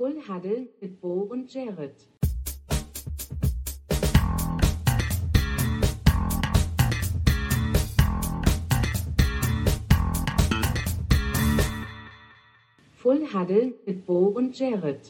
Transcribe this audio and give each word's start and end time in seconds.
Full 0.00 0.16
Huddle 0.26 0.66
mit 0.80 0.98
Bo 0.98 1.28
und 1.30 1.52
Jared. 1.52 1.94
Full 12.94 13.26
Huddle 13.34 13.74
mit 13.84 14.06
Bo 14.06 14.28
und 14.28 14.58
Jared. 14.58 15.00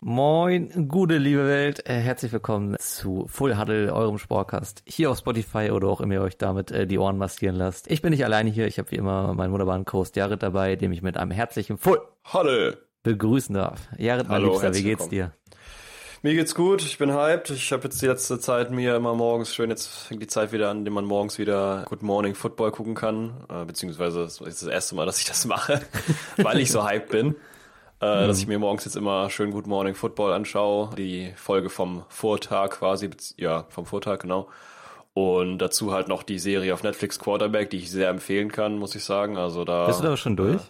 Moin, 0.00 0.88
gute 0.88 1.18
liebe 1.18 1.46
Welt, 1.46 1.86
äh, 1.86 1.92
herzlich 1.96 2.32
willkommen 2.32 2.76
zu 2.78 3.26
Full 3.28 3.58
Huddle, 3.58 3.92
eurem 3.92 4.16
Sportcast, 4.16 4.82
hier 4.86 5.10
auf 5.10 5.18
Spotify 5.18 5.70
oder 5.70 5.88
auch 5.88 6.00
immer 6.00 6.14
ihr 6.14 6.22
euch 6.22 6.38
damit 6.38 6.70
äh, 6.70 6.86
die 6.86 6.98
Ohren 6.98 7.18
massieren 7.18 7.56
lasst. 7.56 7.90
Ich 7.90 8.00
bin 8.00 8.08
nicht 8.08 8.24
alleine 8.24 8.48
hier, 8.48 8.66
ich 8.66 8.78
habe 8.78 8.90
wie 8.90 8.96
immer 8.96 9.34
meinen 9.34 9.52
wunderbaren 9.52 9.84
Co-Host 9.84 10.16
Jared 10.16 10.42
dabei, 10.42 10.76
dem 10.76 10.92
ich 10.92 11.02
mit 11.02 11.18
einem 11.18 11.30
herzlichen 11.30 11.76
Full 11.76 12.00
Huddle 12.32 12.89
begrüßen 13.02 13.54
darf. 13.54 13.80
Jared, 13.98 14.28
mein 14.28 14.36
Hallo, 14.36 14.52
Liebster, 14.52 14.74
wie 14.74 14.82
geht's 14.82 15.10
willkommen. 15.10 15.32
dir? 15.32 15.32
Mir 16.22 16.34
geht's 16.34 16.54
gut, 16.54 16.82
ich 16.82 16.98
bin 16.98 17.14
hyped. 17.14 17.48
Ich 17.50 17.72
habe 17.72 17.84
jetzt 17.84 18.02
die 18.02 18.06
letzte 18.06 18.38
Zeit 18.38 18.70
mir 18.70 18.94
immer 18.94 19.14
morgens 19.14 19.54
schön, 19.54 19.70
jetzt 19.70 19.86
fängt 19.86 20.22
die 20.22 20.26
Zeit 20.26 20.52
wieder 20.52 20.68
an, 20.68 20.78
in 20.78 20.84
der 20.84 20.92
man 20.92 21.06
morgens 21.06 21.38
wieder 21.38 21.84
Good 21.88 22.02
Morning 22.02 22.34
Football 22.34 22.72
gucken 22.72 22.94
kann. 22.94 23.44
Äh, 23.48 23.64
beziehungsweise 23.64 24.22
es 24.22 24.40
ist 24.40 24.62
das 24.62 24.68
erste 24.68 24.94
Mal, 24.96 25.06
dass 25.06 25.18
ich 25.18 25.24
das 25.24 25.46
mache, 25.46 25.80
weil 26.36 26.60
ich 26.60 26.70
so 26.70 26.86
hyped 26.86 27.08
bin. 27.08 27.36
Äh, 28.00 28.26
Dass 28.26 28.38
ich 28.38 28.46
mir 28.46 28.58
morgens 28.58 28.86
jetzt 28.86 28.96
immer 28.96 29.28
schön 29.28 29.50
Good 29.50 29.66
Morning 29.66 29.94
Football 29.94 30.32
anschaue. 30.32 30.88
Die 30.96 31.32
Folge 31.36 31.68
vom 31.68 32.04
Vortag 32.08 32.70
quasi, 32.70 33.10
ja, 33.36 33.66
vom 33.68 33.84
Vortag, 33.84 34.20
genau. 34.20 34.48
Und 35.12 35.58
dazu 35.58 35.92
halt 35.92 36.08
noch 36.08 36.22
die 36.22 36.38
Serie 36.38 36.72
auf 36.72 36.82
Netflix 36.82 37.18
Quarterback, 37.18 37.68
die 37.68 37.76
ich 37.76 37.90
sehr 37.90 38.08
empfehlen 38.08 38.50
kann, 38.50 38.78
muss 38.78 38.94
ich 38.94 39.04
sagen. 39.04 39.36
Also 39.36 39.64
da. 39.64 39.86
Bist 39.86 40.00
du 40.00 40.04
da 40.04 40.16
schon 40.16 40.34
durch? 40.34 40.62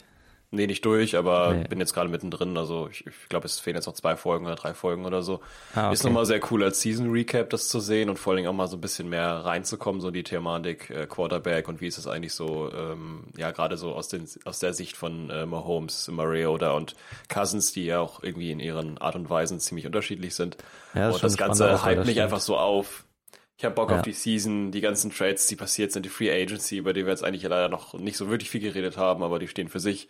Nee, 0.53 0.67
nicht 0.67 0.85
durch, 0.85 1.17
aber 1.17 1.55
Nee. 1.55 1.69
bin 1.69 1.79
jetzt 1.79 1.95
gerade 1.95 2.09
mittendrin. 2.09 2.57
Also 2.59 2.89
ich, 2.91 3.07
ich 3.07 3.29
glaube, 3.29 3.47
es 3.47 3.61
fehlen 3.61 3.77
jetzt 3.77 3.87
noch 3.87 3.95
zwei 3.95 4.17
Folgen 4.17 4.47
oder 4.47 4.57
drei 4.57 4.75
Folgen 4.75 5.05
oder 5.07 5.23
so. 5.23 5.41
Ah, 5.77 5.93
Ist 5.93 6.01
okay. 6.01 6.09
nochmal 6.09 6.27
sehr 6.27 6.41
cool 6.51 6.65
als 6.65 6.81
Season 6.81 7.13
Recap 7.13 7.51
das 7.51 7.69
zu 7.69 7.79
sehen 7.79 8.11
und 8.11 8.19
vor 8.19 8.33
allen 8.33 8.39
Dingen 8.39 8.49
auch 8.49 8.55
mal 8.55 8.67
so 8.67 8.77
ein 8.77 8.81
bisschen 8.81 9.09
mehr 9.09 9.29
reinzukommen, 9.45 10.01
so 10.01 10.09
in 10.09 10.15
die 10.15 10.25
Thematik 10.25 10.91
äh, 10.91 11.07
Quarterback 11.07 11.69
und 11.69 11.81
wie 11.81 11.87
ist 11.87 11.99
es 11.99 12.09
eigentlich 12.09 12.35
so, 12.35 12.69
ähm, 12.75 13.25
ja, 13.37 13.53
gerade 13.53 13.77
so 13.77 13.95
aus, 13.95 14.09
den, 14.09 14.29
aus 14.45 14.59
der 14.59 14.75
Sicht 14.75 14.97
von 14.97 15.31
äh, 15.31 15.47
Mahomes, 15.47 16.09
Mariota 16.09 16.73
und 16.73 16.97
Cousins, 17.29 17.73
die 17.73 17.85
ja 17.85 18.01
auch 18.01 18.21
irgendwie 18.25 18.51
in 18.51 18.59
ihren 18.59 18.99
Art 18.99 19.15
und 19.15 19.31
Weisen 19.31 19.61
ziemlich 19.61 19.87
unterschiedlich 19.87 20.35
sind. 20.35 20.57
Ja, 20.95 21.11
ist 21.11 21.15
und 21.15 21.23
das 21.23 21.37
Ganze 21.37 21.65
das 21.69 22.07
mich 22.07 22.21
einfach 22.21 22.41
so 22.41 22.57
auf. 22.57 23.05
Ich 23.57 23.65
habe 23.65 23.75
Bock 23.77 23.91
Ja. 23.91 23.99
auf 23.99 24.03
die 24.03 24.15
Season, 24.15 24.73
die 24.73 24.81
ganzen 24.81 25.13
Trades, 25.13 25.47
die 25.47 25.55
passiert 25.55 25.93
sind, 25.93 26.07
die 26.07 26.09
Free 26.09 26.31
Agency, 26.33 26.79
über 26.79 26.93
die 26.93 27.05
wir 27.05 27.11
jetzt 27.13 27.23
eigentlich 27.23 27.43
leider 27.45 27.69
noch 27.69 27.95
nicht 27.95 28.17
so 28.17 28.29
wirklich 28.31 28.51
viel 28.51 28.61
geredet 28.63 28.97
haben, 28.97 29.23
aber 29.23 29.39
die 29.39 29.47
stehen 29.47 29.69
für 29.69 29.79
sich. 29.81 30.09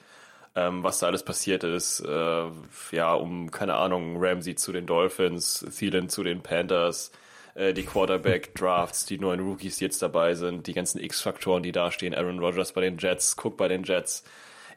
Ähm, 0.56 0.83
was 0.83 0.98
da 0.98 1.06
alles 1.06 1.23
passiert 1.23 1.62
ist, 1.62 2.01
äh, 2.01 2.45
ja, 2.91 3.15
um, 3.15 3.53
keine 3.53 3.75
Ahnung, 3.75 4.17
Ramsey 4.19 4.57
zu 4.57 4.73
den 4.73 4.84
Dolphins, 4.84 5.65
Thielen 5.77 6.09
zu 6.09 6.25
den 6.25 6.42
Panthers, 6.42 7.12
äh, 7.55 7.73
die 7.73 7.84
Quarterback-Drafts, 7.84 9.07
die 9.07 9.19
neuen 9.19 9.41
Rookies, 9.41 9.77
die 9.79 9.84
jetzt 9.84 10.03
dabei 10.03 10.34
sind, 10.34 10.67
die 10.67 10.73
ganzen 10.73 11.01
X-Faktoren, 11.01 11.62
die 11.62 11.70
da 11.70 11.92
stehen, 11.92 12.15
Aaron 12.15 12.41
Rodgers 12.41 12.73
bei 12.73 12.81
den 12.81 12.98
Jets, 12.98 13.37
Cook 13.41 13.57
bei 13.57 13.69
den 13.69 13.84
Jets, 13.84 14.25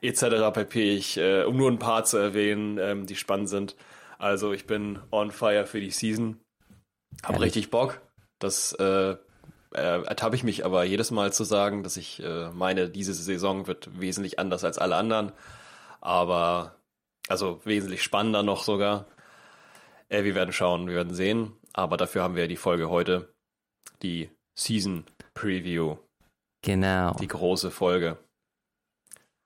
etc. 0.01 0.51
pp. 0.53 0.95
Ich, 0.95 1.17
äh, 1.17 1.43
um 1.43 1.57
nur 1.57 1.71
ein 1.71 1.79
paar 1.79 2.03
zu 2.03 2.17
erwähnen, 2.17 2.77
ähm, 2.77 3.05
die 3.07 3.15
spannend 3.15 3.49
sind. 3.49 3.75
Also 4.19 4.53
ich 4.53 4.67
bin 4.67 4.99
on 5.11 5.31
fire 5.31 5.65
für 5.65 5.79
die 5.79 5.91
Season. 5.91 6.39
Hab 7.23 7.39
richtig 7.39 7.71
Bock. 7.71 8.01
Das 8.39 8.73
äh, 8.73 9.11
äh, 9.11 9.15
ertappe 9.73 10.35
ich 10.35 10.43
mich 10.43 10.65
aber 10.65 10.83
jedes 10.83 11.11
Mal 11.11 11.33
zu 11.33 11.43
sagen, 11.43 11.83
dass 11.83 11.97
ich 11.97 12.21
äh, 12.21 12.49
meine, 12.51 12.89
diese 12.89 13.13
Saison 13.13 13.67
wird 13.67 13.99
wesentlich 13.99 14.39
anders 14.39 14.63
als 14.63 14.77
alle 14.77 14.95
anderen. 14.95 15.31
Aber, 16.03 16.75
also 17.29 17.61
wesentlich 17.63 18.03
spannender 18.03 18.43
noch 18.43 18.63
sogar. 18.63 19.05
Äh, 20.09 20.25
wir 20.25 20.35
werden 20.35 20.51
schauen, 20.51 20.87
wir 20.87 20.95
werden 20.95 21.13
sehen. 21.13 21.53
Aber 21.71 21.95
dafür 21.95 22.23
haben 22.23 22.35
wir 22.35 22.47
die 22.49 22.57
Folge 22.57 22.89
heute. 22.89 23.33
Die 24.01 24.29
Season 24.53 25.05
Preview. 25.33 25.95
Genau. 26.61 27.13
Die 27.13 27.27
große 27.27 27.71
Folge. 27.71 28.17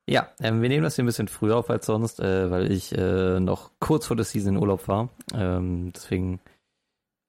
Ja, 0.09 0.31
ähm, 0.39 0.61
wir 0.61 0.69
nehmen 0.69 0.83
das 0.83 0.95
hier 0.95 1.03
ein 1.03 1.07
bisschen 1.07 1.27
früher 1.27 1.57
auf 1.57 1.69
als 1.69 1.85
sonst, 1.85 2.19
äh, 2.19 2.49
weil 2.49 2.71
ich 2.71 2.91
äh, 2.97 3.39
noch 3.39 3.71
kurz 3.79 4.07
vor 4.07 4.15
der 4.15 4.25
Season 4.25 4.55
in 4.55 4.61
Urlaub 4.61 4.87
war. 4.87 5.09
Ähm, 5.33 5.91
deswegen 5.93 6.39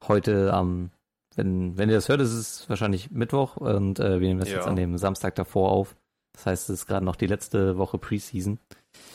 heute 0.07 0.55
am, 0.55 0.91
wenn, 1.35 1.77
wenn 1.77 1.91
ihr 1.91 1.97
das 1.97 2.09
hört, 2.09 2.21
ist 2.21 2.33
es 2.33 2.69
wahrscheinlich 2.69 3.11
Mittwoch 3.11 3.57
und 3.57 3.99
äh, 4.01 4.21
wir 4.21 4.29
nehmen 4.29 4.41
das 4.41 4.49
Ja. 4.49 4.57
jetzt 4.57 4.69
an 4.69 4.77
dem 4.77 4.97
Samstag 4.97 5.35
davor 5.35 5.71
auf. 5.71 5.97
Das 6.35 6.47
heißt, 6.47 6.71
es 6.71 6.81
ist 6.81 6.87
gerade 6.87 7.05
noch 7.05 7.17
die 7.17 7.27
letzte 7.27 7.77
Woche 7.79 7.99
Preseason. 7.99 8.61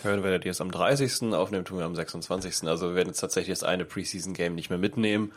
Hören 0.04 0.24
werdet 0.24 0.46
ihr 0.46 0.52
es 0.52 0.62
am 0.62 0.72
30. 0.72 1.34
aufnehmen, 1.34 1.66
tun 1.66 1.80
wir 1.80 1.86
am 1.86 1.96
26. 1.96 2.68
Also 2.68 2.90
wir 2.90 2.96
werden 2.96 3.10
jetzt 3.10 3.20
tatsächlich 3.20 3.58
das 3.58 3.64
eine 3.64 3.86
Preseason-Game 3.86 4.54
nicht 4.56 4.70
mehr 4.70 4.80
mitnehmen. 4.80 5.32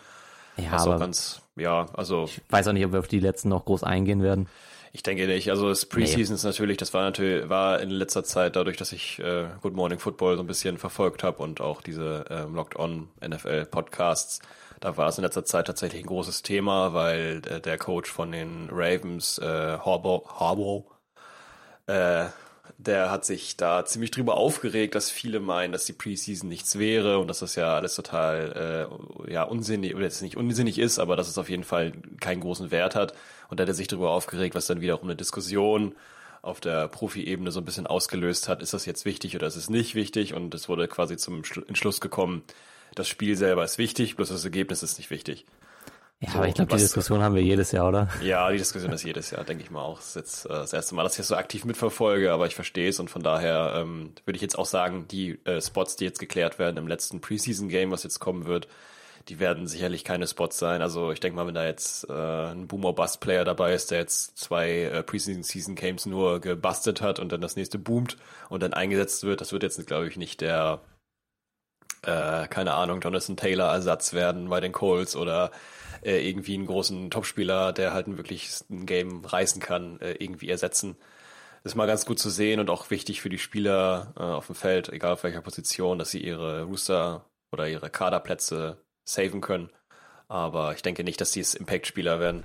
Ja, 0.56 0.72
Was 0.72 0.86
aber 0.86 0.98
ganz, 0.98 1.42
ja, 1.54 1.86
also 1.92 2.24
ich 2.24 2.40
weiß 2.48 2.68
auch 2.68 2.72
nicht, 2.72 2.84
ob 2.84 2.92
wir 2.92 2.98
auf 2.98 3.08
die 3.08 3.20
letzten 3.20 3.50
noch 3.50 3.64
groß 3.64 3.84
eingehen 3.84 4.22
werden. 4.22 4.48
Ich 4.92 5.02
denke 5.02 5.26
nicht. 5.26 5.50
Also 5.50 5.68
das 5.68 5.84
Preseason 5.84 6.34
ist 6.34 6.44
natürlich, 6.44 6.78
das 6.78 6.94
war 6.94 7.02
natürlich, 7.02 7.48
war 7.50 7.80
in 7.80 7.90
letzter 7.90 8.24
Zeit 8.24 8.56
dadurch, 8.56 8.78
dass 8.78 8.92
ich 8.92 9.18
äh, 9.18 9.44
Good 9.60 9.74
Morning 9.74 9.98
Football 9.98 10.36
so 10.36 10.42
ein 10.42 10.46
bisschen 10.46 10.78
verfolgt 10.78 11.22
habe 11.22 11.42
und 11.42 11.60
auch 11.60 11.82
diese 11.82 12.24
ähm, 12.30 12.54
Locked 12.54 12.78
On 12.78 13.08
NFL 13.20 13.66
Podcasts. 13.66 14.40
Da 14.80 14.96
war 14.96 15.08
es 15.08 15.18
in 15.18 15.24
letzter 15.24 15.44
Zeit 15.44 15.66
tatsächlich 15.66 16.02
ein 16.02 16.06
großes 16.06 16.42
Thema, 16.42 16.94
weil 16.94 17.42
äh, 17.46 17.60
der 17.60 17.76
Coach 17.76 18.10
von 18.10 18.32
den 18.32 18.70
Ravens, 18.72 19.36
äh, 19.36 19.44
Harbaugh, 19.44 20.24
Harbaugh 20.40 20.84
äh, 21.86 22.26
der 22.78 23.10
hat 23.10 23.24
sich 23.24 23.56
da 23.56 23.84
ziemlich 23.84 24.10
drüber 24.10 24.36
aufgeregt, 24.36 24.94
dass 24.94 25.10
viele 25.10 25.40
meinen, 25.40 25.72
dass 25.72 25.86
die 25.86 25.92
Preseason 25.92 26.48
nichts 26.48 26.78
wäre 26.78 27.18
und 27.18 27.28
dass 27.28 27.38
das 27.38 27.54
ja 27.54 27.74
alles 27.74 27.94
total 27.94 28.88
äh, 29.26 29.32
ja 29.32 29.44
unsinnig 29.44 29.94
oder 29.94 30.04
jetzt 30.04 30.22
nicht 30.22 30.36
unsinnig 30.36 30.78
ist, 30.78 30.98
aber 30.98 31.16
dass 31.16 31.28
es 31.28 31.38
auf 31.38 31.48
jeden 31.48 31.64
Fall 31.64 31.92
keinen 32.20 32.40
großen 32.40 32.70
Wert 32.70 32.94
hat. 32.94 33.14
Und 33.48 33.58
da 33.58 33.62
hat 33.62 33.68
er 33.68 33.74
sich 33.74 33.88
darüber 33.88 34.10
aufgeregt, 34.10 34.54
was 34.54 34.66
dann 34.66 34.80
wiederum 34.80 35.04
eine 35.04 35.16
Diskussion 35.16 35.94
auf 36.42 36.60
der 36.60 36.88
Profi-Ebene 36.88 37.50
so 37.50 37.60
ein 37.60 37.64
bisschen 37.64 37.86
ausgelöst 37.86 38.48
hat. 38.48 38.62
Ist 38.62 38.74
das 38.74 38.86
jetzt 38.86 39.04
wichtig 39.04 39.34
oder 39.34 39.46
ist 39.46 39.56
es 39.56 39.70
nicht 39.70 39.94
wichtig? 39.94 40.34
Und 40.34 40.54
es 40.54 40.68
wurde 40.68 40.86
quasi 40.86 41.16
zum 41.16 41.42
Schlu- 41.42 41.66
Entschluss 41.66 42.00
gekommen, 42.00 42.42
das 42.94 43.08
Spiel 43.08 43.36
selber 43.36 43.64
ist 43.64 43.78
wichtig, 43.78 44.16
bloß 44.16 44.28
das 44.28 44.44
Ergebnis 44.44 44.82
ist 44.82 44.98
nicht 44.98 45.10
wichtig. 45.10 45.44
Ja, 46.20 46.30
So, 46.30 46.38
aber 46.38 46.48
ich 46.48 46.54
glaube, 46.54 46.70
die 46.70 46.78
Diskussion 46.78 47.22
haben 47.22 47.34
wir 47.34 47.42
jedes 47.42 47.72
Jahr, 47.72 47.88
oder? 47.88 48.08
Ja, 48.18 48.50
die 48.50 48.56
Diskussion 48.56 48.90
ist 48.92 49.04
jedes 49.04 49.30
Jahr, 49.30 49.44
denke 49.44 49.62
ich 49.62 49.70
mal 49.70 49.82
auch. 49.82 49.98
Das 49.98 50.08
ist 50.08 50.14
jetzt 50.16 50.46
äh, 50.46 50.48
das 50.48 50.72
erste 50.72 50.94
Mal, 50.94 51.02
dass 51.02 51.12
ich 51.12 51.18
das 51.18 51.28
so 51.28 51.36
aktiv 51.36 51.64
mitverfolge, 51.66 52.32
aber 52.32 52.46
ich 52.46 52.54
verstehe 52.54 52.88
es 52.88 52.98
und 52.98 53.10
von 53.10 53.22
daher 53.22 53.74
ähm, 53.76 54.14
würde 54.24 54.36
ich 54.36 54.42
jetzt 54.42 54.58
auch 54.58 54.64
sagen, 54.66 55.06
die 55.08 55.38
äh, 55.44 55.60
Spots, 55.60 55.96
die 55.96 56.04
jetzt 56.04 56.18
geklärt 56.18 56.58
werden 56.58 56.78
im 56.78 56.88
letzten 56.88 57.20
Preseason-Game, 57.20 57.90
was 57.90 58.02
jetzt 58.02 58.18
kommen 58.18 58.46
wird, 58.46 58.66
die 59.28 59.40
werden 59.40 59.66
sicherlich 59.66 60.04
keine 60.04 60.26
Spots 60.26 60.58
sein. 60.58 60.80
Also 60.80 61.12
ich 61.12 61.20
denke 61.20 61.36
mal, 61.36 61.46
wenn 61.46 61.54
da 61.54 61.66
jetzt 61.66 62.08
äh, 62.08 62.12
ein 62.12 62.66
Boomer-Bust-Player 62.66 63.44
dabei 63.44 63.74
ist, 63.74 63.90
der 63.90 63.98
jetzt 63.98 64.38
zwei 64.38 64.84
äh, 64.84 65.02
Preseason-Games 65.02 66.06
nur 66.06 66.40
gebustet 66.40 67.02
hat 67.02 67.18
und 67.18 67.30
dann 67.32 67.40
das 67.42 67.56
nächste 67.56 67.78
boomt 67.78 68.16
und 68.48 68.62
dann 68.62 68.72
eingesetzt 68.72 69.22
wird, 69.24 69.42
das 69.42 69.52
wird 69.52 69.64
jetzt, 69.64 69.84
glaube 69.86 70.08
ich, 70.08 70.16
nicht 70.16 70.40
der 70.40 70.80
äh, 72.02 72.46
keine 72.48 72.74
Ahnung, 72.74 73.00
Jonathan 73.00 73.36
Taylor 73.36 73.72
Ersatz 73.72 74.12
werden 74.12 74.48
bei 74.48 74.60
den 74.60 74.72
Colts 74.72 75.16
oder 75.16 75.50
äh, 76.02 76.28
irgendwie 76.28 76.54
einen 76.54 76.66
großen 76.66 77.10
Topspieler, 77.10 77.72
der 77.72 77.92
halt 77.92 78.06
ein 78.06 78.16
wirklich 78.16 78.50
ein 78.70 78.86
Game 78.86 79.24
reißen 79.24 79.60
kann, 79.60 80.00
äh, 80.00 80.12
irgendwie 80.12 80.48
ersetzen. 80.48 80.96
Das 81.62 81.72
ist 81.72 81.76
mal 81.76 81.86
ganz 81.86 82.06
gut 82.06 82.18
zu 82.18 82.30
sehen 82.30 82.60
und 82.60 82.70
auch 82.70 82.90
wichtig 82.90 83.20
für 83.20 83.28
die 83.28 83.38
Spieler 83.38 84.12
äh, 84.16 84.22
auf 84.22 84.46
dem 84.46 84.54
Feld, 84.54 84.88
egal 84.88 85.14
auf 85.14 85.24
welcher 85.24 85.40
Position, 85.40 85.98
dass 85.98 86.10
sie 86.10 86.20
ihre 86.20 86.62
Rooster 86.62 87.24
oder 87.50 87.68
ihre 87.68 87.90
Kaderplätze 87.90 88.78
saven 89.04 89.40
können. 89.40 89.70
Aber 90.28 90.74
ich 90.74 90.82
denke 90.82 91.02
nicht, 91.02 91.20
dass 91.20 91.32
sie 91.32 91.40
es 91.40 91.54
Impact-Spieler 91.54 92.20
werden. 92.20 92.44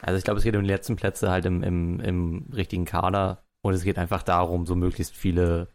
Also 0.00 0.16
ich 0.16 0.24
glaube, 0.24 0.38
es 0.38 0.44
geht 0.44 0.56
um 0.56 0.62
die 0.62 0.70
letzten 0.70 0.96
Plätze 0.96 1.30
halt 1.30 1.44
im, 1.44 1.62
im, 1.62 2.00
im 2.00 2.46
richtigen 2.52 2.84
Kader 2.84 3.44
und 3.62 3.74
es 3.74 3.84
geht 3.84 3.98
einfach 3.98 4.22
darum, 4.22 4.66
so 4.66 4.74
möglichst 4.74 5.14
viele 5.14 5.68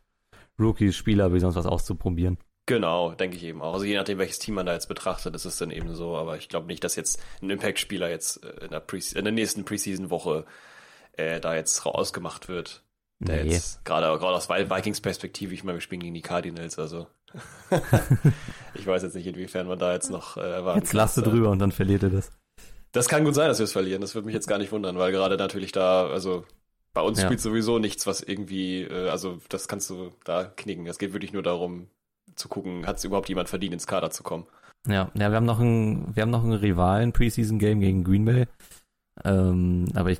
Rookies, 0.59 0.95
Spieler 0.95 1.33
wie 1.33 1.39
sonst 1.39 1.55
was 1.55 1.65
auszuprobieren. 1.65 2.37
Genau, 2.67 3.13
denke 3.13 3.37
ich 3.37 3.43
eben 3.43 3.61
auch. 3.61 3.73
Also 3.73 3.85
je 3.85 3.95
nachdem, 3.95 4.17
welches 4.19 4.37
Team 4.39 4.53
man 4.55 4.65
da 4.67 4.73
jetzt 4.73 4.87
betrachtet, 4.89 5.33
ist 5.33 5.45
es 5.45 5.57
dann 5.57 5.71
eben 5.71 5.95
so. 5.95 6.15
Aber 6.15 6.37
ich 6.37 6.49
glaube 6.49 6.67
nicht, 6.67 6.83
dass 6.83 6.95
jetzt 6.95 7.19
ein 7.41 7.49
Impact-Spieler 7.49 8.09
jetzt 8.09 8.43
äh, 8.43 8.65
in 8.65 8.69
der, 8.71 8.81
Pre 8.81 8.97
in 9.15 9.23
der 9.23 9.31
nächsten 9.33 9.63
Preseason-Woche 9.65 10.45
äh, 11.13 11.39
da 11.39 11.55
jetzt 11.55 11.85
rausgemacht 11.85 12.47
wird. 12.49 12.83
Der 13.19 13.43
Nee. 13.45 13.53
jetzt 13.53 13.83
gerade 13.85 14.05
gerade 14.19 14.35
aus 14.35 14.47
Vi- 14.49 14.69
Vikings 14.69 15.01
Perspektive, 15.01 15.53
ich 15.53 15.63
meine, 15.63 15.77
wir 15.77 15.81
spielen 15.81 16.01
gegen 16.01 16.13
die 16.13 16.21
Cardinals, 16.21 16.77
also 16.77 17.07
ich 18.75 18.85
weiß 18.85 19.01
jetzt 19.03 19.15
nicht, 19.15 19.25
inwiefern 19.27 19.67
man 19.67 19.79
da 19.79 19.93
jetzt 19.93 20.09
noch 20.11 20.37
äh, 20.37 20.41
erwarten 20.41 20.79
Jetzt 20.79 20.93
lasst 20.93 21.17
du 21.17 21.21
äh, 21.21 21.23
drüber 21.23 21.49
und 21.49 21.59
dann 21.59 21.71
verliert 21.71 22.03
ihr 22.03 22.09
das. 22.09 22.31
Das 22.91 23.07
kann 23.09 23.23
gut 23.23 23.33
sein, 23.35 23.47
dass 23.47 23.59
wir 23.59 23.63
es 23.65 23.71
verlieren. 23.71 24.01
Das 24.01 24.13
würde 24.15 24.25
mich 24.25 24.35
jetzt 24.35 24.47
gar 24.47 24.57
nicht 24.57 24.71
wundern, 24.71 24.97
weil 24.97 25.11
gerade 25.11 25.37
natürlich 25.37 25.71
da, 25.71 26.07
also 26.07 26.45
bei 26.93 27.01
uns 27.01 27.19
Ja. 27.19 27.25
spielt 27.25 27.41
sowieso 27.41 27.79
nichts, 27.79 28.07
was 28.07 28.21
irgendwie, 28.21 28.83
äh, 28.83 29.09
also 29.09 29.39
das 29.49 29.67
kannst 29.67 29.89
du 29.89 30.11
da 30.23 30.45
knicken. 30.45 30.85
Es 30.87 30.97
geht 30.99 31.13
wirklich 31.13 31.33
nur 31.33 31.43
darum 31.43 31.87
zu 32.37 32.47
gucken, 32.47 32.85
hat 32.87 32.97
es 32.97 33.03
überhaupt 33.03 33.29
jemand 33.29 33.49
verdient, 33.49 33.73
ins 33.73 33.87
Kader 33.87 34.09
zu 34.11 34.23
kommen. 34.23 34.45
Ja, 34.87 35.11
ja, 35.15 35.29
wir 35.29 35.35
haben 35.35 35.45
noch 35.45 35.59
ein, 35.59 36.15
wir 36.15 36.21
haben 36.23 36.29
noch 36.29 36.43
einen 36.43 36.53
Rivalen 36.53 37.11
Preseason 37.11 37.59
Game 37.59 37.79
gegen 37.81 38.03
Green 38.03 38.23
Bay. 38.25 38.45
Ähm, 39.25 39.85
aber 39.95 40.11
ich 40.11 40.19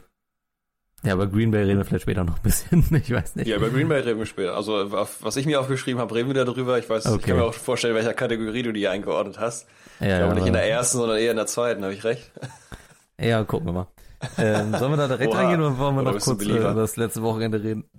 Ja, 1.04 1.14
aber 1.14 1.28
Green 1.28 1.52
Bay 1.52 1.64
reden 1.64 1.78
wir 1.78 1.86
vielleicht 1.86 2.02
später 2.04 2.24
noch 2.24 2.38
ein 2.38 2.42
bisschen. 2.44 2.84
Ich 2.96 3.12
weiß 3.12 3.36
nicht. 3.36 3.48
Ja, 3.48 3.56
über 3.58 3.70
Green 3.70 3.88
Bay 3.88 4.02
reden 4.02 4.20
wir 4.20 4.26
später. 4.26 4.56
Also, 4.56 4.92
was 4.92 5.36
ich 5.38 5.46
mir 5.46 5.60
aufgeschrieben 5.62 6.02
habe, 6.02 6.14
reden 6.16 6.34
wir 6.34 6.44
darüber. 6.44 6.78
Ich 6.80 6.90
weiß, 6.90 7.06
Okay. 7.06 7.16
ich 7.20 7.26
kann 7.28 7.38
mir 7.38 7.44
auch 7.46 7.54
vorstellen, 7.54 7.96
welcher 7.96 8.14
Kategorie 8.14 8.64
du 8.64 8.74
die 8.74 8.88
eingeordnet 8.88 9.40
hast. 9.40 9.68
Ja, 10.00 10.08
ich 10.14 10.18
glaube 10.24 10.36
nicht 10.36 10.48
in 10.48 10.54
der 10.54 10.68
ersten, 10.70 10.98
sondern 10.98 11.18
eher 11.20 11.32
in 11.32 11.38
der 11.38 11.48
zweiten, 11.48 11.84
habe 11.84 11.94
ich 11.94 12.04
recht? 12.04 12.32
Ja, 13.20 13.44
gucken 13.44 13.68
wir 13.68 13.74
mal. 13.74 13.88
Ähm, 14.38 14.74
sollen 14.78 14.92
wir 14.92 14.98
da 14.98 15.08
direkt 15.08 15.32
Oha. 15.32 15.40
reingehen 15.40 15.62
oder 15.62 15.78
wollen 15.78 15.96
wir 15.96 16.02
Oder 16.02 16.14
noch 16.14 16.20
kurz 16.20 16.42
äh, 16.42 16.58
über 16.58 16.74
das 16.74 16.96
letzte 16.98 17.22
Wochenende 17.22 17.62
reden? 17.62 17.90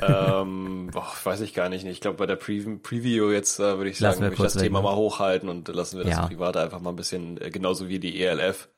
ähm, 0.00 0.90
boah, 0.92 1.12
weiß 1.22 1.40
ich 1.40 1.54
gar 1.54 1.68
nicht. 1.68 1.86
Ich 1.86 2.00
glaube, 2.00 2.16
bei 2.16 2.26
der 2.26 2.36
Pre 2.36 2.60
Preview 2.82 3.30
jetzt 3.30 3.60
äh, 3.60 3.76
würde 3.76 3.90
ich 3.90 3.98
sagen, 3.98 4.16
wir 4.16 4.22
würde 4.26 4.34
ich 4.34 4.40
das 4.42 4.56
weg, 4.56 4.64
Thema 4.64 4.80
ne? 4.80 4.84
mal 4.84 4.96
hochhalten 4.96 5.48
und 5.48 5.68
lassen 5.68 5.98
wir 5.98 6.04
das 6.04 6.16
Ja. 6.16 6.26
Private 6.26 6.60
einfach 6.60 6.80
mal 6.80 6.90
ein 6.90 6.96
bisschen, 6.96 7.40
äh, 7.40 7.50
genauso 7.50 7.88
wie 7.88 8.00
die 8.00 8.20
ELF. 8.22 8.68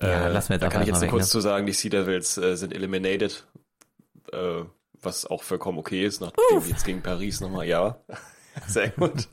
Ja, 0.00 0.26
äh, 0.26 0.32
lassen 0.32 0.50
wir 0.50 0.58
da 0.58 0.68
kann 0.68 0.82
ich 0.82 0.88
jetzt 0.88 0.96
erstmal 0.96 1.10
kurz 1.10 1.24
weg, 1.26 1.30
zu 1.32 1.40
sagen, 1.40 1.66
die 1.66 1.72
Sea 1.72 1.90
Devils 1.90 2.38
äh, 2.38 2.56
sind 2.56 2.72
eliminated, 2.72 3.44
äh, 4.32 4.62
was 5.00 5.26
auch 5.26 5.42
vollkommen 5.42 5.78
okay 5.78 6.04
ist, 6.04 6.20
nachdem 6.20 6.62
die 6.62 6.70
jetzt 6.70 6.84
gegen 6.84 7.02
Paris 7.02 7.40
nochmal, 7.40 7.66
ja, 7.66 7.98
sehr 8.66 8.90
gut. 8.90 9.28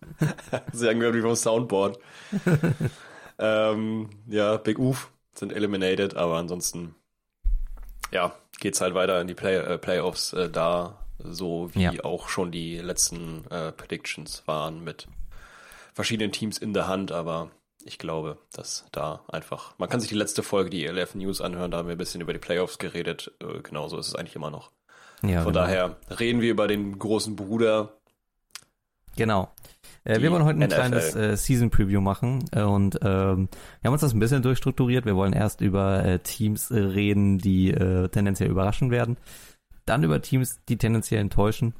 sehr 0.73 0.95
gut 0.95 1.13
wie 1.13 1.21
vom 1.21 1.35
Soundboard. 1.35 1.99
ähm, 3.39 4.09
ja, 4.27 4.57
Big 4.57 4.79
Oof 4.79 5.11
sind 5.39 5.53
eliminated, 5.53 6.15
aber 6.15 6.37
ansonsten, 6.37 6.95
ja, 8.11 8.33
geht's 8.59 8.81
halt 8.81 8.93
weiter 8.93 9.21
in 9.21 9.27
die 9.27 9.33
Play 9.35 9.55
äh, 9.57 9.77
Playoffs 9.77 10.33
äh, 10.33 10.49
da, 10.49 10.99
so 11.19 11.73
wie 11.73 11.83
Ja. 11.83 12.03
auch 12.03 12.29
schon 12.29 12.51
die 12.51 12.77
letzten 12.77 13.45
äh, 13.49 13.71
Predictions 13.71 14.43
waren 14.45 14.83
mit 14.83 15.07
verschiedenen 15.93 16.31
Teams 16.31 16.57
in 16.57 16.73
der 16.73 16.87
Hand, 16.87 17.11
aber 17.11 17.51
ich 17.83 17.97
glaube, 17.97 18.37
dass 18.51 18.85
da 18.91 19.21
einfach, 19.29 19.73
man 19.77 19.89
kann 19.89 19.99
sich 20.01 20.09
die 20.09 20.15
letzte 20.15 20.43
Folge, 20.43 20.69
die 20.69 20.85
ELF 20.85 21.15
News 21.15 21.41
anhören, 21.41 21.71
da 21.71 21.77
haben 21.77 21.87
wir 21.87 21.95
ein 21.95 21.97
bisschen 21.97 22.21
über 22.21 22.33
die 22.33 22.39
Playoffs 22.39 22.77
geredet, 22.77 23.31
äh, 23.41 23.59
genauso 23.61 23.97
ist 23.97 24.07
es 24.07 24.15
eigentlich 24.15 24.35
immer 24.35 24.51
noch. 24.51 24.71
Ja, 25.21 25.43
Von 25.43 25.53
genau. 25.53 25.65
daher 25.65 25.97
reden 26.19 26.39
wir 26.41 26.51
über 26.51 26.67
den 26.67 26.97
großen 26.97 27.35
Bruder. 27.35 27.93
Genau. 29.17 29.49
Äh, 30.03 30.21
wir 30.21 30.31
wollen 30.31 30.43
heute 30.43 30.59
ein 30.59 30.67
NFL. 30.67 30.75
kleines 30.75 31.15
äh, 31.15 31.35
Season 31.37 31.69
Preview 31.69 32.01
machen 32.01 32.45
äh, 32.51 32.61
und 32.61 32.95
ähm, 33.01 33.49
wir 33.81 33.87
haben 33.87 33.93
uns 33.93 34.01
das 34.01 34.13
ein 34.13 34.19
bisschen 34.19 34.41
durchstrukturiert. 34.41 35.05
Wir 35.05 35.15
wollen 35.15 35.33
erst 35.33 35.61
über 35.61 36.03
äh, 36.05 36.19
Teams 36.19 36.71
äh, 36.71 36.79
reden, 36.79 37.37
die 37.37 37.71
äh, 37.71 38.07
tendenziell 38.09 38.49
überraschen 38.49 38.91
werden, 38.91 39.17
dann 39.85 40.03
über 40.03 40.21
Teams, 40.21 40.59
die 40.69 40.77
tendenziell 40.77 41.21
enttäuschen, 41.21 41.73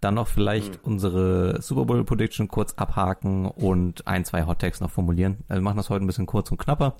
dann 0.00 0.14
noch 0.14 0.28
vielleicht 0.28 0.74
Hm. 0.74 0.80
unsere 0.84 1.60
Super 1.62 1.84
Bowl 1.84 2.04
Prediction 2.04 2.48
kurz 2.48 2.72
abhaken 2.74 3.46
und 3.46 4.06
ein, 4.06 4.24
zwei 4.24 4.46
Hot 4.46 4.58
Takes 4.60 4.80
noch 4.80 4.90
formulieren. 4.90 5.38
Also 5.48 5.60
wir 5.60 5.64
machen 5.64 5.76
das 5.76 5.90
heute 5.90 6.04
ein 6.04 6.06
bisschen 6.06 6.26
kurz 6.26 6.50
und 6.50 6.58
knapper. 6.58 6.96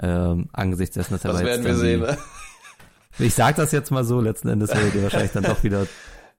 Ähm, 0.00 0.48
angesichts 0.52 0.94
dessen, 0.94 1.12
dass 1.14 1.22
Das 1.22 1.36
aber 1.36 1.44
werden 1.44 1.62
jetzt 1.64 1.68
wir 1.68 1.76
sehen. 1.76 2.06
Die, 3.18 3.24
ich 3.24 3.34
sag 3.34 3.56
das 3.56 3.72
jetzt 3.72 3.90
mal 3.90 4.04
so, 4.04 4.20
letzten 4.20 4.48
Endes 4.48 4.70
werdet 4.74 4.94
ihr 4.94 5.02
wahrscheinlich 5.04 5.32
dann 5.32 5.44
doch 5.44 5.62
wieder 5.62 5.86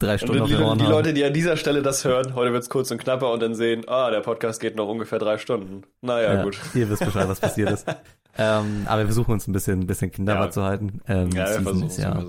drei 0.03 0.13
Und 0.13 0.19
Stunden 0.19 0.41
auf 0.41 0.47
die, 0.49 0.55
den 0.55 0.63
Ohren 0.63 0.77
die 0.77 0.83
haben. 0.85 0.91
Leute, 0.91 1.13
die 1.13 1.23
an 1.23 1.33
dieser 1.33 1.57
Stelle 1.57 1.81
das 1.81 2.03
hören, 2.05 2.35
heute 2.35 2.53
wird's 2.53 2.69
kurz 2.69 2.91
und 2.91 2.97
knapper 2.99 3.31
und 3.31 3.41
dann 3.41 3.55
sehen, 3.55 3.83
ah, 3.87 4.09
der 4.11 4.21
Podcast 4.21 4.59
geht 4.61 4.75
noch 4.75 4.87
ungefähr 4.87 5.19
drei 5.19 5.37
Stunden. 5.37 5.83
Naja, 6.01 6.43
gut. 6.43 6.57
Ihr 6.73 6.89
wisst 6.89 7.03
Bescheid, 7.05 7.27
was 7.27 7.39
passiert 7.39 7.71
ist. 7.71 7.87
ähm, 8.37 8.83
aber 8.87 8.99
wir 9.01 9.05
versuchen 9.07 9.31
uns 9.31 9.47
ein 9.47 9.53
bisschen, 9.53 9.81
ein 9.81 9.87
bisschen 9.87 10.11
kinderbar 10.11 10.45
Ja. 10.45 10.51
zu 10.51 10.63
halten. 10.63 11.01
Ähm, 11.07 11.29
Ja, 11.31 11.45
wir 11.49 11.85
ist 11.85 11.97
wir 11.97 12.03
ja, 12.03 12.23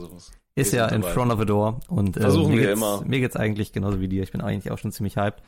ist 0.57 0.73
ja 0.73 0.87
in 0.87 1.01
dabei. 1.01 1.13
front 1.13 1.33
of 1.33 1.41
the 1.41 1.47
door. 1.47 1.81
Und 1.89 2.17
äh, 2.17 2.21
Versuchen 2.21 2.53
mir 2.53 2.61
wir 2.61 2.67
geht's, 2.69 2.79
immer. 2.81 3.03
Mir 3.05 3.21
geht's 3.21 3.37
eigentlich 3.37 3.73
genauso 3.73 4.01
wie 4.01 4.09
dir. 4.09 4.23
Ich 4.23 4.31
bin 4.33 4.41
eigentlich 4.41 4.71
auch 4.73 4.79
schon 4.79 4.93
ziemlich 4.93 5.17
hyped. 5.17 5.43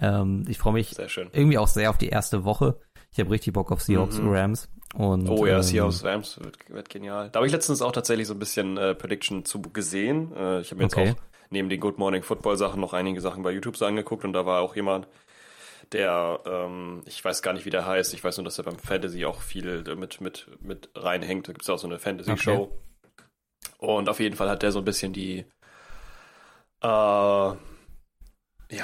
Ähm, 0.00 0.44
ich 0.48 0.58
freue 0.58 0.72
mich 0.72 0.96
irgendwie 1.32 1.58
auch 1.58 1.68
sehr 1.68 1.90
auf 1.90 1.98
die 1.98 2.08
erste 2.08 2.44
Woche. 2.44 2.78
Ich 3.12 3.20
habe 3.20 3.30
richtig 3.30 3.52
Bock 3.54 3.70
auf 3.72 3.80
Seahawks 3.82 4.18
Mhm. 4.18 4.28
Rams. 4.30 4.68
Und, 4.94 5.28
Oh 5.28 5.46
ja, 5.46 5.56
ähm, 5.56 5.62
Seahawks 5.62 6.02
Rams 6.02 6.40
wird, 6.42 6.56
wird 6.70 6.88
genial. 6.88 7.28
Da 7.30 7.38
habe 7.38 7.46
ich 7.46 7.52
letztens 7.52 7.82
auch 7.82 7.92
tatsächlich 7.92 8.26
so 8.26 8.34
ein 8.34 8.38
bisschen 8.38 8.76
äh, 8.78 8.94
Prediction 8.94 9.44
zu 9.44 9.60
gesehen. 9.62 10.32
Äh, 10.34 10.60
ich 10.62 10.70
habe 10.70 10.78
mir 10.78 10.84
jetzt 10.84 10.96
Okay. 10.96 11.10
auch 11.12 11.37
neben 11.50 11.68
den 11.68 11.80
Good 11.80 11.98
Morning 11.98 12.22
Football 12.22 12.56
Sachen 12.56 12.80
noch 12.80 12.92
einige 12.92 13.20
Sachen 13.20 13.42
bei 13.42 13.50
YouTube 13.52 13.76
so 13.76 13.86
angeguckt 13.86 14.24
und 14.24 14.32
da 14.32 14.46
war 14.46 14.60
auch 14.62 14.76
jemand, 14.76 15.08
der, 15.92 16.40
ähm, 16.46 17.02
ich 17.06 17.24
weiß 17.24 17.42
gar 17.42 17.52
nicht, 17.54 17.64
wie 17.66 17.70
der 17.70 17.86
heißt. 17.86 18.14
Ich 18.14 18.22
weiß 18.24 18.36
nur, 18.38 18.44
dass 18.44 18.58
er 18.58 18.64
beim 18.64 18.78
Fantasy 18.78 19.24
auch 19.24 19.40
viel 19.40 19.82
mit, 19.96 20.20
mit, 20.20 20.46
mit 20.60 20.90
reinhängt. 20.94 21.48
Da 21.48 21.52
gibt 21.52 21.62
es 21.62 21.70
auch 21.70 21.78
so 21.78 21.86
eine 21.86 21.98
Fantasy-Show. 21.98 22.70
Und 23.78 24.08
auf 24.08 24.20
jeden 24.20 24.36
Fall 24.36 24.48
hat 24.50 24.62
der 24.62 24.72
so 24.72 24.80
ein 24.80 24.84
bisschen 24.84 25.12
die, 25.12 25.44
äh, 26.82 26.86
ja, 26.86 27.56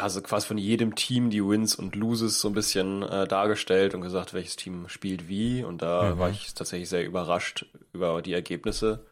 also 0.03 0.23
quasi 0.23 0.47
von 0.47 0.59
jedem 0.59 0.95
Team 0.95 1.31
die 1.31 1.47
Wins 1.47 1.75
und 1.75 1.95
Loses 1.95 2.41
so 2.41 2.49
ein 2.49 2.55
bisschen 2.55 3.03
äh, 3.03 3.27
dargestellt 3.29 3.95
und 3.95 4.01
gesagt, 4.01 4.33
welches 4.33 4.57
Team 4.57 4.89
spielt 4.89 5.29
wie. 5.29 5.63
Und 5.63 5.83
da 5.83 6.15
Mhm. 6.15 6.19
war 6.19 6.31
ich 6.31 6.55
tatsächlich 6.55 6.89
sehr 6.89 7.05
überrascht 7.05 7.67
über 7.93 8.23
die 8.23 8.33
Ergebnisse. 8.33 9.05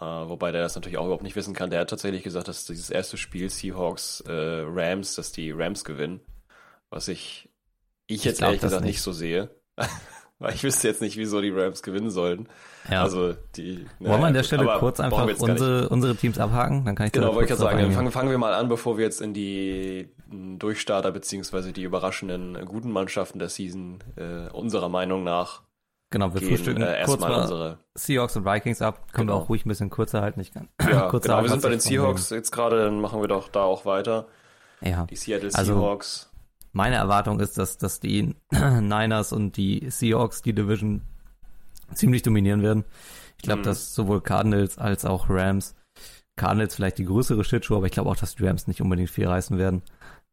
Äh, 0.00 0.04
wobei 0.04 0.52
der 0.52 0.62
das 0.62 0.74
natürlich 0.74 0.98
auch 0.98 1.04
überhaupt 1.04 1.24
nicht 1.24 1.36
wissen 1.36 1.54
kann. 1.54 1.70
Der 1.70 1.80
hat 1.80 1.90
tatsächlich 1.90 2.22
gesagt, 2.22 2.48
dass 2.48 2.64
dieses 2.64 2.90
erste 2.90 3.16
Spiel 3.16 3.50
Seahawks 3.50 4.20
äh, 4.28 4.64
Rams, 4.66 5.16
dass 5.16 5.32
die 5.32 5.50
Rams 5.50 5.84
gewinnen. 5.84 6.20
Was 6.90 7.08
ich, 7.08 7.48
ich 8.06 8.24
jetzt 8.24 8.38
glaub 8.38 8.48
ehrlich 8.48 8.62
gesagt 8.62 8.82
nicht. 8.82 8.92
nicht 8.92 9.02
so 9.02 9.12
sehe. 9.12 9.50
Weil 10.40 10.54
ich 10.54 10.62
wüsste 10.62 10.86
jetzt 10.86 11.02
nicht, 11.02 11.16
wieso 11.16 11.40
die 11.40 11.50
Rams 11.50 11.82
gewinnen 11.82 12.10
sollten. 12.10 12.46
Ja. 12.88 13.02
Also 13.02 13.34
die. 13.56 13.86
Wollen 13.98 14.20
wir 14.20 14.26
an 14.28 14.34
der 14.34 14.44
Stelle 14.44 14.68
kurz 14.78 15.00
einfach 15.00 15.26
jetzt 15.26 15.42
unsere, 15.42 15.88
unsere 15.88 16.14
Teams 16.14 16.38
abhaken? 16.38 16.84
Dann 16.84 16.94
kann 16.94 17.06
ich 17.06 17.12
Genau, 17.12 17.34
wollte 17.34 17.42
ich 17.42 17.48
gerade 17.48 17.62
sagen. 17.62 17.78
Dann 17.80 17.92
fangen, 17.92 18.12
fangen 18.12 18.30
wir 18.30 18.38
mal 18.38 18.54
an, 18.54 18.68
bevor 18.68 18.98
wir 18.98 19.04
jetzt 19.04 19.20
in 19.20 19.34
die 19.34 20.08
Durchstarter 20.30 21.10
beziehungsweise 21.10 21.72
die 21.72 21.82
überraschenden 21.82 22.64
guten 22.66 22.92
Mannschaften 22.92 23.40
der 23.40 23.48
Season 23.48 23.98
äh, 24.14 24.48
unserer 24.52 24.88
Meinung 24.88 25.24
nach 25.24 25.62
Genau, 26.10 26.32
wir 26.32 26.40
gehen. 26.40 26.48
frühstücken 26.50 26.82
Äh, 26.82 27.02
kurz 27.04 27.20
erstmal 27.20 27.30
mal 27.30 27.40
unsere. 27.42 27.78
Seahawks 27.94 28.36
und 28.36 28.44
Vikings 28.46 28.80
ab. 28.82 29.12
Können 29.12 29.28
wir 29.28 29.34
Genau. 29.34 29.44
auch 29.44 29.48
ruhig 29.50 29.66
ein 29.66 29.68
bisschen 29.68 29.90
kurzer 29.90 30.22
halten. 30.22 30.40
Ich 30.40 30.52
kann 30.52 30.68
Ja, 30.80 31.08
kurz 31.10 31.24
genau. 31.24 31.42
Wir 31.42 31.50
sind 31.50 31.62
bei 31.62 31.68
den 31.68 31.80
Seahawks 31.80 32.30
jetzt 32.30 32.50
gerade, 32.50 32.82
dann 32.84 33.00
machen 33.00 33.20
wir 33.20 33.28
doch 33.28 33.48
da 33.48 33.62
auch 33.62 33.84
weiter. 33.84 34.26
Ja. 34.80 35.04
Die 35.06 35.16
Seattle 35.16 35.50
Also- 35.54 35.74
Seahawks. 35.74 36.30
Meine 36.72 36.96
Erwartung 36.96 37.40
ist, 37.40 37.58
dass, 37.58 37.78
dass 37.78 37.98
die 38.00 38.34
Niners 38.52 39.32
und 39.32 39.56
die 39.56 39.90
Seahawks 39.90 40.42
die 40.42 40.52
Division 40.54 41.02
ziemlich 41.94 42.22
dominieren 42.22 42.62
werden. 42.62 42.84
Ich 43.38 43.42
glaube, 43.42 43.60
Mhm. 43.60 43.64
dass 43.64 43.94
sowohl 43.94 44.20
Cardinals 44.20 44.78
als 44.78 45.04
auch 45.04 45.26
Rams, 45.28 45.74
Cardinals 46.36 46.74
vielleicht 46.74 46.98
die 46.98 47.04
größere 47.04 47.42
Shitshow, 47.44 47.76
aber 47.76 47.86
ich 47.86 47.92
glaube 47.92 48.10
auch, 48.10 48.16
dass 48.16 48.34
die 48.36 48.46
Rams 48.46 48.66
nicht 48.66 48.80
unbedingt 48.82 49.10
viel 49.10 49.26
reißen 49.26 49.58
werden. 49.58 49.82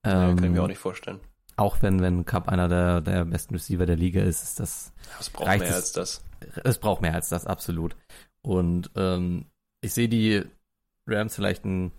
Ja, 0.05 0.29
Ähm, 0.29 0.35
kann 0.35 0.45
ich 0.45 0.51
mir 0.51 0.63
auch 0.63 0.67
nicht 0.67 0.77
vorstellen. 0.77 1.19
Auch 1.57 1.81
wenn, 1.81 2.01
wenn 2.01 2.25
Cup 2.25 2.49
einer 2.49 2.67
der, 2.67 3.01
der 3.01 3.25
besten 3.25 3.55
Receiver 3.55 3.85
der 3.85 3.95
Liga 3.95 4.21
ist, 4.21 4.43
ist 4.43 4.59
das, 4.59 4.93
Es 5.19 5.29
braucht 5.29 5.47
reicht 5.47 5.61
mehr 5.61 5.69
es- 5.69 5.75
als 5.75 5.91
das. 5.93 6.23
es 6.63 6.77
braucht 6.79 7.01
mehr 7.01 7.13
als 7.13 7.29
das, 7.29 7.45
absolut. 7.45 7.95
Und 8.41 8.91
ähm, 8.95 9.45
ich 9.81 9.93
sehe 9.93 10.09
die 10.09 10.43
Rams 11.07 11.35
vielleicht 11.35 11.65
einen 11.65 11.91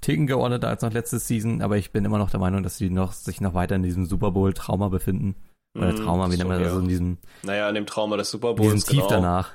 Ticken 0.00 0.26
geordneter 0.26 0.68
als 0.68 0.82
noch 0.82 0.92
letzte 0.92 1.18
Season, 1.18 1.62
aber 1.62 1.76
ich 1.76 1.92
bin 1.92 2.04
immer 2.04 2.18
noch 2.18 2.30
der 2.30 2.40
Meinung, 2.40 2.62
dass 2.62 2.76
sie 2.76 2.90
noch, 2.90 3.12
sich 3.12 3.40
noch 3.40 3.54
weiter 3.54 3.76
in 3.76 3.82
diesem 3.82 4.06
Super 4.06 4.30
Bowl-Trauma 4.32 4.88
befinden. 4.88 5.36
Oder 5.76 5.92
Mhm, 5.92 5.96
Trauma, 5.96 6.26
wie 6.28 6.32
so, 6.32 6.38
nennt 6.38 6.48
man 6.50 6.58
das? 6.58 6.66
ja. 6.66 6.72
Also 6.72 6.80
in 6.82 6.88
diesem, 6.88 7.18
Naja, 7.44 7.68
in 7.68 7.74
dem 7.76 7.86
Trauma 7.86 8.16
des 8.16 8.30
Super 8.30 8.54
Bowls. 8.54 8.84
Tief 8.84 8.96
genau. 8.96 9.08
danach. 9.08 9.50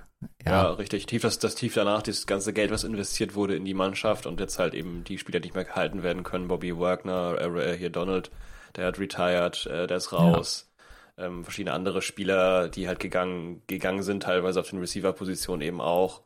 Ja, 0.46 0.52
Ja, 0.52 0.72
richtig. 0.72 1.06
Tief, 1.06 1.22
das, 1.22 1.38
das 1.40 1.54
Tief 1.56 1.74
danach, 1.76 2.02
das 2.02 2.26
ganze 2.26 2.54
Geld, 2.54 2.72
was 2.72 2.84
investiert 2.84 3.36
wurde 3.36 3.56
in 3.56 3.66
die 3.66 3.74
Mannschaft 3.76 4.26
und 4.26 4.40
jetzt 4.40 4.58
halt 4.58 4.74
eben 4.74 5.04
die 5.04 5.18
Spieler 5.20 5.40
nicht 5.42 5.54
mehr 5.54 5.66
gehalten 5.66 6.02
werden 6.02 6.24
können. 6.24 6.48
Bobby 6.48 6.78
Wagner, 6.80 7.36
äh, 7.40 7.74
äh, 7.74 7.78
hier 7.78 7.90
Donald, 7.92 8.32
der 8.78 8.88
hat 8.88 9.00
retired, 9.00 9.66
äh, 9.66 9.88
der 9.88 9.98
ist 9.98 10.14
raus. 10.14 10.72
Ähm, 11.18 11.44
verschiedene 11.44 11.74
andere 11.74 12.02
Spieler, 12.04 12.70
die 12.70 12.88
halt 12.88 13.00
gegangen, 13.00 13.64
gegangen 13.66 14.04
sind, 14.04 14.24
teilweise 14.24 14.60
auf 14.60 14.70
den 14.70 14.80
Receiver-Positionen 14.80 15.62
eben 15.62 15.82
auch. 15.82 16.22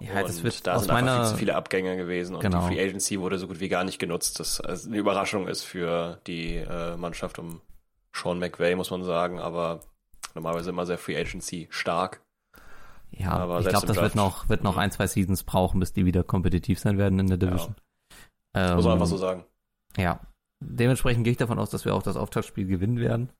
ja 0.00 0.22
das 0.22 0.38
und 0.38 0.44
wird 0.44 0.66
da 0.66 0.78
sind 0.78 0.90
einfach 0.90 1.02
meiner, 1.04 1.24
viel 1.24 1.30
zu 1.30 1.36
viele 1.36 1.54
Abgänge 1.54 1.96
gewesen 1.96 2.34
und 2.34 2.40
Genau. 2.40 2.66
die 2.68 2.74
Free 2.74 2.82
Agency 2.82 3.20
wurde 3.20 3.38
so 3.38 3.46
gut 3.46 3.60
wie 3.60 3.68
gar 3.68 3.84
nicht 3.84 3.98
genutzt. 3.98 4.40
Das 4.40 4.60
also 4.62 4.88
eine 4.88 4.96
Überraschung 4.98 5.46
ist 5.46 5.62
für 5.62 6.20
die 6.26 6.56
äh, 6.56 6.96
Mannschaft 6.96 7.38
um 7.38 7.60
Sean 8.14 8.38
McVay, 8.38 8.74
muss 8.76 8.90
man 8.90 9.04
sagen, 9.04 9.38
aber 9.40 9.80
normalerweise 10.34 10.70
immer 10.70 10.86
sehr 10.86 10.98
Free 10.98 11.18
Agency 11.18 11.68
stark. 11.70 12.22
ja, 13.10 13.30
aber 13.30 13.60
ich 13.60 13.68
glaube, 13.68 13.86
das 13.86 13.96
wird 13.96 14.14
noch, 14.14 14.48
wird 14.48 14.64
noch 14.64 14.78
ein, 14.78 14.90
zwei 14.90 15.06
Seasons 15.06 15.42
brauchen, 15.42 15.80
bis 15.80 15.92
die 15.92 16.06
wieder 16.06 16.24
kompetitiv 16.24 16.78
sein 16.78 16.96
werden 16.96 17.18
in 17.18 17.26
der 17.26 17.36
Division. 17.36 17.74
Ähm, 18.54 18.76
Muss 18.76 18.84
man 18.84 18.94
einfach 18.94 19.06
so 19.06 19.18
sagen. 19.18 19.44
Ja, 19.96 20.20
dementsprechend 20.66 21.24
gehe 21.24 21.32
ich 21.32 21.36
davon 21.36 21.58
aus, 21.58 21.70
dass 21.70 21.84
wir 21.84 21.94
auch 21.94 22.02
das 22.02 22.16
Auftaktspiel 22.16 22.66
gewinnen 22.66 22.98
werden. 22.98 23.30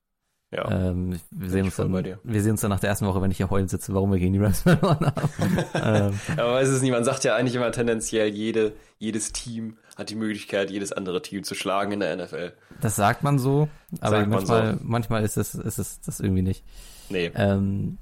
Ja. 0.51 0.71
Ähm, 0.71 1.19
wir, 1.33 1.51
sehen 1.51 1.65
uns 1.65 1.77
dann, 1.77 1.93
wir 1.93 2.43
sehen 2.43 2.53
uns 2.53 2.61
dann 2.61 2.71
nach 2.71 2.79
der 2.79 2.91
ersten 2.91 3.07
Woche, 3.07 3.21
wenn 3.21 3.31
ich 3.31 3.39
hier 3.39 3.51
heulen 3.51 3.67
sitze, 3.67 3.93
warum 3.93 4.13
wir 4.13 4.21
gegen 4.21 4.35
die 4.35 4.39
Rams 4.39 4.61
verloren 4.63 5.07
haben. 5.07 5.31
ähm, 5.75 6.21
Aber 6.39 6.53
weiß 6.53 6.69
es 6.69 6.81
nicht, 6.81 6.93
man 6.93 7.05
sagt 7.05 7.25
ja 7.25 7.35
eigentlich 7.35 7.57
immer 7.57 7.73
tendenziell, 7.73 8.29
jede, 8.29 8.73
jedes 8.99 9.33
Team 9.33 9.79
hat 9.97 10.11
die 10.11 10.15
Möglichkeit, 10.15 10.71
jedes 10.71 10.93
andere 10.93 11.23
Team 11.23 11.43
zu 11.43 11.55
schlagen 11.55 11.93
in 11.93 12.01
der 12.01 12.17
NFL. 12.17 12.53
das 12.81 12.95
sagt 12.95 13.25
man 13.25 13.39
so, 13.39 13.69
aber 14.01 14.21
man 14.21 14.31
manchmal, 14.31 14.75
so. 14.75 14.81
manchmal 14.83 15.25
ist 15.25 15.37
es, 15.37 15.55
ist 15.55 15.79
es 15.79 16.01
das 16.01 16.21
irgendwie 16.21 16.43
nicht. 16.43 16.65
Nee. 17.09 17.33
Ähm, 17.35 17.99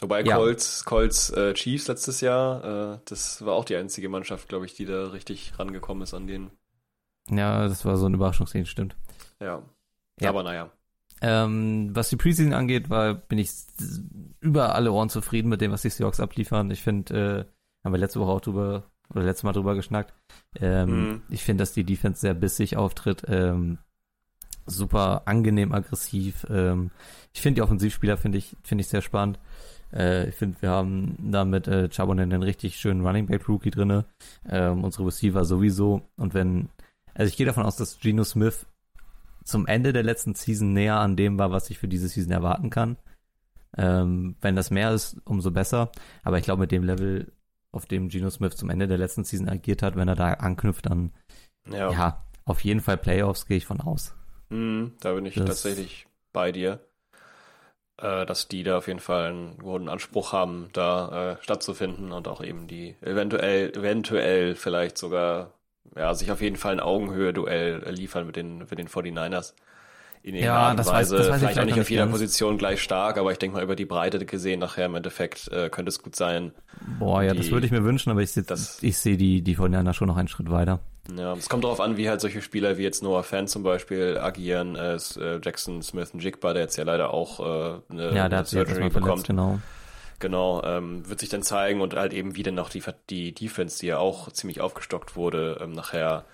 Wobei 0.00 0.22
ja. 0.22 0.36
Colts, 0.36 0.84
Colts 0.84 1.30
äh, 1.30 1.54
Chiefs 1.54 1.88
letztes 1.88 2.20
Jahr, 2.20 2.94
äh, 2.94 2.98
das 3.04 3.44
war 3.44 3.54
auch 3.54 3.64
die 3.64 3.76
einzige 3.76 4.08
Mannschaft, 4.08 4.48
glaube 4.48 4.66
ich, 4.66 4.74
die 4.74 4.86
da 4.86 5.08
richtig 5.08 5.58
rangekommen 5.58 6.02
ist 6.02 6.14
an 6.14 6.26
den. 6.26 6.50
Ja, 7.30 7.68
das 7.68 7.84
war 7.84 7.96
so 7.96 8.06
ein 8.06 8.14
Überraschungsszene, 8.14 8.66
stimmt. 8.66 8.96
Ja. 9.40 9.62
Ja. 10.20 10.28
Aber 10.28 10.42
naja. 10.42 10.70
Ähm, 11.22 11.90
was 11.94 12.08
die 12.08 12.16
Preseason 12.16 12.54
angeht, 12.54 12.88
war, 12.88 13.14
bin 13.14 13.38
ich 13.38 13.50
über 14.40 14.74
alle 14.74 14.92
Ohren 14.92 15.10
zufrieden 15.10 15.48
mit 15.48 15.60
dem, 15.60 15.70
was 15.70 15.82
die 15.82 15.90
Seahawks 15.90 16.20
abliefern. 16.20 16.70
Ich 16.70 16.82
finde, 16.82 17.46
äh, 17.46 17.84
haben 17.84 17.92
wir 17.92 17.98
letzte 17.98 18.20
Woche 18.20 18.30
auch 18.30 18.40
drüber 18.40 18.84
oder 19.10 19.24
letztes 19.24 19.42
Mal 19.44 19.52
drüber 19.52 19.74
geschnackt. 19.74 20.14
Ähm, 20.58 20.88
mhm. 20.88 21.22
Ich 21.28 21.44
finde, 21.44 21.62
dass 21.62 21.72
die 21.72 21.84
Defense 21.84 22.20
sehr 22.20 22.34
bissig 22.34 22.76
auftritt, 22.76 23.24
ähm, 23.28 23.78
super 24.66 25.22
angenehm 25.26 25.72
aggressiv. 25.72 26.46
Ähm, 26.48 26.90
ich 27.32 27.42
finde 27.42 27.56
die 27.56 27.62
Offensivspieler 27.62 28.16
finde 28.16 28.38
ich 28.38 28.56
finde 28.62 28.82
ich 28.82 28.88
sehr 28.88 29.02
spannend. 29.02 29.38
Äh, 29.92 30.28
ich 30.28 30.34
finde, 30.34 30.62
wir 30.62 30.70
haben 30.70 31.16
da 31.18 31.44
mit 31.44 31.68
äh, 31.68 31.88
Chabonen 31.90 32.32
einen 32.32 32.42
richtig 32.42 32.76
schönen 32.76 33.04
Running 33.04 33.26
Back 33.26 33.48
Rookie 33.48 33.70
drinne. 33.70 34.04
Ähm, 34.48 34.84
unsere 34.84 35.06
Receiver 35.06 35.44
sowieso. 35.44 36.02
Und 36.16 36.34
wenn, 36.34 36.68
also 37.20 37.28
ich 37.28 37.36
gehe 37.36 37.46
davon 37.46 37.64
aus, 37.64 37.76
dass 37.76 37.98
Geno 37.98 38.24
Smith 38.24 38.66
zum 39.44 39.66
Ende 39.66 39.92
der 39.92 40.02
letzten 40.02 40.34
Season 40.34 40.72
näher 40.72 40.96
an 40.96 41.16
dem 41.16 41.38
war, 41.38 41.50
was 41.50 41.68
ich 41.68 41.78
für 41.78 41.86
diese 41.86 42.08
Season 42.08 42.32
erwarten 42.32 42.70
kann. 42.70 42.96
Ähm, 43.76 44.36
wenn 44.40 44.56
das 44.56 44.70
mehr 44.70 44.92
ist, 44.92 45.18
umso 45.26 45.50
besser. 45.50 45.92
Aber 46.22 46.38
ich 46.38 46.44
glaube, 46.44 46.62
mit 46.62 46.72
dem 46.72 46.82
Level, 46.82 47.30
auf 47.72 47.84
dem 47.84 48.08
Geno 48.08 48.30
Smith 48.30 48.56
zum 48.56 48.70
Ende 48.70 48.88
der 48.88 48.96
letzten 48.96 49.24
Season 49.24 49.48
agiert 49.50 49.82
hat, 49.82 49.96
wenn 49.96 50.08
er 50.08 50.16
da 50.16 50.32
anknüpft, 50.32 50.86
dann 50.86 51.12
ja, 51.70 51.92
ja 51.92 52.24
auf 52.46 52.64
jeden 52.64 52.80
Fall 52.80 52.96
Playoffs 52.96 53.46
gehe 53.46 53.58
ich 53.58 53.66
von 53.66 53.80
aus. 53.80 54.14
Mm, 54.48 54.86
da 55.00 55.12
bin 55.12 55.26
ich 55.26 55.34
das, 55.34 55.46
tatsächlich 55.46 56.06
bei 56.32 56.52
dir 56.52 56.80
äh, 58.00 58.26
dass 58.26 58.48
die 58.48 58.62
da 58.62 58.78
auf 58.78 58.86
jeden 58.86 59.00
Fall 59.00 59.26
einen 59.26 59.58
guten 59.58 59.88
Anspruch 59.88 60.32
haben, 60.32 60.68
da 60.72 61.32
äh, 61.32 61.36
stattzufinden 61.42 62.12
und 62.12 62.28
auch 62.28 62.42
eben 62.42 62.66
die 62.66 62.96
eventuell, 63.02 63.70
eventuell 63.76 64.54
vielleicht 64.54 64.98
sogar, 64.98 65.52
ja, 65.96 66.14
sich 66.14 66.30
auf 66.30 66.40
jeden 66.40 66.56
Fall 66.56 66.72
ein 66.72 66.80
Augenhöhe-Duell 66.80 67.90
liefern 67.90 68.26
mit 68.26 68.36
den, 68.36 68.58
mit 68.58 68.78
den 68.78 68.88
49ers. 68.88 69.54
In 70.22 70.34
ja, 70.34 70.54
Art 70.54 70.78
und 70.78 70.86
Weise, 70.86 71.18
weiß, 71.18 71.38
vielleicht 71.38 71.58
auch 71.58 71.64
nicht 71.64 71.80
auf 71.80 71.88
jeder 71.88 72.02
ganz. 72.02 72.12
Position 72.12 72.58
gleich 72.58 72.82
stark, 72.82 73.16
aber 73.16 73.32
ich 73.32 73.38
denke 73.38 73.56
mal 73.56 73.62
über 73.62 73.74
die 73.74 73.86
Breite 73.86 74.24
gesehen 74.26 74.60
nachher 74.60 74.84
im 74.84 74.94
Endeffekt 74.94 75.48
äh, 75.48 75.70
könnte 75.70 75.88
es 75.88 76.02
gut 76.02 76.14
sein. 76.14 76.52
Boah, 76.98 77.22
ja, 77.22 77.32
die, 77.32 77.38
das 77.38 77.50
würde 77.50 77.64
ich 77.64 77.72
mir 77.72 77.84
wünschen, 77.84 78.10
aber 78.10 78.20
ich 78.20 78.32
sehe 78.32 78.44
ich 78.82 79.00
die, 79.00 79.40
die 79.40 79.56
49ers 79.56 79.94
schon 79.94 80.08
noch 80.08 80.18
einen 80.18 80.28
Schritt 80.28 80.50
weiter. 80.50 80.80
Ja, 81.16 81.32
es 81.32 81.48
kommt 81.48 81.64
darauf 81.64 81.80
an, 81.80 81.96
wie 81.96 82.10
halt 82.10 82.20
solche 82.20 82.42
Spieler 82.42 82.76
wie 82.76 82.82
jetzt 82.82 83.02
Noah 83.02 83.22
Fan 83.22 83.48
zum 83.48 83.62
Beispiel 83.62 84.18
agieren. 84.18 84.76
Äh, 84.76 84.96
äh 84.96 85.40
Jackson 85.42 85.82
Smith 85.82 86.10
und 86.12 86.22
Jigba, 86.22 86.52
der 86.52 86.64
jetzt 86.64 86.76
ja 86.76 86.84
leider 86.84 87.14
auch 87.14 87.40
äh, 87.40 87.80
eine, 87.90 88.14
ja, 88.14 88.28
der 88.28 88.40
eine 88.40 88.46
Surgery 88.46 88.90
bekommt. 88.90 89.26
genau. 89.26 89.58
Genau, 90.20 90.62
ähm, 90.62 91.08
wird 91.08 91.20
sich 91.20 91.28
dann 91.28 91.42
zeigen 91.42 91.80
und 91.80 91.94
halt 91.94 92.12
eben 92.12 92.36
wie 92.36 92.42
denn 92.42 92.54
noch 92.54 92.68
die, 92.68 92.82
die 93.08 93.32
Defense, 93.32 93.78
die 93.80 93.86
ja 93.86 93.98
auch 93.98 94.30
ziemlich 94.30 94.60
aufgestockt 94.60 95.16
wurde, 95.16 95.58
ähm, 95.60 95.72
nachher 95.72 96.24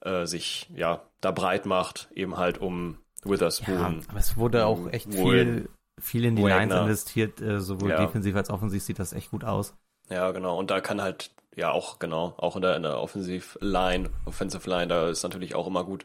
äh, 0.00 0.26
sich 0.26 0.68
ja 0.74 1.02
da 1.20 1.32
breit 1.32 1.66
macht, 1.66 2.08
eben 2.14 2.36
halt 2.36 2.58
um 2.58 2.98
Witherspoon. 3.24 3.74
Ja, 3.74 4.08
aber 4.08 4.18
es 4.18 4.36
wurde 4.36 4.66
auch 4.66 4.88
echt 4.92 5.12
viel, 5.12 5.68
viel 6.00 6.24
in 6.24 6.36
die 6.36 6.42
Lines 6.42 6.74
investiert, 6.74 7.40
äh, 7.40 7.60
sowohl 7.60 7.90
ja. 7.90 8.04
defensiv 8.04 8.36
als 8.36 8.50
offensiv 8.50 8.82
sieht 8.82 8.98
das 8.98 9.12
echt 9.12 9.30
gut 9.30 9.42
aus. 9.42 9.74
Ja, 10.10 10.30
genau. 10.30 10.58
Und 10.58 10.70
da 10.70 10.80
kann 10.80 11.02
halt 11.02 11.30
ja, 11.58 11.72
auch, 11.72 11.98
genau, 11.98 12.34
auch 12.36 12.54
in 12.54 12.62
der, 12.62 12.76
in 12.76 12.84
der 12.84 13.00
Offensive 13.00 13.58
Line, 13.60 14.10
Offensive 14.26 14.70
Line, 14.70 14.86
da 14.86 15.08
ist 15.08 15.24
natürlich 15.24 15.56
auch 15.56 15.66
immer 15.66 15.82
gut, 15.82 16.04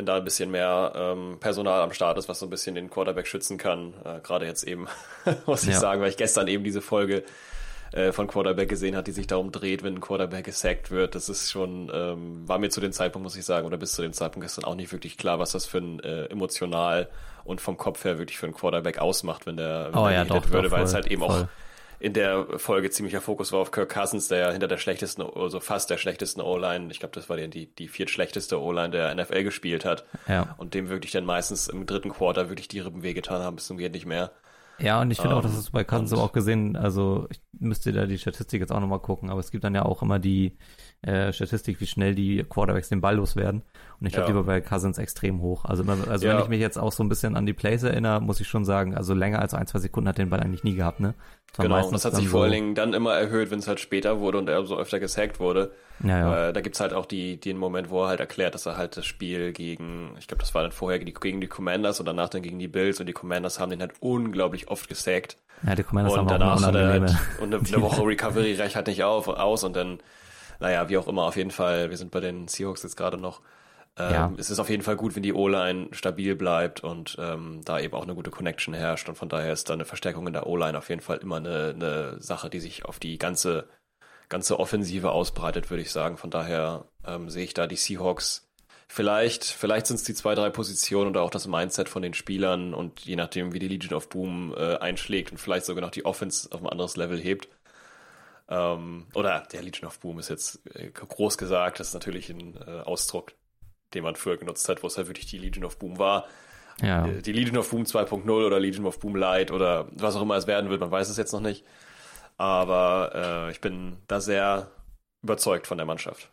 wenn 0.00 0.06
da 0.06 0.16
ein 0.16 0.24
bisschen 0.24 0.50
mehr 0.50 0.92
ähm, 0.96 1.36
Personal 1.40 1.82
am 1.82 1.92
Start 1.92 2.16
ist, 2.16 2.26
was 2.26 2.38
so 2.38 2.46
ein 2.46 2.50
bisschen 2.50 2.74
den 2.74 2.88
Quarterback 2.88 3.26
schützen 3.26 3.58
kann. 3.58 3.92
Äh, 4.02 4.20
Gerade 4.22 4.46
jetzt 4.46 4.64
eben, 4.64 4.88
muss 5.46 5.64
ich 5.64 5.74
ja. 5.74 5.78
sagen, 5.78 6.00
weil 6.00 6.08
ich 6.08 6.16
gestern 6.16 6.48
eben 6.48 6.64
diese 6.64 6.80
Folge 6.80 7.22
äh, 7.92 8.10
von 8.10 8.26
Quarterback 8.26 8.70
gesehen 8.70 8.96
hat, 8.96 9.08
die 9.08 9.12
sich 9.12 9.26
darum 9.26 9.52
dreht, 9.52 9.82
wenn 9.82 9.96
ein 9.96 10.00
Quarterback 10.00 10.46
gesackt 10.46 10.90
wird. 10.90 11.14
Das 11.14 11.28
ist 11.28 11.50
schon, 11.50 11.92
ähm, 11.92 12.48
war 12.48 12.58
mir 12.58 12.70
zu 12.70 12.80
dem 12.80 12.92
Zeitpunkt, 12.92 13.24
muss 13.24 13.36
ich 13.36 13.44
sagen, 13.44 13.66
oder 13.66 13.76
bis 13.76 13.92
zu 13.92 14.00
dem 14.00 14.14
Zeitpunkt 14.14 14.46
gestern 14.46 14.64
auch 14.64 14.74
nicht 14.74 14.90
wirklich 14.90 15.18
klar, 15.18 15.38
was 15.38 15.52
das 15.52 15.66
für 15.66 15.78
ein 15.78 16.00
äh, 16.00 16.24
emotional 16.26 17.10
und 17.44 17.60
vom 17.60 17.76
Kopf 17.76 18.02
her 18.04 18.16
wirklich 18.18 18.38
für 18.38 18.46
ein 18.46 18.54
Quarterback 18.54 19.00
ausmacht, 19.00 19.44
wenn 19.44 19.58
der, 19.58 19.90
wenn 19.92 20.00
oh, 20.00 20.04
der 20.06 20.14
ja, 20.14 20.24
doch, 20.24 20.48
würde, 20.48 20.70
doch, 20.70 20.76
weil 20.78 20.84
es 20.84 20.94
halt 20.94 21.08
eben 21.08 21.20
voll. 21.20 21.42
auch 21.42 21.46
in 22.00 22.14
der 22.14 22.58
Folge 22.58 22.90
ziemlicher 22.90 23.20
Fokus 23.20 23.52
war 23.52 23.60
auf 23.60 23.70
Kirk 23.70 23.90
Cousins, 23.92 24.28
der 24.28 24.38
ja 24.38 24.50
hinter 24.50 24.68
der 24.68 24.78
schlechtesten, 24.78 25.22
also 25.22 25.60
fast 25.60 25.90
der 25.90 25.98
schlechtesten 25.98 26.40
O-Line, 26.40 26.88
ich 26.90 26.98
glaube, 26.98 27.14
das 27.14 27.28
war 27.28 27.36
die, 27.36 27.66
die 27.66 27.88
viertschlechteste 27.88 28.60
O-Line 28.60 28.90
der 28.90 29.14
NFL 29.14 29.44
gespielt 29.44 29.84
hat. 29.84 30.04
Ja. 30.26 30.54
Und 30.56 30.72
dem 30.72 30.88
wirklich 30.88 31.12
dann 31.12 31.26
meistens 31.26 31.68
im 31.68 31.84
dritten 31.84 32.08
Quarter 32.08 32.48
wirklich 32.48 32.68
die 32.68 32.80
Rippen 32.80 33.02
wehgetan 33.02 33.42
haben, 33.42 33.56
bis 33.56 33.66
zum 33.66 33.76
geht 33.76 33.92
nicht 33.92 34.06
mehr. 34.06 34.32
Ja, 34.80 35.00
und 35.02 35.10
ich 35.10 35.20
finde 35.20 35.34
um, 35.34 35.40
auch, 35.40 35.42
dass 35.42 35.56
es 35.56 35.70
bei 35.70 35.84
Cousins 35.84 36.12
auch 36.14 36.32
gesehen, 36.32 36.74
also 36.74 37.26
ich 37.30 37.40
müsste 37.58 37.92
da 37.92 38.06
die 38.06 38.18
Statistik 38.18 38.60
jetzt 38.60 38.72
auch 38.72 38.80
nochmal 38.80 39.00
gucken, 39.00 39.28
aber 39.28 39.40
es 39.40 39.50
gibt 39.50 39.62
dann 39.62 39.74
ja 39.74 39.84
auch 39.84 40.02
immer 40.02 40.18
die 40.18 40.56
äh, 41.02 41.32
Statistik, 41.32 41.80
wie 41.80 41.86
schnell 41.86 42.14
die 42.14 42.44
Quarterbacks 42.48 42.88
den 42.88 43.00
Ball 43.00 43.16
loswerden. 43.16 43.62
Und 44.00 44.06
ich 44.06 44.12
glaube, 44.14 44.28
ja. 44.28 44.32
die 44.32 44.36
war 44.36 44.44
bei 44.44 44.60
Cousins 44.62 44.96
extrem 44.96 45.42
hoch. 45.42 45.66
Also, 45.66 45.84
also 45.84 46.26
ja. 46.26 46.34
wenn 46.34 46.42
ich 46.42 46.48
mich 46.48 46.60
jetzt 46.60 46.78
auch 46.78 46.92
so 46.92 47.02
ein 47.02 47.10
bisschen 47.10 47.36
an 47.36 47.44
die 47.44 47.52
Plays 47.52 47.82
erinnere, 47.82 48.20
muss 48.20 48.40
ich 48.40 48.48
schon 48.48 48.64
sagen, 48.64 48.94
also 48.94 49.12
länger 49.12 49.40
als 49.40 49.52
ein, 49.52 49.66
zwei 49.66 49.80
Sekunden 49.80 50.08
hat 50.08 50.18
den 50.18 50.30
Ball 50.30 50.40
eigentlich 50.40 50.64
nie 50.64 50.74
gehabt, 50.74 51.00
ne? 51.00 51.14
Genau, 51.56 51.84
und 51.84 51.92
das 51.92 52.04
hat 52.04 52.14
sich 52.14 52.28
vor 52.28 52.44
allen 52.44 52.52
Dingen 52.52 52.74
dann 52.74 52.94
immer 52.94 53.14
erhöht, 53.14 53.50
wenn 53.50 53.58
es 53.58 53.68
halt 53.68 53.80
später 53.80 54.20
wurde 54.20 54.38
und 54.38 54.48
er 54.48 54.64
so 54.64 54.78
öfter 54.78 55.00
gesackt 55.00 55.40
wurde. 55.40 55.72
Ja, 56.02 56.18
ja. 56.18 56.48
Äh, 56.48 56.52
da 56.52 56.60
gibt's 56.60 56.80
halt 56.80 56.92
auch 56.94 57.06
die, 57.06 57.38
den 57.38 57.58
Moment, 57.58 57.90
wo 57.90 58.04
er 58.04 58.08
halt 58.08 58.20
erklärt, 58.20 58.54
dass 58.54 58.66
er 58.66 58.76
halt 58.76 58.96
das 58.96 59.04
Spiel 59.04 59.52
gegen, 59.52 60.14
ich 60.18 60.28
glaube, 60.28 60.40
das 60.40 60.54
war 60.54 60.62
dann 60.62 60.72
vorher 60.72 60.98
gegen 60.98 61.40
die 61.40 61.46
Commanders 61.48 62.00
und 62.00 62.06
danach 62.06 62.28
dann 62.28 62.42
gegen 62.42 62.58
die 62.58 62.68
Bills 62.68 63.00
und 63.00 63.06
die 63.06 63.12
Commanders 63.12 63.58
haben 63.58 63.70
den 63.70 63.80
halt 63.80 63.92
unglaublich 64.00 64.68
oft 64.68 64.88
gesackt. 64.88 65.36
Ja, 65.66 65.74
die 65.74 65.82
Commanders 65.82 66.14
und 66.14 66.20
haben 66.20 66.28
danach 66.28 66.56
auch 66.56 66.66
hat 66.66 66.74
er 66.74 66.88
halt, 66.88 67.16
und 67.40 67.54
eine, 67.54 67.66
eine 67.66 67.82
Woche 67.82 68.02
Recovery 68.02 68.54
reicht 68.54 68.76
halt 68.76 68.86
nicht 68.86 69.02
auf, 69.02 69.28
aus 69.28 69.64
und 69.64 69.76
dann 69.76 69.98
naja, 70.60 70.88
wie 70.90 70.98
auch 70.98 71.08
immer, 71.08 71.22
auf 71.22 71.36
jeden 71.36 71.50
Fall, 71.50 71.90
wir 71.90 71.96
sind 71.96 72.10
bei 72.10 72.20
den 72.20 72.46
Seahawks 72.46 72.82
jetzt 72.82 72.96
gerade 72.96 73.16
noch. 73.16 73.40
Ähm, 73.96 74.12
ja. 74.12 74.32
Es 74.38 74.50
ist 74.50 74.58
auf 74.58 74.70
jeden 74.70 74.82
Fall 74.82 74.96
gut, 74.96 75.16
wenn 75.16 75.22
die 75.22 75.34
O-Line 75.34 75.88
stabil 75.92 76.36
bleibt 76.36 76.82
und 76.82 77.16
ähm, 77.18 77.60
da 77.64 77.80
eben 77.80 77.94
auch 77.94 78.02
eine 78.02 78.14
gute 78.14 78.30
Connection 78.30 78.74
herrscht. 78.74 79.08
Und 79.08 79.16
von 79.16 79.28
daher 79.28 79.52
ist 79.52 79.68
da 79.68 79.74
eine 79.74 79.84
Verstärkung 79.84 80.26
in 80.26 80.32
der 80.32 80.46
O-Line 80.46 80.78
auf 80.78 80.88
jeden 80.88 81.00
Fall 81.00 81.18
immer 81.18 81.36
eine, 81.36 81.70
eine 81.74 82.20
Sache, 82.20 82.50
die 82.50 82.60
sich 82.60 82.84
auf 82.84 82.98
die 82.98 83.18
ganze, 83.18 83.68
ganze 84.28 84.58
Offensive 84.58 85.10
ausbreitet, 85.10 85.70
würde 85.70 85.82
ich 85.82 85.90
sagen. 85.90 86.16
Von 86.16 86.30
daher 86.30 86.86
ähm, 87.04 87.28
sehe 87.30 87.44
ich 87.44 87.54
da 87.54 87.66
die 87.66 87.76
Seahawks 87.76 88.50
Vielleicht, 88.92 89.44
vielleicht 89.44 89.86
sind 89.86 89.96
es 89.96 90.02
die 90.02 90.14
zwei, 90.14 90.34
drei 90.34 90.50
Positionen 90.50 91.10
oder 91.10 91.22
auch 91.22 91.30
das 91.30 91.46
Mindset 91.46 91.88
von 91.88 92.02
den 92.02 92.12
Spielern 92.12 92.74
und 92.74 92.98
je 92.98 93.14
nachdem, 93.14 93.52
wie 93.52 93.60
die 93.60 93.68
Legion 93.68 93.94
of 93.94 94.08
Boom 94.08 94.52
äh, 94.52 94.78
einschlägt 94.78 95.30
und 95.30 95.38
vielleicht 95.38 95.64
sogar 95.64 95.80
noch 95.80 95.92
die 95.92 96.04
Offense 96.04 96.48
auf 96.50 96.60
ein 96.60 96.68
anderes 96.68 96.96
Level 96.96 97.20
hebt, 97.20 97.48
ähm, 98.48 99.06
oder 99.14 99.44
der 99.52 99.62
Legion 99.62 99.86
of 99.86 100.00
Boom 100.00 100.18
ist 100.18 100.28
jetzt 100.28 100.60
äh, 100.74 100.90
groß 100.90 101.38
gesagt, 101.38 101.78
das 101.78 101.88
ist 101.88 101.94
natürlich 101.94 102.30
ein 102.30 102.56
äh, 102.66 102.80
Ausdruck, 102.80 103.32
den 103.94 104.04
man 104.04 104.16
früher 104.16 104.36
genutzt 104.36 104.68
hat, 104.68 104.82
wo 104.82 104.86
es 104.86 104.96
halt 104.96 105.08
wirklich 105.08 105.26
die 105.26 105.38
Legion 105.38 105.64
of 105.64 105.78
Boom 105.78 105.98
war. 105.98 106.26
Ja. 106.80 107.06
Die, 107.06 107.22
die 107.22 107.32
Legion 107.32 107.58
of 107.58 107.70
Boom 107.70 107.82
2.0 107.82 108.28
oder 108.30 108.58
Legion 108.58 108.86
of 108.86 108.98
Boom 109.00 109.16
Light 109.16 109.50
oder 109.50 109.88
was 109.92 110.16
auch 110.16 110.22
immer 110.22 110.36
es 110.36 110.46
werden 110.46 110.70
wird, 110.70 110.80
man 110.80 110.90
weiß 110.90 111.08
es 111.08 111.16
jetzt 111.16 111.32
noch 111.32 111.40
nicht. 111.40 111.64
Aber 112.36 113.12
äh, 113.14 113.50
ich 113.50 113.60
bin 113.60 113.98
da 114.06 114.20
sehr 114.20 114.70
überzeugt 115.22 115.66
von 115.66 115.76
der 115.76 115.86
Mannschaft. 115.86 116.30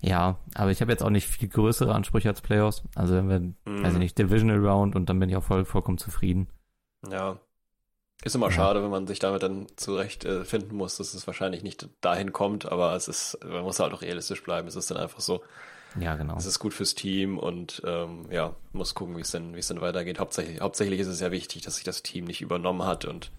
Ja, 0.00 0.38
aber 0.54 0.70
ich 0.70 0.80
habe 0.80 0.90
jetzt 0.90 1.02
auch 1.02 1.10
nicht 1.10 1.26
viel 1.26 1.48
größere 1.48 1.94
Ansprüche 1.94 2.30
als 2.30 2.40
Playoffs. 2.40 2.82
Also 2.94 3.14
wenn 3.14 3.28
wir, 3.28 3.40
mm. 3.40 3.84
weiß 3.84 3.92
ich 3.92 3.98
nicht, 3.98 4.18
Divisional 4.18 4.64
Round 4.64 4.96
und 4.96 5.10
dann 5.10 5.18
bin 5.18 5.28
ich 5.28 5.36
auch 5.36 5.44
voll, 5.44 5.66
vollkommen 5.66 5.98
zufrieden. 5.98 6.48
Ja, 7.10 7.38
ist 8.24 8.34
immer 8.34 8.46
ja. 8.46 8.52
schade, 8.52 8.82
wenn 8.82 8.90
man 8.90 9.06
sich 9.06 9.18
damit 9.18 9.42
dann 9.42 9.66
zurecht 9.76 10.24
äh, 10.24 10.42
muss, 10.70 10.96
dass 10.96 11.14
es 11.14 11.26
wahrscheinlich 11.26 11.62
nicht 11.62 11.88
dahin 12.00 12.32
kommt, 12.32 12.70
aber 12.70 12.94
es 12.94 13.08
ist, 13.08 13.38
man 13.44 13.62
muss 13.62 13.78
halt 13.78 13.92
auch 13.92 14.02
realistisch 14.02 14.42
bleiben. 14.42 14.68
Es 14.68 14.76
ist 14.76 14.90
dann 14.90 14.98
einfach 14.98 15.20
so. 15.20 15.42
Ja, 15.98 16.16
genau. 16.16 16.36
Es 16.36 16.46
ist 16.46 16.58
gut 16.58 16.74
fürs 16.74 16.94
Team 16.94 17.38
und 17.38 17.82
ähm, 17.84 18.26
ja, 18.30 18.54
muss 18.72 18.94
gucken, 18.94 19.16
wie 19.16 19.22
es 19.22 19.30
denn, 19.30 19.54
wie 19.54 19.60
es 19.60 19.68
denn 19.68 19.80
weitergeht. 19.80 20.18
Hauptsächlich, 20.18 20.60
hauptsächlich 20.60 21.00
ist 21.00 21.06
es 21.06 21.20
ja 21.20 21.30
wichtig, 21.30 21.62
dass 21.62 21.76
sich 21.76 21.84
das 21.84 22.02
Team 22.02 22.24
nicht 22.24 22.42
übernommen 22.42 22.84
hat 22.84 23.04
und 23.04 23.30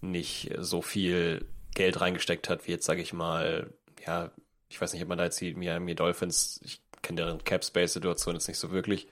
nicht 0.00 0.52
so 0.58 0.82
viel 0.82 1.46
Geld 1.74 2.00
reingesteckt 2.00 2.48
hat, 2.48 2.66
wie 2.66 2.72
jetzt, 2.72 2.86
sage 2.86 3.02
ich 3.02 3.12
mal, 3.12 3.72
ja, 4.06 4.30
ich 4.68 4.80
weiß 4.80 4.92
nicht, 4.92 5.02
ob 5.02 5.08
man 5.08 5.18
da 5.18 5.24
jetzt 5.24 5.40
die 5.40 5.54
Miami 5.54 5.94
Dolphins, 5.94 6.60
ich 6.64 6.80
kenne 7.02 7.22
deren 7.22 7.44
Cap-Space-Situation 7.44 8.34
jetzt 8.34 8.48
nicht 8.48 8.58
so 8.58 8.70
wirklich, 8.70 9.08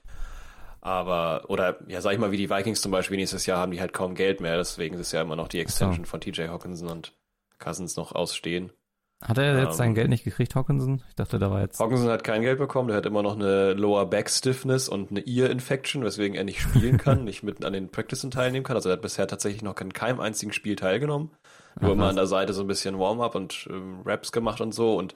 aber, 0.81 1.45
oder 1.49 1.79
ja, 1.89 2.01
sag 2.01 2.13
ich 2.13 2.19
mal, 2.19 2.31
wie 2.31 2.37
die 2.37 2.51
Vikings 2.51 2.81
zum 2.81 2.93
Beispiel 2.93 3.17
nächstes 3.17 3.47
Jahr 3.47 3.59
haben 3.59 3.73
die 3.73 3.81
halt 3.81 3.93
kaum 3.93 4.15
Geld 4.15 4.41
mehr, 4.41 4.57
deswegen 4.57 4.97
ist 4.99 5.13
ja 5.13 5.23
immer 5.23 5.37
noch 5.37 5.49
die 5.49 5.61
Extension 5.61 6.05
so. 6.05 6.11
von 6.11 6.21
TJ 6.21 6.49
Hawkinson 6.49 6.89
und 6.89 7.13
Cousins 7.59 7.97
noch 7.97 8.13
ausstehen. 8.13 8.73
Hat 9.21 9.37
er 9.37 9.59
jetzt 9.59 9.71
ähm, 9.71 9.77
sein 9.77 9.95
Geld 9.95 10.11
nicht 10.11 10.23
gekriegt, 10.23 10.55
Hawkinson? 10.55 11.03
Ich 11.09 11.17
dachte, 11.17 11.41
da 11.41 11.51
war 11.51 11.61
jetzt. 11.61 11.81
Hawkinson 11.81 12.09
hat 12.09 12.23
kein 12.23 12.43
Geld 12.43 12.59
bekommen, 12.59 12.89
der 12.89 12.97
hat 12.97 13.07
immer 13.07 13.23
noch 13.23 13.35
eine 13.35 13.73
Lower 13.73 14.07
Back 14.07 14.31
Stiffness 14.31 14.89
und 14.89 15.11
eine 15.11 15.27
Ear 15.27 15.51
Infection, 15.51 16.05
weswegen 16.05 16.37
er 16.37 16.45
nicht 16.45 16.61
spielen 16.61 16.99
kann, 16.99 17.25
nicht 17.25 17.43
mit 17.43 17.65
an 17.65 17.73
den 17.73 17.91
Practicen 17.91 18.31
teilnehmen 18.31 18.65
kann. 18.65 18.77
Also 18.77 18.91
er 18.91 18.93
hat 18.93 19.03
bisher 19.03 19.27
tatsächlich 19.27 19.63
noch 19.63 19.81
in 19.81 19.93
keinem 19.93 20.21
einzigen 20.21 20.53
Spiel 20.53 20.77
teilgenommen. 20.77 21.33
Nur 21.81 21.93
immer 21.93 22.09
an 22.09 22.17
der 22.17 22.27
Seite 22.27 22.53
so 22.53 22.63
ein 22.63 22.67
bisschen 22.67 22.99
Warm-up 22.99 23.35
und 23.35 23.69
ähm, 23.71 24.03
Raps 24.05 24.33
gemacht 24.33 24.61
und 24.61 24.73
so 24.73 24.97
und 24.97 25.15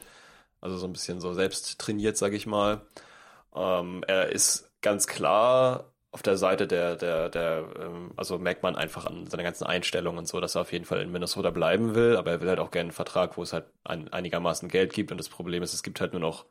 also 0.61 0.77
so 0.77 0.87
ein 0.87 0.93
bisschen 0.93 1.21
so 1.21 1.33
selbst 1.33 1.79
trainiert, 1.79 2.17
sag 2.17 2.33
ich 2.33 2.47
mal. 2.47 2.83
Ähm, 3.55 4.05
er 4.07 4.31
ist 4.31 4.71
ganz 4.81 5.07
klar 5.07 5.92
auf 6.13 6.23
der 6.23 6.37
Seite 6.37 6.67
der, 6.67 6.97
der, 6.97 7.31
der, 7.31 7.65
ähm, 7.81 8.13
also 8.17 8.39
merkt 8.39 8.63
man 8.63 8.77
einfach 8.77 9.07
an 9.07 9.27
seiner 9.27 9.43
ganzen 9.43 9.65
Einstellung 9.65 10.19
und 10.19 10.29
so, 10.29 10.41
dass 10.41 10.55
er 10.55 10.61
auf 10.61 10.73
jeden 10.73 10.85
Fall 10.85 11.01
in 11.01 11.11
Minnesota 11.11 11.51
bleiben 11.51 11.95
will, 11.95 12.17
aber 12.17 12.33
er 12.33 12.41
will 12.43 12.49
halt 12.51 12.61
auch 12.61 12.71
gerne 12.71 12.89
einen 12.89 12.93
Vertrag, 12.93 13.39
wo 13.39 13.43
es 13.43 13.55
halt 13.55 13.65
ein, 13.85 14.13
einigermaßen 14.13 14.69
Geld 14.69 14.93
gibt 14.93 15.11
und 15.11 15.17
das 15.17 15.31
Problem 15.31 15.63
ist, 15.63 15.73
es 15.73 15.83
gibt 15.83 16.03
halt 16.03 16.13
nur 16.13 16.21
noch 16.21 16.45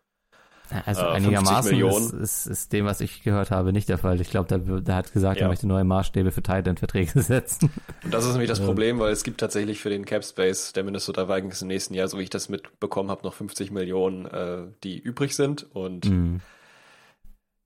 Also 0.88 1.04
äh, 1.04 1.10
einigermaßen 1.10 1.80
ist, 1.80 2.12
ist, 2.14 2.46
ist, 2.48 2.74
dem, 2.74 2.86
was 2.86 3.02
ich 3.02 3.22
gehört 3.22 3.52
habe, 3.52 3.72
nicht 3.72 3.88
der 3.88 4.00
Fall. 4.00 4.20
Ich 4.20 4.32
glaube, 4.32 4.48
der, 4.48 4.82
der 4.82 4.96
hat 4.96 5.14
gesagt, 5.14 5.38
ja. 5.38 5.46
er 5.46 5.50
möchte 5.50 5.68
neue 5.68 5.84
Maßstäbe 5.84 6.32
für 6.32 6.42
Titan-Verträge 6.42 7.22
setzen. 7.22 7.70
Und 8.04 8.12
das 8.12 8.26
ist 8.26 8.32
nämlich 8.32 8.50
das. 8.50 8.60
Problem, 8.60 9.00
weil 9.00 9.12
es 9.12 9.24
gibt 9.24 9.40
tatsächlich 9.40 9.80
für 9.80 9.90
den 9.90 10.06
Cap 10.06 10.24
Space 10.24 10.74
der 10.74 10.84
Minnesota 10.84 11.30
Vikings 11.30 11.62
im 11.62 11.68
nächsten 11.68 11.94
Jahr, 11.94 12.08
so 12.08 12.18
wie 12.18 12.24
ich 12.24 12.30
das 12.32 12.50
mitbekommen 12.50 13.12
habe, 13.12 13.24
noch 13.24 13.36
50 13.36 13.70
Millionen, 13.70 14.26
äh, 14.26 14.64
die 14.84 14.98
übrig 14.98 15.36
sind. 15.36 15.68
Und 15.76 16.10
mhm. 16.10 16.42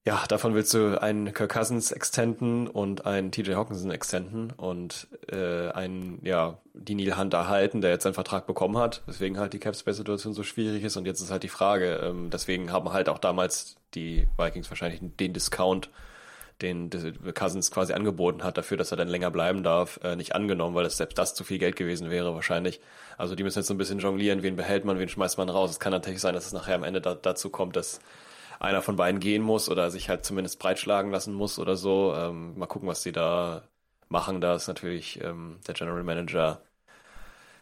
Ja, 0.08 0.24
davon 0.28 0.54
willst 0.54 0.72
du 0.76 1.02
einen 1.02 1.34
Kirk 1.34 1.52
Cousins 1.52 1.92
extenden 1.92 2.68
und 2.68 3.08
einen 3.08 3.32
TJ 3.32 3.56
Hawkinson 3.56 3.90
extenden 3.90 4.52
und 4.52 5.08
äh, 5.32 5.70
einen, 5.72 6.20
ja, 6.24 6.60
die 6.76 6.94
Neil 6.94 7.18
Hunter 7.18 7.48
halten, 7.48 7.82
der 7.82 7.90
jetzt 7.90 8.04
seinen 8.04 8.14
Vertrag 8.14 8.46
bekommen 8.46 8.78
hat, 8.78 9.02
weswegen 9.08 9.40
halt 9.40 9.54
die 9.54 9.60
Cap 9.60 9.76
Space 9.76 9.98
Situation 9.98 10.36
so 10.36 10.44
schwierig 10.44 10.84
ist. 10.84 10.96
Und 10.96 11.08
jetzt 11.08 11.22
ist 11.22 11.32
halt 11.32 11.42
die 11.42 11.50
Frage, 11.50 12.02
ähm, 12.04 12.30
deswegen 12.30 12.72
haben 12.72 12.94
halt 12.94 13.10
auch 13.10 13.18
damals 13.18 13.78
die 13.96 14.28
Vikings 14.38 14.70
wahrscheinlich 14.70 15.02
den 15.02 15.34
Discount, 15.34 15.90
den 16.62 16.92
Cousins 17.34 17.72
quasi 17.72 17.94
angeboten 17.94 18.44
hat, 18.44 18.60
dafür, 18.60 18.78
dass 18.78 18.92
er 18.92 18.98
dann 18.98 19.08
länger 19.08 19.32
bleiben 19.32 19.64
darf, 19.64 20.00
äh, 20.04 20.16
nicht 20.16 20.36
angenommen, 20.36 20.76
weil 20.76 20.84
das 20.84 20.98
selbst 20.98 21.18
das 21.18 21.34
zu 21.34 21.44
viel 21.44 21.58
Geld 21.58 21.76
gewesen 21.78 22.12
wäre 22.12 22.36
wahrscheinlich. 22.36 22.80
Also 23.18 23.34
die 23.34 23.42
müssen 23.42 23.58
jetzt 23.58 23.68
so 23.68 23.74
ein 23.74 23.80
bisschen 23.80 23.98
jonglieren, 23.98 24.44
wen 24.44 24.56
behält 24.56 24.86
man, 24.86 25.00
wen 25.00 25.10
schmeißt 25.10 25.40
man 25.40 25.50
raus. 25.50 25.72
Es 25.72 25.80
kann 25.80 25.92
natürlich 25.92 26.22
sein, 26.22 26.36
dass 26.36 26.46
es 26.46 26.54
nachher 26.54 26.76
am 26.76 26.84
Ende 26.84 27.02
da, 27.02 27.16
dazu 27.16 27.50
kommt, 27.50 27.76
dass 27.76 28.00
einer 28.60 28.82
von 28.82 28.96
beiden 28.96 29.20
gehen 29.20 29.42
muss 29.42 29.70
oder 29.70 29.92
sich 29.92 30.10
halt 30.10 30.26
zumindest 30.26 30.60
breitschlagen 30.60 31.12
lassen 31.12 31.34
muss 31.34 31.60
oder 31.60 31.76
so. 31.76 32.14
Ähm, 32.16 32.58
mal 32.58 32.68
gucken, 32.68 32.88
was 32.88 33.04
die 33.04 33.12
da 33.12 33.64
machen. 34.10 34.42
Da 34.42 34.56
ist 34.56 34.68
natürlich 34.68 35.22
ähm, 35.24 35.60
der 35.68 35.74
General 35.74 36.04
Manager 36.04 36.62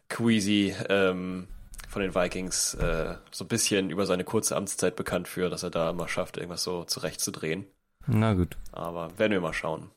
Queasy 0.09 0.75
ähm, 0.89 1.47
von 1.89 2.01
den 2.01 2.15
Vikings 2.15 2.73
äh, 2.75 3.15
so 3.31 3.45
ein 3.45 3.47
bisschen 3.47 3.89
über 3.89 4.05
seine 4.05 4.23
kurze 4.23 4.55
Amtszeit 4.55 4.95
bekannt 4.95 5.27
für, 5.27 5.50
dass 5.50 5.63
er 5.63 5.69
da 5.69 5.89
immer 5.89 6.07
schafft, 6.07 6.38
irgendwas 6.38 6.63
so 6.63 6.83
zurechtzudrehen. 6.83 7.65
Na 8.07 8.33
gut. 8.33 8.57
Aber 8.71 9.17
werden 9.17 9.31
wir 9.31 9.41
mal 9.41 9.53
schauen. 9.53 9.89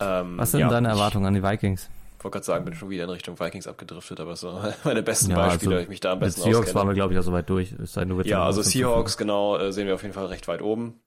Ähm, 0.00 0.38
Was 0.38 0.52
sind 0.52 0.60
ja, 0.60 0.68
deine 0.68 0.88
Erwartungen 0.88 1.26
an 1.26 1.34
die 1.34 1.42
Vikings? 1.42 1.88
Ich 2.18 2.24
wollte 2.24 2.34
gerade 2.34 2.46
sagen, 2.46 2.64
bin 2.64 2.74
schon 2.74 2.90
wieder 2.90 3.04
in 3.04 3.10
Richtung 3.10 3.38
Vikings 3.38 3.68
abgedriftet, 3.68 4.18
aber 4.18 4.34
so 4.34 4.60
meine 4.84 5.04
besten 5.04 5.30
ja, 5.30 5.36
Beispiele, 5.36 5.76
also, 5.76 5.82
ich 5.84 5.88
mich 5.88 6.00
da 6.00 6.12
am 6.12 6.18
besten 6.18 6.42
Seahawks 6.42 6.74
waren 6.74 6.88
wir, 6.88 6.94
glaube 6.94 7.12
ich, 7.12 7.18
auch 7.18 7.22
so 7.22 7.32
weit 7.32 7.48
durch. 7.48 7.72
Es 7.72 7.92
sei 7.92 8.04
nur 8.04 8.26
ja, 8.26 8.44
also 8.44 8.60
Seahawks, 8.62 9.16
genau, 9.16 9.56
äh, 9.56 9.72
sehen 9.72 9.86
wir 9.86 9.94
auf 9.94 10.02
jeden 10.02 10.14
Fall 10.14 10.26
recht 10.26 10.48
weit 10.48 10.60
oben. 10.60 11.00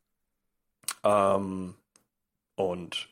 Ähm, 1.03 1.73
und 2.55 3.09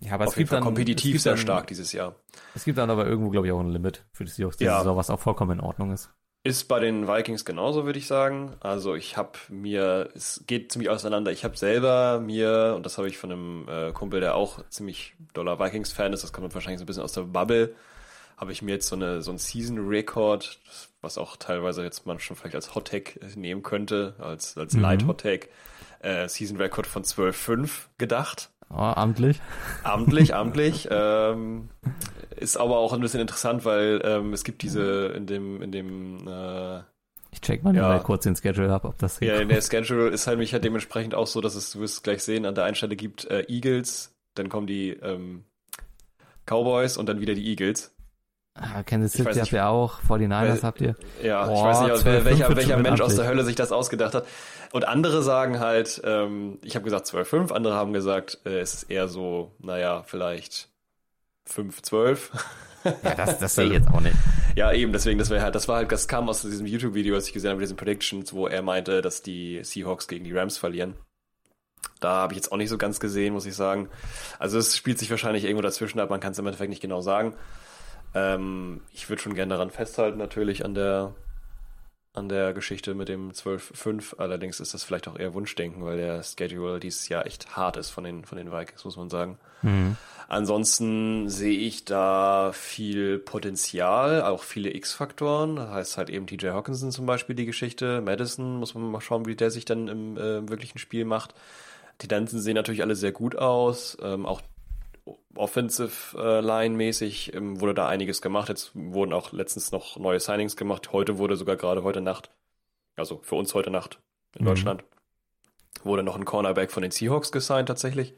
ja, 0.00 0.12
aber 0.12 0.24
auf 0.24 0.30
es 0.30 0.36
gibt 0.36 0.50
Fall 0.50 0.58
dann, 0.58 0.64
kompetitiv 0.64 1.12
gibt 1.12 1.22
sehr 1.22 1.32
dann, 1.32 1.40
stark 1.40 1.66
dieses 1.66 1.92
Jahr. 1.92 2.14
Es 2.54 2.64
gibt 2.64 2.78
dann 2.78 2.88
aber 2.88 3.06
irgendwo, 3.06 3.30
glaube 3.30 3.48
ich, 3.48 3.52
auch 3.52 3.60
ein 3.60 3.70
Limit 3.70 4.04
für 4.12 4.24
die 4.24 4.30
Seahawks 4.30 4.56
diese 4.56 4.70
ja. 4.70 4.78
Saison, 4.78 4.96
was 4.96 5.10
auch 5.10 5.18
vollkommen 5.18 5.58
in 5.58 5.60
Ordnung 5.60 5.92
ist. 5.92 6.10
Ist 6.42 6.68
bei 6.68 6.80
den 6.80 7.06
Vikings 7.06 7.44
genauso, 7.44 7.84
würde 7.84 7.98
ich 7.98 8.06
sagen. 8.06 8.56
Also 8.60 8.94
ich 8.94 9.18
habe 9.18 9.32
mir, 9.50 10.08
es 10.14 10.42
geht 10.46 10.72
ziemlich 10.72 10.88
auseinander. 10.88 11.32
Ich 11.32 11.44
habe 11.44 11.56
selber 11.56 12.18
mir, 12.18 12.72
und 12.74 12.86
das 12.86 12.96
habe 12.96 13.08
ich 13.08 13.18
von 13.18 13.30
einem 13.30 13.68
äh, 13.68 13.92
Kumpel, 13.92 14.20
der 14.20 14.36
auch 14.36 14.64
ziemlich 14.70 15.14
doller 15.34 15.58
Vikings-Fan 15.58 16.14
ist, 16.14 16.24
das 16.24 16.32
kommt 16.32 16.54
wahrscheinlich 16.54 16.78
so 16.78 16.84
ein 16.84 16.86
bisschen 16.86 17.02
aus 17.02 17.12
der 17.12 17.22
Bubble, 17.22 17.74
habe 18.38 18.52
ich 18.52 18.62
mir 18.62 18.72
jetzt 18.72 18.88
so 18.88 18.96
eine 18.96 19.20
so 19.20 19.30
ein 19.30 19.36
Season 19.36 19.86
Record, 19.86 20.58
was 21.02 21.18
auch 21.18 21.36
teilweise 21.36 21.84
jetzt 21.84 22.06
man 22.06 22.18
schon 22.18 22.38
vielleicht 22.38 22.54
als 22.54 22.74
Hot 22.74 22.88
Take 22.88 23.20
nehmen 23.36 23.62
könnte, 23.62 24.14
als 24.18 24.56
als 24.56 24.72
mhm. 24.72 24.80
Light 24.80 25.06
Hot 25.06 25.20
Take, 25.20 25.48
äh, 25.98 26.26
Season 26.26 26.56
Record 26.56 26.86
von 26.86 27.04
12.5 27.04 27.68
gedacht. 27.98 28.48
Oh, 28.72 28.76
amtlich. 28.76 29.40
Amtlich, 29.82 30.34
amtlich. 30.34 30.88
ähm, 30.90 31.68
ist 32.36 32.56
aber 32.56 32.78
auch 32.78 32.92
ein 32.92 33.00
bisschen 33.00 33.20
interessant, 33.20 33.64
weil 33.64 34.00
ähm, 34.04 34.32
es 34.32 34.44
gibt 34.44 34.62
diese 34.62 35.06
in 35.08 35.26
dem, 35.26 35.60
in 35.60 35.72
dem 35.72 36.26
äh, 36.26 36.80
ich 37.32 37.40
check 37.40 37.62
mal, 37.62 37.74
ja, 37.74 37.98
kurz 38.00 38.24
den 38.24 38.34
Schedule 38.34 38.72
ab, 38.72 38.84
ob 38.84 38.98
das 38.98 39.20
Ja, 39.20 39.36
in 39.36 39.48
der 39.48 39.60
Schedule 39.60 40.08
ist 40.08 40.26
halt 40.26 40.38
mich 40.38 40.52
halt 40.52 40.64
dementsprechend 40.64 41.14
auch 41.14 41.26
so, 41.26 41.40
dass 41.40 41.54
es, 41.54 41.72
du 41.72 41.80
wirst 41.80 41.94
es 41.94 42.02
gleich 42.02 42.22
sehen, 42.22 42.44
an 42.44 42.54
der 42.54 42.64
einen 42.64 42.74
Stelle 42.74 42.96
gibt 42.96 43.24
äh, 43.26 43.44
Eagles, 43.48 44.14
dann 44.34 44.48
kommen 44.48 44.66
die 44.66 44.90
ähm, 44.90 45.44
Cowboys 46.46 46.96
und 46.96 47.08
dann 47.08 47.20
wieder 47.20 47.34
die 47.34 47.46
Eagles. 47.46 47.94
Ah, 48.54 48.82
Kansas 48.82 49.12
City 49.12 49.38
habt 49.38 49.52
ihr 49.52 49.66
auch, 49.68 50.00
49ers 50.02 50.62
habt 50.64 50.80
ihr. 50.80 50.96
Ja, 51.22 51.46
Boah, 51.46 51.54
ich 51.54 51.62
weiß 51.62 51.80
nicht, 51.82 51.96
12, 51.98 52.24
welcher, 52.24 52.56
welcher 52.56 52.76
Mensch 52.78 53.00
aus 53.00 53.14
der 53.14 53.26
Hölle 53.26 53.44
sich 53.44 53.54
das 53.54 53.70
ausgedacht 53.72 54.14
hat. 54.14 54.26
Und 54.72 54.86
andere 54.86 55.22
sagen 55.22 55.60
halt, 55.60 56.00
ähm, 56.04 56.58
ich 56.62 56.74
habe 56.74 56.84
gesagt 56.84 57.06
12-5, 57.06 57.52
andere 57.52 57.74
haben 57.74 57.92
gesagt, 57.92 58.38
äh, 58.44 58.58
es 58.60 58.74
ist 58.74 58.82
eher 58.90 59.08
so, 59.08 59.54
naja, 59.60 60.02
vielleicht 60.04 60.68
5-12. 61.48 62.18
Ja, 63.02 63.14
das, 63.14 63.38
das 63.38 63.54
sehe 63.56 63.66
ich 63.66 63.72
jetzt 63.72 63.88
auch 63.90 64.00
nicht. 64.00 64.16
Ja, 64.56 64.72
eben, 64.72 64.90
deswegen, 64.90 65.18
das 65.18 65.28
wäre 65.28 65.42
halt, 65.42 65.54
das 65.54 65.68
war 65.68 65.76
halt, 65.76 65.92
das 65.92 66.08
kam 66.08 66.30
aus 66.30 66.40
diesem 66.40 66.64
YouTube-Video, 66.64 67.14
was 67.14 67.26
ich 67.26 67.34
gesehen 67.34 67.50
habe, 67.50 67.58
mit 67.58 67.64
diesen 67.64 67.76
Predictions, 67.76 68.32
wo 68.32 68.46
er 68.46 68.62
meinte, 68.62 69.02
dass 69.02 69.20
die 69.20 69.60
Seahawks 69.62 70.08
gegen 70.08 70.24
die 70.24 70.32
Rams 70.32 70.56
verlieren. 70.56 70.94
Da 72.00 72.12
habe 72.12 72.32
ich 72.32 72.38
jetzt 72.38 72.52
auch 72.52 72.56
nicht 72.56 72.70
so 72.70 72.78
ganz 72.78 72.98
gesehen, 72.98 73.34
muss 73.34 73.44
ich 73.44 73.54
sagen. 73.54 73.90
Also 74.38 74.58
es 74.58 74.78
spielt 74.78 74.98
sich 74.98 75.10
wahrscheinlich 75.10 75.44
irgendwo 75.44 75.60
dazwischen 75.60 76.00
ab, 76.00 76.08
man 76.08 76.20
kann 76.20 76.32
es 76.32 76.38
im 76.38 76.46
Endeffekt 76.46 76.70
nicht 76.70 76.80
genau 76.80 77.02
sagen. 77.02 77.34
Ähm, 78.14 78.80
ich 78.92 79.08
würde 79.08 79.22
schon 79.22 79.34
gerne 79.34 79.54
daran 79.54 79.70
festhalten, 79.70 80.18
natürlich 80.18 80.64
an 80.64 80.74
der 80.74 81.14
an 82.12 82.28
der 82.28 82.52
Geschichte 82.52 82.94
mit 82.94 83.08
dem 83.08 83.30
12-5. 83.30 84.16
Allerdings 84.18 84.58
ist 84.58 84.74
das 84.74 84.82
vielleicht 84.82 85.06
auch 85.06 85.18
eher 85.18 85.32
Wunschdenken, 85.34 85.84
weil 85.84 85.96
der 85.96 86.22
Schedule 86.22 86.80
dieses 86.80 87.08
Jahr 87.08 87.24
echt 87.24 87.56
hart 87.56 87.76
ist 87.76 87.90
von 87.90 88.02
den, 88.02 88.24
von 88.24 88.36
den 88.36 88.50
Vikings, 88.50 88.84
muss 88.84 88.96
man 88.96 89.10
sagen. 89.10 89.38
Mhm. 89.62 89.96
Ansonsten 90.28 91.28
sehe 91.28 91.58
ich 91.58 91.84
da 91.84 92.50
viel 92.52 93.18
Potenzial, 93.18 94.22
auch 94.22 94.42
viele 94.42 94.74
X-Faktoren. 94.74 95.56
Das 95.56 95.70
heißt 95.70 95.98
halt 95.98 96.10
eben 96.10 96.26
TJ 96.26 96.48
Hawkinson 96.48 96.90
zum 96.90 97.06
Beispiel 97.06 97.36
die 97.36 97.46
Geschichte. 97.46 98.00
Madison 98.00 98.56
muss 98.56 98.74
man 98.74 98.90
mal 98.90 99.00
schauen, 99.00 99.26
wie 99.26 99.36
der 99.36 99.50
sich 99.50 99.64
dann 99.64 99.88
im 99.88 100.16
äh, 100.16 100.48
wirklichen 100.48 100.78
Spiel 100.78 101.04
macht. 101.04 101.34
Die 102.00 102.08
Danzen 102.08 102.40
sehen 102.40 102.54
natürlich 102.54 102.82
alle 102.82 102.96
sehr 102.96 103.12
gut 103.12 103.36
aus. 103.36 103.96
Ähm, 104.02 104.26
auch 104.26 104.40
Offensive 105.34 106.16
äh, 106.18 106.40
Line 106.40 106.76
mäßig 106.76 107.34
ähm, 107.34 107.60
wurde 107.60 107.74
da 107.74 107.88
einiges 107.88 108.22
gemacht. 108.22 108.48
Jetzt 108.48 108.72
wurden 108.74 109.12
auch 109.12 109.32
letztens 109.32 109.72
noch 109.72 109.96
neue 109.96 110.20
Signings 110.20 110.56
gemacht. 110.56 110.92
Heute 110.92 111.18
wurde 111.18 111.36
sogar 111.36 111.56
gerade 111.56 111.82
heute 111.82 112.00
Nacht, 112.00 112.30
also 112.96 113.20
für 113.22 113.36
uns 113.36 113.54
heute 113.54 113.70
Nacht 113.70 113.98
in 114.36 114.44
mhm. 114.44 114.48
Deutschland, 114.48 114.84
wurde 115.82 116.02
noch 116.02 116.16
ein 116.16 116.24
Cornerback 116.24 116.70
von 116.70 116.82
den 116.82 116.90
Seahawks 116.90 117.32
gesigned 117.32 117.68
tatsächlich. 117.68 118.14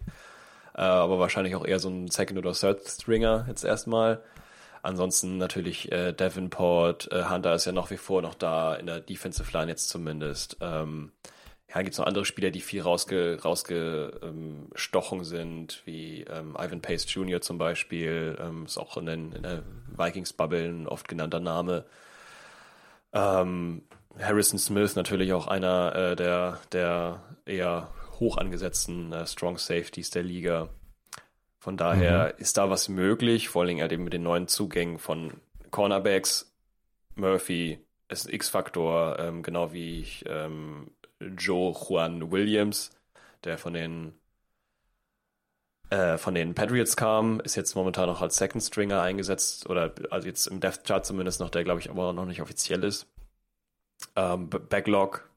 Äh, 0.74 0.82
aber 0.82 1.18
wahrscheinlich 1.18 1.54
auch 1.54 1.66
eher 1.66 1.78
so 1.78 1.88
ein 1.88 2.08
Second 2.08 2.38
oder 2.38 2.52
Third 2.52 2.86
Stringer 2.86 3.44
jetzt 3.48 3.64
erstmal. 3.64 4.22
Ansonsten 4.82 5.38
natürlich 5.38 5.92
äh, 5.92 6.12
Davenport, 6.12 7.12
äh, 7.12 7.24
Hunter 7.28 7.54
ist 7.54 7.66
ja 7.66 7.72
nach 7.72 7.90
wie 7.90 7.96
vor 7.96 8.20
noch 8.20 8.34
da, 8.34 8.74
in 8.74 8.86
der 8.86 9.00
Defensive 9.00 9.56
Line 9.56 9.70
jetzt 9.70 9.88
zumindest. 9.88 10.56
Ähm, 10.60 11.12
ja, 11.74 11.80
gibt 11.82 11.94
es 11.94 11.98
noch 11.98 12.06
andere 12.06 12.24
Spieler, 12.24 12.50
die 12.50 12.60
viel 12.60 12.82
rausge, 12.82 13.38
rausgestochen 13.42 15.18
ähm, 15.18 15.24
sind, 15.24 15.82
wie 15.86 16.22
ähm, 16.22 16.54
Ivan 16.58 16.82
Pace 16.82 17.06
Jr. 17.12 17.40
zum 17.40 17.56
Beispiel, 17.56 18.36
ähm, 18.40 18.66
ist 18.66 18.76
auch 18.76 18.96
in, 18.98 19.06
den, 19.06 19.32
in 19.32 19.42
der 19.42 19.62
Vikings-Bubble 19.96 20.68
ein 20.68 20.86
oft 20.86 21.08
genannter 21.08 21.40
Name. 21.40 21.86
Ähm, 23.14 23.82
Harrison 24.18 24.58
Smith 24.58 24.96
natürlich 24.96 25.32
auch 25.32 25.46
einer 25.46 25.94
äh, 25.94 26.16
der, 26.16 26.60
der 26.72 27.22
eher 27.46 27.88
hoch 28.20 28.36
angesetzten 28.36 29.12
äh, 29.12 29.26
Strong 29.26 29.56
Safeties 29.56 30.10
der 30.10 30.22
Liga. 30.22 30.68
Von 31.58 31.78
daher 31.78 32.34
mhm. 32.34 32.42
ist 32.42 32.58
da 32.58 32.68
was 32.68 32.88
möglich, 32.88 33.48
vor 33.48 33.62
allem 33.62 33.80
halt 33.80 33.92
eben 33.92 34.04
mit 34.04 34.12
den 34.12 34.24
neuen 34.24 34.48
Zugängen 34.48 34.98
von 34.98 35.40
Cornerbacks. 35.70 36.52
Murphy 37.14 37.78
ist 38.08 38.26
ein 38.26 38.34
X-Faktor, 38.34 39.18
ähm, 39.18 39.42
genau 39.42 39.72
wie 39.72 40.00
ich 40.00 40.24
ähm, 40.26 40.90
Joe 41.36 41.72
Juan 41.72 42.30
Williams, 42.30 42.90
der 43.44 43.58
von 43.58 43.72
den 43.74 44.14
äh, 45.90 46.16
von 46.16 46.34
den 46.34 46.54
Patriots 46.54 46.96
kam, 46.96 47.40
ist 47.40 47.54
jetzt 47.54 47.74
momentan 47.74 48.06
noch 48.06 48.22
als 48.22 48.36
Second 48.36 48.62
Stringer 48.62 49.02
eingesetzt 49.02 49.68
oder 49.68 49.94
also 50.10 50.26
jetzt 50.26 50.46
im 50.46 50.60
Death 50.60 50.84
Chart 50.84 51.04
zumindest 51.04 51.40
noch, 51.40 51.50
der 51.50 51.64
glaube 51.64 51.80
ich 51.80 51.90
aber 51.90 52.12
noch 52.12 52.24
nicht 52.24 52.40
offiziell 52.40 52.82
ist. 52.84 53.06
Ähm, 54.16 54.48
Backlog, 54.48 55.28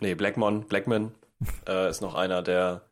nee, 0.00 0.14
Blackmon, 0.14 0.66
Blackman 0.66 1.14
äh, 1.66 1.88
ist 1.88 2.02
noch 2.02 2.14
einer, 2.14 2.42
der 2.42 2.82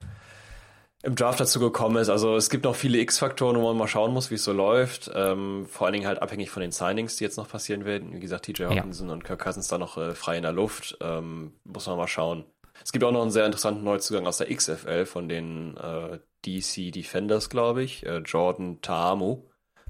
im 1.03 1.15
Draft 1.15 1.41
dazu 1.41 1.61
gekommen 1.61 1.97
ist. 1.97 2.11
Also 2.11 2.37
es 2.37 2.51
gibt 2.51 2.65
noch 2.65 2.75
viele 2.75 2.99
X-Faktoren, 2.99 3.57
wo 3.57 3.63
man 3.63 3.77
mal 3.77 3.89
schauen 3.89 4.13
muss, 4.13 4.31
wie 4.31 4.35
es 4.35 4.45
so 4.45 4.53
läuft. 4.53 5.11
Ähm, 5.15 5.67
vor 5.67 5.87
allen 5.87 5.95
Dingen 5.95 6.07
halt 6.07 6.21
abhängig 6.21 6.51
von 6.51 6.61
den 6.61 6.73
Signings, 6.73 7.17
die 7.17 7.25
jetzt 7.25 7.39
noch 7.39 7.49
passieren 7.49 7.85
werden. 7.85 8.13
Wie 8.13 8.21
gesagt, 8.21 8.45
TJ 8.47 8.65
Hawkinson 8.65 9.09
ja. 9.09 9.15
und 9.15 9.25
Kirk 9.25 9.43
Cousins 9.43 9.69
da 9.69 9.79
noch 9.79 9.97
äh, 9.97 10.15
frei 10.15 10.37
in 10.37 10.43
der 10.43 10.53
Luft. 10.53 10.99
Ähm, 11.01 11.55
muss 11.65 11.87
man 11.87 11.97
mal 11.97 12.09
schauen. 12.09 12.45
Es 12.85 12.93
gibt 12.93 13.05
auch 13.05 13.13
noch 13.13 13.23
einen 13.23 13.31
sehr 13.31 13.47
interessanten 13.47 13.83
Neuzugang 13.83 14.27
aus 14.27 14.39
der 14.39 14.55
XFL 14.55 15.07
von 15.07 15.29
den 15.29 15.77
äh, 15.77 16.19
DC 16.45 16.93
Defenders, 16.93 17.49
glaube 17.49 17.83
ich. 17.83 18.05
Äh, 18.05 18.19
Jordan 18.19 18.81
Taamu. 18.83 19.45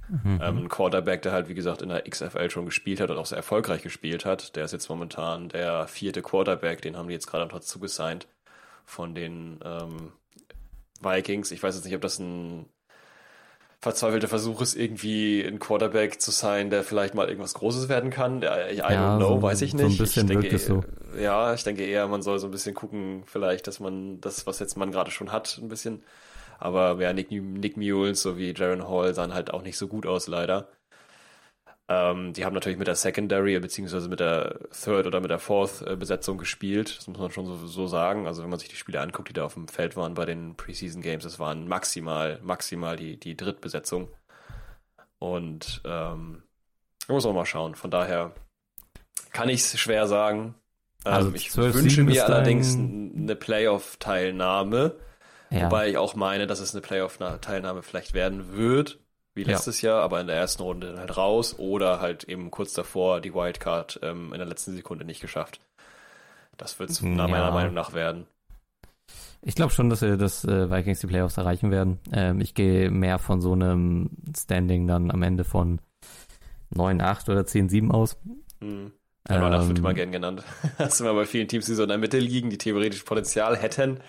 Mhm. 0.09 0.41
Ähm, 0.43 0.59
ein 0.59 0.69
Quarterback, 0.69 1.23
der 1.23 1.33
halt, 1.33 1.49
wie 1.49 1.55
gesagt, 1.55 1.83
in 1.83 1.89
der 1.89 2.03
XFL 2.03 2.51
schon 2.51 2.67
gespielt 2.67 3.01
hat 3.01 3.11
und 3.11 3.19
auch 3.19 3.27
sehr 3.27 3.39
erfolgreich 3.39 3.83
gespielt 3.83 4.25
hat. 4.25 4.57
Der 4.57 4.65
ist 4.65 4.73
jetzt 4.73 4.89
momentan 4.89 5.49
der 5.49 5.87
vierte 5.87 6.23
Quarterback, 6.23 6.83
den 6.83 6.97
haben 6.97 7.09
die 7.09 7.15
jetzt 7.15 7.29
gerade 7.29 7.47
dazu 7.49 7.79
gesigned 7.79 8.27
von 8.85 9.15
den 9.15 9.61
ähm, 9.65 10.13
Vikings. 11.01 11.51
Ich 11.51 11.63
weiß 11.63 11.75
jetzt 11.75 11.85
nicht, 11.85 11.95
ob 11.95 12.03
das 12.03 12.19
ein 12.19 12.67
verzweifelte 13.81 14.29
Versuch 14.29 14.61
ist, 14.61 14.75
irgendwie 14.77 15.43
ein 15.43 15.59
Quarterback 15.59 16.21
zu 16.21 16.31
sein, 16.31 16.69
der 16.69 16.85
vielleicht 16.85 17.15
mal 17.15 17.29
irgendwas 17.29 17.55
Großes 17.55 17.89
werden 17.89 18.11
kann. 18.11 18.43
I, 18.43 18.45
I 18.45 18.77
Ja, 18.77 18.89
don't 18.89 19.17
know, 19.17 19.37
so- 19.37 19.43
weiß 19.43 19.63
ich 19.63 19.71
so 19.73 19.77
nicht. 19.79 19.95
ein 19.95 19.99
bisschen 19.99 20.31
ich 20.31 20.39
denke, 20.39 20.59
so. 20.59 20.85
Ja, 21.19 21.55
ich 21.55 21.65
denke 21.65 21.85
eher, 21.87 22.07
man 22.07 22.21
soll 22.23 22.39
so 22.39 22.47
ein 22.47 22.51
bisschen 22.51 22.75
gucken, 22.75 23.23
vielleicht, 23.25 23.67
dass 23.67 23.81
man 23.81 24.21
das, 24.21 24.47
was 24.47 24.59
jetzt 24.59 24.77
man 24.77 24.93
gerade 24.93 25.11
schon 25.11 25.33
hat, 25.33 25.59
ein 25.63 25.69
bisschen. 25.69 26.03
Aber 26.59 27.01
ja, 27.01 27.15
Nick, 27.15 27.31
Nick 27.31 27.79
Mules 27.79 28.21
sowie 28.21 28.53
Jaron 28.55 28.87
Hall 28.87 29.15
sahen 29.15 29.33
halt 29.33 29.51
auch 29.51 29.63
nicht 29.63 29.79
so 29.79 29.89
gut 29.89 30.05
aus, 30.07 30.27
leider. 30.29 30.69
Ähm, 31.93 32.33
die 32.33 32.45
haben 32.45 32.55
natürlich 32.55 32.79
mit 32.79 32.87
der 32.87 32.95
Secondary 32.95 33.59
beziehungsweise 33.59 34.09
mit 34.09 34.21
der 34.21 34.61
Third 34.71 35.09
oder 35.09 35.21
mit 35.21 35.31
der 35.31 35.41
Fourth 35.41 35.83
äh, 35.83 35.97
Besetzung 35.97 36.39
gespielt. 36.39 36.97
Das 36.97 37.09
muss 37.09 37.19
man 37.19 37.33
schon 37.33 37.47
so, 37.47 37.67
so 37.67 37.89
sagen. 37.89 38.29
Also 38.29 38.45
wenn 38.45 38.51
man 38.51 38.61
sich 38.61 38.69
die 38.69 38.77
Spiele 38.77 39.01
anguckt, 39.01 39.29
die 39.29 39.33
da 39.33 39.45
auf 39.45 39.55
dem 39.55 39.67
Feld 39.67 39.97
waren 39.97 40.15
bei 40.15 40.25
den 40.25 40.55
Preseason 40.55 41.03
Games, 41.03 41.25
das 41.25 41.41
waren 41.41 41.67
maximal, 41.67 42.39
maximal 42.45 42.95
die, 42.95 43.19
die 43.19 43.37
Drittbesetzung. 43.37 44.09
Und 45.19 45.83
ähm, 45.85 46.45
muss 47.09 47.25
man 47.25 47.35
mal 47.35 47.45
schauen. 47.45 47.75
Von 47.75 47.91
daher 47.91 48.35
kann 49.33 49.49
ich 49.49 49.63
es 49.63 49.81
schwer 49.81 50.07
sagen. 50.07 50.55
Ähm, 51.05 51.13
Also 51.13 51.33
ich 51.35 51.51
12 51.51 51.75
wünsche 51.75 52.05
mir 52.05 52.25
allerdings 52.25 52.77
eine 52.77 53.35
Playoff-Teilnahme. 53.35 54.95
Ja. 55.51 55.65
Wobei 55.65 55.89
ich 55.91 55.97
auch 55.97 56.15
meine, 56.15 56.47
dass 56.47 56.61
es 56.61 56.73
eine 56.73 56.83
Playoff-Teilnahme 56.83 57.83
vielleicht 57.83 58.15
werden 58.15 58.53
wird, 58.57 59.01
wie 59.41 59.51
Ja. 59.51 59.57
letztes 59.57 59.81
Jahr, 59.83 60.03
aber 60.03 60.21
in 60.21 60.27
der 60.27 60.37
ersten 60.37 60.63
Runde 60.63 60.89
dann 60.89 60.99
halt 61.01 61.17
raus 61.17 61.59
oder 61.59 62.01
halt 62.01 62.25
eben 62.25 62.51
kurz 62.51 62.73
davor 62.75 63.21
die 63.21 63.35
Wildcard 63.35 64.01
ähm, 64.03 64.33
in 64.33 64.39
der 64.39 64.47
letzten 64.49 64.75
Sekunde 64.75 65.05
nicht 65.05 65.21
geschafft. 65.21 65.61
Das 66.57 66.79
wird 66.79 66.91
es 66.91 67.01
Ja. 67.01 67.09
meiner 67.09 67.51
Meinung 67.51 67.75
nach 67.75 67.95
werden. 67.95 68.27
Ich 69.43 69.55
glaube 69.55 69.73
schon, 69.73 69.89
dass 69.89 70.03
wir 70.03 70.19
das 70.19 70.45
äh, 70.45 70.71
Vikings 70.71 71.01
die 71.01 71.07
Playoffs 71.07 71.39
erreichen 71.39 71.71
werden. 71.71 71.99
Ähm, 72.13 72.41
ich 72.43 72.55
gehe 72.55 72.91
mehr 72.91 73.19
von 73.19 73.41
so 73.41 73.53
einem 73.53 74.11
Standing 74.37 74.87
dann 74.87 75.11
am 75.11 75.23
Ende 75.23 75.45
von 75.45 75.81
9-8 76.75 77.31
oder 77.31 77.41
10-7 77.41 77.91
aus. 77.91 78.19
Hm. 78.61 78.93
Aber 79.29 79.51
das 79.51 79.67
wird 79.69 79.79
Ähm, 79.79 79.85
immer 79.85 79.95
gern 79.95 80.13
genannt. 80.13 80.43
Das 80.79 80.99
sind 80.99 81.07
wir 81.07 81.15
bei 81.15 81.25
vielen 81.25 81.49
Teams, 81.49 81.65
die 81.67 81.75
so 81.75 81.83
in 81.85 81.89
der 81.89 81.99
Mitte 81.99 82.19
liegen, 82.19 82.51
die 82.51 82.59
theoretisch 82.59 83.03
Potenzial 83.03 83.57
hätten. 83.57 84.01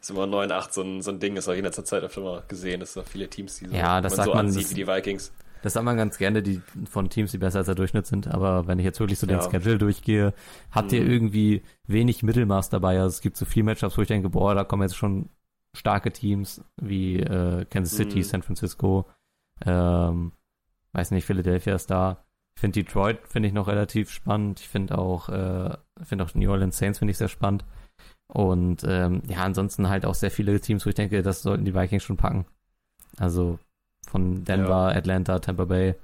Ist 0.00 0.10
immer 0.10 0.24
9-8 0.24 0.72
so 0.72 0.82
ein, 0.82 1.02
so 1.02 1.10
ein 1.10 1.18
Ding, 1.20 1.34
das 1.34 1.46
habe 1.46 1.56
ich 1.56 1.58
in 1.58 1.64
letzter 1.64 1.84
Zeit 1.84 2.02
öfter 2.02 2.20
mal 2.20 2.42
gesehen. 2.48 2.80
Das 2.80 2.92
sind 2.92 3.02
auch 3.02 3.08
viele 3.08 3.28
Teams, 3.28 3.58
die 3.58 3.66
so, 3.66 3.74
Ja, 3.74 4.00
das 4.00 4.12
man 4.12 4.16
sagt 4.16 4.26
so 4.28 4.34
man, 4.34 4.46
ansieht 4.46 4.64
das- 4.64 4.70
wie 4.70 4.74
die 4.74 4.86
Vikings. 4.86 5.32
Das 5.62 5.72
sagt 5.72 5.84
man 5.84 5.96
ganz 5.96 6.18
gerne, 6.18 6.40
die 6.40 6.62
von 6.88 7.10
Teams, 7.10 7.32
die 7.32 7.38
besser 7.38 7.58
als 7.58 7.66
der 7.66 7.74
Durchschnitt 7.74 8.06
sind. 8.06 8.28
Aber 8.28 8.68
wenn 8.68 8.78
ich 8.78 8.84
jetzt 8.84 9.00
wirklich 9.00 9.18
so 9.18 9.26
den 9.26 9.38
Ja. 9.40 9.50
Schedule 9.50 9.76
durchgehe, 9.78 10.32
habt 10.70 10.92
ihr 10.92 11.02
Mhm. 11.02 11.10
irgendwie 11.10 11.62
wenig 11.88 12.22
Mittelmaß 12.22 12.68
dabei. 12.70 13.00
Also 13.00 13.08
es 13.08 13.20
gibt 13.22 13.36
so 13.36 13.44
viele 13.44 13.64
Matchups, 13.64 13.98
wo 13.98 14.02
ich 14.02 14.08
denke, 14.08 14.28
boah, 14.28 14.54
da 14.54 14.62
kommen 14.62 14.82
jetzt 14.82 14.94
schon 14.96 15.30
starke 15.74 16.12
Teams 16.12 16.62
wie 16.80 17.18
äh, 17.18 17.64
Kansas 17.64 17.96
City, 17.96 18.18
Mhm. 18.18 18.22
San 18.22 18.42
Francisco, 18.42 19.06
ähm, 19.66 20.30
weiß 20.92 21.10
nicht, 21.10 21.24
Philadelphia 21.26 21.74
ist 21.74 21.90
da. 21.90 22.24
Ich 22.54 22.60
finde 22.60 22.82
Detroit 22.82 23.18
finde 23.28 23.48
ich 23.48 23.54
noch 23.54 23.68
relativ 23.68 24.10
spannend. 24.10 24.60
Ich 24.60 24.68
finde 24.68 24.96
auch, 24.98 25.28
äh, 25.28 25.76
finde 26.02 26.24
auch 26.24 26.34
New 26.34 26.50
Orleans 26.50 26.78
Saints 26.78 26.98
finde 27.00 27.10
ich 27.12 27.18
sehr 27.18 27.28
spannend. 27.28 27.64
Und 28.28 28.84
ähm, 28.86 29.22
ja, 29.28 29.38
ansonsten 29.38 29.88
halt 29.88 30.04
auch 30.04 30.14
sehr 30.14 30.30
viele 30.30 30.60
Teams, 30.60 30.84
wo 30.84 30.90
ich 30.90 30.94
denke, 30.94 31.22
das 31.22 31.42
sollten 31.42 31.64
die 31.64 31.74
Vikings 31.74 32.02
schon 32.02 32.18
packen. 32.18 32.46
Also 33.16 33.58
von 34.06 34.44
Denver, 34.44 34.94
Atlanta, 34.94 35.38
Tampa 35.38 35.64
Bay. 35.64 35.94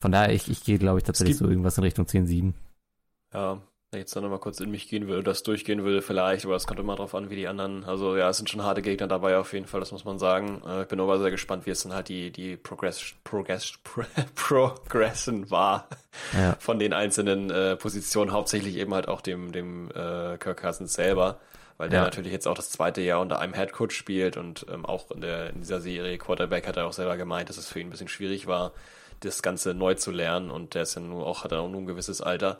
Von 0.00 0.12
daher, 0.12 0.32
ich, 0.32 0.48
ich 0.48 0.62
gehe, 0.64 0.78
glaube 0.78 0.98
ich, 0.98 1.04
tatsächlich 1.04 1.36
so 1.36 1.48
irgendwas 1.48 1.78
in 1.78 1.84
Richtung 1.84 2.06
10-7. 2.06 2.52
Ja, 3.32 3.60
jetzt 3.96 4.14
dann 4.16 4.22
nochmal 4.22 4.38
kurz 4.38 4.60
in 4.60 4.70
mich 4.70 4.88
gehen 4.88 5.08
will 5.08 5.22
das 5.22 5.42
durchgehen 5.42 5.84
will, 5.84 6.02
vielleicht, 6.02 6.44
aber 6.44 6.54
es 6.56 6.66
kommt 6.66 6.80
immer 6.80 6.96
drauf 6.96 7.14
an, 7.14 7.30
wie 7.30 7.36
die 7.36 7.48
anderen. 7.48 7.84
Also 7.84 8.16
ja, 8.16 8.28
es 8.30 8.36
sind 8.36 8.48
schon 8.50 8.62
harte 8.62 8.82
Gegner 8.82 9.06
dabei 9.06 9.36
auf 9.38 9.52
jeden 9.52 9.66
Fall, 9.66 9.80
das 9.80 9.92
muss 9.92 10.04
man 10.04 10.18
sagen. 10.18 10.62
Äh, 10.66 10.82
ich 10.82 10.88
bin 10.88 11.00
aber 11.00 11.18
sehr 11.18 11.30
gespannt, 11.30 11.66
wie 11.66 11.70
es 11.70 11.82
dann 11.82 11.92
halt 11.94 12.08
die, 12.08 12.30
die 12.30 12.56
Progress, 12.56 13.02
Progress, 13.24 13.74
Progression 14.34 15.50
war 15.50 15.88
Ja. 16.32 16.56
von 16.58 16.78
den 16.78 16.92
einzelnen 16.92 17.50
äh, 17.50 17.76
Positionen, 17.76 18.32
hauptsächlich 18.32 18.76
eben 18.76 18.94
halt 18.94 19.08
auch 19.08 19.20
dem, 19.20 19.52
dem 19.52 19.88
äh, 19.90 20.38
Kirk 20.38 20.60
Cousins 20.62 20.94
selber, 20.94 21.40
weil 21.78 21.88
der 21.88 21.98
Ja. 22.00 22.04
natürlich 22.04 22.32
jetzt 22.32 22.46
auch 22.48 22.54
das 22.54 22.70
zweite 22.70 23.00
Jahr 23.02 23.20
unter 23.20 23.38
einem 23.38 23.52
Headcoach 23.54 23.90
spielt 23.92 24.36
und 24.36 24.66
ähm, 24.72 24.86
auch 24.86 25.10
in, 25.10 25.20
der, 25.20 25.50
in 25.50 25.60
dieser 25.60 25.80
Serie 25.80 26.16
Quarterback 26.18 26.66
hat 26.66 26.76
er 26.76 26.86
auch 26.86 26.92
selber 26.92 27.16
gemeint, 27.16 27.48
dass 27.48 27.58
es 27.58 27.68
für 27.68 27.80
ihn 27.80 27.88
ein 27.88 27.90
bisschen 27.90 28.08
schwierig 28.08 28.46
war, 28.46 28.72
das 29.20 29.42
Ganze 29.42 29.74
neu 29.74 29.94
zu 29.94 30.10
lernen 30.10 30.50
und 30.50 30.74
der 30.74 30.82
ist 30.82 30.94
ja 30.94 31.00
nur 31.00 31.26
auch, 31.26 31.44
hat 31.44 31.52
er 31.52 31.60
auch 31.60 31.68
nur 31.70 31.80
ein 31.80 31.86
gewisses 31.86 32.20
Alter 32.20 32.58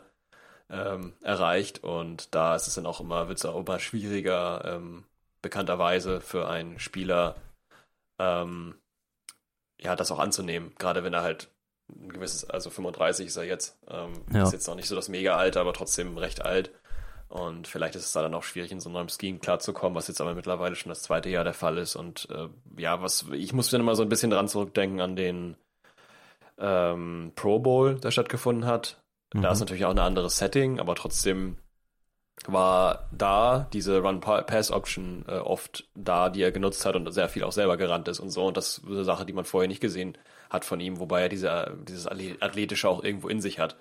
ähm, 0.69 1.13
erreicht. 1.21 1.83
Und 1.83 2.33
da 2.35 2.55
ist 2.55 2.67
es 2.67 2.75
dann 2.75 2.85
auch 2.85 2.99
immer, 2.99 3.27
wird 3.27 3.37
es 3.39 3.45
auch 3.45 3.59
immer 3.59 3.79
schwieriger, 3.79 4.63
ähm, 4.65 5.05
bekannterweise 5.41 6.19
für 6.21 6.47
einen 6.49 6.79
Spieler, 6.79 7.35
ähm, 8.19 8.75
ja, 9.79 9.95
das 9.95 10.11
auch 10.11 10.19
anzunehmen, 10.19 10.73
gerade 10.77 11.03
wenn 11.03 11.13
er 11.13 11.21
halt 11.21 11.49
ein 11.89 12.11
gewisses, 12.11 12.49
also 12.49 12.69
35 12.69 13.27
ist 13.27 13.37
er 13.37 13.43
jetzt, 13.45 13.77
ähm, 13.89 14.13
Ja. 14.33 14.43
ist 14.43 14.51
jetzt 14.53 14.67
noch 14.67 14.75
nicht 14.75 14.87
so 14.89 14.95
das 14.95 15.07
Mega-Alter, 15.09 15.61
aber 15.61 15.73
trotzdem 15.73 16.17
recht 16.17 16.43
alt. 16.43 16.71
Und 17.29 17.67
vielleicht 17.67 17.95
ist 17.95 18.05
es 18.05 18.11
da 18.13 18.21
dann 18.21 18.33
auch 18.33 18.43
schwierig, 18.43 18.71
in 18.71 18.79
so 18.79 18.89
einem 18.89 19.07
Scheme 19.09 19.39
klarzukommen, 19.39 19.95
was 19.95 20.07
jetzt 20.07 20.19
aber 20.21 20.33
mittlerweile 20.33 20.75
schon 20.75 20.89
das 20.89 21.03
zweite 21.03 21.29
Jahr 21.29 21.43
der 21.43 21.53
Fall 21.53 21.77
ist. 21.77 21.95
Und 21.95 22.27
äh, 22.31 22.47
ja, 22.77 23.01
was, 23.01 23.25
ich 23.33 23.53
muss 23.53 23.69
dann 23.69 23.81
immer 23.81 23.95
so 23.95 24.01
ein 24.03 24.09
bisschen 24.09 24.31
dran 24.31 24.47
zurückdenken 24.47 25.01
an 25.01 25.15
den 25.15 25.55
ähm, 26.57 27.31
Pro 27.35 27.59
Bowl, 27.59 27.95
der 27.99 28.11
stattgefunden 28.11 28.65
hat, 28.65 29.01
da 29.31 29.39
Mhm. 29.39 29.45
ist 29.45 29.59
natürlich 29.59 29.85
auch 29.85 29.91
ein 29.91 29.99
anderes 29.99 30.37
Setting, 30.37 30.79
aber 30.79 30.95
trotzdem 30.95 31.57
war 32.45 33.09
da 33.11 33.67
diese 33.73 33.99
Run-Pass-Option 33.99 35.25
äh, 35.27 35.37
oft 35.39 35.85
da, 35.95 36.29
die 36.29 36.43
er 36.43 36.51
genutzt 36.51 36.85
hat 36.85 36.95
und 36.95 37.11
sehr 37.11 37.29
viel 37.29 37.43
auch 37.43 37.51
selber 37.51 37.77
gerannt 37.77 38.07
ist 38.07 38.19
und 38.19 38.29
so. 38.29 38.45
Und 38.45 38.57
das 38.57 38.77
ist 38.77 38.85
eine 38.85 39.03
Sache, 39.03 39.25
die 39.25 39.33
man 39.33 39.43
vorher 39.45 39.67
nicht 39.67 39.81
gesehen 39.81 40.17
hat 40.49 40.63
von 40.63 40.79
ihm, 40.79 40.99
wobei 40.99 41.23
er 41.23 41.29
diese, 41.29 41.75
dieses 41.87 42.07
Athletische 42.07 42.87
auch 42.89 43.03
irgendwo 43.03 43.27
in 43.27 43.41
sich 43.41 43.59
hat. 43.59 43.75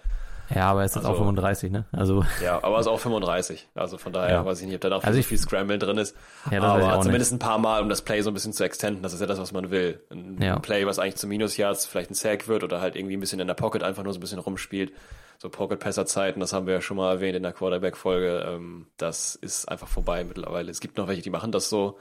Ja, 0.48 0.70
aber 0.70 0.80
er 0.80 0.87
ist 0.87 0.94
jetzt 0.94 1.04
auch 1.04 1.11
Also- 1.11 1.22
35, 1.24 1.70
ne? 1.72 1.85
Also, 1.92 2.24
Ja, 2.42 2.56
aber 2.62 2.76
er 2.76 2.80
ist 2.80 2.87
auch 2.87 2.98
35. 3.00 3.68
Also 3.74 3.98
von 3.98 4.12
daher 4.12 4.30
Ja. 4.37 4.44
weiß 4.44 4.61
ich 4.61 4.66
nicht, 4.66 4.76
ob 4.76 4.80
da 4.80 4.88
noch 4.88 5.02
Also 5.04 5.12
so 5.14 5.20
ich- 5.20 5.26
viel 5.26 5.38
Scramble 5.38 5.78
drin 5.78 5.98
ist. 5.98 6.16
ja, 6.50 6.61
das 6.61 6.85
aber 6.85 7.00
zumindest 7.02 7.32
ein 7.32 7.38
paar 7.38 7.59
Mal, 7.59 7.82
um 7.82 7.88
das 7.88 8.00
Play 8.02 8.22
so 8.22 8.30
ein 8.30 8.35
bisschen 8.35 8.52
zu 8.52 8.64
extenden. 8.64 9.02
Das 9.02 9.12
ist 9.12 9.20
ja 9.20 9.26
das, 9.26 9.38
was 9.38 9.52
man 9.52 9.70
will. 9.70 10.00
Ein 10.11 10.40
Ja. 10.40 10.59
Play, 10.61 10.87
was 10.87 10.98
eigentlich 10.98 11.16
zu 11.16 11.26
Minus-Yards 11.26 11.87
vielleicht 11.87 12.11
ein 12.11 12.14
Sack 12.14 12.48
wird 12.48 12.64
oder 12.64 12.80
halt 12.80 12.96
irgendwie 12.96 13.16
ein 13.16 13.20
bisschen 13.20 13.40
in 13.40 13.48
der 13.48 13.54
Pocket 13.54 13.82
einfach 13.82 14.02
nur 14.04 14.12
so 14.12 14.18
ein 14.18 14.20
bisschen 14.20 14.38
rumspielt. 14.38 14.92
So 15.38 15.49
Pocket-Passer-Zeiten, 15.51 16.40
das 16.40 16.53
haben 16.53 16.66
wir 16.66 16.75
ja 16.75 16.81
schon 16.81 16.96
mal 16.96 17.12
erwähnt 17.12 17.37
in 17.37 17.42
der 17.42 17.53
Quarterback-Folge. 17.53 18.46
Ähm, 18.49 18.87
das 18.96 19.35
ist 19.35 19.68
einfach 19.68 19.88
vorbei 19.88 20.25
mittlerweile. 20.25 20.70
Es 20.70 20.81
gibt 20.81 20.96
noch 20.99 21.09
welche, 21.09 21.22
die 21.22 21.31
machen 21.31 21.53
das 21.53 21.68
so. 21.68 21.99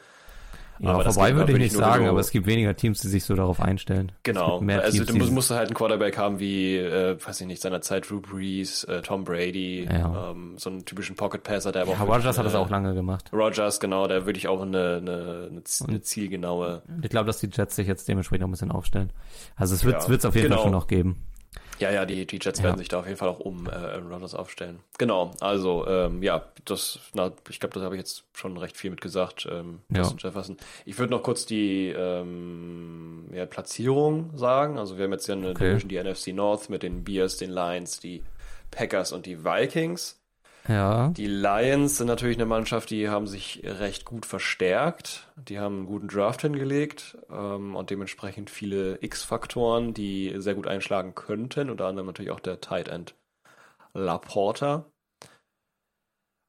Ja, 0.79 0.89
Aber 0.89 1.05
vorbei 1.05 1.33
würde 1.37 1.53
ich 1.53 1.57
nicht 1.57 1.71
sagen, 1.71 2.03
du- 2.03 2.09
aber 2.09 2.19
es 2.19 2.31
gibt 2.31 2.47
weniger 2.47 2.75
Teams, 2.75 2.99
die 2.99 3.07
sich 3.07 3.23
so 3.23 3.33
darauf 3.33 3.61
einstellen. 3.61 4.11
Genau. 4.23 4.59
Also 4.59 4.91
Teams, 4.97 5.07
du 5.07 5.15
musst, 5.15 5.31
musst 5.31 5.51
halt 5.51 5.67
einen 5.69 5.73
Quarterback 5.73 6.17
haben 6.17 6.39
wie, 6.41 6.75
äh, 6.75 7.17
weiß 7.25 7.39
ich 7.39 7.47
nicht, 7.47 7.61
seiner 7.61 7.79
Zeit 7.79 8.09
Drew 8.09 8.19
Brees, 8.19 8.83
äh, 8.83 9.01
Tom 9.01 9.23
Brady, 9.23 9.85
Ja. 9.89 10.31
ähm, 10.31 10.55
so 10.57 10.69
einen 10.69 10.83
typischen 10.83 11.15
Pocket-Passer, 11.15 11.71
der 11.71 11.83
aber 11.83 11.93
ja, 11.93 11.97
auch 12.01 12.07
Rogers 12.09 12.37
hat 12.37 12.45
das 12.45 12.55
auch 12.55 12.69
lange 12.69 12.93
gemacht. 12.93 13.29
Rogers, 13.31 13.79
genau, 13.79 14.05
da 14.07 14.25
würde 14.25 14.37
ich 14.37 14.49
auch 14.49 14.61
eine, 14.63 14.97
eine, 14.97 15.47
eine, 15.49 15.61
eine 15.87 16.01
zielgenaue. 16.01 16.81
Ich 17.01 17.09
glaube, 17.09 17.27
dass 17.27 17.39
die 17.39 17.49
Jets 17.49 17.77
sich 17.77 17.87
jetzt 17.87 18.09
dementsprechend 18.09 18.41
noch 18.41 18.49
ein 18.49 18.51
bisschen 18.51 18.71
aufstellen. 18.71 19.13
Also 19.55 19.75
es 19.75 19.85
wird 19.85 20.01
Ja, 20.05 20.13
es 20.15 20.25
auf 20.25 20.35
jeden 20.35 20.47
genau. 20.47 20.55
Fall 20.57 20.63
schon 20.63 20.71
noch 20.73 20.87
geben. 20.87 21.23
Ja, 21.79 21.91
ja, 21.91 22.05
die, 22.05 22.25
die 22.25 22.39
Jets 22.41 22.59
Ja. 22.59 22.65
werden 22.65 22.77
sich 22.77 22.87
da 22.87 22.99
auf 22.99 23.05
jeden 23.05 23.17
Fall 23.17 23.27
auch 23.29 23.39
um 23.39 23.67
äh, 23.67 23.71
Aaron 23.71 24.11
Rodgers 24.11 24.33
aufstellen. 24.33 24.79
Genau, 24.97 25.31
also 25.41 25.85
ähm, 25.87 26.23
ja, 26.23 26.45
das, 26.63 26.99
na, 27.13 27.31
ich 27.49 27.59
glaube, 27.59 27.73
das 27.73 27.83
habe 27.83 27.95
ich 27.95 27.99
jetzt 27.99 28.23
schon 28.33 28.55
recht 28.57 28.77
viel 28.77 28.91
mitgesagt. 28.91 29.47
Ähm, 29.51 29.81
Ja. 29.93 30.03
Jefferson. 30.17 30.57
Ich 30.85 30.97
würde 30.97 31.11
noch 31.11 31.23
kurz 31.23 31.45
die 31.45 31.89
ähm, 31.89 33.25
ja, 33.33 33.45
Platzierung 33.45 34.37
sagen. 34.37 34.77
Also 34.77 34.97
wir 34.97 35.05
haben 35.05 35.11
jetzt 35.11 35.27
ja 35.27 35.35
eine 35.35 35.49
Okay. 35.49 35.69
Division, 35.77 35.89
die 35.89 36.01
NFC 36.01 36.27
North 36.33 36.69
mit 36.69 36.83
den 36.83 37.03
Bears, 37.03 37.37
den 37.37 37.51
Lions, 37.51 37.99
die 37.99 38.23
Packers 38.71 39.11
und 39.11 39.25
die 39.25 39.43
Vikings. 39.43 40.19
Ja. 40.67 41.09
Die 41.09 41.27
Lions 41.27 41.97
sind 41.97 42.07
natürlich 42.07 42.37
eine 42.37 42.47
Mannschaft, 42.47 42.89
die 42.89 43.07
haben 43.07 43.27
sich 43.27 43.61
recht 43.63 44.03
gut 44.05 44.25
verstärkt. 44.25 45.31
Die 45.35 45.59
haben 45.59 45.77
einen 45.77 45.85
guten 45.85 46.07
Draft 46.07 46.41
hingelegt 46.41 47.17
ähm, 47.29 47.75
und 47.75 47.89
dementsprechend 47.89 48.49
viele 48.49 48.97
X-Faktoren, 49.01 49.93
die 49.93 50.33
sehr 50.37 50.55
gut 50.55 50.67
einschlagen 50.67 51.13
könnten. 51.13 51.69
Unter 51.69 51.85
anderem 51.85 52.07
natürlich 52.07 52.31
auch 52.31 52.39
der 52.39 52.61
Tight 52.61 52.87
End 52.87 53.15
Laporta. 53.93 54.85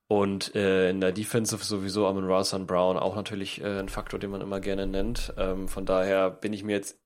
Und 0.08 0.54
äh, 0.54 0.90
in 0.90 1.00
der 1.00 1.12
Defensive 1.12 1.64
sowieso 1.64 2.06
Amon 2.06 2.30
Rasan 2.30 2.66
Brown 2.66 2.96
auch 2.96 3.16
natürlich 3.16 3.60
äh, 3.60 3.80
ein 3.80 3.88
Faktor, 3.88 4.20
den 4.20 4.30
man 4.30 4.40
immer 4.40 4.60
gerne 4.60 4.86
nennt. 4.86 5.34
Ähm, 5.36 5.68
von 5.68 5.84
daher 5.84 6.30
bin 6.30 6.52
ich 6.52 6.62
mir 6.62 6.76
jetzt 6.76 6.96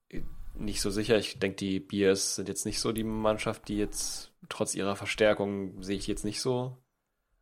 nicht 0.54 0.82
so 0.82 0.90
sicher. 0.90 1.16
Ich 1.16 1.38
denke, 1.38 1.56
die 1.56 1.80
Bears 1.80 2.36
sind 2.36 2.48
jetzt 2.48 2.66
nicht 2.66 2.78
so 2.78 2.92
die 2.92 3.04
Mannschaft, 3.04 3.68
die 3.68 3.78
jetzt 3.78 4.32
trotz 4.48 4.74
ihrer 4.74 4.96
Verstärkung 4.96 5.82
sehe 5.82 5.96
ich 5.96 6.06
jetzt 6.06 6.24
nicht 6.24 6.40
so. 6.40 6.76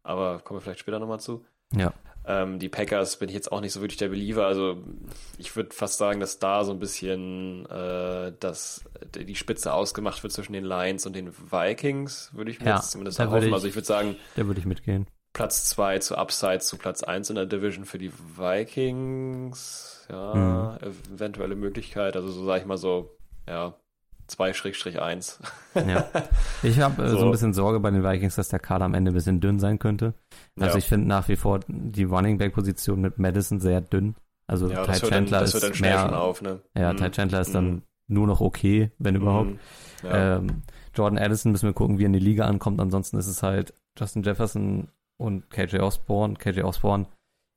Aber 0.09 0.39
kommen 0.41 0.59
wir 0.59 0.63
vielleicht 0.63 0.81
später 0.81 0.99
nochmal 0.99 1.21
zu. 1.21 1.45
Ja. 1.75 1.93
Ähm, 2.27 2.59
die 2.59 2.69
Packers 2.69 3.19
bin 3.19 3.29
ich 3.29 3.35
jetzt 3.35 3.53
auch 3.53 3.61
nicht 3.61 3.73
so 3.73 3.81
wirklich 3.81 3.97
der 3.99 4.09
Believer. 4.09 4.47
Also 4.47 4.83
ich 5.39 5.55
würde 5.57 5.75
fast 5.75 5.99
sagen, 5.99 6.19
dass 6.21 6.39
da 6.39 6.65
so 6.65 6.73
ein 6.73 6.79
bisschen 6.79 7.65
äh, 7.67 8.33
dass 8.41 8.85
die 9.15 9.35
Spitze 9.35 9.73
ausgemacht 9.73 10.23
wird 10.23 10.33
zwischen 10.33 10.53
den 10.55 10.65
Lions 10.65 11.07
und 11.07 11.15
den 11.15 11.33
Vikings, 11.51 12.31
würde 12.35 12.51
ich 12.51 12.61
mir 12.61 12.67
Ja, 12.67 12.77
jetzt 12.77 12.91
zumindest 12.91 13.19
erhoffen. 13.19 13.49
ich- 13.49 13.53
Also 13.55 13.67
ich 13.69 13.75
würde 13.75 13.87
sagen, 13.87 14.17
Da 14.37 14.47
würde 14.47 14.61
ich 14.61 14.67
mitgehen. 14.67 15.07
Platz 15.35 15.67
2 15.69 15.99
zu 16.01 16.17
Upside 16.17 16.61
zu 16.61 16.77
Platz 16.79 17.03
1 17.03 17.29
in 17.31 17.37
der 17.37 17.47
Division 17.47 17.85
für 17.85 17.99
die 17.99 18.11
Vikings. 18.13 20.07
Ja, 20.11 20.79
Mhm. 20.83 20.93
eventuelle 21.15 21.55
Möglichkeit. 21.55 22.17
Also 22.17 22.29
so 22.31 22.45
sage 22.45 22.61
ich 22.61 22.67
mal 22.67 22.79
so, 22.79 23.17
ja, 23.47 23.75
2-1. 24.29 25.39
Ja. 25.87 26.07
Ich 26.63 26.81
habe 26.81 27.03
äh, 27.05 27.09
so. 27.11 27.19
So. 27.19 27.25
ein 27.27 27.31
bisschen 27.31 27.55
Sorge 27.55 27.81
bei 27.81 27.91
den 27.91 28.03
Vikings, 28.05 28.37
dass 28.37 28.49
der 28.49 28.59
Kader 28.59 28.85
am 28.85 28.95
Ende 28.95 29.11
ein 29.11 29.15
bisschen 29.15 29.41
dünn 29.41 29.59
sein 29.59 29.79
könnte. 29.79 30.15
Also 30.59 30.73
Ja. 30.73 30.79
ich 30.79 30.87
finde 30.87 31.07
nach 31.09 31.29
wie 31.29 31.37
vor 31.37 31.61
die 31.69 32.05
Running 32.05 32.39
Back 32.39 32.55
Position 32.55 33.01
mit 33.01 33.19
Madison 33.19 33.61
sehr 33.61 33.81
dünn. 33.81 34.15
Also 34.47 34.69
Ja, 34.71 34.85
Ty 34.87 35.07
Chandler 35.07 35.39
dann 35.41 35.45
ist 35.45 35.81
mehr, 35.81 36.21
auf, 36.21 36.41
ne? 36.43 36.61
ja, 36.77 36.93
Mhm. 36.93 36.97
Ty 36.99 37.11
Chandler 37.11 37.41
ist 37.41 37.55
dann 37.55 37.71
Mhm. 37.71 37.83
nur 38.09 38.27
noch 38.27 38.41
okay, 38.41 38.91
wenn 38.99 39.17
überhaupt. 39.17 39.51
Mhm. 39.51 39.59
Ja. 40.05 40.37
Ähm, 40.37 40.63
Jordan 40.95 41.19
Addison 41.19 41.53
müssen 41.53 41.67
wir 41.69 41.75
gucken, 41.75 41.99
wie 41.99 42.05
er 42.05 42.07
in 42.07 42.13
die 42.13 42.19
Liga 42.19 42.47
ankommt. 42.47 42.81
Ansonsten 42.81 43.19
ist 43.19 43.27
es 43.29 43.43
halt 43.43 43.75
Justin 43.99 44.23
Jefferson 44.23 44.89
und 45.19 45.51
KJ 45.51 45.79
Osborne. 45.81 46.35
KJ 46.35 46.63
Osborne 46.63 47.07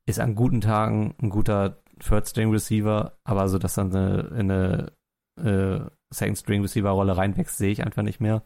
ist 0.06 0.20
an 0.20 0.34
guten 0.34 0.60
Tagen 0.60 1.14
ein 1.22 1.30
guter 1.30 1.78
Third-String-Receiver, 2.00 3.12
aber 3.24 3.48
so, 3.48 3.58
dass 3.58 3.74
dann 3.74 3.94
eine, 3.94 4.20
in 4.38 4.50
eine 4.50 4.92
äh, 5.40 5.80
Second-String-Receiver-Rolle 6.12 7.16
reinwächst, 7.16 7.56
sehe 7.58 7.72
ich 7.72 7.84
einfach 7.84 8.02
nicht 8.02 8.20
mehr. 8.20 8.42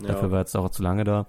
ja. 0.00 0.08
Dafür 0.08 0.30
war 0.30 0.40
jetzt 0.40 0.56
auch 0.56 0.70
zu 0.70 0.82
lange 0.82 1.04
da. 1.04 1.26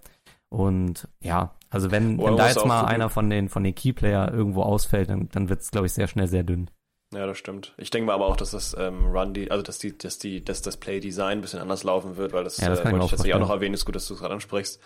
Und 0.49 1.07
ja, 1.21 1.55
also 1.69 1.91
wenn, 1.91 2.17
wenn 2.17 2.37
da 2.37 2.47
jetzt 2.47 2.65
mal 2.65 2.85
einer 2.85 3.09
von 3.09 3.29
den, 3.29 3.49
von 3.49 3.63
den 3.63 3.75
Key-Player 3.75 4.33
irgendwo 4.33 4.63
ausfällt, 4.63 5.09
dann, 5.09 5.29
dann 5.29 5.49
wird 5.49 5.61
es, 5.61 5.71
glaube 5.71 5.87
ich, 5.87 5.93
sehr 5.93 6.07
schnell 6.07 6.27
sehr 6.27 6.43
dünn. 6.43 6.69
Ja, 7.13 7.25
das 7.25 7.37
stimmt. 7.37 7.73
Ich 7.77 7.89
denke 7.89 8.07
mal 8.07 8.13
aber 8.13 8.27
auch, 8.27 8.37
dass 8.37 8.51
das 8.51 8.75
ähm, 8.77 9.05
Run, 9.07 9.33
die, 9.33 9.49
also 9.49 9.63
dass 9.63 9.79
die, 9.79 9.97
dass 9.97 10.19
die, 10.19 10.43
dass 10.43 10.61
das 10.61 10.77
Play 10.77 10.99
Design 10.99 11.39
ein 11.39 11.41
bisschen 11.41 11.59
anders 11.59 11.83
laufen 11.83 12.17
wird, 12.17 12.33
weil 12.33 12.43
das, 12.43 12.57
Ja, 12.57 12.69
das 12.69 12.81
äh, 12.81 12.85
wollte 12.85 12.97
ich 12.97 13.03
auch 13.03 13.09
tatsächlich 13.09 13.33
auch 13.33 13.39
noch 13.39 13.49
erwähnen, 13.49 13.73
ist 13.73 13.85
gut, 13.85 13.95
dass 13.95 14.07
du 14.07 14.13
es 14.13 14.19
gerade 14.19 14.33
ansprichst. 14.33 14.79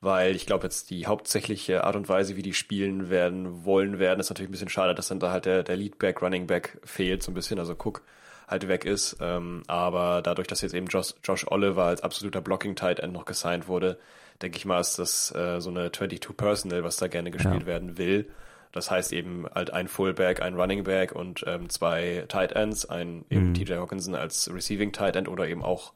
Weil 0.00 0.36
ich 0.36 0.46
glaube, 0.46 0.64
jetzt 0.64 0.90
die 0.90 1.06
hauptsächliche 1.06 1.84
Art 1.84 1.96
und 1.96 2.08
Weise, 2.08 2.36
wie 2.36 2.42
die 2.42 2.54
spielen 2.54 3.10
werden, 3.10 3.64
wollen 3.64 3.98
werden, 3.98 4.20
ist 4.20 4.30
natürlich 4.30 4.48
ein 4.48 4.52
bisschen 4.52 4.68
schade, 4.68 4.94
dass 4.94 5.08
dann 5.08 5.18
da 5.18 5.32
halt 5.32 5.44
der, 5.44 5.62
der 5.64 5.76
Leadback, 5.76 6.22
Running 6.22 6.46
Back 6.46 6.80
fehlt, 6.84 7.22
so 7.22 7.32
ein 7.32 7.34
bisschen, 7.34 7.58
also 7.58 7.72
Cook 7.72 8.02
halt 8.48 8.66
weg 8.66 8.84
ist. 8.84 9.16
Ähm, 9.20 9.62
aber 9.68 10.22
dadurch, 10.22 10.48
dass 10.48 10.62
jetzt 10.62 10.74
eben 10.74 10.86
Josh, 10.88 11.14
Josh 11.22 11.46
Oliver 11.48 11.84
als 11.84 12.02
absoluter 12.02 12.40
Blocking 12.40 12.74
Tight 12.74 12.98
End 12.98 13.12
noch 13.12 13.24
gesigned 13.26 13.68
wurde, 13.68 13.98
denke 14.42 14.56
ich 14.56 14.64
mal, 14.64 14.80
ist 14.80 14.98
das 14.98 15.34
äh, 15.34 15.60
so 15.60 15.70
eine 15.70 15.92
22 15.92 16.36
Personal, 16.36 16.82
was 16.84 16.96
da 16.96 17.08
gerne 17.08 17.30
gespielt 17.30 17.60
Ja. 17.62 17.66
werden 17.66 17.98
will. 17.98 18.28
Das 18.72 18.90
heißt 18.90 19.12
eben 19.12 19.46
halt 19.54 19.72
ein 19.72 19.88
Fullback, 19.88 20.42
ein 20.42 20.54
Running 20.54 20.84
Back 20.84 21.12
und 21.12 21.42
ähm, 21.46 21.68
zwei 21.70 22.24
Tight 22.28 22.52
Ends, 22.52 22.84
ein 22.86 23.24
eben 23.30 23.48
Mhm. 23.50 23.54
TJ 23.54 23.74
Hawkinson 23.74 24.14
als 24.14 24.50
Receiving 24.52 24.92
Tight 24.92 25.16
End 25.16 25.26
oder 25.28 25.46
eben 25.48 25.62
auch, 25.62 25.92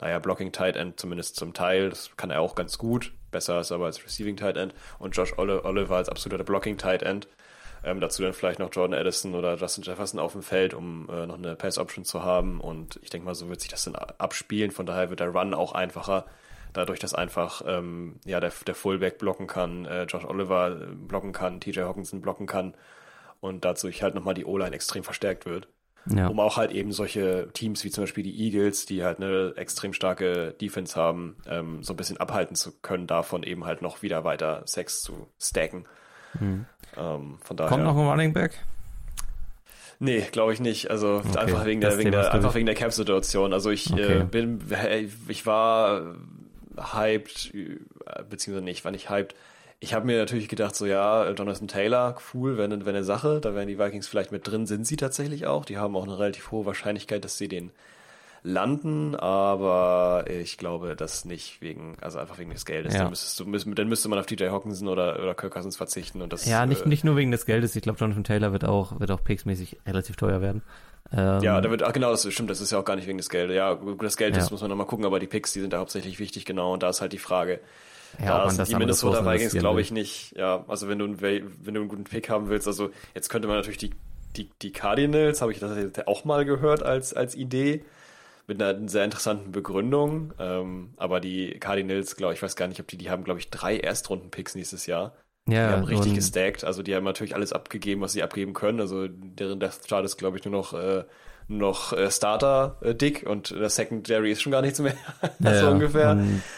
naja, 0.00 0.18
Blocking 0.18 0.52
Tight 0.52 0.76
End 0.76 1.00
zumindest 1.00 1.36
zum 1.36 1.54
Teil. 1.54 1.88
Das 1.90 2.10
kann 2.16 2.30
er 2.30 2.40
auch 2.40 2.54
ganz 2.54 2.76
gut. 2.78 3.12
Besser 3.30 3.60
ist 3.60 3.70
er 3.70 3.76
aber 3.76 3.86
als 3.86 4.04
Receiving 4.04 4.36
Tight 4.36 4.56
End. 4.56 4.74
Und 4.98 5.16
Josh 5.16 5.32
Oli- 5.38 5.64
Oliver 5.64 5.96
als 5.96 6.08
absoluter 6.08 6.44
Blocking 6.44 6.76
Tight 6.78 7.02
End. 7.02 7.26
Ähm, 7.82 8.00
dazu 8.00 8.22
dann 8.22 8.32
vielleicht 8.34 8.58
noch 8.58 8.70
Jordan 8.72 8.98
Addison 8.98 9.34
oder 9.34 9.56
Justin 9.56 9.84
Jefferson 9.84 10.20
auf 10.20 10.32
dem 10.32 10.42
Feld, 10.42 10.74
um 10.74 11.08
äh, 11.10 11.26
noch 11.26 11.38
eine 11.38 11.56
Pass-Option 11.56 12.04
zu 12.04 12.22
haben. 12.22 12.60
Und 12.60 12.98
ich 13.02 13.10
denke 13.10 13.24
mal, 13.24 13.34
so 13.34 13.48
wird 13.48 13.60
sich 13.60 13.70
das 13.70 13.84
dann 13.84 13.94
abspielen. 13.94 14.70
Von 14.70 14.86
daher 14.86 15.08
wird 15.10 15.20
der 15.20 15.28
Run 15.30 15.54
auch 15.54 15.72
einfacher. 15.72 16.26
Dadurch, 16.72 17.00
dass 17.00 17.14
einfach 17.14 17.62
ähm, 17.66 18.20
ja, 18.24 18.38
der, 18.38 18.52
der 18.66 18.74
Fullback 18.74 19.18
blocken 19.18 19.46
kann, 19.46 19.86
äh, 19.86 20.04
Josh 20.04 20.24
Oliver 20.24 20.70
äh, 20.82 20.94
blocken 20.94 21.32
kann, 21.32 21.60
TJ 21.60 21.80
Hawkinson 21.80 22.20
blocken 22.20 22.46
kann. 22.46 22.74
Und 23.40 23.64
dazu 23.64 23.88
halt 23.88 24.14
nochmal 24.14 24.34
die 24.34 24.44
O-Line 24.44 24.74
extrem 24.76 25.02
verstärkt 25.02 25.46
wird 25.46 25.66
Ja. 26.06 26.28
um 26.28 26.38
auch 26.38 26.58
halt 26.58 26.72
eben 26.72 26.92
solche 26.92 27.48
Teams 27.54 27.82
wie 27.84 27.90
zum 27.90 28.04
Beispiel 28.04 28.22
die 28.24 28.38
Eagles, 28.38 28.84
die 28.86 29.02
halt 29.02 29.18
eine 29.18 29.54
extrem 29.56 29.94
starke 29.94 30.52
Defense 30.60 30.94
haben, 30.94 31.36
ähm, 31.46 31.82
so 31.82 31.94
ein 31.94 31.96
bisschen 31.96 32.18
abhalten 32.18 32.54
zu 32.54 32.72
können, 32.82 33.06
davon 33.06 33.42
eben 33.42 33.64
halt 33.64 33.80
noch 33.82 34.02
wieder 34.02 34.22
weiter 34.24 34.62
Sex 34.66 35.00
zu 35.02 35.28
stacken. 35.40 35.86
Mhm. 36.38 36.66
Ähm, 36.96 37.38
von 37.42 37.56
daher. 37.56 37.68
Kommt 37.70 37.84
noch 37.84 37.96
ein 37.96 38.06
Running 38.08 38.32
Back? 38.32 38.58
Nee, 39.98 40.26
glaube 40.32 40.54
ich 40.54 40.60
nicht. 40.60 40.90
Also 40.90 41.22
Okay, 41.26 41.36
einfach 41.38 41.66
wegen 41.66 41.80
der, 41.80 41.98
wegen 41.98 42.10
der, 42.12 42.32
einfach 42.32 42.54
wegen 42.54 42.66
der 42.66 42.74
Cap-Situation. 42.74 43.52
Also 43.52 43.70
ich 43.70 43.92
Okay. 43.92 44.20
äh, 44.20 44.24
bin, 44.24 44.60
ich 45.28 45.44
war 45.46 46.14
hyped, 46.94 47.54
äh, 47.54 47.76
beziehungsweise 48.28 48.64
nicht, 48.64 48.84
war 48.84 48.92
nicht 48.92 49.10
hyped. 49.10 49.34
Ich 49.78 49.94
habe 49.94 50.06
mir 50.06 50.18
natürlich 50.18 50.48
gedacht, 50.48 50.74
so 50.74 50.86
ja, 50.86 51.30
Jonathan 51.30 51.68
Taylor, 51.68 52.16
cool, 52.32 52.60
eine, 52.60 52.84
wär 52.84 52.92
eine 52.94 53.04
Sache. 53.04 53.40
Da 53.40 53.54
wären 53.54 53.68
die 53.68 53.78
Vikings 53.78 54.08
vielleicht 54.08 54.32
mit 54.32 54.46
drin, 54.46 54.66
sind 54.66 54.86
sie 54.86 54.96
tatsächlich 54.96 55.46
auch. 55.46 55.64
Die 55.64 55.78
haben 55.78 55.96
auch 55.96 56.04
eine 56.04 56.18
relativ 56.18 56.50
hohe 56.50 56.66
Wahrscheinlichkeit, 56.66 57.24
dass 57.24 57.38
sie 57.38 57.48
den 57.48 57.70
landen, 58.42 59.14
aber 59.16 60.24
ich 60.28 60.56
glaube, 60.56 60.96
das 60.96 61.24
nicht 61.24 61.60
wegen, 61.60 61.96
also 62.00 62.18
einfach 62.18 62.38
wegen 62.38 62.50
des 62.50 62.64
Geldes. 62.64 62.94
Ja. 62.94 63.00
Dann, 63.00 63.10
müsstest 63.10 63.38
du, 63.40 63.44
dann 63.74 63.88
müsste 63.88 64.08
man 64.08 64.18
auf 64.18 64.26
DJ 64.26 64.48
Hawkinson 64.48 64.88
oder, 64.88 65.18
oder 65.22 65.34
Kirk 65.34 65.52
Cousins 65.52 65.76
verzichten 65.76 66.22
und 66.22 66.32
das 66.32 66.46
Ja, 66.46 66.64
nicht, 66.66 66.82
äh, 66.86 66.88
nicht 66.88 67.04
nur 67.04 67.16
wegen 67.16 67.30
des 67.30 67.44
Geldes. 67.46 67.76
Ich 67.76 67.82
glaube, 67.82 67.98
Jonathan 67.98 68.24
Taylor 68.24 68.52
wird 68.52 68.64
auch, 68.64 68.98
wird 68.98 69.10
auch 69.10 69.22
picksmäßig 69.22 69.78
relativ 69.86 70.16
teuer 70.16 70.40
werden. 70.40 70.62
Ähm, 71.12 71.42
Ja, 71.42 71.60
da 71.60 71.70
wird, 71.70 71.82
ach 71.82 71.92
genau, 71.92 72.10
das 72.10 72.30
stimmt, 72.32 72.50
das 72.50 72.60
ist 72.60 72.70
ja 72.72 72.78
auch 72.78 72.84
gar 72.84 72.96
nicht 72.96 73.06
wegen 73.06 73.18
des 73.18 73.28
Geldes. 73.28 73.54
Ja, 73.56 73.74
das 73.98 74.16
Geld, 74.16 74.36
das 74.36 74.46
Ja. 74.46 74.52
muss 74.52 74.60
man 74.62 74.70
nochmal 74.70 74.86
gucken, 74.86 75.04
aber 75.04 75.20
die 75.20 75.26
Picks, 75.26 75.52
die 75.52 75.60
sind 75.60 75.72
da 75.72 75.78
hauptsächlich 75.78 76.18
wichtig, 76.18 76.44
genau, 76.44 76.72
und 76.72 76.82
da 76.82 76.88
ist 76.90 77.00
halt 77.00 77.12
die 77.12 77.18
Frage. 77.18 77.60
ja, 78.18 78.38
da 78.38 78.48
sind 78.48 78.58
das 78.58 78.68
die 78.68 78.74
Minnesota 78.76 79.24
Vikings 79.24 79.52
glaube 79.52 79.80
ich 79.82 79.90
nicht. 79.92 80.34
Ja, 80.36 80.64
also 80.66 80.88
wenn 80.88 80.98
du, 80.98 81.04
einen, 81.04 81.20
wenn 81.20 81.74
du 81.74 81.80
einen 81.80 81.88
guten 81.88 82.04
Pick 82.04 82.28
haben 82.30 82.48
willst, 82.48 82.66
also 82.66 82.90
jetzt 83.14 83.28
könnte 83.28 83.48
man 83.48 83.56
natürlich 83.56 83.78
die, 83.78 83.90
die, 84.36 84.50
die 84.62 84.72
Cardinals, 84.72 85.42
habe 85.42 85.52
ich 85.52 85.58
das 85.58 85.76
auch 86.06 86.24
mal 86.24 86.44
gehört 86.44 86.82
als, 86.82 87.12
als 87.14 87.34
Idee, 87.34 87.84
mit 88.50 88.60
einer 88.60 88.88
sehr 88.88 89.04
interessanten 89.04 89.52
Begründung, 89.52 90.34
ähm, 90.40 90.92
aber 90.96 91.20
die 91.20 91.58
Cardinals, 91.60 92.16
glaube 92.16 92.34
ich, 92.34 92.42
weiß 92.42 92.56
gar 92.56 92.66
nicht, 92.66 92.80
ob 92.80 92.88
die, 92.88 92.98
die 92.98 93.08
haben, 93.08 93.22
glaube 93.22 93.38
ich, 93.38 93.48
drei 93.48 93.78
Erstrunden-Picks 93.78 94.56
nächstes 94.56 94.86
Jahr. 94.86 95.14
Die 95.50 95.56
Ja, 95.56 95.70
haben 95.70 95.84
richtig 95.84 96.14
gestackt, 96.14 96.64
also 96.64 96.82
die 96.82 96.94
haben 96.94 97.04
natürlich 97.04 97.34
alles 97.34 97.52
abgegeben, 97.52 98.00
was 98.00 98.12
sie 98.12 98.22
abgeben 98.22 98.52
können. 98.54 98.80
Also 98.80 99.08
deren 99.08 99.60
Death 99.60 99.86
Chart 99.88 100.04
ist, 100.04 100.16
glaube 100.16 100.38
ich, 100.38 100.44
nur 100.44 100.52
noch, 100.52 100.72
äh, 100.72 101.04
nur 101.48 101.58
noch 101.70 101.92
äh, 101.92 102.08
Starter 102.12 102.76
äh, 102.80 102.94
dick 102.94 103.26
und 103.28 103.50
der 103.50 103.70
Secondary 103.70 104.30
ist 104.30 104.40
schon 104.42 104.52
gar 104.52 104.62
nichts 104.62 104.78
mehr. 104.80 104.94
Ja, 105.40 105.54
so 105.58 105.66
ja. 105.66 105.70
ungefähr. 105.72 106.16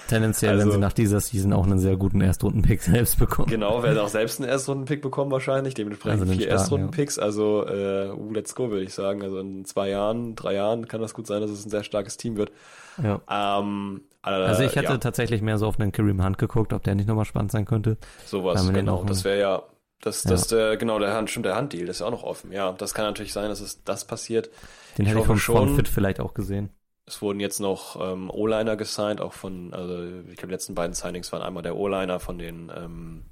Tendenziell 0.08 0.50
werden 0.52 0.60
Also- 0.62 0.72
sie 0.72 0.78
nach 0.78 0.92
dieser 0.92 1.20
Season 1.20 1.52
auch 1.52 1.64
einen 1.64 1.78
sehr 1.78 1.96
guten 1.96 2.20
Erstrunden-Pick 2.20 2.82
selbst 2.82 3.18
bekommen. 3.18 3.48
Genau, 3.48 3.82
werden 3.82 3.98
auch 3.98 4.08
selbst 4.08 4.40
einen 4.40 4.50
Erstrunden-Pick 4.50 5.00
bekommen 5.00 5.30
wahrscheinlich, 5.30 5.74
dementsprechend 5.74 6.20
Also 6.22 6.32
vier 6.34 6.48
Erstrunden-Picks. 6.48 7.18
Also, 7.18 7.66
äh, 7.66 8.10
uh, 8.10 8.32
let's 8.34 8.54
go, 8.54 8.70
würde 8.70 8.84
ich 8.84 8.92
sagen. 8.92 9.22
Also 9.22 9.38
in 9.38 9.64
zwei 9.64 9.88
Jahren, 9.88 10.34
drei 10.34 10.54
Jahren 10.54 10.88
kann 10.88 11.00
das 11.00 11.14
gut 11.14 11.26
sein, 11.26 11.40
dass 11.40 11.50
es 11.50 11.64
ein 11.64 11.70
sehr 11.70 11.84
starkes 11.84 12.16
Team 12.18 12.36
wird. 12.36 12.50
Ja. 13.02 13.20
Ähm, 13.60 14.02
äh, 14.24 14.30
Also 14.30 14.62
ich 14.62 14.76
hatte 14.76 14.92
ja, 14.92 14.98
tatsächlich 14.98 15.42
mehr 15.42 15.58
so 15.58 15.66
auf 15.66 15.78
einen 15.78 15.92
Kareem 15.92 16.24
Hunt 16.24 16.38
geguckt, 16.38 16.72
ob 16.72 16.82
der 16.82 16.94
nicht 16.94 17.08
nochmal 17.08 17.24
spannend 17.24 17.52
sein 17.52 17.64
könnte. 17.64 17.96
sowas, 18.24 18.64
den 18.64 18.74
genau. 18.74 19.04
Das 19.04 19.24
wäre 19.24 19.38
ja, 19.40 19.62
das, 20.00 20.24
Ja. 20.24 20.30
das, 20.30 20.48
der, 20.48 20.76
genau, 20.76 20.98
der 20.98 21.14
Hand, 21.14 21.30
stimmt, 21.30 21.46
der 21.46 21.56
Handdeal, 21.56 21.86
das 21.86 21.96
ist 21.96 22.00
ja 22.00 22.06
auch 22.06 22.10
noch 22.10 22.24
offen. 22.24 22.52
Ja, 22.52 22.72
das 22.72 22.92
kann 22.94 23.04
natürlich 23.04 23.32
sein, 23.32 23.48
dass 23.48 23.60
es 23.60 23.84
das 23.84 24.04
passiert. 24.06 24.50
Den 24.98 25.04
Ich 25.06 25.10
hätte 25.10 25.20
ich 25.20 25.26
vom 25.26 25.38
schon. 25.38 25.74
Fit 25.76 25.88
vielleicht 25.88 26.20
auch 26.20 26.34
gesehen. 26.34 26.70
Es 27.06 27.20
wurden 27.20 27.40
jetzt 27.40 27.58
noch 27.60 28.00
ähm, 28.00 28.30
O-Liner 28.30 28.76
gesigned, 28.76 29.20
auch 29.20 29.32
von, 29.32 29.74
also 29.74 30.04
ich 30.28 30.36
glaube, 30.36 30.48
die 30.48 30.52
letzten 30.54 30.74
beiden 30.74 30.94
Signings 30.94 31.32
waren 31.32 31.42
einmal 31.42 31.62
der 31.62 31.76
O-Liner 31.76 32.20
von 32.20 32.38
den 32.38 32.70
ähm, 32.74 33.24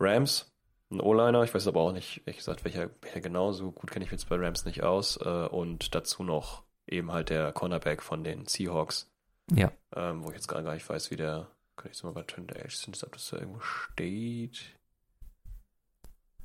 Rams, 0.00 0.52
ein 0.90 1.00
O-Liner, 1.00 1.42
ich 1.44 1.54
weiß 1.54 1.68
aber 1.68 1.80
auch 1.80 1.92
nicht, 1.92 2.22
ehrlich 2.26 2.38
gesagt, 2.38 2.64
welcher, 2.64 2.90
welcher 3.00 3.20
genau, 3.20 3.52
so 3.52 3.70
gut 3.70 3.90
kenne 3.90 4.04
ich 4.04 4.10
mich 4.10 4.20
jetzt 4.20 4.28
bei 4.28 4.36
Rams 4.36 4.64
nicht 4.64 4.82
aus, 4.82 5.18
äh, 5.24 5.28
und 5.28 5.94
dazu 5.94 6.24
noch 6.24 6.62
eben 6.86 7.12
halt 7.12 7.30
der 7.30 7.52
Cornerback 7.52 8.02
von 8.02 8.24
den 8.24 8.46
Seahawks, 8.46 9.10
Ja. 9.50 9.70
ähm, 9.94 10.22
wo 10.24 10.28
ich 10.30 10.34
jetzt 10.36 10.48
gar 10.48 10.60
nicht 10.62 10.88
weiß, 10.88 11.10
wie 11.10 11.16
der, 11.16 11.46
kann 11.76 11.86
ich 11.90 11.96
jetzt 11.96 12.04
mal 12.04 12.12
bei 12.12 12.22
Turn 12.22 12.46
der 12.46 12.64
Edge 12.64 12.76
sind, 12.76 13.02
ob 13.04 13.12
das 13.12 13.28
da 13.30 13.38
irgendwo 13.38 13.60
steht. 13.60 14.60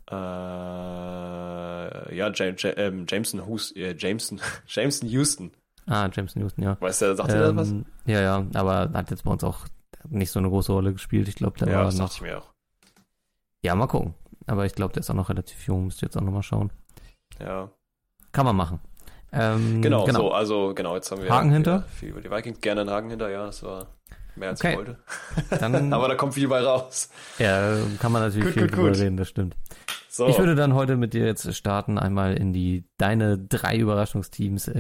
Äh, 0.10 0.16
ja, 2.16 2.32
James, 2.34 2.62
ähm, 2.64 3.06
Jameson, 3.08 3.46
Hus, 3.46 3.72
äh, 3.76 3.96
Jameson, 3.98 4.40
Jameson 4.68 5.10
Houston. 5.10 5.52
Ah, 5.90 6.10
James 6.12 6.36
Newton, 6.36 6.64
ja. 6.66 6.76
Weißt 6.82 7.02
du, 7.02 7.16
sagt 7.16 7.30
ihr 7.30 7.40
das 7.40 7.56
was? 7.56 7.70
Ähm, 7.70 7.86
ja, 8.06 8.20
ja, 8.22 8.46
aber 8.56 8.92
hat 8.94 9.10
jetzt 9.10 9.24
bei 9.24 9.32
uns 9.32 9.44
auch 9.46 9.66
nicht 10.10 10.32
so 10.32 10.40
eine 10.40 10.50
große 10.50 10.72
Rolle 10.74 10.92
gespielt. 10.92 11.30
Ich 11.30 11.36
glaube, 11.36 11.58
der 11.60 11.70
Ja, 11.70 11.78
war 11.78 11.86
das 11.86 11.98
noch. 11.98 12.12
ich 12.14 12.22
mir 12.22 12.40
auch. 12.40 12.50
Ja, 13.64 13.74
mal 13.74 13.88
gucken. 13.88 14.14
Aber 14.48 14.66
ich 14.66 14.74
glaube, 14.76 14.94
der 14.94 15.00
ist 15.00 15.10
auch 15.10 15.14
noch 15.16 15.30
relativ 15.30 15.66
jung. 15.66 15.86
Müsst 15.86 16.02
ihr 16.02 16.08
jetzt 16.08 16.18
auch 16.18 16.22
nochmal 16.22 16.44
schauen. 16.44 16.72
Ja. 17.40 17.70
Kann 18.34 18.46
man 18.46 18.56
machen. 18.58 18.80
Ähm, 19.32 19.82
Genau, 19.82 20.10
so, 20.10 20.32
also 20.32 20.74
genau, 20.74 20.96
jetzt 20.96 21.12
haben 21.12 21.22
wir 21.22 21.30
Haken 21.30 21.52
hinter? 21.52 21.84
viel 22.00 22.10
über 22.10 22.22
die 22.22 22.32
Vikings. 22.32 22.62
Gerne 22.62 22.82
einen 22.82 22.90
Haken 22.90 23.10
hinter, 23.10 23.30
ja, 23.30 23.46
das 23.46 23.62
war 23.64 23.88
mehr 24.36 24.50
als 24.50 24.62
Okay. 24.62 24.72
ich 24.72 24.78
wollte. 24.78 24.98
Dann 25.60 25.92
Aber 25.94 26.08
da 26.08 26.16
kommt 26.16 26.34
viel 26.36 26.48
bei 26.48 26.62
raus. 26.62 27.10
ja, 27.40 27.76
kann 28.00 28.12
man 28.12 28.22
natürlich 28.22 28.46
Gut, 28.46 28.54
viel 28.54 28.64
gut, 28.68 28.78
drüber 28.78 28.90
gut. 28.92 29.00
reden, 29.00 29.18
das 29.18 29.28
stimmt. 29.30 29.56
So, 30.10 30.28
Ich 30.28 30.40
würde 30.40 30.56
dann 30.56 30.74
heute 30.74 30.96
mit 30.96 31.14
dir 31.14 31.26
jetzt 31.26 31.54
starten, 31.56 31.98
einmal 32.00 32.36
in 32.36 32.52
die 32.54 32.86
deine 32.98 33.38
drei 33.38 33.78
Überraschungsteams 33.78 34.68
äh, 34.70 34.74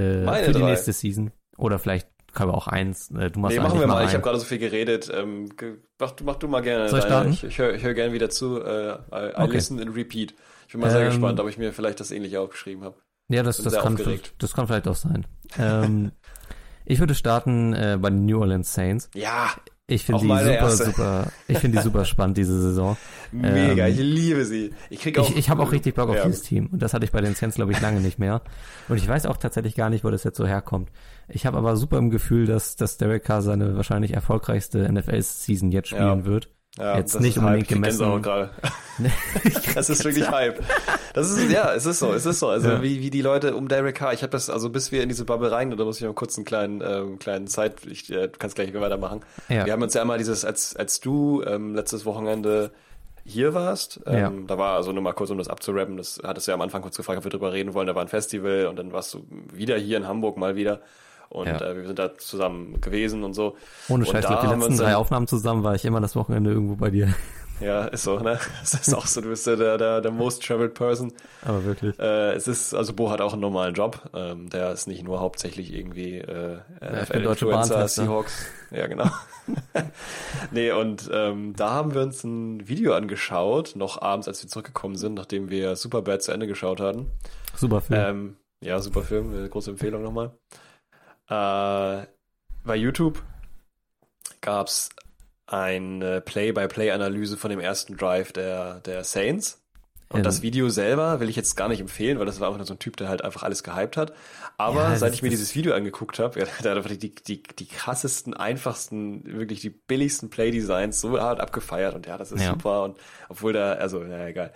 für 0.43 0.51
die 0.53 0.59
drei. 0.59 0.69
nächste 0.69 0.93
Season. 0.93 1.31
Oder 1.57 1.77
vielleicht 1.79 2.07
können 2.33 2.49
wir 2.51 2.55
auch 2.55 2.67
eins. 2.67 3.11
Äh, 3.11 3.29
du 3.31 3.39
machst 3.39 3.55
nee, 3.55 3.61
machen 3.61 3.79
wir 3.79 3.85
mal. 3.87 3.97
ein. 3.97 4.07
Ich 4.07 4.13
habe 4.13 4.23
gerade 4.23 4.39
so 4.39 4.45
viel 4.45 4.57
geredet. 4.59 5.11
Ähm, 5.13 5.49
mach, 5.99 6.11
du- 6.11 6.23
mach 6.23 6.35
du 6.37 6.47
mal 6.47 6.61
gerne. 6.61 6.89
Soll 6.89 6.99
ich 6.99 7.05
starten? 7.05 7.33
Ich, 7.33 7.43
ich 7.43 7.57
höre 7.59 7.77
hör 7.79 7.93
gerne 7.93 8.13
wieder 8.13 8.29
zu. 8.29 8.61
Äh, 8.63 8.93
I, 8.93 8.95
I 9.11 9.33
Okay. 9.35 9.51
listen 9.53 9.79
and 9.79 9.95
repeat. 9.95 10.33
Ich 10.67 10.71
bin 10.73 10.81
mal 10.81 10.89
sehr 10.89 11.01
Ähm, 11.01 11.07
gespannt, 11.07 11.39
ob 11.39 11.47
ich 11.49 11.57
mir 11.57 11.71
vielleicht 11.73 11.99
das 11.99 12.11
ähnliche 12.11 12.39
aufgeschrieben 12.39 12.83
habe. 12.83 12.95
Ja, 13.29 13.43
das, 13.43 13.57
das, 13.57 13.73
kann, 13.73 13.97
das 14.37 14.53
kann 14.53 14.67
vielleicht 14.67 14.87
auch 14.87 14.95
sein. 14.95 15.25
ähm, 15.57 16.11
ich 16.85 16.99
würde 16.99 17.13
starten 17.15 17.73
äh, 17.73 17.97
bei 17.99 18.09
den 18.09 18.25
New 18.25 18.39
Orleans 18.39 18.73
Saints. 18.73 19.09
Ja, 19.13 19.49
Ich 19.87 20.05
finde 20.05 20.21
die 20.21 20.27
super, 20.27 20.49
erste. 20.49 20.85
super, 20.85 21.31
ich 21.49 21.57
finde 21.59 21.77
die 21.77 21.83
super 21.83 22.05
spannend, 22.05 22.37
diese 22.37 22.61
Saison. 22.61 22.95
Mega, 23.33 23.87
Ähm, 23.87 23.91
ich 23.93 23.99
liebe 23.99 24.45
sie. 24.45 24.73
Ich 24.89 25.01
krieg 25.01 25.19
auch. 25.19 25.29
Ich, 25.29 25.35
ich 25.35 25.49
habe 25.49 25.61
auch 25.63 25.73
richtig 25.73 25.95
Bock 25.95 26.09
auf 26.09 26.15
ja. 26.15 26.25
dieses 26.25 26.43
Team. 26.43 26.67
Und 26.67 26.81
das 26.81 26.93
hatte 26.93 27.03
ich 27.03 27.11
bei 27.11 27.19
den 27.19 27.35
Saints, 27.35 27.57
glaube 27.57 27.73
ich, 27.73 27.81
lange 27.81 27.99
nicht 27.99 28.19
mehr. 28.19 28.41
Und 28.87 28.95
ich 28.97 29.07
weiß 29.07 29.25
auch 29.25 29.35
tatsächlich 29.37 29.75
gar 29.75 29.89
nicht, 29.89 30.05
wo 30.05 30.09
das 30.09 30.23
jetzt 30.23 30.37
so 30.37 30.47
herkommt. 30.47 30.89
Ich 31.27 31.45
habe 31.45 31.57
aber 31.57 31.75
super 31.75 31.97
im 31.97 32.09
Gefühl, 32.09 32.45
dass, 32.45 32.77
dass 32.77 32.95
Derek 32.97 33.25
Carr 33.25 33.41
seine 33.41 33.75
wahrscheinlich 33.75 34.13
erfolgreichste 34.13 34.89
NFL-Season 34.91 35.71
jetzt 35.71 35.89
spielen 35.89 36.19
Ja. 36.19 36.25
wird. 36.25 36.49
Ja, 36.77 36.97
Jetzt 36.97 37.19
nicht 37.19 37.37
unbedingt 37.37 37.67
gemessen. 37.67 38.21
Das 39.75 39.89
ist 39.89 40.03
wirklich 40.03 40.29
Hype. 40.29 40.59
Das 41.13 41.29
ist 41.29 41.51
ja, 41.51 41.73
es 41.73 41.85
ist 41.85 41.99
so, 41.99 42.13
es 42.13 42.25
ist 42.25 42.39
so. 42.39 42.49
Also 42.49 42.69
Ja. 42.69 42.81
wie, 42.81 43.01
wie 43.01 43.09
die 43.09 43.21
Leute 43.21 43.55
um 43.55 43.67
Derek 43.67 43.95
Carr. 43.95 44.13
Ich 44.13 44.21
habe 44.23 44.31
das 44.31 44.49
also 44.49 44.69
bis 44.69 44.91
wir 44.91 45.03
in 45.03 45.09
diese 45.09 45.25
Bubble 45.25 45.51
rein, 45.51 45.69
da 45.75 45.83
muss 45.83 45.97
ich 45.97 46.03
noch 46.03 46.15
kurz 46.15 46.35
einen 46.37 46.45
kleinen 46.45 46.81
ähm, 46.81 47.19
kleinen 47.19 47.47
Zeit. 47.47 47.85
Ich 47.85 48.11
äh, 48.11 48.27
du 48.27 48.37
kannst 48.39 48.55
gleich 48.55 48.73
weitermachen. 48.73 49.21
Ja. 49.49 49.65
Wir 49.65 49.73
haben 49.73 49.81
uns 49.83 49.93
ja 49.93 50.01
einmal 50.01 50.17
dieses 50.17 50.45
als 50.45 50.75
als 50.75 50.99
du 50.99 51.43
ähm, 51.45 51.75
letztes 51.75 52.05
Wochenende 52.05 52.71
hier 53.23 53.53
warst, 53.53 53.99
ähm, 54.05 54.17
Ja. 54.17 54.31
da 54.47 54.57
war 54.57 54.75
also 54.77 54.93
nur 54.93 55.03
mal 55.03 55.11
kurz, 55.13 55.29
um 55.31 55.37
das 55.37 55.49
abzurappen, 55.49 55.97
das 55.97 56.19
hattest 56.23 56.47
du 56.47 56.51
ja 56.51 56.55
am 56.55 56.61
Anfang 56.61 56.81
kurz 56.81 56.95
gefragt, 56.95 57.17
ob 57.17 57.25
wir 57.25 57.31
drüber 57.31 57.51
reden 57.51 57.73
wollen, 57.73 57.85
da 57.85 57.93
war 57.93 58.01
ein 58.01 58.07
Festival 58.07 58.67
und 58.67 58.77
dann 58.77 58.93
warst 58.93 59.13
du 59.13 59.25
wieder 59.53 59.77
hier 59.77 59.97
in 59.97 60.07
Hamburg 60.07 60.37
mal 60.37 60.55
wieder 60.55 60.79
und 61.29 61.47
Ja. 61.47 61.61
äh, 61.61 61.75
wir 61.75 61.87
sind 61.87 61.99
da 61.99 62.17
zusammen 62.17 62.79
gewesen 62.81 63.23
und 63.23 63.33
so. 63.33 63.55
Ohne 63.89 64.05
Und 64.05 64.11
Scheiß, 64.11 64.23
da 64.25 64.41
glaub, 64.41 64.41
die 64.41 64.59
letzten 64.59 64.77
drei 64.77 64.95
Aufnahmen 64.95 65.27
zusammen 65.27 65.63
war 65.63 65.75
ich 65.75 65.85
immer 65.85 66.01
das 66.01 66.15
Wochenende 66.15 66.51
irgendwo 66.51 66.75
bei 66.75 66.89
dir. 66.89 67.13
Ja, 67.59 67.85
ist 67.85 68.03
so, 68.03 68.19
ne? 68.19 68.39
Das 68.61 68.73
ist 68.75 68.93
auch 68.93 69.07
so, 69.07 69.19
du 69.19 69.29
bist 69.29 69.47
ja 69.47 69.55
der, 69.55 69.79
der, 69.79 70.01
der 70.01 70.11
most 70.11 70.45
traveled 70.45 70.75
person. 70.75 71.11
Aber 71.43 71.65
wirklich. 71.65 71.97
Äh, 71.97 72.33
es 72.33 72.47
ist, 72.47 72.75
also 72.75 72.93
Bo 72.93 73.09
hat 73.09 73.19
auch 73.19 73.33
einen 73.33 73.41
normalen 73.41 73.73
Job. 73.73 74.09
Ähm, 74.13 74.49
der 74.49 74.71
ist 74.71 74.87
nicht 74.87 75.03
nur 75.03 75.19
hauptsächlich 75.19 75.73
irgendwie 75.73 76.19
äh, 76.19 76.59
für 77.05 77.19
Deutsche 77.19 77.47
Bahn 77.47 77.67
ne? 77.67 77.87
Seahawks. 77.87 78.45
Ja, 78.69 78.85
genau. 78.85 79.09
nee, 80.51 80.71
und 80.71 81.09
ähm, 81.11 81.55
da 81.55 81.71
haben 81.71 81.95
wir 81.95 82.01
uns 82.01 82.23
ein 82.23 82.67
Video 82.67 82.93
angeschaut, 82.93 83.73
noch 83.75 84.01
abends, 84.01 84.27
als 84.27 84.43
wir 84.43 84.49
zurückgekommen 84.49 84.95
sind, 84.95 85.15
nachdem 85.15 85.49
wir 85.49 85.75
Superbad 85.75 86.21
zu 86.21 86.31
Ende 86.31 86.45
geschaut 86.47 86.79
hatten. 86.79 87.09
Super 87.55 87.81
Film. 87.81 87.99
Ähm, 87.99 88.37
ja, 88.61 88.79
super 88.79 89.01
Film, 89.01 89.33
eine 89.33 89.49
große 89.49 89.71
Empfehlung 89.71 90.03
nochmal. 90.03 90.31
Äh, 91.29 92.05
bei 92.63 92.75
YouTube 92.75 93.21
gab's 94.41 94.89
eine 95.45 96.21
Play-by-Play-Analyse 96.21 97.37
von 97.37 97.49
dem 97.49 97.59
ersten 97.59 97.95
Drive 97.97 98.33
der, 98.33 98.79
der 98.81 99.03
Saints. 99.03 99.61
Und 100.09 100.19
Ja. 100.19 100.23
das 100.23 100.41
Video 100.41 100.69
selber 100.69 101.19
will 101.19 101.27
ich 101.29 101.35
jetzt 101.35 101.55
gar 101.55 101.67
nicht 101.67 101.81
empfehlen, 101.81 102.17
weil 102.17 102.25
das 102.25 102.39
war 102.39 102.47
einfach 102.47 102.59
nur 102.59 102.65
so 102.65 102.73
ein 102.73 102.79
Typ, 102.79 102.95
der 102.95 103.09
halt 103.09 103.23
einfach 103.25 103.43
alles 103.43 103.61
gehypt 103.63 103.97
hat. 103.97 104.13
Aber 104.57 104.83
Ja, 104.83 104.95
seit 104.95 105.13
ich 105.13 105.21
mir 105.21 105.29
dieses 105.29 105.53
Video 105.53 105.73
angeguckt 105.73 106.19
habe, 106.19 106.39
ja, 106.39 106.45
der 106.63 106.71
hat 106.71 106.77
einfach 106.77 106.95
die, 106.95 107.13
die, 107.13 107.43
die 107.43 107.65
krassesten, 107.65 108.33
einfachsten, 108.33 109.25
wirklich 109.37 109.59
die 109.59 109.69
billigsten 109.69 110.29
Play-Designs 110.29 111.01
so 111.01 111.19
hart 111.19 111.41
abgefeiert 111.41 111.93
und 111.93 112.05
ja, 112.07 112.17
das 112.17 112.31
ist 112.31 112.45
super 112.45 112.83
und 112.83 112.97
obwohl 113.27 113.51
da, 113.51 113.73
also, 113.73 114.01
ja, 114.03 114.27
egal. 114.27 114.53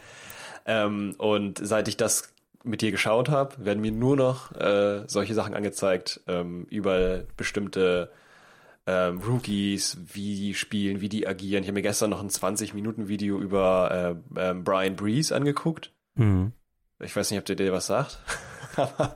Ähm, 0.65 1.15
und 1.17 1.59
seit 1.61 1.87
ich 1.87 1.97
das 1.97 2.30
mit 2.63 2.81
dir 2.81 2.91
geschaut 2.91 3.29
habe, 3.29 3.65
werden 3.65 3.81
mir 3.81 3.91
nur 3.91 4.15
noch 4.15 4.51
äh, 4.53 5.03
solche 5.07 5.33
Sachen 5.33 5.53
angezeigt 5.53 6.21
ähm, 6.27 6.65
über 6.69 7.23
bestimmte 7.37 8.11
ähm, 8.87 9.19
Rookies, 9.19 9.97
wie 10.13 10.35
die 10.35 10.53
spielen, 10.53 11.01
wie 11.01 11.09
die 11.09 11.27
agieren. 11.27 11.63
Ich 11.63 11.67
habe 11.69 11.75
mir 11.75 11.81
gestern 11.81 12.09
noch 12.09 12.21
ein 12.21 12.29
20-Minuten-Video 12.29 13.39
über 13.39 14.17
äh, 14.35 14.39
ähm, 14.49 14.63
Brian 14.63 14.95
Breeze 14.95 15.35
angeguckt. 15.35 15.91
Mhm. 16.15 16.53
Ich 16.99 17.15
weiß 17.15 17.31
nicht, 17.31 17.39
ob 17.39 17.45
der 17.45 17.55
dir 17.55 17.71
was 17.71 17.87
sagt. 17.87 18.19
Aber 18.75 19.15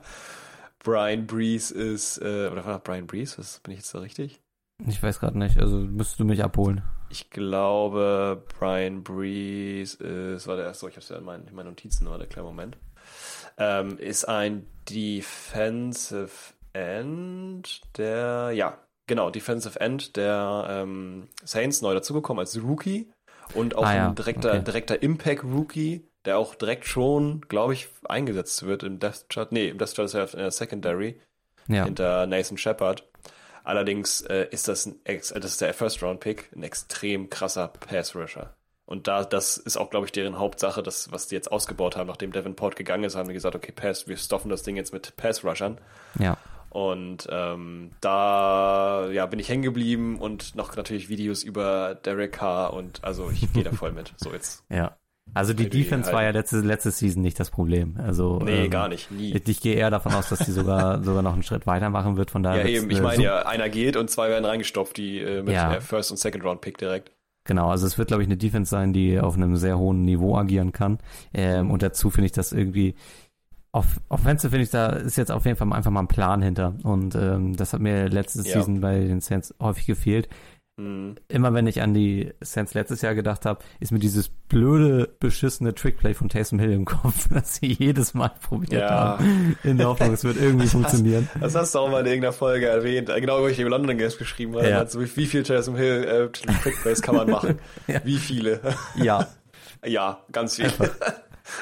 Brian 0.80 1.26
Breeze 1.26 1.74
ist, 1.74 2.18
äh, 2.18 2.48
oder 2.50 2.64
war 2.64 2.78
Brian 2.78 3.06
Breeze? 3.06 3.38
Was, 3.38 3.60
bin 3.60 3.72
ich 3.72 3.80
jetzt 3.80 3.94
da 3.94 4.00
richtig? 4.00 4.40
Ich 4.86 5.02
weiß 5.02 5.20
gerade 5.20 5.38
nicht, 5.38 5.58
also 5.58 5.78
müsstest 5.78 6.20
du 6.20 6.24
mich 6.24 6.44
abholen. 6.44 6.82
Ich 7.08 7.30
glaube, 7.30 8.44
Brian 8.58 9.02
Breeze 9.02 9.96
ist, 9.96 10.46
warte, 10.46 10.72
so, 10.74 10.88
ich 10.88 10.96
hab's 10.96 11.08
ja 11.08 11.16
in 11.16 11.24
meinen, 11.24 11.46
in 11.46 11.54
meinen 11.54 11.68
Notizen, 11.68 12.06
warte, 12.08 12.26
kleinen 12.26 12.46
Moment. 12.46 12.76
Ähm, 13.58 13.98
ist 13.98 14.24
ein 14.26 14.66
Defensive 14.88 16.30
End, 16.72 17.80
der, 17.96 18.50
ja, 18.54 18.78
genau, 19.06 19.30
Defensive 19.30 19.80
End 19.80 20.16
der 20.16 20.66
ähm, 20.68 21.28
Saints 21.44 21.80
neu 21.80 21.94
dazugekommen 21.94 22.40
als 22.40 22.60
Rookie 22.62 23.10
und 23.54 23.76
auch 23.76 23.84
Ah, 23.84 23.94
ja, 23.94 24.08
ein 24.08 24.14
direkter, 24.14 24.50
okay. 24.54 24.64
direkter 24.64 25.02
Impact 25.02 25.44
Rookie, 25.44 26.06
der 26.26 26.38
auch 26.38 26.54
direkt 26.54 26.84
schon, 26.84 27.40
glaube 27.48 27.72
ich, 27.72 27.88
eingesetzt 28.08 28.66
wird 28.66 28.82
im 28.82 28.98
Death 28.98 29.26
Chart. 29.28 29.50
Nee, 29.52 29.68
im 29.68 29.78
Death 29.78 29.94
Chart 29.94 30.06
ist 30.06 30.14
er 30.14 30.32
in 30.34 30.38
der 30.40 30.50
Secondary 30.50 31.20
Ja. 31.68 31.84
hinter 31.84 32.26
Nathan 32.26 32.58
Shepard. 32.58 33.04
Allerdings 33.64 34.20
äh, 34.22 34.46
ist 34.50 34.68
das 34.68 34.86
ein 34.86 35.00
das 35.04 35.30
ist 35.32 35.60
der 35.60 35.72
First 35.74 36.02
Round 36.02 36.20
Pick, 36.20 36.50
ein 36.54 36.62
extrem 36.62 37.30
krasser 37.30 37.68
Pass 37.68 38.14
Rusher. 38.14 38.55
Und 38.86 39.08
da 39.08 39.24
das 39.24 39.56
ist 39.56 39.76
auch 39.76 39.90
glaube 39.90 40.06
ich 40.06 40.12
deren 40.12 40.38
Hauptsache, 40.38 40.82
das 40.82 41.10
was 41.12 41.26
die 41.26 41.34
jetzt 41.34 41.50
ausgebaut 41.50 41.96
haben, 41.96 42.06
nachdem 42.06 42.32
Devin 42.32 42.54
Port 42.54 42.76
gegangen 42.76 43.04
ist, 43.04 43.16
haben 43.16 43.28
die 43.28 43.34
gesagt, 43.34 43.54
okay, 43.56 43.72
Pass, 43.72 44.06
wir 44.08 44.16
stoffen 44.16 44.48
das 44.48 44.62
Ding 44.62 44.76
jetzt 44.76 44.92
mit 44.92 45.16
Pass 45.16 45.44
Rushern. 45.44 45.78
Ja. 46.18 46.36
Und 46.70 47.26
ähm, 47.30 47.90
da 48.00 49.08
ja 49.10 49.26
bin 49.26 49.38
ich 49.40 49.48
hängen 49.48 49.62
geblieben 49.62 50.18
und 50.18 50.54
noch 50.56 50.76
natürlich 50.76 51.08
Videos 51.08 51.42
über 51.42 51.94
Derek 51.94 52.32
Carr 52.32 52.74
und 52.74 53.02
also 53.02 53.30
ich 53.30 53.52
gehe 53.52 53.64
da 53.64 53.72
voll 53.72 53.92
mit. 53.92 54.12
So 54.16 54.32
jetzt. 54.32 54.64
Ja. 54.70 54.96
Also 55.34 55.54
die 55.54 55.68
Defense 55.68 56.12
war 56.12 56.22
ja 56.22 56.30
letzte, 56.30 56.60
letzte 56.60 56.92
Season 56.92 57.20
nicht 57.20 57.40
das 57.40 57.50
Problem. 57.50 57.96
Also 58.00 58.38
Nee, 58.38 58.66
ähm, 58.66 58.70
gar 58.70 58.86
nicht, 58.88 59.10
nie. 59.10 59.32
Ich, 59.34 59.48
ich 59.48 59.60
gehe 59.60 59.74
eher 59.74 59.90
davon 59.90 60.14
aus, 60.14 60.28
dass 60.28 60.38
die 60.38 60.52
sogar 60.52 61.02
sogar 61.02 61.22
noch 61.22 61.32
einen 61.32 61.42
Schritt 61.42 61.66
weitermachen 61.66 62.16
wird. 62.16 62.30
Von 62.30 62.44
daher 62.44 62.62
Ja, 62.62 62.68
eben, 62.68 62.88
ich 62.90 62.98
eine 62.98 63.06
meine 63.08 63.22
ja, 63.24 63.38
einer 63.44 63.68
geht 63.68 63.96
und 63.96 64.08
zwei 64.08 64.28
werden 64.28 64.44
reingestopft, 64.44 64.96
die 64.96 65.18
äh, 65.20 65.42
mit 65.42 65.52
Ja. 65.54 65.74
äh, 65.74 65.80
First 65.80 66.12
und 66.12 66.18
Second 66.18 66.44
Round 66.44 66.60
Pick 66.60 66.78
direkt. 66.78 67.10
Genau, 67.46 67.70
also 67.70 67.86
es 67.86 67.96
wird, 67.96 68.08
glaube 68.08 68.22
ich, 68.22 68.28
eine 68.28 68.36
Defense 68.36 68.70
sein, 68.70 68.92
die 68.92 69.18
auf 69.20 69.36
einem 69.36 69.56
sehr 69.56 69.78
hohen 69.78 70.04
Niveau 70.04 70.36
agieren 70.36 70.72
kann. 70.72 70.98
Ähm, 71.32 71.70
und 71.70 71.82
dazu 71.82 72.10
finde 72.10 72.26
ich 72.26 72.32
das 72.32 72.52
irgendwie, 72.52 72.94
auf 73.72 74.00
Offensive 74.08 74.50
finde 74.50 74.64
ich, 74.64 74.70
da 74.70 74.88
ist 74.88 75.16
jetzt 75.16 75.30
auf 75.30 75.44
jeden 75.44 75.56
Fall 75.56 75.72
einfach 75.72 75.90
mal 75.90 76.00
ein 76.00 76.08
Plan 76.08 76.42
hinter. 76.42 76.74
Und 76.82 77.14
ähm, 77.14 77.56
das 77.56 77.72
hat 77.72 77.80
mir 77.80 78.08
letzte 78.08 78.42
Ja. 78.42 78.54
Season 78.54 78.80
bei 78.80 79.00
den 79.00 79.20
Saints 79.20 79.54
häufig 79.60 79.86
gefehlt. 79.86 80.28
Mhm. 80.78 81.14
Immer 81.28 81.54
wenn 81.54 81.66
ich 81.66 81.80
an 81.80 81.94
die 81.94 82.32
Saints 82.42 82.74
letztes 82.74 83.00
Jahr 83.00 83.14
gedacht 83.14 83.46
habe, 83.46 83.60
ist 83.80 83.92
mir 83.92 83.98
dieses 83.98 84.28
blöde, 84.28 85.08
beschissene 85.20 85.74
Trickplay 85.74 86.12
von 86.12 86.28
Taysom 86.28 86.58
Hill 86.58 86.72
im 86.72 86.84
Kopf, 86.84 87.28
das 87.32 87.56
sie 87.56 87.72
jedes 87.72 88.12
Mal 88.14 88.28
probiert 88.28 88.82
Ja. 88.82 88.90
haben. 89.18 89.56
In 89.62 89.78
der 89.78 89.88
Hoffnung, 89.88 90.12
es 90.12 90.22
wird 90.24 90.36
irgendwie 90.36 90.66
funktionieren. 90.66 91.28
Das 91.40 91.54
hast 91.54 91.74
du 91.74 91.78
auch 91.78 91.90
mal 91.90 92.00
in 92.00 92.06
irgendeiner 92.06 92.32
Folge 92.34 92.66
erwähnt. 92.66 93.08
Äh, 93.08 93.20
Genau, 93.20 93.40
wo 93.42 93.46
ich 93.48 93.58
im 93.58 93.68
London 93.68 93.96
Games 93.96 94.18
geschrieben 94.18 94.54
habe. 94.54 94.68
Ja. 94.68 94.78
Also, 94.80 95.00
wie, 95.00 95.06
viel 95.26 95.42
Jason 95.44 95.76
Hill 95.76 96.04
äh, 96.04 96.28
Trickplays 96.30 97.00
kann 97.02 97.16
man 97.16 97.30
machen? 97.30 97.58
Ja. 97.86 98.00
Wie 98.04 98.18
viele? 98.18 98.60
Ja, 98.96 99.26
ja, 99.84 100.20
ganz 100.32 100.56
viel. 100.56 100.70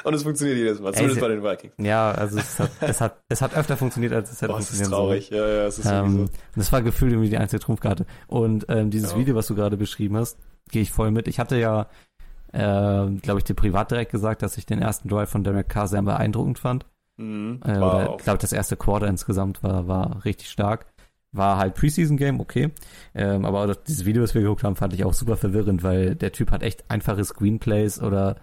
Und 0.03 0.13
es 0.13 0.23
funktioniert 0.23 0.57
jedes 0.57 0.79
Mal. 0.79 0.93
Zumindest 0.93 1.21
bei 1.21 1.27
den 1.27 1.43
Vikings. 1.43 1.73
ja, 1.77 2.11
also 2.11 2.37
es 2.39 2.59
hat, 2.59 2.71
es 2.81 3.01
hat, 3.01 3.17
es 3.29 3.41
hat 3.41 3.55
öfter 3.55 3.77
funktioniert, 3.77 4.13
als 4.13 4.31
es 4.31 4.41
hätte 4.41 4.53
Oh, 4.53 4.57
es 4.57 4.71
ist 4.71 4.77
funktionieren 4.77 4.99
traurig. 5.01 5.29
Ja, 5.29 5.47
ja, 5.47 5.65
es 5.65 5.79
ist 5.79 5.85
Ähm, 5.85 6.11
sowieso. 6.11 6.29
das 6.55 6.71
war 6.71 6.81
gefühlt 6.81 7.11
irgendwie 7.11 7.29
die 7.29 7.37
einzige 7.37 7.59
Trumpfkarte. 7.59 8.05
Und 8.27 8.65
ähm, 8.69 8.89
dieses 8.89 9.11
Ja. 9.13 9.17
Video, 9.19 9.35
was 9.35 9.47
du 9.47 9.55
gerade 9.55 9.77
beschrieben 9.77 10.17
hast, 10.17 10.37
gehe 10.71 10.81
ich 10.81 10.91
voll 10.91 11.11
mit. 11.11 11.27
Ich 11.27 11.39
hatte 11.39 11.57
ja, 11.57 11.87
äh, 12.51 12.59
glaube 13.21 13.37
ich, 13.39 13.43
dir 13.43 13.53
privat 13.53 13.91
direkt 13.91 14.11
gesagt, 14.11 14.41
dass 14.41 14.57
ich 14.57 14.65
den 14.65 14.81
ersten 14.81 15.09
Drive 15.09 15.29
von 15.29 15.43
Derek 15.43 15.69
Carr 15.69 15.87
sehr 15.87 16.01
beeindruckend 16.01 16.59
fand. 16.59 16.85
Mhm. 17.17 17.61
Äh, 17.65 17.77
oder 17.77 18.15
ich 18.17 18.23
glaube, 18.23 18.39
das 18.39 18.51
erste 18.53 18.75
Quarter 18.75 19.07
insgesamt 19.07 19.63
war, 19.63 19.87
war 19.87 20.25
richtig 20.25 20.49
stark. 20.49 20.87
War 21.31 21.57
halt 21.57 21.75
Preseason-Game, 21.75 22.39
okay. 22.39 22.71
Ähm, 23.13 23.43
aber 23.43 23.75
dieses 23.75 24.05
Video, 24.05 24.21
das 24.21 24.33
wir 24.33 24.41
geguckt 24.41 24.63
haben, 24.63 24.77
fand 24.77 24.93
ich 24.93 25.03
auch 25.03 25.13
super 25.13 25.35
verwirrend, 25.35 25.83
weil 25.83 26.15
der 26.15 26.31
Typ 26.31 26.49
hat 26.51 26.63
echt 26.63 26.85
einfache 26.89 27.25
Screenplays 27.25 28.01
oder 28.01 28.37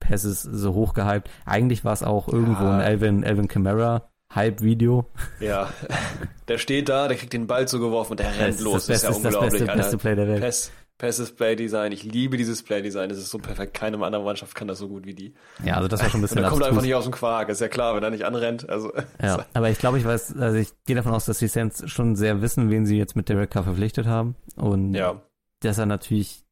Passes 0.00 0.42
so 0.42 0.74
hochgehypt. 0.74 1.28
Eigentlich 1.44 1.84
war 1.84 1.92
es 1.92 2.02
auch 2.02 2.28
irgendwo 2.28 2.64
Ja. 2.64 2.74
ein 2.76 2.80
Alvin, 2.80 3.24
Alvin 3.24 3.48
Kamara 3.48 4.08
Hype-Video. 4.34 5.06
Ja. 5.40 5.68
Der 6.48 6.58
steht 6.58 6.88
da, 6.88 7.08
der 7.08 7.16
kriegt 7.16 7.32
den 7.34 7.46
Ball 7.46 7.68
zugeworfen 7.68 8.12
und 8.12 8.20
der 8.20 8.28
rennt 8.28 8.40
Das 8.40 8.54
ist 8.56 8.60
los. 8.62 8.86
das 8.86 8.86
Das 8.86 8.96
ist 8.96 9.02
ja 9.02 9.08
das 9.10 9.16
unglaublich. 9.34 9.50
beste, 9.52 9.70
Alter. 9.70 9.82
beste 9.82 9.98
Play 9.98 10.14
der 10.16 10.28
Welt. 10.28 10.40
Pass, 10.42 10.70
Passive 10.96 11.32
Play 11.32 11.56
Design. 11.56 11.92
Ich 11.92 12.02
liebe 12.04 12.36
dieses 12.38 12.62
Play 12.62 12.80
Design. 12.82 13.08
Das 13.10 13.18
ist 13.18 13.30
so 13.30 13.38
perfekt. 13.38 13.72
Keine 13.74 14.02
andere 14.04 14.22
Mannschaft 14.24 14.54
kann 14.54 14.66
das 14.66 14.78
so 14.78 14.88
gut 14.88 15.04
wie 15.06 15.14
die. 15.14 15.34
Ja, 15.62 15.74
also 15.74 15.88
das 15.88 16.02
war 16.02 16.08
schon 16.10 16.20
ein 16.20 16.22
Und 16.24 16.28
bisschen 16.30 16.40
der 16.42 16.50
kommt 16.50 16.62
einfach 16.64 16.82
nicht 16.82 16.94
aus 16.94 17.04
dem 17.04 17.12
Quark. 17.12 17.48
Ist 17.50 17.60
ja 17.60 17.68
klar, 17.68 17.94
wenn 17.96 18.02
er 18.02 18.10
nicht 18.10 18.24
anrennt. 18.24 18.68
Also, 18.68 18.92
Ja, 19.22 19.44
aber 19.54 19.68
ich 19.70 19.78
glaube, 19.78 19.98
ich 19.98 20.04
weiß, 20.04 20.36
also 20.38 20.56
ich 20.58 20.70
gehe 20.86 20.96
davon 20.96 21.12
aus, 21.12 21.24
dass 21.26 21.38
die 21.38 21.48
Saints 21.48 21.88
schon 21.90 22.16
sehr 22.16 22.40
wissen, 22.42 22.70
wen 22.70 22.84
sie 22.86 22.96
jetzt 22.98 23.14
mit 23.16 23.28
Derek 23.28 23.50
Carr 23.50 23.64
verpflichtet 23.64 24.06
haben. 24.06 24.34
Und 24.56 24.94
ja. 24.94 25.20
dass 25.60 25.78
er 25.78 25.86
natürlich, 25.86 26.44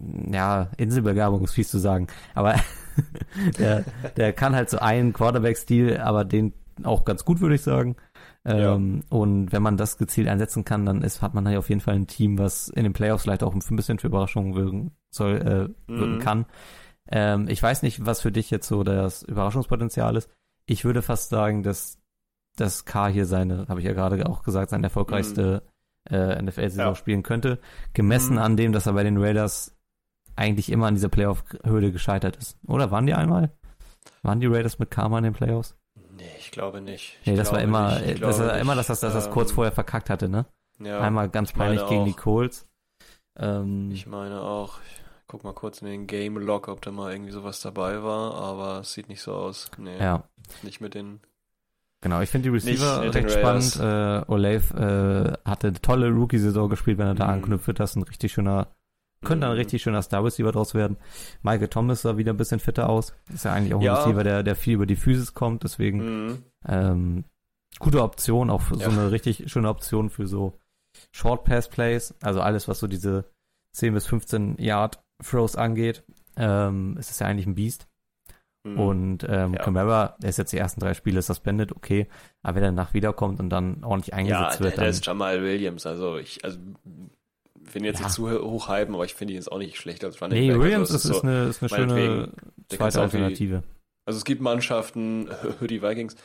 ja, 0.00 0.70
Inselbegabung 0.76 1.44
ist 1.44 1.52
fies 1.54 1.70
zu 1.70 1.78
sagen, 1.78 2.08
aber 2.34 2.54
der, 3.58 3.84
der 4.16 4.32
kann 4.32 4.54
halt 4.54 4.70
so 4.70 4.78
einen 4.78 5.12
Quarterback-Stil, 5.12 5.98
aber 5.98 6.24
den 6.24 6.52
auch 6.82 7.04
ganz 7.04 7.24
gut, 7.24 7.40
würde 7.40 7.54
ich 7.54 7.62
sagen. 7.62 7.96
Ähm, 8.44 9.02
Und 9.08 9.52
wenn 9.52 9.62
man 9.62 9.76
das 9.76 9.96
gezielt 9.96 10.28
einsetzen 10.28 10.64
kann, 10.64 10.84
dann 10.84 11.02
ist, 11.02 11.22
hat 11.22 11.32
man 11.34 11.46
halt 11.46 11.56
auf 11.56 11.68
jeden 11.68 11.80
Fall 11.80 11.94
ein 11.94 12.06
Team, 12.06 12.38
was 12.38 12.68
in 12.68 12.82
den 12.82 12.92
Playoffs 12.92 13.22
vielleicht 13.22 13.42
auch 13.42 13.54
ein 13.54 13.76
bisschen 13.76 13.98
für 13.98 14.08
Überraschungen 14.08 14.54
wirken 14.54 14.92
soll, 15.10 15.36
äh, 15.88 15.96
wirken 15.98 16.16
Mhm. 16.16 16.18
kann. 16.18 16.46
Ähm, 17.10 17.48
ich 17.48 17.62
weiß 17.62 17.82
nicht, 17.82 18.04
was 18.04 18.20
für 18.20 18.32
dich 18.32 18.50
jetzt 18.50 18.66
so 18.68 18.82
das 18.82 19.22
Überraschungspotenzial 19.22 20.16
ist. 20.16 20.28
Ich 20.66 20.84
würde 20.84 21.00
fast 21.02 21.30
sagen, 21.30 21.62
dass 21.62 21.98
das 22.56 22.84
K 22.84 23.08
hier 23.08 23.26
seine, 23.26 23.66
habe 23.68 23.80
ich 23.80 23.86
ja 23.86 23.92
gerade 23.94 24.26
auch 24.28 24.42
gesagt, 24.42 24.70
seine 24.70 24.84
erfolgreichste 24.84 25.62
äh, 26.10 26.40
NFL-Saison 26.42 26.86
Ja. 26.88 26.94
spielen 26.94 27.22
könnte, 27.22 27.58
gemessen 27.94 28.34
Mhm. 28.34 28.42
an 28.42 28.56
dem, 28.58 28.72
dass 28.72 28.86
er 28.86 28.92
bei 28.92 29.04
den 29.04 29.16
Raiders 29.16 29.73
eigentlich 30.36 30.70
immer 30.70 30.86
an 30.86 30.94
dieser 30.94 31.08
Playoff-Hürde 31.08 31.92
gescheitert 31.92 32.36
ist. 32.36 32.56
Oder 32.66 32.90
waren 32.90 33.06
die 33.06 33.14
einmal? 33.14 33.50
Waren 34.22 34.40
die 34.40 34.46
Raiders 34.46 34.78
mit 34.78 34.90
Karma 34.90 35.18
in 35.18 35.24
den 35.24 35.32
Playoffs? 35.32 35.76
Nee, 36.16 36.22
ich 36.38 36.50
glaube 36.50 36.80
nicht. 36.80 37.18
Ich 37.22 37.26
Nee, 37.26 37.36
das 37.36 37.52
war 37.52 37.60
immer, 37.60 37.98
nicht, 38.00 38.22
das 38.22 38.38
war 38.38 38.58
immer, 38.58 38.74
dass 38.74 38.86
das, 38.88 39.00
dass 39.00 39.14
das 39.14 39.30
kurz 39.30 39.50
Ähm, 39.50 39.54
vorher 39.56 39.72
verkackt 39.72 40.10
hatte, 40.10 40.28
ne? 40.28 40.46
Ja, 40.78 41.00
Einmal 41.00 41.28
ganz 41.28 41.52
peinlich 41.52 41.86
gegen 41.86 42.04
die. 42.04 42.12
Colts. 42.14 42.66
Ähm, 43.36 43.90
Ich 43.92 44.06
meine 44.06 44.40
auch. 44.42 44.78
Ich 44.86 45.26
guck 45.26 45.42
mal 45.44 45.52
kurz 45.54 45.82
in 45.82 45.88
den 45.88 46.06
Game 46.06 46.36
Log, 46.38 46.68
ob 46.68 46.82
da 46.82 46.90
mal 46.92 47.12
irgendwie 47.12 47.32
sowas 47.32 47.60
dabei 47.60 48.02
war, 48.02 48.34
aber 48.34 48.80
es 48.80 48.92
sieht 48.92 49.08
nicht 49.08 49.22
so 49.22 49.32
aus. 49.34 49.70
Nee, 49.78 49.98
ja, 49.98 50.22
nicht 50.62 50.80
mit 50.80 50.94
den. 50.94 51.20
genau. 52.00 52.20
Ich 52.20 52.30
finde 52.30 52.50
die 52.50 52.54
Receiver 52.54 53.12
recht 53.12 53.30
spannend. 53.32 53.76
Äh, 53.80 54.30
Olave 54.30 55.38
äh, 55.44 55.48
hatte 55.48 55.68
eine 55.68 55.80
tolle 55.80 56.10
Rookie-Saison 56.10 56.68
gespielt, 56.68 56.98
wenn 56.98 57.06
er 57.08 57.14
da 57.14 57.26
Mhm. 57.26 57.32
anknüpft 57.32 57.66
wird. 57.66 57.80
Das 57.80 57.90
ist 57.90 57.96
ein 57.96 58.02
richtig 58.04 58.32
schöner, 58.32 58.68
könnte 59.24 59.46
ein 59.46 59.52
Mhm. 59.52 59.58
richtig 59.58 59.82
schöner 59.82 60.02
Star-Receiver 60.02 60.52
draus 60.52 60.74
werden. 60.74 60.96
Michael 61.42 61.68
Thomas 61.68 62.02
sah 62.02 62.16
wieder 62.16 62.32
ein 62.32 62.36
bisschen 62.36 62.60
fitter 62.60 62.88
aus. 62.88 63.14
Ist 63.32 63.44
ja 63.44 63.52
eigentlich 63.52 63.74
auch 63.74 63.78
ein 63.80 63.84
Ja. 63.84 63.94
Receiver, 64.02 64.22
der, 64.24 64.42
der 64.42 64.56
viel 64.56 64.74
über 64.74 64.86
die 64.86 64.96
Physis 64.96 65.34
kommt. 65.34 65.64
Deswegen 65.64 66.26
Mhm. 66.26 66.38
ähm, 66.66 67.24
gute 67.78 68.02
Option, 68.02 68.50
auch 68.50 68.62
für 68.62 68.76
Ja. 68.76 68.90
so 68.90 68.98
eine 69.00 69.10
richtig 69.10 69.50
schöne 69.50 69.68
Option 69.68 70.10
für 70.10 70.26
so 70.26 70.58
Short 71.12 71.44
Pass 71.44 71.68
Plays. 71.68 72.14
Also 72.22 72.40
alles, 72.40 72.68
was 72.68 72.78
so 72.78 72.86
diese 72.86 73.24
10 73.72 73.94
bis 73.94 74.06
15 74.06 74.56
Yard 74.58 75.02
Throws 75.22 75.56
angeht. 75.56 76.04
Ähm, 76.36 76.96
es 76.98 77.10
ist 77.10 77.20
ja 77.20 77.26
eigentlich 77.26 77.46
ein 77.46 77.54
Beast. 77.54 77.86
Mhm. 78.66 78.80
Und 78.80 79.26
ähm, 79.28 79.54
Ja. 79.54 79.62
Camara, 79.62 80.16
der 80.20 80.30
ist 80.30 80.38
jetzt 80.38 80.52
die 80.52 80.58
ersten 80.58 80.80
drei 80.80 80.94
Spiele 80.94 81.20
suspended, 81.20 81.72
okay. 81.72 82.08
Aber 82.42 82.56
wenn 82.56 82.62
er 82.64 82.68
danach 82.70 82.94
wiederkommt 82.94 83.38
und 83.40 83.50
dann 83.50 83.84
ordentlich 83.84 84.12
ja, 84.12 84.14
eingesetzt 84.18 84.58
der, 84.60 84.64
wird, 84.64 84.76
der 84.76 84.84
dann. 84.84 84.90
ist 84.90 85.06
Jamal 85.06 85.42
Williams. 85.42 85.84
Also 85.86 86.16
ich, 86.16 86.42
also 86.44 86.58
finde 87.66 87.88
jetzt 87.88 88.00
Ja. 88.00 88.06
nicht 88.06 88.14
zu 88.14 88.30
hoch 88.30 88.68
hypen, 88.68 88.94
aber 88.94 89.04
ich 89.04 89.14
finde 89.14 89.32
ihn 89.34 89.38
jetzt 89.38 89.50
auch 89.50 89.58
nicht 89.58 89.76
schlecht 89.76 90.04
als 90.04 90.20
Running 90.20 90.38
Nee, 90.38 90.52
Back. 90.52 90.60
Williams 90.60 90.90
also, 90.92 91.08
ist, 91.10 91.16
ist, 91.16 91.22
eine, 91.24 91.44
ist 91.46 91.62
eine 91.62 91.68
schöne 91.68 92.28
zweite 92.68 93.00
Alternative. 93.00 93.62
Also 94.06 94.18
es 94.18 94.24
gibt 94.24 94.40
Mannschaften, 94.42 95.28
die 95.60 95.82
Vikings, 95.82 96.16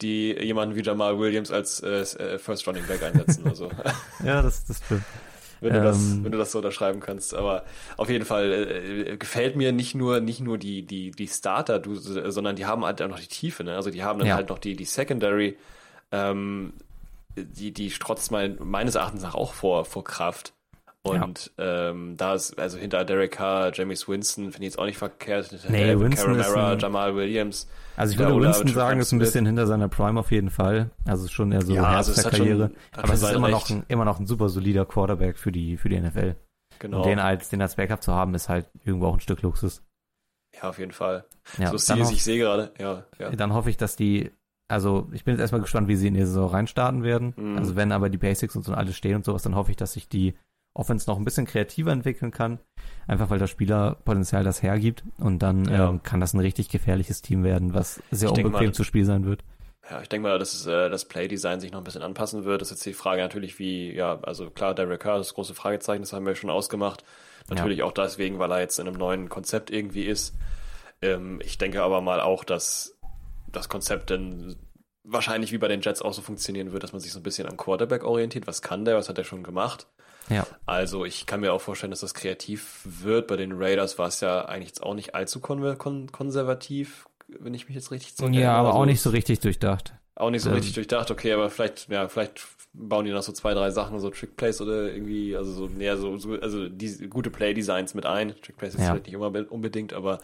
die 0.00 0.32
jemanden 0.32 0.74
wie 0.76 0.82
Jamal 0.82 1.18
Williams 1.18 1.50
als 1.50 1.80
äh, 1.80 2.00
äh, 2.00 2.38
First 2.38 2.66
Running 2.66 2.86
Back 2.86 3.02
einsetzen. 3.02 3.46
Also 3.46 3.70
Ja, 4.24 4.42
das, 4.42 4.64
das 4.66 4.78
stimmt. 4.84 5.02
wenn 5.62 5.72
du, 5.72 5.82
das, 5.82 5.96
Ähm. 5.96 6.24
wenn 6.24 6.32
du 6.32 6.38
das 6.38 6.52
so 6.52 6.58
unterschreiben 6.58 7.00
kannst. 7.00 7.32
Aber 7.34 7.64
auf 7.96 8.10
jeden 8.10 8.24
Fall 8.26 8.52
äh, 8.52 9.16
gefällt 9.16 9.56
mir 9.56 9.72
nicht 9.72 9.94
nur 9.94 10.20
nicht 10.20 10.40
nur 10.40 10.58
die 10.58 10.82
die 10.82 11.12
die 11.12 11.28
Starter, 11.28 11.78
du, 11.78 11.94
sondern 11.94 12.56
die 12.56 12.66
haben 12.66 12.84
halt 12.84 13.00
auch 13.00 13.08
noch 13.08 13.18
die 13.20 13.26
Tiefe. 13.26 13.64
Ne? 13.64 13.74
Also 13.74 13.90
die 13.90 14.02
haben 14.02 14.18
dann 14.18 14.28
Ja. 14.28 14.34
halt 14.34 14.50
noch 14.50 14.58
die 14.58 14.76
die 14.76 14.84
Secondary, 14.84 15.56
ähm, 16.12 16.74
die 17.36 17.72
die 17.72 17.90
strotzt 17.90 18.30
mein, 18.30 18.56
meines 18.60 18.94
Erachtens 18.96 19.22
nach 19.22 19.34
auch 19.34 19.54
vor 19.54 19.84
vor 19.86 20.04
Kraft. 20.04 20.52
Und 21.10 21.52
ähm, 21.58 22.16
da 22.16 22.34
ist, 22.34 22.58
also 22.58 22.78
hinter 22.78 23.04
Derek 23.04 23.32
Carr, 23.32 23.70
James 23.74 24.06
Winston, 24.08 24.44
finde 24.52 24.66
ich 24.66 24.72
jetzt 24.72 24.78
auch 24.78 24.86
nicht 24.86 24.98
verkehrt. 24.98 25.46
Hinter 25.48 25.70
Nee, 25.70 25.84
Alvin 25.84 26.10
Winston 26.10 26.34
ist 26.38 26.50
ein- 26.54 26.78
Jamal 26.78 27.14
Williams. 27.14 27.68
Also 27.96 28.12
ich 28.12 28.18
würde 28.18 28.34
Ola 28.34 28.48
Winston 28.48 28.68
sagen, 28.68 29.00
ist 29.00 29.12
ein 29.12 29.18
bisschen 29.18 29.46
hinter 29.46 29.66
seiner 29.66 29.88
Prime 29.88 30.18
auf 30.20 30.30
jeden 30.30 30.50
Fall. 30.50 30.90
Also 31.06 31.28
schon 31.28 31.50
eher 31.52 31.62
so 31.62 31.72
Ja, 31.74 31.84
also 31.84 32.12
es 32.12 32.22
schon- 32.22 32.30
Karriere. 32.30 32.64
hat 32.64 32.72
Aber 32.98 33.06
schon 33.08 33.14
es 33.16 33.22
ist 33.22 33.32
immer 33.32 33.48
noch, 33.48 33.70
ein, 33.70 33.84
immer 33.88 34.04
noch 34.04 34.20
ein 34.20 34.26
super 34.26 34.48
solider 34.48 34.84
Quarterback 34.84 35.38
für 35.38 35.52
die, 35.52 35.76
für 35.76 35.88
die 35.88 35.96
NFL. 36.00 36.36
Genau. 36.78 36.98
Und 36.98 37.06
den 37.06 37.18
als, 37.18 37.48
den 37.48 37.62
als 37.62 37.76
Backup 37.76 38.02
zu 38.02 38.12
haben, 38.12 38.34
ist 38.34 38.48
halt 38.50 38.66
irgendwo 38.84 39.06
auch 39.06 39.14
ein 39.14 39.20
Stück 39.20 39.40
Luxus. 39.42 39.82
Ja, 40.54 40.68
auf 40.68 40.78
jeden 40.78 40.92
Fall. 40.92 41.24
Ja, 41.58 41.76
so 41.76 41.94
hoff, 41.96 42.12
ich 42.12 42.22
sehe 42.24 42.38
gerade, 42.38 42.72
ja, 42.78 43.04
ja. 43.18 43.30
dann 43.30 43.52
hoffe 43.54 43.70
ich, 43.70 43.76
dass 43.76 43.96
die, 43.96 44.30
also 44.68 45.08
ich 45.12 45.24
bin 45.24 45.34
jetzt 45.34 45.40
erstmal 45.40 45.60
gespannt, 45.60 45.88
wie 45.88 45.96
sie 45.96 46.08
in 46.08 46.14
die 46.14 46.20
Saison 46.24 46.48
reinstarten 46.50 47.02
werden. 47.02 47.34
Mhm. 47.36 47.56
Also 47.58 47.76
wenn 47.76 47.92
aber 47.92 48.10
die 48.10 48.18
Basics 48.18 48.56
und 48.56 48.62
so 48.64 48.72
alles 48.74 48.96
stehen 48.96 49.16
und 49.16 49.24
sowas, 49.24 49.42
dann 49.42 49.54
hoffe 49.54 49.70
ich, 49.70 49.76
dass 49.76 49.92
sich 49.92 50.08
die 50.08 50.34
Offense 50.76 51.08
noch 51.08 51.16
ein 51.18 51.24
bisschen 51.24 51.46
kreativer 51.46 51.90
entwickeln 51.92 52.30
kann. 52.30 52.58
Einfach 53.06 53.30
weil 53.30 53.38
das 53.38 53.50
Spielerpotenzial 53.50 54.44
das 54.44 54.62
hergibt. 54.62 55.04
Und 55.18 55.40
dann 55.40 55.64
Ja. 55.66 55.88
ähm, 55.88 56.02
kann 56.02 56.20
das 56.20 56.34
ein 56.34 56.40
richtig 56.40 56.68
gefährliches 56.68 57.22
Team 57.22 57.44
werden, 57.44 57.74
was 57.74 58.02
sehr 58.10 58.30
Ich 58.30 58.36
unbequem 58.44 58.66
mal- 58.68 58.74
zu 58.74 58.84
Spiel 58.84 59.04
sein 59.04 59.24
wird. 59.26 59.42
Ja, 59.88 60.02
ich 60.02 60.08
denke 60.08 60.28
mal, 60.28 60.38
dass 60.38 60.66
äh, 60.66 60.90
das 60.90 61.04
Playdesign 61.04 61.60
sich 61.60 61.70
noch 61.70 61.78
ein 61.80 61.84
bisschen 61.84 62.02
anpassen 62.02 62.44
wird. 62.44 62.60
Das 62.60 62.68
ist 62.72 62.78
jetzt 62.78 62.86
die 62.86 62.92
Frage 62.92 63.22
natürlich, 63.22 63.58
wie, 63.60 63.94
ja, 63.94 64.18
also 64.22 64.50
klar, 64.50 64.74
Derek 64.74 65.00
Carr, 65.00 65.18
das 65.18 65.32
große 65.34 65.54
Fragezeichen, 65.54 66.02
das 66.02 66.12
haben 66.12 66.26
wir 66.26 66.34
schon 66.34 66.50
ausgemacht. 66.50 67.04
Natürlich 67.48 67.84
auch 67.84 67.92
deswegen, 67.92 68.40
weil 68.40 68.50
er 68.50 68.58
jetzt 68.58 68.80
in 68.80 68.88
einem 68.88 68.96
neuen 68.98 69.28
Konzept 69.28 69.70
irgendwie 69.70 70.02
ist. 70.02 70.34
Ähm, 71.02 71.40
ich 71.44 71.58
denke 71.58 71.82
aber 71.84 72.00
mal 72.00 72.20
auch, 72.20 72.42
dass 72.42 72.98
das 73.52 73.68
Konzept 73.68 74.10
dann 74.10 74.56
wahrscheinlich 75.04 75.52
wie 75.52 75.58
bei 75.58 75.68
den 75.68 75.80
Jets 75.80 76.02
auch 76.02 76.12
so 76.12 76.20
funktionieren 76.20 76.72
wird, 76.72 76.82
dass 76.82 76.92
man 76.92 77.00
sich 77.00 77.12
so 77.12 77.20
ein 77.20 77.22
bisschen 77.22 77.48
am 77.48 77.56
Quarterback 77.56 78.02
orientiert. 78.02 78.48
Was 78.48 78.62
kann 78.62 78.84
der? 78.84 78.96
Was 78.96 79.08
hat 79.08 79.18
er 79.18 79.24
schon 79.24 79.44
gemacht? 79.44 79.86
Ja. 80.28 80.46
Also 80.66 81.04
ich 81.04 81.26
kann 81.26 81.40
mir 81.40 81.52
auch 81.52 81.60
vorstellen, 81.60 81.90
dass 81.90 82.00
das 82.00 82.14
kreativ 82.14 82.80
wird. 82.84 83.26
Bei 83.28 83.36
den 83.36 83.52
Raiders 83.52 83.98
war 83.98 84.08
es 84.08 84.20
ja 84.20 84.44
eigentlich 84.46 84.68
jetzt 84.68 84.82
auch 84.82 84.94
nicht 84.94 85.14
allzu 85.14 85.40
kon 85.40 85.76
kon 85.78 86.10
konservativ, 86.12 87.06
wenn 87.28 87.54
ich 87.54 87.66
mich 87.68 87.74
jetzt 87.76 87.90
richtig 87.90 88.18
Ja, 88.18 88.24
erinnere. 88.26 88.50
aber 88.50 88.68
Also 88.68 88.80
auch 88.80 88.86
nicht 88.86 89.00
so 89.00 89.10
richtig 89.10 89.40
durchdacht. 89.40 89.94
auch 90.14 90.30
nicht 90.30 90.42
so 90.42 90.48
ähm, 90.50 90.56
richtig 90.56 90.74
durchdacht. 90.74 91.10
Okay, 91.10 91.32
aber 91.32 91.50
vielleicht, 91.50 91.88
ja, 91.88 92.08
vielleicht 92.08 92.40
bauen 92.72 93.04
die 93.06 93.10
noch 93.12 93.22
so 93.22 93.32
zwei, 93.32 93.54
drei 93.54 93.70
Sachen, 93.70 93.98
so 94.00 94.10
Trickplays 94.10 94.60
oder 94.60 94.92
irgendwie, 94.92 95.34
also 95.36 95.50
so, 95.52 95.66
näher 95.66 95.96
so, 95.96 96.16
so 96.18 96.34
also 96.34 96.68
die 96.68 97.08
gute 97.08 97.30
Play-Designs 97.30 97.94
mit 97.94 98.04
ein. 98.04 98.34
Trickplays 98.42 98.74
ist 98.74 98.80
Ja. 98.80 98.86
vielleicht 98.90 99.06
nicht 99.06 99.14
immer 99.14 99.30
be- 99.30 99.46
unbedingt, 99.48 99.92
aber 99.94 100.18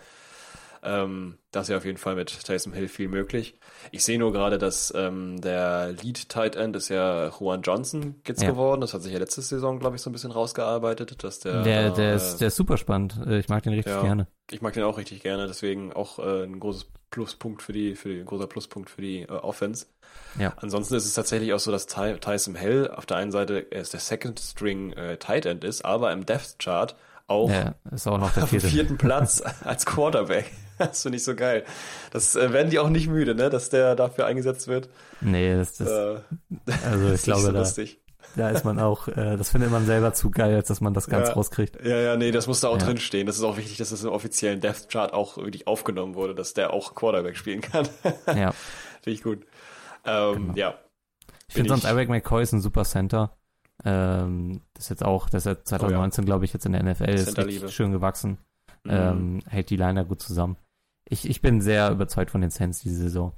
ähm, 0.82 1.38
das 1.52 1.64
ist 1.64 1.68
ja 1.70 1.76
auf 1.76 1.84
jeden 1.84 1.98
Fall 1.98 2.14
mit 2.16 2.44
Taysom 2.44 2.72
Hill 2.72 2.88
viel 2.88 3.08
möglich. 3.08 3.54
Ich 3.90 4.04
sehe 4.04 4.18
nur 4.18 4.32
gerade, 4.32 4.58
dass 4.58 4.92
ähm, 4.96 5.40
der 5.40 5.92
Lead 6.02 6.28
Tight 6.28 6.56
End 6.56 6.74
ist 6.76 6.88
ja 6.88 7.28
Juan 7.28 7.62
Johnson 7.62 8.16
jetzt 8.26 8.42
Ja. 8.42 8.50
geworden. 8.50 8.80
Das 8.80 8.92
hat 8.94 9.02
sich 9.02 9.12
ja 9.12 9.18
letzte 9.18 9.42
Saison, 9.42 9.78
glaube 9.78 9.96
ich, 9.96 10.02
so 10.02 10.10
ein 10.10 10.12
bisschen 10.12 10.32
rausgearbeitet, 10.32 11.22
dass 11.24 11.40
der, 11.40 11.62
Der, 11.62 11.90
der, 11.90 12.12
äh, 12.12 12.16
ist, 12.16 12.38
der 12.38 12.48
ist 12.48 12.56
super 12.56 12.76
spannend. 12.78 13.16
Äh, 13.26 13.38
Ich 13.38 13.48
mag 13.48 13.62
den 13.62 13.74
richtig 13.74 13.92
Ja. 13.94 14.02
gerne. 14.02 14.26
ich 14.50 14.60
mag 14.62 14.72
den 14.72 14.82
auch 14.84 14.98
richtig 14.98 15.22
gerne, 15.22 15.46
deswegen 15.46 15.92
auch 15.92 16.18
äh, 16.18 16.44
ein 16.44 16.58
großes 16.60 16.86
Pluspunkt 17.10 17.62
für 17.62 17.72
die, 17.72 17.94
für 17.94 18.08
die, 18.08 18.20
ein 18.20 18.26
großer 18.26 18.46
Pluspunkt 18.46 18.88
für 18.90 19.02
die 19.02 19.22
äh, 19.22 19.28
Offense. 19.28 19.86
Ja. 20.38 20.54
Ansonsten 20.56 20.94
ist 20.94 21.04
es 21.04 21.14
tatsächlich 21.14 21.52
auch 21.52 21.58
so, 21.60 21.70
dass 21.70 21.86
Ty 21.86 22.16
Tyson 22.20 22.54
Hill 22.54 22.90
auf 22.94 23.06
der 23.06 23.18
einen 23.18 23.30
Seite 23.32 23.66
erst 23.70 23.92
der 23.92 24.00
Second 24.00 24.40
String 24.40 24.92
äh, 24.94 25.16
Tight 25.18 25.44
End 25.46 25.62
ist, 25.64 25.84
aber 25.84 26.12
im 26.12 26.24
Depth 26.26 26.58
Chart 26.58 26.96
auch 27.28 27.50
ist 27.90 28.06
auch 28.08 28.20
auf 28.20 28.34
dem 28.34 28.46
vierte. 28.46 28.66
vierten 28.68 28.98
Platz 28.98 29.42
als 29.64 29.86
Quarterback. 29.86 30.50
Das 30.88 31.02
finde 31.02 31.16
ich 31.16 31.24
so 31.24 31.34
geil. 31.34 31.64
Das 32.10 32.34
äh, 32.36 32.52
werden 32.52 32.70
die 32.70 32.78
auch 32.78 32.88
nicht 32.88 33.08
müde, 33.08 33.34
ne, 33.34 33.50
dass 33.50 33.70
der 33.70 33.94
dafür 33.96 34.26
eingesetzt 34.26 34.68
wird. 34.68 34.88
Nee, 35.20 35.54
das, 35.56 35.76
das, 35.78 35.88
äh, 35.88 36.18
also 36.86 37.06
ich 37.08 37.12
ist 37.14 37.24
glaube, 37.24 37.42
so 37.42 37.52
da, 37.52 37.58
lustig. 37.60 38.00
da 38.36 38.50
ist 38.50 38.64
man 38.64 38.78
auch, 38.78 39.08
äh, 39.08 39.36
das 39.36 39.50
findet 39.50 39.70
man 39.70 39.86
selber 39.86 40.12
zu 40.14 40.30
geil, 40.30 40.54
als 40.56 40.68
dass 40.68 40.80
man 40.80 40.94
das 40.94 41.06
ganz 41.08 41.28
Ja. 41.28 41.34
rauskriegt. 41.34 41.84
Ja, 41.84 41.96
ja, 41.98 42.16
nee, 42.16 42.30
das 42.30 42.46
muss 42.46 42.60
da 42.60 42.68
auch 42.68 42.78
Ja. 42.78 42.86
drin 42.86 42.98
stehen. 42.98 43.26
Das 43.26 43.36
ist 43.36 43.42
auch 43.44 43.56
wichtig, 43.56 43.76
dass 43.78 43.90
das 43.90 44.02
im 44.04 44.10
offiziellen 44.10 44.60
Depth 44.60 44.88
Chart 44.90 45.12
auch 45.12 45.36
wirklich 45.38 45.66
aufgenommen 45.66 46.14
wurde, 46.14 46.34
dass 46.34 46.54
der 46.54 46.72
auch 46.72 46.94
Quarterback 46.94 47.36
spielen 47.36 47.60
kann. 47.60 47.88
Ja. 48.26 48.52
Finde 49.02 49.14
ich 49.16 49.22
gut. 49.22 49.44
Ähm, 50.04 50.34
Genau. 50.34 50.54
Ja, 50.56 50.74
Ich 51.48 51.54
finde 51.54 51.70
sonst 51.70 51.84
Eric 51.84 52.08
McCoy 52.08 52.42
ist 52.42 52.52
ein 52.52 52.60
super 52.60 52.84
Center. 52.84 53.36
Ähm, 53.84 54.60
das 54.74 54.84
ist 54.84 54.90
jetzt 54.90 55.04
auch, 55.04 55.28
das 55.28 55.40
ist 55.40 55.44
seit 55.44 55.66
2019, 55.68 56.24
glaube 56.24 56.44
ich, 56.44 56.52
jetzt 56.52 56.66
in 56.66 56.72
der 56.72 56.82
NFL, 56.84 57.10
ist 57.10 57.72
schön 57.72 57.90
gewachsen. 57.92 58.38
Mhm. 58.84 58.90
Ähm, 58.90 59.38
hält 59.48 59.70
die 59.70 59.76
Liner 59.76 60.04
gut 60.04 60.20
zusammen. 60.22 60.56
Ich, 61.12 61.28
ich 61.28 61.42
bin 61.42 61.60
sehr 61.60 61.90
überzeugt 61.90 62.30
von 62.30 62.40
den 62.40 62.48
Saints 62.48 62.80
diese 62.80 63.02
Saison. 63.02 63.32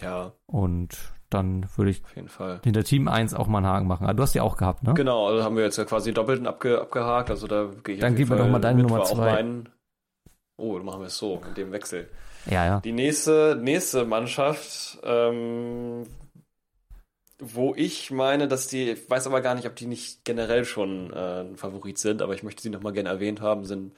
ja, 0.00 0.32
Und 0.46 0.96
dann 1.30 1.66
würde 1.76 1.90
ich 1.90 2.04
auf 2.04 2.14
jeden 2.14 2.28
Fall. 2.28 2.60
hinter 2.62 2.84
Team 2.84 3.08
1 3.08 3.34
auch 3.34 3.48
mal 3.48 3.58
einen 3.58 3.66
Haken 3.66 3.86
machen. 3.88 4.06
Ah, 4.06 4.12
du 4.12 4.22
hast 4.22 4.36
die 4.36 4.40
auch 4.40 4.56
gehabt, 4.56 4.84
ne? 4.84 4.94
Genau, 4.94 5.26
also 5.26 5.42
haben 5.42 5.56
wir 5.56 5.64
jetzt 5.64 5.78
ja 5.78 5.84
quasi 5.84 6.12
doppelten 6.12 6.46
abge 6.46 6.80
abgehakt. 6.80 7.30
Also 7.30 7.48
da 7.48 7.70
gehe 7.82 7.96
ich 7.96 8.00
Dann 8.00 8.14
mir 8.14 8.24
Fall 8.26 8.38
doch 8.38 8.48
mal 8.48 8.60
deine 8.60 8.76
mit, 8.76 8.84
Nummer 8.84 9.00
war 9.00 9.06
auch 9.06 9.14
zwei. 9.14 9.32
Mein, 9.32 9.68
oh, 10.56 10.76
dann 10.76 10.86
machen 10.86 11.00
wir 11.00 11.06
es 11.06 11.18
so, 11.18 11.42
in 11.48 11.54
dem 11.54 11.72
Wechsel. 11.72 12.08
Ja, 12.46 12.66
ja. 12.66 12.80
Die 12.80 12.92
nächste, 12.92 13.58
nächste 13.60 14.04
Mannschaft, 14.04 14.98
ähm, 15.02 16.04
wo 17.40 17.74
ich 17.74 18.12
meine, 18.12 18.46
dass 18.46 18.68
die, 18.68 18.90
ich 18.90 19.10
weiß 19.10 19.26
aber 19.26 19.40
gar 19.40 19.56
nicht, 19.56 19.66
ob 19.66 19.74
die 19.74 19.86
nicht 19.86 20.24
generell 20.24 20.64
schon 20.64 21.12
äh, 21.12 21.40
ein 21.40 21.56
Favorit 21.56 21.98
sind, 21.98 22.22
aber 22.22 22.34
ich 22.34 22.44
möchte 22.44 22.62
sie 22.62 22.70
nochmal 22.70 22.92
gerne 22.92 23.08
erwähnt 23.08 23.40
haben, 23.40 23.64
sind 23.64 23.96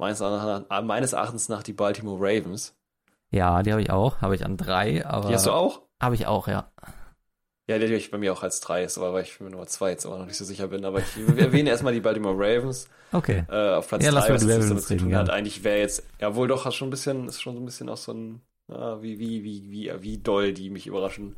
meines, 0.00 0.20
Erachtens- 0.20 0.66
meines 0.86 1.12
Erachtens 1.12 1.48
nach 1.48 1.62
die 1.62 1.72
Baltimore 1.72 2.18
Ravens. 2.20 2.74
Ja, 3.30 3.62
die 3.62 3.70
habe 3.70 3.82
ich 3.82 3.90
auch. 3.90 4.20
Habe 4.20 4.34
ich 4.34 4.44
an 4.44 4.56
drei, 4.56 5.06
aber. 5.06 5.28
Die 5.28 5.34
hast 5.34 5.46
du 5.46 5.52
auch? 5.52 5.82
Habe 6.00 6.16
ich 6.16 6.26
auch, 6.26 6.48
ja. 6.48 6.70
Ja, 7.68 7.78
die 7.78 7.84
habe 7.84 7.94
ich 7.94 8.10
bei 8.10 8.18
mir 8.18 8.32
auch 8.32 8.42
als 8.42 8.58
drei, 8.60 8.82
ist 8.82 8.98
aber 8.98 9.12
weil 9.12 9.22
ich 9.22 9.32
für 9.32 9.44
Nummer 9.44 9.66
zwei 9.68 9.90
jetzt 9.90 10.04
aber 10.04 10.18
noch 10.18 10.26
nicht 10.26 10.36
so 10.36 10.44
sicher 10.44 10.66
bin. 10.66 10.84
Aber 10.84 10.98
ich 10.98 11.06
erwähne 11.38 11.70
erstmal 11.70 11.92
die 11.92 12.00
Baltimore 12.00 12.34
Ravens 12.36 12.88
Okay. 13.12 13.44
äh, 13.48 13.74
auf 13.74 13.86
Platz 13.88 14.04
Ja, 14.04 14.10
lass 14.10 14.26
drei, 14.26 14.34
was 14.34 14.42
die 14.42 14.48
das 14.48 14.68
damit 14.68 14.82
zu 14.82 14.96
tun 14.96 15.10
ja. 15.10 15.18
hat. 15.18 15.30
Eigentlich 15.30 15.62
wäre 15.62 15.78
jetzt, 15.78 16.02
ja 16.20 16.34
wohl 16.34 16.48
doch, 16.48 16.64
hast 16.64 16.74
schon 16.74 16.88
ein 16.88 16.90
bisschen, 16.90 17.28
ist 17.28 17.40
schon 17.40 17.54
so 17.54 17.60
ein 17.62 17.64
bisschen 17.66 17.88
auch 17.88 17.96
so 17.96 18.12
ein, 18.12 18.40
ja, 18.68 19.00
wie, 19.02 19.20
wie, 19.20 19.44
wie, 19.44 19.70
wie, 19.70 19.92
wie 20.00 20.18
doll 20.18 20.52
die 20.52 20.70
mich 20.70 20.88
überraschen. 20.88 21.36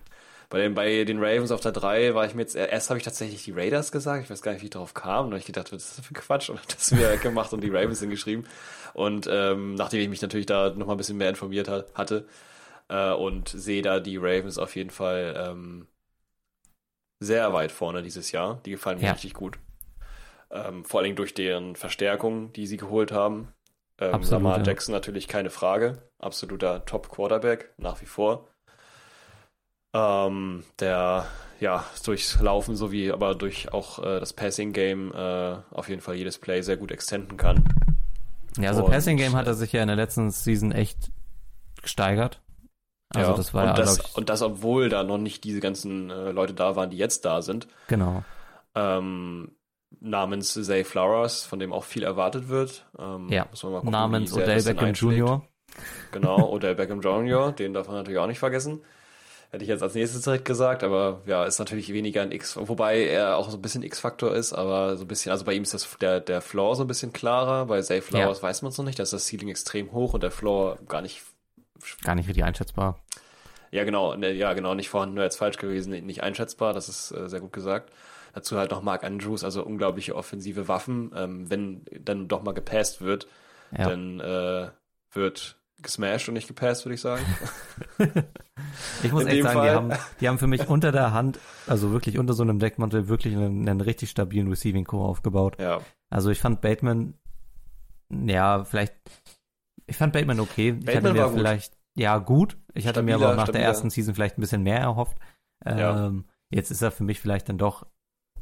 Bei 0.53 0.59
den, 0.59 0.75
bei 0.75 1.05
den 1.05 1.19
Ravens 1.19 1.51
auf 1.51 1.61
der 1.61 1.73
3 1.73 2.15
war 2.15 2.27
ich 2.27 2.35
mir 2.35 2.43
jetzt, 2.43 2.55
erst 2.55 2.91
habe 2.91 2.99
ich 2.99 3.05
tatsächlich 3.05 3.43
die 3.43 3.53
Raiders 3.53 3.91
gesagt, 3.91 4.23
ich 4.23 4.29
weiß 4.29 4.43
gar 4.43 4.53
nicht, 4.53 4.61
wie 4.61 4.67
ich 4.67 4.71
darauf 4.71 4.93
kam, 4.93 5.29
und 5.29 5.35
ich 5.35 5.47
gedacht, 5.47 5.73
was 5.73 5.83
ist 5.83 5.99
das 5.99 6.07
für 6.07 6.13
Quatsch, 6.13 6.51
und 6.51 6.59
hab 6.59 6.69
das 6.69 6.93
wieder 6.93 7.11
weggemacht 7.11 7.53
und 7.55 7.65
die 7.65 7.71
Ravens 7.71 8.01
hingeschrieben. 8.01 8.47
Und 8.93 9.27
ähm, 9.33 9.77
nachdem 9.77 10.03
ich 10.03 10.11
mich 10.11 10.21
natürlich 10.21 10.45
da 10.45 10.69
nochmal 10.69 10.97
ein 10.97 10.99
bisschen 10.99 11.17
mehr 11.17 11.31
informiert 11.31 11.69
hat, 11.69 11.95
hatte, 11.95 12.27
äh, 12.89 13.13
und 13.13 13.49
sehe 13.49 13.81
da 13.81 13.99
die 13.99 14.19
Ravens 14.19 14.59
auf 14.59 14.77
jeden 14.77 14.91
Fall 14.91 15.35
ähm, 15.39 15.87
sehr 17.19 17.55
weit 17.55 17.73
vorne 17.73 18.03
dieses 18.03 18.31
Jahr. 18.31 18.61
Die 18.67 18.73
gefallen 18.73 18.99
mir 18.99 19.07
Ja. 19.07 19.13
richtig 19.13 19.33
gut. 19.33 19.59
Ähm, 20.51 20.85
vor 20.85 21.01
allem 21.01 21.17
durch 21.17 21.33
deren 21.33 21.77
Verstärkung, 21.77 22.53
die 22.53 22.67
sie 22.67 22.77
geholt 22.77 23.11
haben. 23.11 23.55
Ähm, 23.97 24.13
Absolut, 24.13 24.43
Lamar 24.43 24.59
ja. 24.59 24.65
Jackson 24.65 24.93
natürlich 24.93 25.29
keine 25.29 25.49
Frage. 25.49 26.03
Absoluter 26.19 26.85
Top-Quarterback, 26.85 27.71
nach 27.79 28.03
wie 28.03 28.07
vor. 28.07 28.52
Ähm, 29.95 30.65
der 30.81 31.27
ja 31.61 31.85
durchs 32.05 32.41
Laufen 32.41 32.77
sowie 32.77 33.13
aber 33.13 33.35
durch 33.35 33.73
auch 33.73 33.99
äh, 33.99 34.21
das 34.21 34.33
Passing-Game 34.33 35.13
äh, 35.15 35.57
auf 35.71 35.89
jeden 35.89 36.01
Fall 36.01 36.15
jedes 36.17 36.39
Play 36.39 36.63
sehr 36.63 36.77
gut 36.77 36.91
extenden 36.91 37.37
kann. 37.37 37.65
Ja, 38.59 38.71
also 38.71 38.85
Und, 38.85 38.91
Passing 38.91 39.17
Game 39.17 39.35
hat 39.35 39.47
er 39.47 39.55
sich 39.55 39.73
ja 39.73 39.83
in 39.83 39.89
der 39.89 39.97
letzten 39.97 40.31
Season 40.31 40.73
echt 40.73 41.11
gesteigert. 41.81 42.41
Also 43.15 43.31
ja. 43.31 43.37
das 43.37 43.55
war 43.55 43.63
und, 43.63 43.69
ja, 43.69 43.75
das, 43.75 43.99
ich, 43.99 44.17
und 44.17 44.29
das, 44.29 44.43
obwohl 44.43 44.89
da 44.89 45.03
noch 45.05 45.19
nicht 45.19 45.45
diese 45.45 45.61
ganzen 45.61 46.11
äh, 46.11 46.31
Leute 46.33 46.55
da 46.55 46.77
waren, 46.77 46.91
die 46.91 46.97
jetzt 46.97 47.25
da 47.25 47.43
sind. 47.43 47.69
genau. 47.89 48.25
Ähm, 48.75 49.53
namens 50.01 50.55
Zay 50.55 50.85
Flowers, 50.85 51.45
von 51.45 51.59
dem 51.59 51.75
auch 51.75 51.85
viel 51.85 52.03
erwartet 52.03 52.49
wird. 52.49 52.87
Ähm, 52.99 53.29
Ja. 53.29 53.47
muss 53.51 53.63
man 53.63 53.73
mal 53.73 53.79
gucken, 53.81 53.93
Namens 53.93 54.33
Odell 54.33 54.63
Beckham. 54.63 54.93
Jr. 54.95 55.43
Genau, 56.11 56.51
Odell 56.51 56.75
Beckham 56.75 57.03
Jr., 57.03 57.53
den 57.53 57.75
darf 57.75 57.87
man 57.89 57.97
natürlich 57.97 58.19
auch 58.19 58.27
nicht 58.27 58.39
vergessen. 58.39 58.83
Hätte 59.53 59.65
ich 59.65 59.69
jetzt 59.69 59.83
als 59.83 59.95
nächstes 59.95 60.23
direkt 60.23 60.47
gesagt, 60.47 60.83
aber 60.83 61.21
ja, 61.27 61.45
ist 61.45 61.59
natürlich 61.59 61.93
weniger 61.93 62.23
ein 62.23 62.33
X, 62.33 62.57
wobei 62.57 63.05
er 63.05 63.37
auch 63.37 63.51
so 63.51 63.59
ein 63.59 63.63
bisschen 63.63 63.83
X-Faktor 63.83 64.35
ist, 64.35 64.55
aber 64.55 64.97
so 64.97 65.05
ein 65.05 65.09
bisschen, 65.09 65.31
also 65.31 65.45
bei 65.45 65.53
ihm 65.53 65.63
ist 65.63 65.75
das 65.75 65.87
der, 66.01 66.21
der 66.21 66.41
Floor 66.41 66.75
so 66.75 66.83
ein 66.85 66.87
bisschen 66.89 67.13
klarer, 67.13 67.67
bei 67.67 67.81
Zay 67.83 68.01
Flowers 68.01 68.43
weiß 68.43 68.63
man 68.63 68.71
es 68.73 68.79
noch 68.79 68.87
nicht, 68.87 68.99
da 68.99 69.03
ist 69.03 69.13
das 69.13 69.27
Ceiling 69.29 69.49
extrem 69.51 69.93
hoch 69.93 70.15
und 70.15 70.23
der 70.23 70.31
Floor 70.31 70.79
gar 70.89 71.03
nicht, 71.03 71.23
Gar 72.03 72.15
nicht 72.15 72.29
richtig 72.29 72.45
einschätzbar. 72.45 72.99
ja 73.71 73.85
genau, 73.85 74.15
ne, 74.17 74.33
ja 74.33 74.55
genau, 74.55 74.75
nicht 74.75 74.89
vorhanden, 74.89 75.17
nur 75.17 75.25
jetzt 75.25 75.37
falsch 75.37 75.59
gewesen, 75.59 75.91
nicht 75.91 76.23
einschätzbar, 76.23 76.73
das 76.73 76.89
ist 76.89 77.11
äh, 77.13 77.29
sehr 77.29 77.41
gut 77.41 77.53
gesagt. 77.53 77.93
Dazu 78.35 78.57
halt 78.57 78.71
noch 78.71 78.81
Mark 78.81 79.05
Andrews, 79.05 79.45
also 79.45 79.63
unglaubliche 79.63 80.17
offensive 80.17 80.67
Waffen. 80.67 81.13
Ähm, 81.15 81.51
wenn 81.51 81.85
dann 82.01 82.29
doch 82.29 82.43
mal 82.43 82.53
gepasst 82.55 83.03
wird, 83.03 83.27
Ja. 83.77 83.91
dann 83.91 84.21
äh, 84.21 84.71
wird 85.13 85.57
gesmashed 85.83 86.29
und 86.29 86.35
nicht 86.35 86.49
gepasst, 86.49 86.85
würde 86.85 86.95
ich 86.95 87.01
sagen. 87.01 87.25
Ich 89.03 89.13
muss 89.13 89.23
In 89.25 89.29
echt 89.29 89.43
sagen, 89.43 89.63
die 89.63 89.69
haben, 89.71 89.93
die 90.21 90.29
haben 90.29 90.39
für 90.39 90.47
mich 90.47 90.69
unter 90.69 90.93
der 90.93 91.13
Hand, 91.13 91.39
also 91.67 91.91
wirklich 91.91 92.19
unter 92.19 92.33
so 92.33 92.43
einem 92.43 92.59
Deckmantel, 92.59 93.09
wirklich 93.09 93.35
einen, 93.35 93.69
einen 93.69 93.81
richtig 93.81 94.11
stabilen 94.11 94.49
Receiving 94.49 94.85
Core 94.85 95.09
aufgebaut. 95.09 95.57
ja, 95.61 95.81
Also 96.11 96.31
ich 96.31 96.41
fand 96.41 96.61
Bateman, 96.61 97.15
ja, 98.11 98.65
vielleicht, 98.65 98.95
ich 99.87 99.97
fand 99.97 100.13
Bateman 100.13 100.41
okay. 100.41 100.77
ich 100.79 100.85
Bateman 100.87 101.05
hatte 101.05 101.13
mir 101.13 101.21
war 101.21 101.29
gut. 101.31 101.39
vielleicht, 101.39 101.79
ja, 101.97 102.19
gut. 102.19 102.57
Ich 102.73 102.87
hatte 102.87 103.03
mir 103.03 103.17
aber 103.17 103.33
auch 103.33 103.37
nach 103.37 103.45
der 103.45 103.53
stabiler. 103.53 103.67
ersten 103.69 103.91
Season 103.91 104.15
vielleicht 104.15 104.39
ein 104.39 104.41
bisschen 104.41 104.63
mehr 104.63 104.79
erhofft. 104.79 105.19
Ja. 105.67 106.07
Ähm, 106.07 106.25
jetzt 106.51 106.71
ist 106.71 106.83
er 106.83 106.91
für 106.91 107.05
mich 107.05 107.21
vielleicht 107.21 107.49
dann 107.49 107.59
doch 107.59 107.87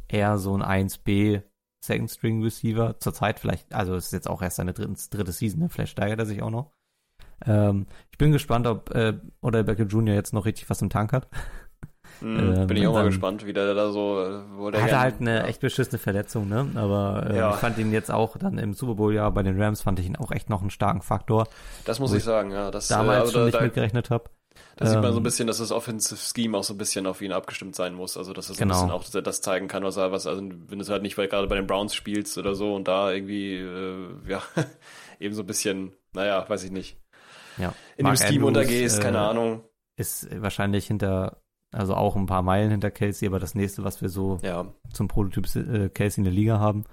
eher 0.08 0.38
so 0.38 0.56
ein 0.56 0.88
1B 0.88 1.42
Second 1.84 2.10
String 2.10 2.42
Receiver. 2.42 2.98
Zurzeit 3.00 3.40
vielleicht, 3.40 3.72
also 3.72 3.94
es 3.94 4.06
ist 4.06 4.12
jetzt 4.12 4.28
auch 4.28 4.42
erst 4.42 4.56
seine 4.56 4.74
dritte, 4.74 4.94
dritte 5.10 5.32
Season, 5.32 5.60
ne? 5.60 5.68
vielleicht 5.68 5.92
steigert 5.92 6.18
er 6.18 6.26
sich 6.26 6.42
auch 6.42 6.50
noch. 6.50 6.72
Ähm, 7.46 7.86
ich 8.10 8.18
bin 8.18 8.32
gespannt, 8.32 8.66
ob 8.66 8.94
äh, 8.94 9.14
Odell 9.40 9.64
Beckham 9.64 9.88
Jr. 9.88 10.14
jetzt 10.14 10.32
noch 10.32 10.44
richtig 10.44 10.68
was 10.70 10.82
im 10.82 10.90
Tank 10.90 11.12
hat. 11.12 11.28
Hm, 11.32 11.34
Ähm, 12.22 12.66
bin 12.66 12.76
ich 12.76 12.86
auch 12.86 12.92
mal 12.92 13.04
gespannt, 13.06 13.46
wie 13.46 13.52
der 13.54 13.72
da 13.72 13.90
so, 13.92 14.22
äh, 14.22 14.42
wo 14.56 14.70
der 14.70 14.80
Er 14.80 14.84
hatte 14.84 14.90
gern- 14.92 15.00
halt 15.00 15.20
eine 15.20 15.36
ja. 15.38 15.44
echt 15.46 15.60
beschissene 15.60 15.98
Verletzung, 15.98 16.48
ne? 16.50 16.70
Aber 16.74 17.26
äh, 17.30 17.38
Ja. 17.38 17.50
ich 17.50 17.56
fand 17.56 17.78
ihn 17.78 17.92
jetzt 17.92 18.10
auch 18.10 18.36
dann 18.36 18.58
im 18.58 18.74
Super 18.74 18.94
Bowl-Jahr 18.96 19.30
bei 19.32 19.42
den 19.42 19.58
Rams 19.60 19.80
fand 19.80 19.98
ich 20.00 20.06
ihn 20.06 20.16
auch 20.16 20.30
echt 20.30 20.50
noch 20.50 20.60
einen 20.60 20.68
starken 20.70 21.00
Faktor. 21.00 21.48
Das 21.86 21.98
muss 21.98 22.10
ich 22.12 22.18
ich 22.18 22.24
sagen, 22.24 22.50
ja. 22.50 22.70
Das, 22.70 22.88
Damals 22.88 23.30
äh, 23.30 23.32
schon 23.32 23.36
aber 23.40 23.46
nicht 23.46 23.58
da, 23.58 23.62
mitgerechnet 23.62 24.10
habe. 24.10 24.24
da 24.76 24.84
sieht 24.86 24.96
man 25.00 25.04
so 25.04 25.10
Ähm, 25.12 25.20
ein 25.20 25.22
bisschen, 25.22 25.46
dass 25.46 25.58
das 25.58 25.72
Offensive 25.72 26.20
Scheme 26.20 26.58
auch 26.58 26.64
so 26.64 26.74
ein 26.74 26.78
bisschen 26.78 27.06
auf 27.06 27.22
ihn 27.22 27.32
abgestimmt 27.32 27.74
sein 27.74 27.94
muss. 27.94 28.18
Also, 28.18 28.34
dass 28.34 28.50
er 28.50 28.54
so 28.54 28.58
Genau. 28.58 28.74
ein 28.74 28.80
bisschen 28.80 28.90
auch 28.90 29.04
das- 29.04 29.22
das 29.24 29.40
zeigen 29.40 29.66
kann, 29.68 29.82
was 29.82 29.96
er, 29.96 30.12
was, 30.12 30.26
also, 30.26 30.42
wenn 30.42 30.78
du 30.78 30.82
es 30.82 30.90
halt 30.90 31.02
nicht 31.02 31.16
weil 31.16 31.28
gerade 31.28 31.46
bei 31.46 31.54
den 31.56 31.66
Browns 31.66 31.94
spielst 31.94 32.36
oder 32.36 32.54
so 32.54 32.74
und 32.74 32.86
da 32.86 33.10
irgendwie, 33.12 33.54
äh, 33.56 34.08
ja, 34.28 34.42
eben 35.20 35.34
so 35.34 35.42
ein 35.42 35.46
bisschen, 35.46 35.92
naja, 36.12 36.44
weiß 36.46 36.64
ich 36.64 36.70
nicht, 36.70 36.98
Ja. 37.60 37.74
in 37.96 38.04
Mark 38.04 38.16
dem 38.16 38.26
Scheme 38.26 38.46
Andrews, 38.46 38.48
untergehst, 38.48 39.00
keine 39.00 39.18
äh, 39.18 39.20
Ahnung. 39.20 39.62
Ist 39.96 40.28
wahrscheinlich 40.42 40.86
hinter, 40.86 41.42
also 41.72 41.94
auch 41.94 42.16
ein 42.16 42.26
paar 42.26 42.42
Meilen 42.42 42.70
hinter 42.70 42.90
Kelsey, 42.90 43.28
aber 43.28 43.38
das 43.38 43.54
nächste, 43.54 43.84
was 43.84 44.00
wir 44.02 44.08
so 44.08 44.38
Ja, 44.42 44.66
zum 44.92 45.08
Prototyp 45.08 45.46
äh, 45.56 45.88
Kelsey 45.90 46.20
in 46.20 46.24
der 46.24 46.32
Liga 46.32 46.58
haben. 46.58 46.84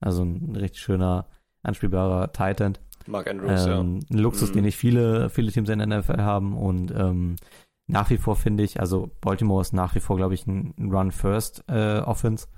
Also 0.00 0.22
ein 0.24 0.56
richtig 0.56 0.80
schöner, 0.80 1.26
anspielbarer 1.62 2.32
Tight 2.32 2.60
End. 2.60 2.80
Mark 3.06 3.28
Andrews, 3.28 3.66
ja. 3.66 3.78
Ähm, 3.80 4.00
ein 4.10 4.18
Luxus, 4.18 4.50
Mhm. 4.50 4.54
den 4.54 4.64
nicht 4.64 4.76
viele, 4.76 5.30
viele 5.30 5.52
Teams 5.52 5.68
in 5.68 5.78
der 5.78 5.86
NFL 6.00 6.20
haben 6.22 6.56
und 6.56 6.90
ähm, 6.90 7.36
nach 7.88 8.10
wie 8.10 8.16
vor 8.18 8.34
finde 8.34 8.64
ich, 8.64 8.80
also 8.80 9.10
Baltimore 9.20 9.60
ist 9.60 9.72
nach 9.72 9.94
wie 9.94 10.00
vor, 10.00 10.16
glaube 10.16 10.34
ich, 10.34 10.44
ein 10.46 10.74
Run-First-Offense. 10.92 12.48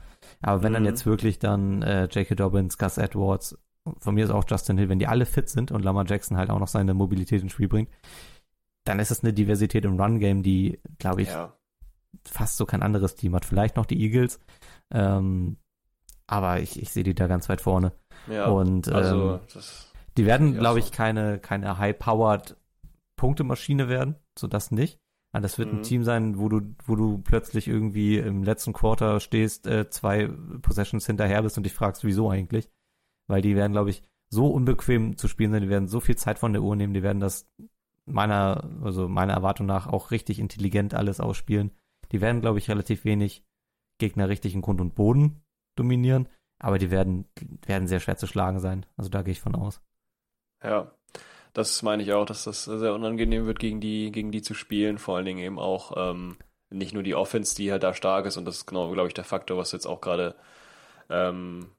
Aber 0.40 0.62
wenn 0.62 0.72
dann 0.72 0.82
Mhm. 0.82 0.88
jetzt 0.88 1.06
wirklich 1.06 1.38
dann 1.38 1.82
äh, 1.82 2.04
J.K. 2.06 2.34
Dobbins, 2.34 2.78
Gus 2.78 2.98
Edwards, 2.98 3.58
von 4.00 4.14
mir 4.14 4.24
ist 4.24 4.30
auch 4.30 4.44
Justin 4.48 4.78
Hill, 4.78 4.88
wenn 4.88 4.98
die 4.98 5.06
alle 5.06 5.26
fit 5.26 5.48
sind 5.48 5.70
und 5.72 5.84
Lamar 5.84 6.06
Jackson 6.06 6.36
halt 6.36 6.50
auch 6.50 6.58
noch 6.58 6.68
seine 6.68 6.94
Mobilität 6.94 7.42
ins 7.42 7.52
Spiel 7.52 7.68
bringt, 7.68 7.90
dann 8.84 8.98
ist 8.98 9.10
es 9.10 9.22
eine 9.22 9.32
Diversität 9.32 9.84
im 9.84 10.00
Run-Game, 10.00 10.42
die, 10.42 10.80
glaube 10.98 11.22
ich, 11.22 11.28
ja. 11.28 11.52
fast 12.24 12.56
so 12.56 12.66
kein 12.66 12.82
anderes 12.82 13.14
Team 13.14 13.34
hat. 13.34 13.44
Vielleicht 13.44 13.76
noch 13.76 13.86
die 13.86 14.00
Eagles, 14.00 14.40
ähm, 14.90 15.56
aber 16.26 16.60
ich, 16.60 16.80
ich 16.80 16.90
sehe 16.90 17.04
die 17.04 17.14
da 17.14 17.26
ganz 17.26 17.48
weit 17.48 17.60
vorne. 17.60 17.92
Ja, 18.30 18.46
und 18.46 18.88
also, 18.88 19.34
ähm, 19.34 19.40
das, 19.52 19.92
die 20.16 20.26
werden, 20.26 20.54
glaube 20.58 20.78
ich, 20.78 20.92
keine, 20.92 21.38
keine 21.38 21.78
high-powered 21.78 22.56
Punktemaschine 23.16 23.88
werden, 23.88 24.16
so 24.38 24.46
das 24.46 24.70
nicht. 24.70 24.98
Aber 25.32 25.42
das 25.42 25.58
wird 25.58 25.72
Mhm. 25.72 25.78
ein 25.78 25.82
Team 25.82 26.04
sein, 26.04 26.38
wo 26.38 26.48
du, 26.48 26.62
wo 26.86 26.96
du 26.96 27.18
plötzlich 27.18 27.68
irgendwie 27.68 28.16
im 28.16 28.42
letzten 28.42 28.72
Quarter 28.72 29.20
stehst, 29.20 29.66
äh, 29.66 29.90
zwei 29.90 30.28
Possessions 30.62 31.06
hinterher 31.06 31.42
bist 31.42 31.58
und 31.58 31.64
dich 31.64 31.74
fragst, 31.74 32.02
wieso 32.04 32.30
eigentlich? 32.30 32.70
Weil 33.28 33.42
die 33.42 33.54
werden, 33.54 33.72
glaube 33.72 33.90
ich, 33.90 34.02
so 34.30 34.48
unbequem 34.48 35.16
zu 35.16 35.28
spielen 35.28 35.52
sein, 35.52 35.62
die 35.62 35.68
werden 35.68 35.88
so 35.88 36.00
viel 36.00 36.16
Zeit 36.16 36.38
von 36.38 36.52
der 36.52 36.62
Uhr 36.62 36.76
nehmen, 36.76 36.94
die 36.94 37.02
werden 37.02 37.20
das 37.20 37.48
meiner, 38.04 38.68
also 38.82 39.08
meiner 39.08 39.34
Erwartung 39.34 39.66
nach 39.66 39.86
auch 39.86 40.10
richtig 40.10 40.38
intelligent 40.38 40.94
alles 40.94 41.20
ausspielen. 41.20 41.70
Die 42.10 42.20
werden, 42.20 42.40
glaube 42.40 42.58
ich, 42.58 42.68
relativ 42.68 43.04
wenig 43.04 43.44
Gegner 43.98 44.28
richtig 44.28 44.54
in 44.54 44.62
Grund 44.62 44.80
und 44.80 44.94
Boden 44.94 45.42
dominieren, 45.76 46.28
aber 46.58 46.78
die 46.78 46.90
werden, 46.90 47.26
werden 47.66 47.88
sehr 47.88 48.00
schwer 48.00 48.16
zu 48.16 48.26
schlagen 48.26 48.60
sein. 48.60 48.86
Also 48.96 49.10
da 49.10 49.22
gehe 49.22 49.32
ich 49.32 49.40
von 49.40 49.54
aus. 49.54 49.80
Ja, 50.62 50.92
das 51.52 51.82
meine 51.82 52.02
ich 52.02 52.12
auch, 52.12 52.24
dass 52.24 52.44
das 52.44 52.64
sehr 52.64 52.94
unangenehm 52.94 53.46
wird, 53.46 53.58
gegen 53.58 53.80
die, 53.80 54.10
gegen 54.10 54.32
die 54.32 54.42
zu 54.42 54.54
spielen. 54.54 54.98
Vor 54.98 55.16
allen 55.16 55.26
Dingen 55.26 55.40
eben 55.40 55.58
auch 55.58 55.92
ähm, 55.96 56.36
nicht 56.70 56.94
nur 56.94 57.02
die 57.02 57.14
Offense, 57.14 57.54
die 57.54 57.70
halt 57.70 57.82
da 57.82 57.94
stark 57.94 58.26
ist, 58.26 58.36
und 58.36 58.44
das 58.44 58.58
ist 58.58 58.66
genau, 58.66 58.90
glaube 58.92 59.08
ich, 59.08 59.14
der 59.14 59.24
Faktor, 59.24 59.58
was 59.58 59.72
jetzt 59.72 59.86
auch 59.86 60.00
gerade 60.00 60.34
ähm, 61.10 61.70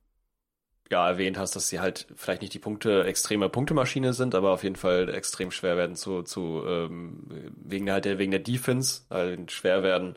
ja, 0.91 1.07
erwähnt 1.07 1.37
hast, 1.37 1.55
dass 1.55 1.67
sie 1.69 1.79
halt 1.79 2.07
vielleicht 2.15 2.41
nicht 2.41 2.53
die 2.53 2.59
Punkte, 2.59 3.03
extreme 3.03 3.47
Punktemaschine 3.49 4.13
sind, 4.13 4.33
aber 4.33 4.51
auf 4.51 4.63
jeden 4.63 4.75
Fall 4.75 5.13
extrem 5.13 5.51
schwer 5.51 5.77
werden 5.77 5.95
zu, 5.95 6.23
zu 6.23 6.63
ähm, 6.67 7.23
wegen 7.55 7.85
der, 7.85 7.93
halt 7.95 8.05
der, 8.05 8.17
wegen 8.17 8.31
der 8.31 8.39
Defense, 8.39 9.01
halt 9.11 9.51
schwer 9.51 9.83
werden, 9.83 10.15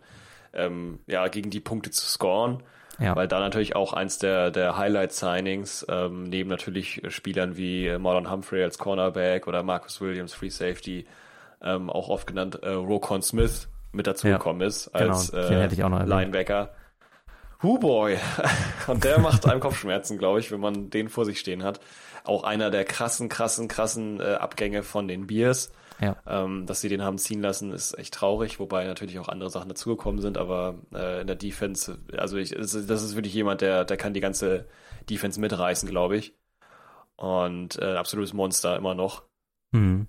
ähm, 0.55 1.01
ja, 1.07 1.29
gegen 1.29 1.51
die 1.51 1.61
Punkte 1.61 1.91
zu 1.91 2.07
scoren. 2.07 2.63
Ja. 2.99 3.17
Weil 3.17 3.27
da 3.27 3.41
natürlich 3.41 3.75
auch 3.75 3.95
eins 3.95 4.19
der, 4.19 4.51
der 4.51 4.77
Highlight-Signings, 4.77 5.87
ähm, 5.89 6.25
neben 6.25 6.49
natürlich 6.49 7.03
Spielern 7.09 7.57
wie 7.57 7.97
Marlon 7.99 8.31
Humphrey 8.31 8.63
als 8.63 8.79
Cornerback 8.79 9.47
oder 9.47 9.63
Marcus 9.63 10.01
Williams, 10.01 10.35
Free 10.35 10.51
Safety, 10.51 11.07
ähm, 11.63 11.91
auch 11.91 12.09
oft 12.09 12.27
genannt 12.27 12.61
äh, 12.63 12.71
Rokon 12.71 13.23
Smith 13.23 13.69
mit 13.93 14.07
dazugekommen 14.07 14.67
ist 14.67 14.89
als 14.89 15.33
genau, 15.33 15.99
äh. 15.99 16.05
Linebacker. 16.05 16.71
Hu 17.63 17.79
boy. 17.79 18.19
Und 18.89 19.05
der 19.05 19.21
macht 19.21 19.47
einem 19.47 19.61
Kopfschmerzen, 19.61 20.19
glaube 20.19 20.41
ich, 20.41 20.51
wenn 20.51 20.61
man 20.61 20.91
den 20.91 21.09
vor 21.09 21.25
sich 21.25 21.39
stehen 21.39 21.63
hat. 21.63 21.81
Auch 22.25 22.45
einer 22.45 22.71
der 22.71 22.85
krassen, 22.85 23.29
krassen, 23.29 23.69
krassen 23.69 24.21
äh, 24.21 24.35
Abgänge 24.35 24.83
von 24.83 25.07
den 25.07 25.27
Bears. 25.27 25.73
Ja. 26.01 26.17
Ähm, 26.27 26.67
dass 26.67 26.81
sie 26.81 26.89
den 26.89 27.03
haben 27.03 27.19
ziehen 27.19 27.41
lassen, 27.41 27.73
ist 27.73 27.97
echt 27.97 28.15
traurig, 28.15 28.59
wobei 28.59 28.85
natürlich 28.85 29.21
auch 29.21 29.29
andere 29.29 29.51
Sachen 29.51 29.69
dazugekommen 29.69 30.21
sind, 30.21 30.37
aber 30.37 30.75
äh, 30.93 31.21
in 31.21 31.29
der 31.29 31.37
Defense, 31.37 31.99
also 32.17 32.39
ich, 32.39 32.51
das 32.51 32.75
ist 32.75 32.91
das 32.91 33.05
ist 33.05 33.15
wirklich 33.15 33.35
jemand, 33.35 33.61
der, 33.61 33.85
der 33.85 33.97
kann 33.97 34.13
die 34.13 34.21
ganze 34.21 34.67
Defense 35.09 35.39
mitreißen, 35.39 35.89
glaube 35.89 36.17
ich. 36.17 36.35
Und 37.15 37.79
äh, 37.79 37.91
ein 37.91 37.97
absolutes 37.97 38.33
Monster 38.33 38.77
immer 38.77 38.97
noch. 38.97 39.23
Mhm. 39.71 40.09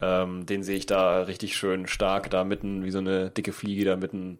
Ähm, 0.00 0.46
den 0.46 0.64
sehe 0.64 0.76
ich 0.76 0.86
da 0.86 1.22
richtig 1.22 1.56
schön 1.56 1.86
stark, 1.86 2.30
da 2.30 2.42
mitten 2.42 2.84
wie 2.84 2.90
so 2.90 2.98
eine 2.98 3.30
dicke 3.30 3.52
Fliege 3.52 3.84
da 3.84 3.96
mitten 3.96 4.38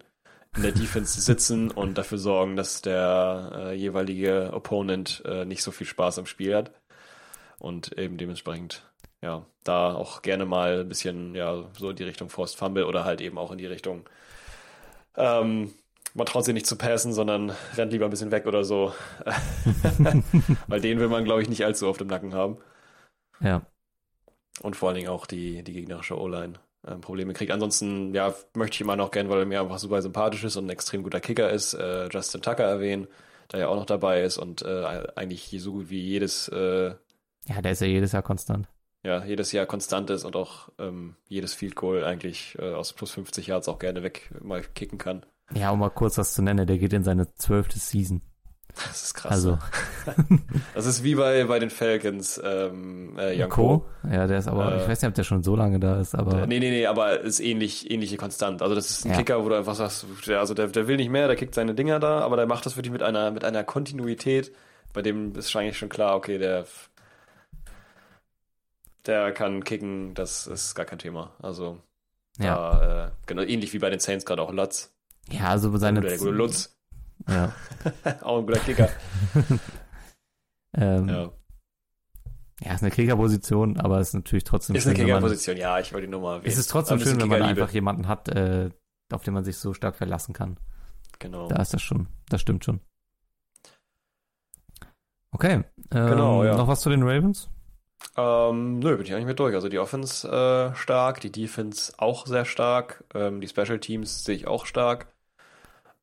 in 0.55 0.63
der 0.63 0.71
Defense 0.71 1.21
sitzen 1.21 1.71
und 1.71 1.97
dafür 1.97 2.17
sorgen, 2.17 2.55
dass 2.55 2.81
der 2.81 3.51
äh, 3.55 3.73
jeweilige 3.75 4.51
Opponent 4.53 5.21
äh, 5.25 5.45
nicht 5.45 5.63
so 5.63 5.71
viel 5.71 5.87
Spaß 5.87 6.19
am 6.19 6.25
Spiel 6.25 6.55
hat. 6.55 6.71
Und 7.59 7.97
eben 7.97 8.17
dementsprechend, 8.17 8.83
ja, 9.21 9.45
da 9.63 9.93
auch 9.93 10.21
gerne 10.21 10.45
mal 10.45 10.81
ein 10.81 10.89
bisschen, 10.89 11.35
ja, 11.35 11.65
so 11.77 11.89
in 11.89 11.95
die 11.95 12.03
Richtung 12.03 12.29
Forced 12.29 12.57
Fumble 12.57 12.85
oder 12.85 13.05
halt 13.05 13.21
eben 13.21 13.37
auch 13.37 13.51
in 13.51 13.57
die 13.57 13.65
Richtung, 13.65 14.09
ähm, 15.15 15.73
man 16.13 16.25
traut 16.25 16.45
sich 16.45 16.53
nicht 16.53 16.65
zu 16.65 16.77
passen, 16.77 17.13
sondern 17.13 17.51
rennt 17.75 17.91
lieber 17.91 18.05
ein 18.05 18.11
bisschen 18.11 18.31
weg 18.31 18.47
oder 18.47 18.63
so. 18.63 18.93
Weil 20.67 20.81
den 20.81 20.99
will 20.99 21.07
man, 21.07 21.23
glaube 21.23 21.41
ich, 21.41 21.49
nicht 21.49 21.63
allzu 21.63 21.87
oft 21.87 22.01
im 22.01 22.07
Nacken 22.07 22.33
haben. 22.33 22.57
Ja. 23.39 23.61
Und 24.61 24.75
vor 24.75 24.89
allen 24.89 24.97
Dingen 24.97 25.09
auch 25.09 25.25
die, 25.25 25.63
die 25.63 25.73
gegnerische 25.73 26.19
O-Line. 26.19 26.53
Ähm, 26.87 27.01
Probleme 27.01 27.33
kriegt. 27.33 27.51
Ansonsten, 27.51 28.13
ja, 28.13 28.33
möchte 28.55 28.75
ich 28.75 28.81
immer 28.81 28.95
noch 28.95 29.11
gern, 29.11 29.29
weil 29.29 29.39
er 29.39 29.45
mir 29.45 29.61
einfach 29.61 29.79
super 29.79 30.01
sympathisch 30.01 30.43
ist 30.43 30.55
und 30.55 30.65
ein 30.67 30.69
extrem 30.69 31.03
guter 31.03 31.19
Kicker 31.19 31.49
ist, 31.49 31.73
äh, 31.73 32.07
Justin 32.09 32.41
Tucker 32.41 32.63
erwähnen, 32.63 33.07
der 33.51 33.61
ja 33.61 33.67
auch 33.67 33.75
noch 33.75 33.85
dabei 33.85 34.21
ist 34.23 34.37
und 34.37 34.61
äh, 34.61 35.07
eigentlich 35.15 35.55
so 35.59 35.71
gut 35.73 35.89
wie 35.89 35.99
jedes, 36.01 36.47
äh, 36.49 36.93
Ja, 37.47 37.61
der 37.61 37.71
ist 37.71 37.81
ja 37.81 37.87
jedes 37.87 38.11
Jahr 38.11 38.21
konstant. 38.23 38.67
ja, 39.03 39.23
jedes 39.25 39.51
Jahr 39.51 39.65
konstant 39.65 40.09
ist 40.09 40.23
und 40.25 40.35
auch 40.35 40.69
ähm, 40.77 41.15
jedes 41.27 41.53
Field 41.53 41.75
Goal 41.75 42.03
eigentlich 42.03 42.55
äh, 42.59 42.73
aus 42.73 42.93
plus 42.93 43.11
50 43.11 43.47
Yards 43.47 43.67
auch 43.67 43.79
gerne 43.79 44.03
weg 44.03 44.29
mal 44.41 44.61
kicken 44.61 44.97
kann. 44.97 45.25
Ja, 45.53 45.71
um 45.71 45.79
mal 45.79 45.89
kurz 45.89 46.17
was 46.17 46.33
zu 46.33 46.41
nennen, 46.43 46.67
der 46.67 46.77
geht 46.77 46.93
in 46.93 47.03
seine 47.03 47.33
zwölfte 47.35 47.79
Season. 47.79 48.21
Das 48.87 49.03
ist 49.03 49.13
krass. 49.13 49.31
Also, 49.31 49.57
ne? 50.29 50.39
Das 50.73 50.85
ist 50.85 51.03
wie 51.03 51.15
bei, 51.15 51.43
bei 51.43 51.59
den 51.59 51.69
Falcons, 51.69 52.39
ähm, 52.43 53.17
äh, 53.19 53.37
Co. 53.47 53.85
Ja, 54.09 54.25
der 54.27 54.39
ist 54.39 54.47
aber, 54.47 54.73
Äh, 54.73 54.81
ich 54.81 54.87
weiß 54.87 55.01
nicht, 55.01 55.09
ob 55.09 55.15
der 55.15 55.23
schon 55.23 55.43
so 55.43 55.55
lange 55.55 55.79
da 55.79 55.99
ist, 55.99 56.15
aber 56.15 56.43
Äh, 56.43 56.47
Nee, 56.47 56.59
nee, 56.59 56.69
nee, 56.69 56.85
aber 56.85 57.19
ist 57.19 57.39
ähnlich, 57.39 57.89
ähnliche 57.91 58.17
Konstant. 58.17 58.61
Also 58.61 58.75
das 58.75 58.89
ist 58.89 59.05
ein 59.05 59.11
Ja. 59.11 59.17
Kicker, 59.17 59.43
wo 59.43 59.49
du 59.49 59.55
einfach 59.57 59.75
sagst, 59.75 60.05
der, 60.27 60.39
also 60.39 60.53
der, 60.53 60.67
der 60.67 60.87
will 60.87 60.97
nicht 60.97 61.09
mehr, 61.09 61.27
der 61.27 61.35
kickt 61.35 61.55
seine 61.55 61.75
Dinger 61.75 61.99
da, 61.99 62.19
aber 62.21 62.37
der 62.37 62.47
macht 62.47 62.65
das 62.65 62.77
wirklich 62.77 62.91
mit 62.91 63.03
einer, 63.03 63.31
mit 63.31 63.43
einer 63.43 63.63
Kontinuität, 63.63 64.51
bei 64.93 65.01
dem 65.01 65.35
ist 65.35 65.55
eigentlich 65.55 65.77
schon 65.77 65.89
klar, 65.89 66.15
okay, 66.15 66.37
der, 66.37 66.65
der 69.05 69.31
kann 69.31 69.63
kicken, 69.63 70.13
das 70.13 70.47
ist 70.47 70.75
gar 70.75 70.85
kein 70.85 70.99
Thema. 70.99 71.31
Also 71.41 71.77
ja. 72.39 72.55
da, 72.55 73.05
äh, 73.07 73.11
genau, 73.25 73.41
ähnlich 73.41 73.73
wie 73.73 73.79
bei 73.79 73.89
den 73.89 73.99
Saints 73.99 74.25
gerade 74.25 74.41
auch 74.41 74.51
Lutz. 74.51 74.91
Ja, 75.31 75.49
also 75.49 75.75
seine. 75.77 76.01
der 76.01 76.17
gute 76.17 76.31
Lutz, 76.31 76.75
Ja. 77.27 77.53
auch 78.21 78.39
ein 78.39 78.45
guter 78.45 78.59
Kicker. 78.59 78.89
Ähm, 80.77 81.09
ja. 81.09 81.31
ja, 82.61 82.73
ist 82.75 82.83
eine 82.83 82.91
Kickerposition, 82.91 83.79
aber 83.79 83.99
ist 84.01 84.13
natürlich 84.13 84.43
trotzdem 84.43 84.75
Ist 84.75 84.85
eine 84.85 84.95
schön, 84.95 85.05
wenn 85.07 85.13
man- 85.13 85.21
Kickerposition, 85.23 85.57
ja, 85.57 85.79
ich 85.79 85.91
wollte 85.93 86.05
die 86.05 86.11
Nummer 86.11 86.33
erwähnen. 86.33 86.45
Es 86.45 86.59
ist 86.59 86.69
trotzdem 86.69 86.99
schön, 86.99 87.19
wenn 87.19 87.27
man 87.27 87.41
einfach 87.41 87.71
jemanden 87.71 88.07
hat, 88.07 88.29
äh, 88.29 88.69
auf 89.11 89.23
den 89.23 89.33
man 89.33 89.43
sich 89.43 89.57
so 89.57 89.73
stark 89.73 89.95
verlassen 89.95 90.33
kann. 90.33 90.59
Genau. 91.17 91.47
Da 91.47 91.59
ist 91.59 91.73
das 91.73 91.81
schon, 91.81 92.07
das 92.29 92.41
stimmt 92.41 92.63
schon. 92.65 92.81
Okay. 95.31 95.63
Ähm, 95.91 96.07
Genau, 96.09 96.43
ja. 96.43 96.55
Noch 96.55 96.67
was 96.67 96.81
zu 96.81 96.89
den 96.89 97.01
Ravens? 97.01 97.49
Ähm, 98.15 98.77
nö, 98.79 98.95
bin 98.95 99.05
ich 99.05 99.13
eigentlich 99.13 99.25
mit 99.25 99.39
durch. 99.39 99.55
Also 99.55 99.69
die 99.69 99.79
Offense 99.79 100.27
äh, 100.27 100.75
stark, 100.75 101.21
die 101.21 101.31
Defense 101.31 101.93
auch 101.97 102.27
sehr 102.27 102.45
stark, 102.45 103.03
ähm, 103.13 103.41
die 103.41 103.47
Special 103.47 103.79
Teams 103.79 104.23
sehe 104.23 104.35
ich 104.35 104.47
auch 104.47 104.65
stark. 104.65 105.11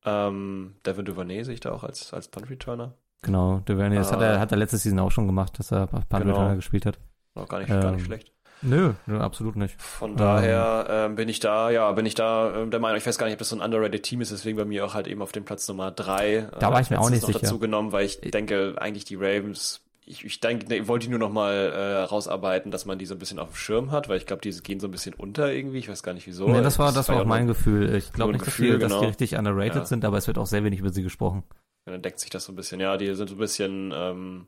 Ähm, 0.06 0.74
Devin 0.86 1.04
Duvernay 1.04 1.42
sehe 1.44 1.54
ich 1.54 1.60
da 1.60 1.72
auch 1.72 1.84
als, 1.84 2.12
als 2.14 2.28
Punt 2.28 2.48
Returner. 2.48 2.94
Genau, 3.22 3.60
Duvernay, 3.64 3.96
das 3.96 4.12
hat 4.12 4.20
Ah. 4.20 4.24
er, 4.34 4.40
hat 4.40 4.52
er 4.52 4.58
letzte 4.58 4.76
Season 4.78 4.98
auch 5.00 5.10
schon 5.10 5.26
gemacht, 5.26 5.58
dass 5.58 5.72
er 5.72 5.86
Punt 5.88 6.06
Genau. 6.10 6.24
Returner 6.32 6.56
gespielt 6.56 6.86
hat. 6.86 6.98
Auch 7.34 7.48
gar 7.48 7.58
nicht, 7.58 7.68
gar 7.68 7.90
nicht 7.92 8.00
Ähm, 8.00 8.06
schlecht. 8.06 8.32
Nö, 8.62 8.94
nö, 9.04 9.18
absolut 9.20 9.56
nicht. 9.56 9.80
Von 9.80 10.16
daher 10.16 10.86
ähm, 10.88 11.14
bin 11.16 11.28
ich 11.28 11.40
da, 11.40 11.68
ja, 11.68 11.92
bin 11.92 12.06
ich 12.06 12.14
da 12.14 12.54
ähm, 12.62 12.70
der 12.70 12.80
Meinung, 12.80 12.96
ich 12.96 13.06
weiß 13.06 13.18
gar 13.18 13.26
nicht, 13.26 13.34
ob 13.34 13.38
das 13.40 13.50
so 13.50 13.56
ein 13.56 13.60
underrated 13.62 14.02
Team 14.02 14.22
ist, 14.22 14.32
deswegen 14.32 14.56
bei 14.56 14.64
mir 14.64 14.86
auch 14.86 14.94
halt 14.94 15.06
eben 15.08 15.20
auf 15.20 15.32
dem 15.32 15.44
Platz 15.44 15.68
Nummer 15.68 15.90
drei. 15.90 16.48
Da 16.58 16.72
war 16.72 16.80
ich 16.80 16.88
mir 16.88 16.98
auch 16.98 17.10
nicht 17.10 17.20
noch 17.22 17.26
sicher. 17.28 17.40
dazu 17.40 17.58
genommen, 17.58 17.92
weil 17.92 18.06
ich 18.06 18.20
denke, 18.22 18.74
eigentlich 18.78 19.04
die 19.04 19.16
Ravens, 19.16 19.82
ich, 20.08 20.24
ich 20.24 20.40
denke, 20.40 20.72
ich 20.74 20.86
wollte 20.86 21.06
die 21.06 21.10
nur 21.10 21.18
noch 21.18 21.32
mal 21.32 21.52
äh, 21.52 22.02
rausarbeiten, 22.04 22.70
dass 22.70 22.86
man 22.86 22.96
die 22.98 23.06
so 23.06 23.14
ein 23.14 23.18
bisschen 23.18 23.38
auf 23.40 23.50
dem 23.50 23.56
Schirm 23.56 23.90
hat, 23.90 24.08
weil 24.08 24.16
ich 24.18 24.26
glaube, 24.26 24.40
die 24.40 24.50
gehen 24.62 24.78
so 24.78 24.86
ein 24.86 24.92
bisschen 24.92 25.14
unter 25.14 25.52
irgendwie, 25.52 25.78
ich 25.78 25.88
weiß 25.88 26.02
gar 26.04 26.14
nicht 26.14 26.26
wieso. 26.28 26.48
nee, 26.48 26.62
das 26.62 26.78
war, 26.78 26.92
das 26.92 27.08
war 27.08 27.16
ja 27.16 27.22
auch 27.22 27.26
mein 27.26 27.48
Gefühl. 27.48 27.92
Ich 27.94 28.12
glaube 28.12 28.32
nicht, 28.32 28.42
dass, 28.46 28.54
Gefühl, 28.54 28.74
die, 28.74 28.78
dass 28.78 28.92
die 28.92 28.98
genau. 28.98 29.06
richtig 29.08 29.36
underrated 29.36 29.74
Ja. 29.74 29.84
sind, 29.84 30.04
aber 30.04 30.16
es 30.16 30.26
wird 30.28 30.38
auch 30.38 30.46
sehr 30.46 30.62
wenig 30.64 30.78
über 30.80 30.90
sie 30.90 31.02
gesprochen. 31.02 31.42
Ja, 31.86 31.92
dann 31.92 32.02
deckt 32.02 32.20
sich 32.20 32.30
das 32.30 32.44
so 32.44 32.52
ein 32.52 32.56
bisschen. 32.56 32.78
Ja, 32.80 32.96
die 32.96 33.12
sind 33.14 33.28
so 33.28 33.34
ein 33.34 33.38
bisschen, 33.38 33.92
ähm, 33.94 34.46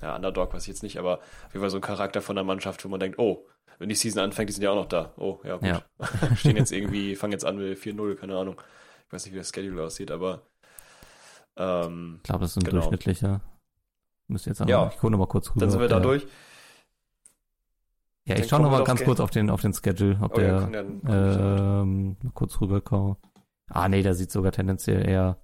ja, 0.00 0.16
Underdog 0.16 0.54
weiß 0.54 0.62
ich 0.62 0.68
jetzt 0.68 0.82
nicht, 0.82 0.98
aber 0.98 1.18
auf 1.18 1.52
jeden 1.52 1.60
Fall 1.60 1.70
so 1.70 1.76
ein 1.78 1.82
Charakter 1.82 2.22
von 2.22 2.34
der 2.36 2.44
Mannschaft, 2.44 2.82
wo 2.84 2.88
man 2.88 3.00
denkt, 3.00 3.18
oh, 3.18 3.46
wenn 3.78 3.90
die 3.90 3.94
Season 3.94 4.22
anfängt, 4.22 4.48
die 4.48 4.54
sind 4.54 4.62
ja 4.64 4.70
auch 4.70 4.76
noch 4.76 4.88
da. 4.88 5.12
Oh, 5.18 5.38
ja, 5.44 5.56
gut. 5.56 5.68
Ja. 5.68 5.82
Stehen 6.36 6.56
jetzt 6.56 6.72
irgendwie, 6.72 7.14
fangen 7.14 7.32
jetzt 7.32 7.44
an 7.44 7.58
mit 7.58 7.78
4-0, 7.78 8.14
keine 8.14 8.36
Ahnung. 8.38 8.60
Ich 9.06 9.12
weiß 9.12 9.26
nicht, 9.26 9.34
wie 9.34 9.38
das 9.38 9.50
Schedule 9.54 9.84
aussieht, 9.84 10.10
aber 10.10 10.42
ähm, 11.56 12.16
Ich 12.18 12.22
glaube, 12.24 12.40
das 12.42 12.50
ist 12.52 12.56
ein 12.56 12.64
Genau. 12.64 12.76
durchschnittlicher. 12.80 13.42
Müsste 14.28 14.50
jetzt 14.50 14.60
Ja. 14.60 14.84
noch, 14.84 14.92
ich 14.92 14.98
gucke 14.98 15.10
noch 15.12 15.18
mal 15.18 15.26
kurz 15.26 15.50
rüber. 15.50 15.60
dann 15.60 15.70
sind 15.70 15.80
wir 15.80 15.88
da 15.88 16.00
der- 16.00 16.02
durch. 16.08 16.26
Ja, 18.24 18.34
Dann 18.34 18.42
ich 18.42 18.48
schaue 18.50 18.58
kommen 18.58 18.64
noch 18.64 18.70
wir 18.70 18.72
mal 18.72 18.78
doch 18.80 18.86
ganz 18.86 19.04
kurz 19.04 19.20
auf 19.20 19.30
den, 19.30 19.50
auf 19.50 19.60
den 19.60 19.72
Schedule, 19.72 20.18
ob 20.20 20.36
Oh, 20.36 20.40
ja, 20.40 20.66
der, 20.66 20.80
ja- 20.82 20.82
kann 20.82 21.00
ähm, 21.08 22.16
kurz 22.34 22.60
rüberkommen. 22.60 23.16
Ah, 23.68 23.88
nee, 23.88 24.02
da 24.02 24.14
sieht 24.14 24.32
sogar 24.32 24.50
tendenziell 24.52 25.08
eher 25.08 25.38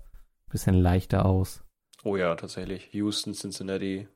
ein 0.46 0.50
bisschen 0.50 0.74
leichter 0.74 1.24
aus. 1.26 1.62
oh 2.04 2.16
ja, 2.16 2.34
tatsächlich. 2.34 2.92
Houston, 2.92 3.34
Cincinnati, 3.34 4.08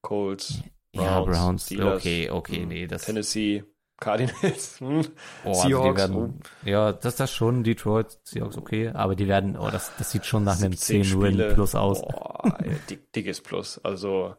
Colts, 0.00 0.62
ja, 0.92 1.20
Browns, 1.20 1.38
Browns, 1.38 1.66
Steelers, 1.66 1.96
okay, 2.00 2.30
okay, 2.30 2.62
hm, 2.62 2.68
nee, 2.68 2.86
das, 2.88 3.02
Tennessee, 3.04 3.62
Cardinals. 4.02 4.80
Hm. 4.80 5.06
oh, 5.44 5.48
also 5.48 5.62
die 5.62 5.68
Seahawks, 5.68 5.98
werden, 5.98 6.40
ja, 6.64 6.92
das, 6.92 7.16
das 7.16 7.30
schon, 7.32 7.62
Detroit, 7.62 8.18
Seahawks, 8.24 8.56
okay, 8.56 8.88
aber 8.88 9.14
die 9.14 9.28
werden, 9.28 9.56
oh, 9.56 9.70
das, 9.70 9.92
das 9.96 10.10
sieht 10.10 10.26
schon 10.26 10.44
nach 10.44 10.58
einem 10.58 10.72
17 10.72 11.04
10-Win 11.04 11.32
Spiele. 11.34 11.54
plus 11.54 11.74
aus. 11.74 12.02
Boah, 12.02 12.58
ey, 12.62 12.76
dick, 12.90 13.12
dickes 13.12 13.40
Plus. 13.40 13.78
Also 13.84 14.34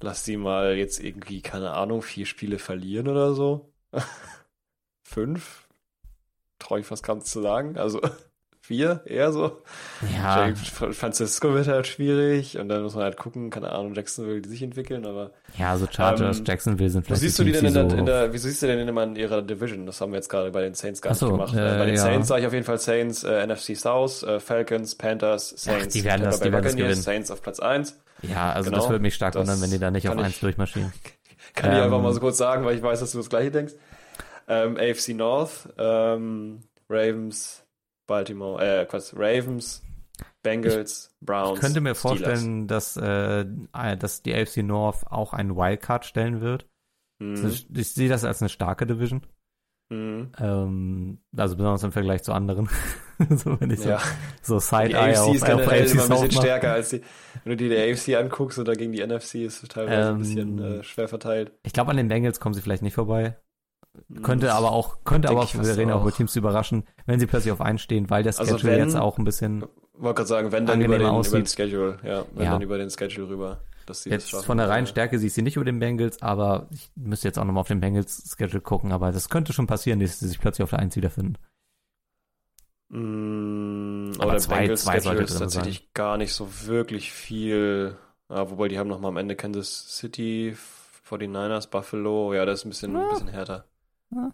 lass 0.00 0.24
sie 0.24 0.36
mal 0.36 0.76
jetzt 0.76 1.02
irgendwie, 1.02 1.40
keine 1.40 1.72
Ahnung, 1.72 2.02
vier 2.02 2.26
Spiele 2.26 2.58
verlieren 2.58 3.08
oder 3.08 3.34
so. 3.34 3.72
Fünf? 5.02 5.66
Traue 6.58 6.80
ich 6.80 6.86
fast 6.86 7.02
kaum 7.02 7.20
zu 7.20 7.42
sagen. 7.42 7.76
Also 7.76 8.00
vier, 8.66 9.02
eher 9.04 9.30
so. 9.30 9.62
Ja, 10.16 10.48
Francisco 10.92 11.52
wird 11.52 11.68
halt 11.68 11.86
schwierig 11.86 12.58
und 12.58 12.68
dann 12.70 12.82
muss 12.82 12.94
man 12.94 13.04
halt 13.04 13.18
gucken, 13.18 13.50
keine 13.50 13.70
Ahnung, 13.70 13.94
Jacksonville, 13.94 14.40
die 14.40 14.48
sich 14.48 14.62
entwickeln, 14.62 15.04
aber 15.04 15.32
ja, 15.58 15.72
also 15.72 15.86
Chargers, 15.90 16.38
Ähm, 16.38 16.44
Jacksonville 16.46 16.88
sind 16.90 17.02
Wo 17.02 17.06
vielleicht 17.08 17.20
siehst 17.22 17.38
du 17.38 17.44
die 17.44 17.52
denn 17.52 17.66
in 17.66 17.74
der, 17.74 17.90
so 17.90 17.96
in 17.96 18.06
der, 18.06 18.32
wieso 18.32 18.48
siehst 18.48 18.62
du 18.62 18.66
denn 18.66 18.88
immer 18.88 19.02
in 19.02 19.16
ihrer 19.16 19.42
Division? 19.42 19.84
Das 19.84 20.00
haben 20.00 20.12
wir 20.12 20.16
jetzt 20.16 20.28
gerade 20.30 20.50
bei 20.50 20.62
den 20.62 20.72
Saints 20.74 21.02
gar 21.02 21.12
Ach 21.12 21.16
so, 21.16 21.26
nicht 21.36 21.52
gemacht. 21.52 21.54
äh, 21.54 21.78
bei 21.78 21.84
den 21.86 21.94
ja. 21.96 22.00
Saints 22.02 22.28
sage 22.28 22.40
ich 22.40 22.46
auf 22.46 22.52
jeden 22.54 22.64
Fall 22.64 22.78
Saints, 22.78 23.22
äh, 23.22 23.46
NFC 23.46 23.76
South, 23.76 24.22
äh, 24.22 24.40
Falcons, 24.40 24.94
Panthers, 24.94 25.50
Saints, 25.50 25.92
die 25.92 26.02
werden 26.04 26.22
das- 26.24 26.40
die 26.40 26.50
werden 26.50 26.64
das 26.64 26.74
gewinnen. 26.76 26.94
Saints 26.94 27.30
auf 27.30 27.42
Platz 27.42 27.60
1. 27.60 27.98
Ja, 28.22 28.52
also 28.52 28.70
Genau, 28.70 28.80
das 28.82 28.90
würde 28.90 29.02
mich 29.02 29.14
stark 29.14 29.34
wundern, 29.34 29.60
wenn 29.60 29.70
die 29.70 29.78
da 29.78 29.90
nicht 29.90 30.08
auf 30.08 30.14
kann 30.16 30.24
eins 30.24 30.36
ich- 30.36 30.40
durchmarschieren. 30.40 30.90
Kann 31.54 31.70
ich 31.72 31.76
Ähm, 31.78 31.84
einfach 31.84 32.00
mal 32.00 32.12
so 32.14 32.20
kurz 32.20 32.38
sagen, 32.38 32.64
weil 32.64 32.74
ich 32.76 32.82
weiß, 32.82 32.98
dass 33.00 33.12
du 33.12 33.18
das 33.18 33.28
gleiche 33.28 33.50
denkst. 33.50 33.74
Ähm, 34.48 34.76
AFC 34.78 35.14
North, 35.14 35.68
ähm, 35.78 36.60
Ravens, 36.88 37.63
Baltimore, 38.06 38.80
äh, 38.82 38.84
Quatsch, 38.86 39.12
Ravens, 39.14 39.82
Bengals, 40.42 41.14
Browns. 41.20 41.58
Ich 41.58 41.60
könnte 41.60 41.80
mir 41.80 41.94
Steelers. 41.94 42.00
vorstellen, 42.00 42.68
dass, 42.68 42.96
äh, 42.96 43.46
dass 43.98 44.22
die 44.22 44.34
AFC 44.34 44.58
North 44.58 45.06
auch 45.10 45.32
einen 45.32 45.56
Wildcard 45.56 46.04
stellen 46.04 46.40
wird. 46.40 46.66
Mhm. 47.18 47.46
Ich, 47.48 47.68
ich 47.74 47.90
sehe 47.92 48.08
das 48.08 48.24
als 48.24 48.42
eine 48.42 48.48
starke 48.48 48.86
Division. 48.86 49.22
Mhm. 49.90 50.32
Ähm, 50.38 51.18
also 51.36 51.56
besonders 51.56 51.82
im 51.82 51.92
Vergleich 51.92 52.22
zu 52.22 52.32
anderen. 52.32 52.68
so 53.30 53.60
wenn 53.60 53.70
ich 53.70 53.80
so, 53.80 53.90
Ja, 53.90 54.00
so 54.42 54.58
Side-Eye 54.58 55.18
auf, 55.18 55.34
ist 55.34 55.44
auf 55.44 55.60
AFC 55.60 55.92
immer 55.92 56.02
ein 56.04 56.08
bisschen 56.08 56.30
stärker 56.32 56.72
als 56.72 56.90
die, 56.90 57.02
wenn 57.44 57.50
du 57.50 57.56
dir 57.56 57.68
die 57.68 57.92
AFC 57.92 58.16
anguckst 58.16 58.58
oder 58.58 58.74
gegen 58.74 58.92
die 58.92 59.06
NFC 59.06 59.36
ist 59.36 59.62
es 59.62 59.68
teilweise 59.68 60.10
Ähm, 60.10 60.16
ein 60.16 60.18
bisschen 60.18 60.58
äh, 60.58 60.82
schwer 60.84 61.08
verteilt. 61.08 61.52
Ich 61.62 61.72
glaube, 61.72 61.90
an 61.90 61.96
den 61.96 62.08
Bengals 62.08 62.40
kommen 62.40 62.54
sie 62.54 62.62
vielleicht 62.62 62.82
nicht 62.82 62.94
vorbei. 62.94 63.36
Könnte 64.22 64.52
aber 64.54 64.72
auch, 64.72 65.04
könnte 65.04 65.28
aber, 65.28 65.46
reden 65.52 65.90
auch 65.92 66.02
über 66.02 66.12
Teams 66.12 66.34
überraschen, 66.36 66.84
wenn 67.06 67.20
sie 67.20 67.26
plötzlich 67.26 67.52
auf 67.52 67.60
einen 67.60 67.78
stehen, 67.78 68.10
weil 68.10 68.22
der 68.22 68.38
Also 68.38 68.56
Schedule 68.58 68.72
wenn- 68.72 68.84
jetzt 68.88 68.96
auch 68.96 69.18
ein 69.18 69.24
bisschen 69.24 69.64
Wollte 69.96 70.16
gerade 70.16 70.28
sagen, 70.28 70.52
wenn 70.52 70.66
dann 70.66 70.80
über 70.80 70.94
den, 70.98 71.02
über 71.06 71.10
den 71.10 71.18
aussieht. 71.20 71.48
Schedule, 71.50 71.98
ja, 72.02 72.24
wenn 72.34 72.44
Ja. 72.44 72.52
dann 72.52 72.62
über 72.62 72.78
den 72.78 72.90
Schedule 72.90 73.28
rüber, 73.28 73.60
dass 73.86 74.02
das 74.02 74.10
Jetzt 74.12 74.30
schaffen. 74.30 74.44
von 74.46 74.58
der 74.58 74.68
reinen 74.68 74.86
Ja. 74.86 74.90
Stärke 74.90 75.18
sehe 75.20 75.28
ich 75.28 75.34
sie 75.34 75.42
nicht 75.42 75.54
über 75.56 75.64
den 75.64 75.78
Bengals, 75.78 76.20
aber 76.22 76.66
ich 76.72 76.90
müsste 76.96 77.28
jetzt 77.28 77.38
auch 77.38 77.44
nochmal 77.44 77.60
auf 77.60 77.68
den 77.68 77.80
Bengals-Schedule 77.80 78.60
gucken, 78.60 78.90
aber 78.90 79.12
das 79.12 79.28
könnte 79.28 79.52
schon 79.52 79.68
passieren, 79.68 80.00
dass 80.00 80.18
sie 80.18 80.26
sich 80.26 80.40
plötzlich 80.40 80.64
auf 80.64 80.70
der 80.70 80.80
1 80.80 80.96
wiederfinden. 80.96 81.36
Mm, 82.88 84.12
Aber 84.18 84.32
aber 84.32 84.38
zwei- 84.38 84.54
der 84.54 84.60
Bengals 84.62 84.84
zwei 84.84 85.00
Schedule 85.00 85.22
ist 85.24 85.38
tatsächlich 85.38 85.92
gar 85.94 86.16
nicht 86.16 86.32
so 86.32 86.48
wirklich 86.66 87.12
viel. 87.12 87.96
Ah, 88.28 88.46
wobei 88.50 88.68
die 88.68 88.78
haben 88.78 88.88
noch 88.88 89.00
mal 89.00 89.08
am 89.08 89.16
Ende 89.16 89.36
Kansas 89.36 89.96
City, 89.96 90.56
49ers, 91.02 91.68
Buffalo. 91.68 92.34
Ja, 92.34 92.44
das 92.44 92.60
ist 92.60 92.64
ein 92.66 92.70
bisschen, 92.70 92.96
ein 92.96 93.08
bisschen 93.10 93.28
härter. 93.28 93.64
Ja. 94.14 94.32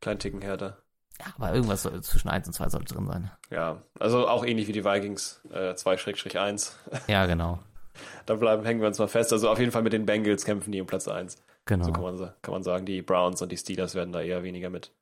Kleinen 0.00 0.18
Ticken 0.18 0.42
härter. 0.42 0.78
Ja, 1.18 1.26
aber 1.36 1.54
irgendwas 1.54 1.82
soll, 1.82 2.00
zwischen 2.02 2.28
1 2.28 2.46
und 2.46 2.54
2 2.54 2.68
sollte 2.70 2.94
drin 2.94 3.06
sein. 3.06 3.30
Ja, 3.50 3.82
also 3.98 4.26
auch 4.26 4.44
ähnlich 4.44 4.68
wie 4.68 4.72
die 4.72 4.84
Vikings, 4.84 5.42
äh, 5.50 5.74
2-1. 5.74 6.72
Ja, 7.08 7.26
genau. 7.26 7.58
da 8.26 8.34
bleiben, 8.34 8.64
hängen 8.64 8.80
wir 8.80 8.88
uns 8.88 8.98
mal 8.98 9.08
fest. 9.08 9.32
Also 9.32 9.50
auf 9.50 9.58
jeden 9.58 9.72
Fall 9.72 9.82
mit 9.82 9.92
den 9.92 10.06
Bengals 10.06 10.44
kämpfen 10.44 10.72
die 10.72 10.80
um 10.80 10.86
Platz 10.86 11.08
1. 11.08 11.36
Genau. 11.66 11.84
So 11.84 11.92
kann 11.92 12.02
man, 12.02 12.32
kann 12.42 12.52
man 12.52 12.62
sagen. 12.62 12.86
Die 12.86 13.02
Browns 13.02 13.42
und 13.42 13.52
die 13.52 13.56
Steelers 13.56 13.94
werden 13.94 14.12
da 14.12 14.22
eher 14.22 14.42
weniger 14.42 14.70
mit 14.70 14.92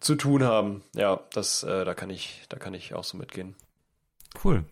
zu 0.00 0.14
tun 0.14 0.44
haben. 0.44 0.82
Ja, 0.94 1.20
das, 1.32 1.62
äh, 1.62 1.84
da 1.84 1.94
kann 1.94 2.10
ich, 2.10 2.42
da 2.48 2.58
kann 2.58 2.74
ich 2.74 2.94
auch 2.94 3.04
so 3.04 3.16
mitgehen. 3.16 3.54
Cool. 4.42 4.64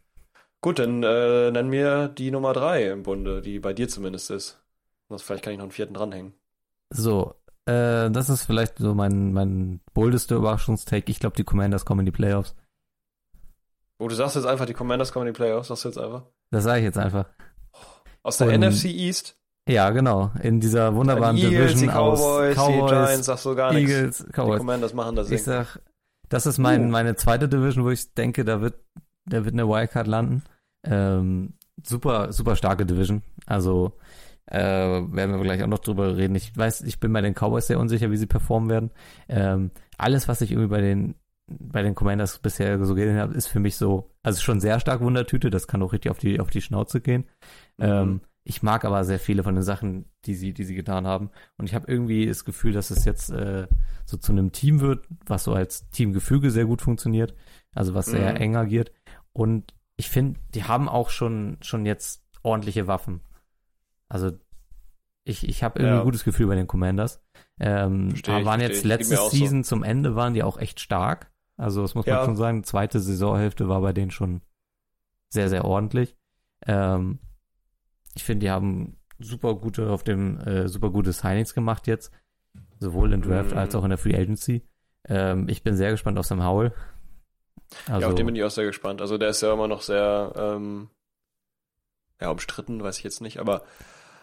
Gut, 0.60 0.78
dann 0.78 1.02
äh, 1.02 1.50
nenn 1.50 1.68
mir 1.68 2.08
die 2.08 2.30
Nummer 2.30 2.52
drei 2.52 2.90
im 2.90 3.02
Bunde, 3.02 3.40
die 3.40 3.60
bei 3.60 3.72
dir 3.72 3.88
zumindest 3.88 4.30
ist. 4.30 4.60
Sonst 5.08 5.22
vielleicht 5.22 5.42
kann 5.42 5.52
ich 5.52 5.58
noch 5.58 5.64
einen 5.64 5.72
vierten 5.72 5.94
dranhängen. 5.94 6.34
So, 6.90 7.34
äh, 7.66 8.10
das 8.10 8.28
ist 8.30 8.44
vielleicht 8.44 8.78
so 8.78 8.94
mein, 8.94 9.32
mein 9.32 9.80
boldester 9.94 10.36
Überraschungstake. 10.36 11.10
Ich 11.10 11.20
glaube, 11.20 11.36
die 11.36 11.44
Commanders 11.44 11.84
kommen 11.84 12.00
in 12.00 12.06
die 12.06 12.12
Playoffs. 12.12 12.54
Oh, 13.98 14.08
du 14.08 14.14
sagst 14.14 14.36
jetzt 14.36 14.46
einfach, 14.46 14.66
die 14.66 14.72
Commanders 14.74 15.12
kommen 15.12 15.26
in 15.26 15.34
die 15.34 15.36
Playoffs, 15.36 15.68
sagst 15.68 15.84
du 15.84 15.88
jetzt 15.90 15.98
einfach. 15.98 16.22
Das 16.50 16.64
sage 16.64 16.78
ich 16.80 16.84
jetzt 16.84 16.98
einfach. 16.98 17.26
Aus 18.22 18.38
der 18.38 18.48
Und- 18.48 18.54
NFC 18.60 18.86
East? 18.86 19.36
Ja, 19.68 19.90
genau. 19.90 20.32
In 20.42 20.58
dieser 20.58 20.94
wunderbaren 20.94 21.36
die 21.36 21.42
Eagles, 21.44 21.72
Division 21.74 21.88
die 21.88 21.94
Cowboys, 21.94 22.56
aus 22.58 22.66
Cowboys, 22.66 22.90
die 22.90 22.94
Giants, 22.96 23.26
sagst 23.26 23.44
du 23.44 23.54
gar 23.54 23.72
nichts. 23.72 23.90
Eagles, 23.92 24.18
Die 24.26 24.32
Cowboys. 24.32 24.58
Commanders 24.58 24.94
machen 24.94 25.16
das 25.16 25.30
Ich 25.30 25.42
sag, 25.44 25.80
das 26.28 26.46
ist 26.46 26.58
mein, 26.58 26.86
Uh. 26.86 26.90
meine 26.90 27.14
zweite 27.16 27.48
Division, 27.48 27.84
wo 27.84 27.90
ich 27.90 28.12
denke, 28.14 28.44
da 28.44 28.60
wird, 28.62 28.74
da 29.26 29.44
wird 29.44 29.54
eine 29.54 29.68
Wildcard 29.68 30.06
landen. 30.06 30.42
Ähm, 30.82 31.52
super, 31.86 32.32
super 32.32 32.56
starke 32.56 32.86
Division. 32.86 33.22
Also 33.46 33.92
äh, 34.50 34.58
werden 34.58 35.34
wir 35.34 35.42
gleich 35.42 35.62
auch 35.62 35.68
noch 35.68 35.78
drüber 35.78 36.16
reden. 36.16 36.34
Ich 36.34 36.56
weiß, 36.56 36.82
ich 36.82 37.00
bin 37.00 37.12
bei 37.12 37.20
den 37.20 37.34
Cowboys 37.34 37.66
sehr 37.68 37.80
unsicher, 37.80 38.10
wie 38.10 38.16
sie 38.16 38.26
performen 38.26 38.68
werden. 38.70 38.90
Ähm, 39.28 39.70
alles, 39.96 40.28
was 40.28 40.40
ich 40.40 40.50
irgendwie 40.52 40.68
bei 40.68 40.80
den 40.80 41.14
bei 41.52 41.82
den 41.82 41.96
Commanders 41.96 42.38
bisher 42.38 42.84
so 42.84 42.94
gesehen 42.94 43.18
habe, 43.18 43.34
ist 43.34 43.48
für 43.48 43.58
mich 43.58 43.74
so, 43.76 44.12
also 44.22 44.40
schon 44.40 44.60
sehr 44.60 44.78
stark 44.78 45.00
Wundertüte. 45.00 45.50
Das 45.50 45.66
kann 45.66 45.82
auch 45.82 45.92
richtig 45.92 46.10
auf 46.10 46.18
die 46.18 46.38
auf 46.38 46.50
die 46.50 46.62
Schnauze 46.62 47.00
gehen. 47.00 47.24
Mhm. 47.78 47.84
Ähm, 47.84 48.20
ich 48.44 48.62
mag 48.62 48.84
aber 48.84 49.04
sehr 49.04 49.18
viele 49.18 49.42
von 49.42 49.54
den 49.54 49.64
Sachen, 49.64 50.06
die 50.24 50.34
sie, 50.34 50.52
die 50.52 50.64
sie 50.64 50.74
getan 50.74 51.06
haben. 51.06 51.30
Und 51.58 51.66
ich 51.66 51.74
habe 51.74 51.90
irgendwie 51.90 52.26
das 52.26 52.44
Gefühl, 52.44 52.72
dass 52.72 52.90
es 52.90 53.04
jetzt 53.04 53.30
äh, 53.30 53.66
so 54.06 54.16
zu 54.16 54.32
einem 54.32 54.52
Team 54.52 54.80
wird, 54.80 55.06
was 55.26 55.44
so 55.44 55.52
als 55.52 55.88
Teamgefüge 55.90 56.50
sehr 56.50 56.64
gut 56.66 56.82
funktioniert. 56.82 57.34
Also 57.74 57.94
was 57.94 58.06
sehr 58.06 58.30
Mhm. 58.32 58.36
eng 58.36 58.56
agiert. 58.56 58.92
Und 59.32 59.74
ich 59.96 60.08
finde, 60.08 60.40
die 60.54 60.64
haben 60.64 60.88
auch 60.88 61.10
schon, 61.10 61.58
schon 61.60 61.84
jetzt 61.84 62.24
ordentliche 62.42 62.86
Waffen. 62.86 63.20
Also 64.10 64.32
ich, 65.24 65.48
ich 65.48 65.62
habe 65.62 65.78
irgendwie 65.78 65.94
Ja. 65.94 66.00
ein 66.00 66.04
gutes 66.04 66.24
Gefühl 66.24 66.46
bei 66.48 66.54
den 66.56 66.66
Commanders. 66.66 67.22
Ähm, 67.58 68.10
ich, 68.14 68.26
waren 68.26 68.60
jetzt 68.60 68.84
letzte 68.84 69.20
auch 69.20 69.30
so. 69.30 69.36
Season 69.36 69.64
zum 69.64 69.82
Ende, 69.82 70.16
waren 70.16 70.34
die 70.34 70.42
auch 70.42 70.58
echt 70.58 70.80
stark. 70.80 71.30
Also 71.56 71.82
das 71.82 71.94
muss 71.94 72.06
man 72.06 72.16
Ja. 72.16 72.24
schon 72.24 72.36
sagen. 72.36 72.64
Zweite 72.64 73.00
Saisonhälfte 73.00 73.68
war 73.68 73.80
bei 73.80 73.92
denen 73.92 74.10
schon 74.10 74.40
sehr, 75.32 75.48
sehr 75.48 75.64
ordentlich. 75.64 76.16
Ähm, 76.66 77.18
ich 78.14 78.24
finde, 78.24 78.46
die 78.46 78.50
haben 78.50 78.98
super 79.18 79.54
gute 79.54 79.90
auf 79.90 80.02
dem 80.02 80.38
äh, 80.40 80.68
super 80.68 80.90
gute 80.90 81.12
Signings 81.12 81.54
gemacht 81.54 81.86
jetzt, 81.86 82.10
sowohl 82.78 83.12
im 83.12 83.22
Draft 83.22 83.52
Mhm. 83.52 83.58
als 83.58 83.74
auch 83.74 83.84
in 83.84 83.90
der 83.90 83.98
Free 83.98 84.16
Agency. 84.16 84.66
Ähm, 85.06 85.48
ich 85.48 85.62
bin 85.62 85.76
sehr 85.76 85.90
gespannt 85.92 86.18
auf 86.18 86.26
Sam 86.26 86.42
Howell. 86.44 86.72
Also, 87.86 88.00
ja, 88.00 88.08
auf 88.08 88.14
den 88.14 88.26
bin 88.26 88.34
ich 88.34 88.42
auch 88.42 88.50
sehr 88.50 88.64
gespannt. 88.66 89.00
Also 89.00 89.16
der 89.18 89.28
ist 89.28 89.42
ja 89.42 89.52
immer 89.52 89.68
noch 89.68 89.82
sehr 89.82 90.32
ähm, 90.36 90.88
ja, 92.20 92.30
umstritten, 92.30 92.82
weiß 92.82 92.98
ich 92.98 93.04
jetzt 93.04 93.20
nicht, 93.20 93.38
aber 93.38 93.62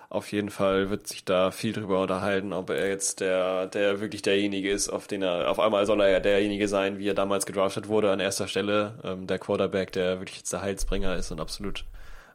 auf 0.10 0.32
jeden 0.32 0.50
Fall 0.50 0.90
wird 0.90 1.08
sich 1.08 1.26
da 1.26 1.52
viel 1.52 1.74
drüber 1.74 2.02
unterhalten, 2.02 2.54
ob 2.54 2.70
er 2.70 2.88
jetzt 2.88 3.20
der, 3.20 3.68
der 3.68 4.00
wirklich 4.00 4.22
derjenige 4.22 4.72
ist, 4.72 4.90
auf 4.90 5.08
den 5.08 5.22
er, 5.22 5.50
auf 5.52 5.60
einmal 5.60 5.86
soll 5.86 6.00
er 6.02 6.10
ja 6.10 6.20
derjenige 6.22 6.68
sein, 6.70 6.98
wie 6.98 7.10
er 7.10 7.14
damals 7.14 7.46
gedraftet 7.46 7.90
wurde 7.90 8.12
an 8.12 8.22
erster 8.22 8.48
Stelle, 8.48 9.00
ähm, 9.04 9.28
der 9.28 9.38
Quarterback, 9.38 9.92
der 9.92 10.20
wirklich 10.20 10.38
jetzt 10.38 10.54
der 10.54 10.62
Heilsbringer 10.62 11.16
ist 11.16 11.32
und 11.32 11.42
absolut 11.42 11.86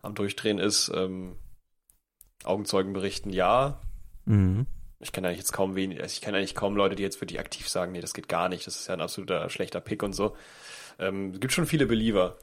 am 0.02 0.14
Durchdrehen 0.14 0.58
ist. 0.58 0.92
Ähm, 0.94 1.36
Augenzeugen 2.44 2.92
berichten 2.92 3.30
ja. 3.30 3.80
mhm. 4.26 4.66
Ich 5.00 5.10
kenne 5.10 5.28
eigentlich 5.28 5.38
jetzt 5.38 5.52
kaum 5.52 5.74
wen, 5.74 5.92
also 5.92 6.04
ich 6.04 6.20
kenne 6.20 6.38
eigentlich 6.38 6.54
kaum 6.54 6.76
Leute, 6.76 6.94
die 6.94 7.02
jetzt 7.02 7.20
wirklich 7.20 7.40
aktiv 7.40 7.68
sagen, 7.68 7.92
nee, 7.92 8.00
das 8.00 8.14
geht 8.14 8.28
gar 8.28 8.48
nicht, 8.48 8.66
das 8.66 8.78
ist 8.78 8.86
ja 8.86 8.94
ein 8.94 9.00
absoluter 9.00 9.48
schlechter 9.48 9.80
Pick 9.80 10.02
und 10.02 10.12
so. 10.12 10.36
Ähm, 10.98 11.30
es 11.30 11.40
gibt 11.40 11.52
schon 11.52 11.66
viele 11.66 11.86
Believer. 11.86 12.36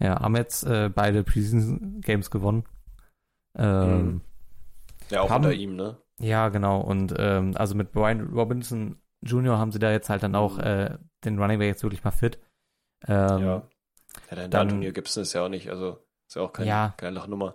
ja, 0.00 0.20
haben 0.20 0.36
jetzt 0.36 0.64
äh, 0.64 0.90
beide 0.92 1.22
Preseason 1.22 2.00
Games 2.00 2.30
gewonnen. 2.30 2.64
Ähm, 3.56 4.04
Mhm. 4.04 4.20
Ja, 5.12 5.22
auch 5.22 5.30
Haben- 5.30 5.44
unter 5.44 5.56
ihm, 5.56 5.76
ne? 5.76 5.96
Ja, 6.20 6.48
genau. 6.50 6.80
Und 6.80 7.14
ähm, 7.18 7.52
also 7.56 7.74
mit 7.74 7.92
Brian 7.92 8.20
Robinson 8.32 8.96
Jr. 9.22 9.58
haben 9.58 9.72
sie 9.72 9.78
da 9.78 9.90
jetzt 9.90 10.08
halt 10.08 10.22
dann 10.22 10.34
auch 10.34 10.56
Mhm. 10.58 10.62
äh, 10.64 10.98
den 11.24 11.38
Running 11.38 11.58
Back 11.58 11.68
jetzt 11.68 11.82
wirklich 11.82 12.04
mal 12.04 12.10
fit. 12.10 12.38
Ähm, 13.06 13.14
ja. 13.16 13.62
Ja, 14.30 14.36
der 14.36 14.48
dann- 14.48 14.68
Antonio 14.68 14.92
Gibson 14.92 15.22
ist 15.22 15.32
ja 15.32 15.44
auch 15.44 15.48
nicht, 15.48 15.70
also 15.70 15.98
ist 16.28 16.36
ja 16.36 16.42
auch 16.42 16.52
keine, 16.52 16.68
Ja. 16.68 16.94
keine 16.96 17.12
Lachnummer. 17.16 17.54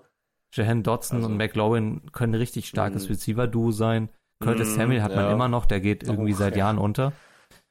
Jahan 0.53 0.83
Dodson 0.83 1.17
Also- 1.17 1.29
und 1.29 1.37
McLaurin 1.37 2.11
können 2.11 2.33
ein 2.33 2.39
richtig 2.39 2.67
starkes 2.67 3.03
Mhm. 3.05 3.09
Receiver-Duo 3.15 3.71
sein. 3.71 4.09
Curtis 4.41 4.71
Mhm, 4.71 4.75
Samuel 4.75 5.01
hat 5.03 5.15
man 5.15 5.25
ja. 5.25 5.31
immer 5.33 5.47
noch, 5.47 5.65
der 5.65 5.79
geht 5.81 6.03
irgendwie 6.03 6.33
Oh, 6.33 6.37
seit 6.37 6.53
ja. 6.55 6.65
Jahren 6.65 6.77
unter. 6.77 7.11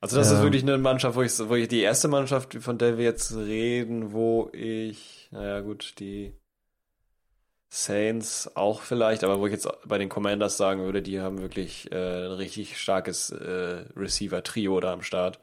Also 0.00 0.16
das 0.16 0.30
ist 0.30 0.38
Ähm. 0.38 0.44
wirklich 0.44 0.62
eine 0.62 0.78
Mannschaft, 0.78 1.16
wo 1.16 1.22
ich, 1.22 1.32
wo 1.48 1.54
ich 1.54 1.68
die 1.68 1.80
erste 1.80 2.08
Mannschaft, 2.08 2.54
von 2.54 2.76
der 2.78 2.98
wir 2.98 3.04
jetzt 3.04 3.34
reden, 3.36 4.12
wo 4.12 4.50
ich, 4.52 5.28
naja 5.32 5.60
gut, 5.60 5.94
die 5.98 6.34
Saints 7.68 8.50
auch 8.56 8.80
vielleicht, 8.82 9.24
aber 9.24 9.40
wo 9.40 9.46
ich 9.46 9.52
jetzt 9.52 9.68
bei 9.86 9.98
den 9.98 10.08
Commanders 10.08 10.56
sagen 10.56 10.82
würde, 10.82 11.02
die 11.02 11.20
haben 11.20 11.40
wirklich 11.40 11.90
äh, 11.92 12.26
ein 12.26 12.32
richtig 12.32 12.78
starkes 12.78 13.30
äh, 13.30 13.84
Receiver-Trio 13.96 14.78
da 14.80 14.92
am 14.92 15.02
Start. 15.02 15.40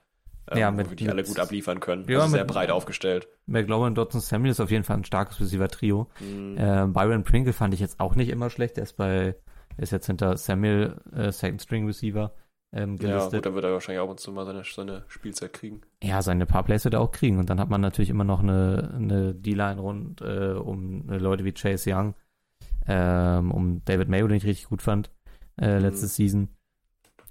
Ähm, 0.51 0.57
Ja, 0.57 0.71
wo 0.71 0.75
mit- 0.77 0.89
wirklich 0.89 1.07
mit- 1.07 1.11
alle 1.11 1.23
gut 1.23 1.39
abliefern 1.39 1.79
können. 1.79 2.05
Ja, 2.09 2.19
also 2.21 2.35
sehr 2.35 2.45
breit 2.45 2.71
aufgestellt. 2.71 3.27
McLaurin, 3.45 3.95
Dodson, 3.95 4.21
Samuel 4.21 4.51
ist 4.51 4.59
auf 4.59 4.71
jeden 4.71 4.83
Fall 4.83 4.97
ein 4.97 5.05
starkes 5.05 5.39
Receiver-Trio. 5.39 6.09
Mhm. 6.19 6.57
Äh, 6.57 6.87
Byron 6.87 7.23
Pringle 7.23 7.53
fand 7.53 7.73
ich 7.73 7.79
jetzt 7.79 7.99
auch 7.99 8.15
nicht 8.15 8.29
immer 8.29 8.49
schlecht. 8.49 8.77
Der 8.77 8.83
ist 8.83 8.93
bei, 8.97 9.35
der 9.77 9.83
ist 9.83 9.91
jetzt 9.91 10.07
hinter 10.07 10.35
Samuel, 10.37 10.99
äh, 11.15 11.31
Second 11.31 11.61
String 11.61 11.85
Receiver, 11.85 12.33
ähm, 12.73 12.97
ja, 12.97 13.07
gelistet. 13.07 13.33
gut, 13.33 13.45
dann 13.45 13.55
wird 13.55 13.65
er 13.65 13.73
wahrscheinlich 13.73 13.99
auch 14.01 14.09
und 14.09 14.19
zu 14.19 14.31
mal 14.31 14.45
seine, 14.45 14.63
seine 14.63 15.03
Spielzeit 15.07 15.53
kriegen. 15.53 15.81
Ja, 16.03 16.21
seine 16.21 16.45
paar 16.45 16.63
Plays 16.63 16.83
wird 16.83 16.95
er 16.95 17.01
auch 17.01 17.11
kriegen. 17.11 17.37
Und 17.37 17.49
dann 17.49 17.59
hat 17.59 17.69
man 17.69 17.81
natürlich 17.81 18.09
immer 18.09 18.23
noch 18.23 18.39
eine, 18.41 18.91
eine 18.95 19.35
D-Line 19.35 19.79
rund 19.79 20.21
äh, 20.21 20.53
um 20.53 21.07
Leute 21.07 21.45
wie 21.45 21.51
Chase 21.53 21.89
Young, 21.93 22.15
ähm, 22.87 23.51
um 23.51 23.81
David 23.85 24.09
Mayo, 24.09 24.27
den 24.27 24.37
ich 24.37 24.45
richtig 24.45 24.67
gut 24.69 24.81
fand, 24.81 25.11
äh, 25.57 25.75
Mhm. 25.77 25.81
letzte 25.83 26.07
Season. 26.07 26.49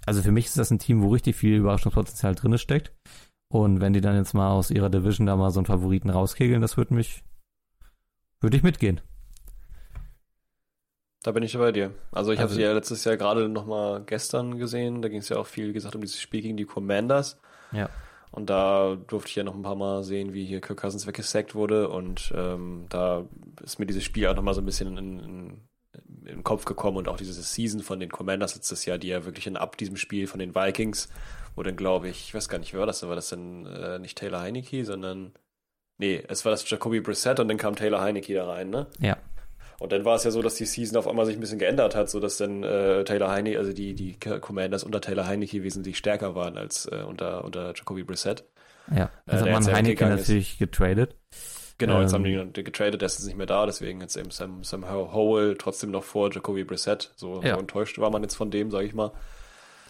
Also 0.07 0.23
für 0.23 0.33
mich 0.33 0.47
ist 0.47 0.59
das 0.59 0.71
ein 0.71 0.79
Team, 0.79 1.03
wo 1.03 1.09
richtig 1.09 1.37
viel 1.37 1.57
Überraschungspotenzial 1.57 2.35
drin 2.35 2.57
steckt. 2.59 2.93
Und 3.53 3.81
wenn 3.81 3.93
die 3.93 4.01
dann 4.01 4.17
jetzt 4.17 4.33
mal 4.35 4.51
aus 4.51 4.71
ihrer 4.71 4.91
Division 4.91 5.27
da 5.27 5.37
mal 5.37 5.51
so 5.51 5.61
einen 5.61 5.67
Favoriten 5.67 6.09
rauskegeln, 6.11 6.63
das 6.63 6.77
würde 6.77 6.95
mich, 6.95 7.23
würde 8.41 8.57
ich 8.57 8.63
mitgehen. 8.63 9.01
Da 11.23 11.31
bin 11.33 11.43
ich 11.45 11.57
bei 11.57 11.71
dir. 11.73 11.93
Also 12.11 12.33
ich 12.33 12.39
habe 12.39 12.49
Also- 12.49 12.57
sie 12.57 12.63
ja 12.63 12.73
letztes 12.73 13.05
Jahr 13.05 13.17
gerade 13.17 13.49
noch 13.49 13.67
mal 13.67 14.03
gestern 14.05 14.59
gesehen. 14.59 15.03
Da 15.03 15.09
ging 15.09 15.21
es 15.21 15.29
ja 15.29 15.37
auch 15.37 15.47
viel, 15.47 15.69
wie 15.69 15.73
gesagt, 15.73 15.95
um 15.95 16.01
dieses 16.01 16.21
Spiel 16.21 16.43
gegen 16.43 16.57
die 16.57 16.65
Commanders. 16.65 17.39
Ja. 17.71 17.89
Und 18.33 18.49
da 18.51 18.97
durfte 19.07 19.29
ich 19.29 19.37
ja 19.37 19.45
noch 19.45 19.55
ein 19.55 19.63
paar 19.63 19.77
Mal 19.77 20.03
sehen, 20.03 20.33
wie 20.33 20.45
hier 20.45 20.61
Kirk 20.61 20.81
Cousins 20.81 21.07
weggesackt 21.07 21.55
wurde. 21.55 21.89
Und 21.91 22.33
ähm, 22.35 22.87
da 22.89 23.25
ist 23.63 23.79
mir 23.79 23.87
dieses 23.87 24.03
Spiel 24.05 24.27
auch 24.27 24.35
noch 24.35 24.43
mal 24.43 24.55
so 24.55 24.63
ein 24.63 24.65
bisschen 24.67 24.97
in, 24.97 25.21
in, 25.21 25.61
in 26.23 26.25
den 26.27 26.45
Kopf 26.45 26.65
gekommen 26.65 26.97
und 26.97 27.09
auch 27.09 27.17
diese 27.19 27.35
Season 27.41 27.81
von 27.83 28.01
den 28.01 28.11
Commanders 28.11 28.55
letztes 28.55 28.85
Jahr, 28.87 28.99
die 28.99 29.09
ja 29.09 29.25
wirklich 29.25 29.47
in, 29.47 29.57
ab 29.57 29.77
diesem 29.77 29.97
Spiel 29.97 30.27
von 30.27 30.41
den 30.41 30.55
Vikings, 30.55 31.09
wo 31.55 31.63
dann 31.63 31.77
glaube 31.77 32.09
ich, 32.09 32.21
ich 32.29 32.35
weiß 32.35 32.49
gar 32.49 32.59
nicht, 32.59 32.73
wer 32.73 32.81
war 32.81 32.87
das 32.87 33.01
denn? 33.01 33.09
War 33.11 33.17
das 33.17 33.29
denn 33.29 33.67
äh, 33.67 33.99
nicht 33.99 34.17
Taylor 34.19 34.41
Heineke, 34.41 34.85
sondern 34.87 35.33
nee, 35.99 36.23
es 36.29 36.45
war 36.47 36.51
das 36.53 36.69
Jacoby 36.69 37.01
Brissett 37.01 37.39
und 37.39 37.49
dann 37.49 37.59
kam 37.59 37.77
Taylor 37.77 38.01
Heineke 38.01 38.35
da 38.35 38.47
rein, 38.49 38.71
ne? 38.71 38.87
Ja. 38.99 39.19
Und 39.83 39.91
dann 39.93 40.05
war 40.05 40.15
es 40.15 40.25
ja 40.25 40.31
so, 40.31 40.43
dass 40.43 40.55
die 40.55 40.65
Season 40.65 40.97
auf 40.97 41.09
einmal 41.09 41.27
sich 41.27 41.37
ein 41.37 41.41
bisschen 41.41 41.59
geändert 41.59 41.97
hat, 41.97 42.09
so 42.09 42.21
dass 42.21 42.37
dann 42.37 42.63
äh, 42.63 43.03
Taylor 43.05 43.31
Heineke, 43.31 43.59
also 43.59 43.73
die, 43.73 43.95
die 43.95 44.17
Commanders 44.19 44.85
unter 44.85 45.01
Taylor 45.01 45.27
Heineke 45.27 45.63
wesentlich 45.65 45.99
stärker 45.99 46.35
waren 46.35 46.57
als 46.57 46.87
äh, 46.87 47.03
unter, 47.07 47.45
unter 47.45 47.73
Jacoby 47.75 48.05
Brissett. 48.05 48.45
Ja. 48.95 49.11
Äh, 49.27 49.33
Jetzt 49.33 49.41
hat 49.43 49.51
man 49.51 49.67
Heineken 49.67 49.87
weggegangen 49.87 50.19
ist. 50.19 50.29
natürlich 50.29 50.59
getradet. 50.59 51.17
Genau, 51.79 52.01
jetzt 52.01 52.13
Ähm. 52.15 52.25
haben 52.27 52.53
die 52.53 52.63
getradet, 52.65 53.01
der 53.01 53.07
ist 53.07 53.19
jetzt 53.19 53.27
nicht 53.27 53.37
mehr 53.37 53.47
da, 53.47 53.67
deswegen 53.67 54.01
jetzt 54.01 54.17
eben 54.17 54.31
Sam, 54.31 54.63
Sam 54.63 54.89
Howell 54.89 55.57
trotzdem 55.59 55.91
noch 55.91 56.05
vor 56.05 56.33
Jacoby 56.33 56.63
Brissett. 56.65 57.13
So, 57.17 57.43
Ja. 57.43 57.55
so 57.55 57.61
enttäuscht 57.61 57.99
war 57.99 58.11
man 58.11 58.23
jetzt 58.23 58.37
von 58.37 58.51
dem, 58.53 58.71
sage 58.71 58.87
ich 58.87 58.95
mal. 58.95 59.11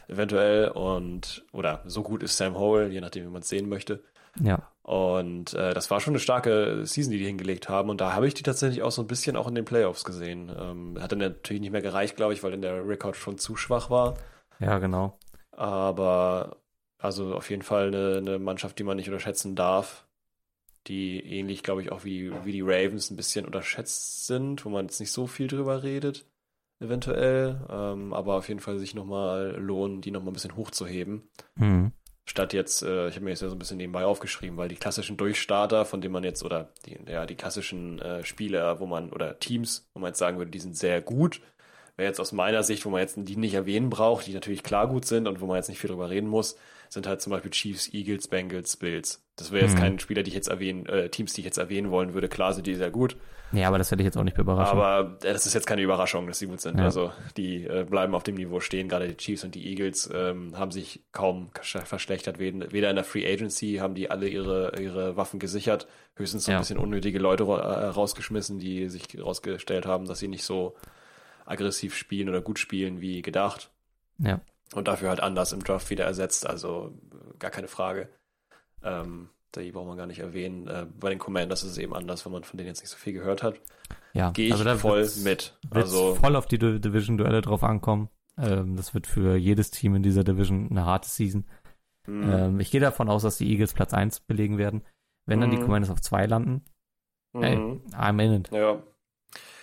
Eventuell. 0.08 0.68
Und, 0.68 1.44
oder 1.52 1.82
so 1.86 2.02
gut 2.02 2.22
ist 2.22 2.36
Sam 2.36 2.56
Howell, 2.58 2.90
je 2.92 3.00
nachdem, 3.00 3.24
wie 3.26 3.30
man 3.30 3.42
es 3.42 3.48
sehen 3.48 3.68
möchte. 3.68 4.00
Ja. 4.40 4.68
Und 4.82 5.54
äh, 5.54 5.74
das 5.74 5.90
war 5.90 6.00
schon 6.00 6.12
eine 6.12 6.18
starke 6.18 6.84
Season, 6.84 7.12
die 7.12 7.18
die 7.18 7.26
hingelegt 7.26 7.68
haben. 7.68 7.88
Und 7.88 8.00
da 8.00 8.14
habe 8.14 8.26
ich 8.26 8.34
die 8.34 8.42
tatsächlich 8.42 8.82
auch 8.82 8.90
so 8.90 9.02
ein 9.02 9.06
bisschen 9.06 9.36
auch 9.36 9.46
in 9.46 9.54
den 9.54 9.64
Playoffs 9.64 10.04
gesehen. 10.04 10.50
Ähm, 10.58 10.98
hat 11.00 11.12
dann 11.12 11.20
natürlich 11.20 11.60
nicht 11.60 11.70
mehr 11.70 11.82
gereicht, 11.82 12.16
glaube 12.16 12.32
ich, 12.32 12.42
weil 12.42 12.50
dann 12.50 12.62
der 12.62 12.86
Rekord 12.86 13.16
schon 13.16 13.38
zu 13.38 13.56
schwach 13.56 13.90
war. 13.90 14.16
Ja, 14.58 14.78
genau. 14.78 15.18
Aber 15.52 16.56
also 16.98 17.34
auf 17.34 17.50
jeden 17.50 17.62
Fall 17.62 17.88
eine, 17.88 18.18
eine 18.18 18.38
Mannschaft, 18.38 18.78
die 18.78 18.84
man 18.84 18.96
nicht 18.96 19.08
unterschätzen 19.08 19.54
darf. 19.54 20.06
Die 20.88 21.20
ähnlich, 21.20 21.62
glaube 21.62 21.82
ich, 21.82 21.92
auch 21.92 22.04
wie, 22.04 22.32
wie 22.44 22.52
die 22.52 22.62
Ravens 22.62 23.10
ein 23.10 23.16
bisschen 23.16 23.46
unterschätzt 23.46 24.26
sind, 24.26 24.64
wo 24.64 24.68
man 24.68 24.86
jetzt 24.86 24.98
nicht 24.98 25.12
so 25.12 25.28
viel 25.28 25.46
drüber 25.46 25.84
redet, 25.84 26.26
eventuell. 26.80 27.64
Ähm, 27.70 28.12
aber 28.12 28.34
auf 28.34 28.48
jeden 28.48 28.58
Fall 28.58 28.80
sich 28.80 28.94
nochmal 28.94 29.56
lohnen, 29.60 30.00
die 30.00 30.10
nochmal 30.10 30.30
ein 30.30 30.34
bisschen 30.34 30.56
hochzuheben. 30.56 31.22
Mhm. 31.54 31.92
Statt 32.24 32.52
jetzt, 32.52 32.82
äh, 32.82 33.08
ich 33.08 33.16
habe 33.16 33.24
mir 33.24 33.30
jetzt 33.30 33.42
ja 33.42 33.48
so 33.48 33.56
ein 33.56 33.58
bisschen 33.58 33.78
nebenbei 33.78 34.04
aufgeschrieben, 34.04 34.56
weil 34.56 34.68
die 34.68 34.76
klassischen 34.76 35.16
Durchstarter, 35.16 35.84
von 35.84 36.00
denen 36.00 36.12
man 36.12 36.24
jetzt, 36.24 36.44
oder 36.44 36.68
die, 36.86 36.98
ja, 37.08 37.26
die 37.26 37.34
klassischen 37.34 38.00
äh, 38.00 38.24
Spieler, 38.24 38.78
wo 38.78 38.86
man, 38.86 39.10
oder 39.10 39.38
Teams, 39.40 39.88
wo 39.92 40.00
man 40.00 40.10
jetzt 40.10 40.18
sagen 40.18 40.38
würde, 40.38 40.50
die 40.50 40.60
sind 40.60 40.76
sehr 40.76 41.02
gut, 41.02 41.40
wäre 41.96 42.08
jetzt 42.08 42.20
aus 42.20 42.32
meiner 42.32 42.62
Sicht, 42.62 42.86
wo 42.86 42.90
man 42.90 43.00
jetzt 43.00 43.16
die 43.16 43.36
nicht 43.36 43.54
erwähnen 43.54 43.90
braucht, 43.90 44.26
die 44.26 44.34
natürlich 44.34 44.62
klar 44.62 44.86
gut 44.88 45.04
sind 45.04 45.26
und 45.26 45.40
wo 45.40 45.46
man 45.46 45.56
jetzt 45.56 45.68
nicht 45.68 45.80
viel 45.80 45.90
drüber 45.90 46.10
reden 46.10 46.28
muss, 46.28 46.56
sind 46.92 47.06
halt 47.06 47.20
zum 47.22 47.30
Beispiel 47.30 47.50
Chiefs, 47.50 47.92
Eagles, 47.92 48.28
Bengals, 48.28 48.76
Bills. 48.76 49.24
Das 49.36 49.50
wäre 49.50 49.64
jetzt 49.64 49.74
Mhm. 49.76 49.80
kein 49.80 49.98
Spieler, 49.98 50.22
die 50.22 50.28
ich 50.28 50.34
jetzt 50.34 50.48
erwähnen, 50.48 50.84
äh, 50.86 51.08
Teams, 51.08 51.32
die 51.32 51.40
ich 51.40 51.44
jetzt 51.46 51.56
erwähnen 51.58 51.90
wollen 51.90 52.12
würde. 52.12 52.28
Klar 52.28 52.52
sind 52.52 52.66
die 52.66 52.74
sehr 52.74 52.90
gut, 52.90 53.16
Ja, 53.52 53.68
aber 53.68 53.78
das 53.78 53.90
hätte 53.90 54.02
ich 54.02 54.04
jetzt 54.06 54.16
auch 54.18 54.24
nicht 54.24 54.36
überraschen. 54.36 54.78
aber 54.78 55.16
äh, 55.22 55.32
das 55.32 55.46
ist 55.46 55.54
jetzt 55.54 55.66
keine 55.66 55.80
Überraschung, 55.82 56.26
dass 56.26 56.38
sie 56.38 56.46
gut 56.46 56.60
sind. 56.60 56.78
Ja. 56.78 56.84
Also 56.84 57.12
die 57.38 57.64
äh, 57.64 57.84
bleiben 57.88 58.14
auf 58.14 58.22
dem 58.24 58.34
Niveau 58.34 58.60
stehen. 58.60 58.88
Gerade 58.88 59.08
die 59.08 59.16
Chiefs 59.16 59.42
und 59.44 59.54
die 59.54 59.66
Eagles 59.68 60.10
ähm, 60.12 60.56
haben 60.58 60.70
sich 60.70 61.02
kaum 61.12 61.50
verschlechtert. 61.62 62.38
Weder 62.38 62.72
weder 62.72 62.90
in 62.90 62.96
der 62.96 63.04
Free 63.04 63.26
Agency 63.30 63.76
haben 63.80 63.94
die 63.94 64.10
alle 64.10 64.28
ihre, 64.28 64.72
ihre 64.80 65.16
Waffen 65.16 65.38
gesichert. 65.40 65.86
Höchstens 66.16 66.44
so 66.44 66.50
ein 66.52 66.54
Ja. 66.54 66.58
bisschen 66.60 66.76
unnötige 66.78 67.18
Leute 67.18 67.44
äh, 67.44 67.46
rausgeschmissen, 67.86 68.58
die 68.58 68.88
sich 68.90 69.04
herausgestellt 69.14 69.86
haben, 69.86 70.04
dass 70.06 70.18
sie 70.18 70.28
nicht 70.28 70.44
so 70.44 70.76
aggressiv 71.46 71.96
spielen 71.96 72.28
oder 72.28 72.40
gut 72.42 72.58
spielen 72.58 73.00
wie 73.00 73.22
gedacht. 73.22 73.70
Ja. 74.18 74.40
Und 74.74 74.88
dafür 74.88 75.10
halt 75.10 75.20
anders 75.20 75.52
im 75.52 75.62
Draft 75.62 75.90
wieder 75.90 76.04
ersetzt, 76.04 76.46
also 76.46 76.92
gar 77.38 77.50
keine 77.50 77.68
Frage. 77.68 78.08
Ähm, 78.82 79.28
die 79.54 79.70
braucht 79.70 79.86
man 79.86 79.98
gar 79.98 80.06
nicht 80.06 80.20
erwähnen. 80.20 80.66
Äh, 80.66 80.86
bei 80.98 81.10
den 81.10 81.18
Commanders 81.18 81.62
ist 81.62 81.72
es 81.72 81.78
eben 81.78 81.94
anders, 81.94 82.24
wenn 82.24 82.32
man 82.32 82.42
von 82.44 82.56
denen 82.56 82.68
jetzt 82.68 82.80
nicht 82.80 82.88
so 82.90 82.96
viel 82.96 83.12
gehört 83.12 83.42
hat. 83.42 83.56
Ja, 84.14 84.30
Gehe 84.30 84.46
ich 84.46 84.52
also 84.52 84.64
da 84.64 84.76
voll 84.76 85.06
mit. 85.24 85.58
Also 85.70 86.14
voll 86.14 86.36
auf 86.36 86.46
die 86.46 86.58
Di- 86.58 86.80
Division-Duelle 86.80 87.42
drauf 87.42 87.62
ankommen. 87.64 88.08
Ähm, 88.38 88.76
das 88.76 88.94
wird 88.94 89.06
für 89.06 89.36
jedes 89.36 89.70
Team 89.70 89.94
in 89.94 90.02
dieser 90.02 90.24
Division 90.24 90.68
eine 90.70 90.86
harte 90.86 91.08
Season. 91.08 91.44
mh, 92.06 92.46
Ähm, 92.46 92.60
ich 92.60 92.70
gehe 92.70 92.80
davon 92.80 93.10
aus, 93.10 93.22
dass 93.22 93.36
die 93.36 93.50
Eagles 93.50 93.74
Platz 93.74 93.92
1 93.92 94.20
belegen 94.20 94.56
werden. 94.56 94.82
Wenn 95.26 95.40
dann 95.40 95.50
die 95.50 95.58
Mhm. 95.58 95.64
Commanders 95.64 95.90
auf 95.90 96.00
2 96.00 96.24
landen, 96.26 96.64
ey, 97.34 97.56
mhm. 97.56 97.82
I'm 97.92 98.24
in 98.24 98.32
it. 98.40 98.50
ja. 98.52 98.82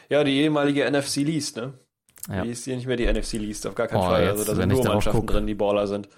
Ja, 0.08 0.24
die 0.24 0.38
ehemalige 0.38 0.86
NFC 0.90 1.18
Least, 1.18 1.58
ne? 1.58 1.74
Ja. 2.28 2.44
Die 2.44 2.50
ist 2.50 2.66
hier 2.66 2.76
nicht 2.76 2.86
mehr 2.88 2.98
die 2.98 3.06
NFC 3.12 3.34
Least, 3.34 3.66
auf 3.68 3.76
gar 3.76 3.88
keinen 3.88 4.00
Oh, 4.02 4.06
Fall. 4.06 4.24
jetzt, 4.24 4.32
also 4.40 4.46
da 4.46 4.56
sind 4.56 4.70
nur 4.70 4.84
Mannschaften 4.84 5.20
guck. 5.22 5.28
drin, 5.32 5.48
die 5.48 5.56
Baller 5.56 5.88
sind. 5.88 6.10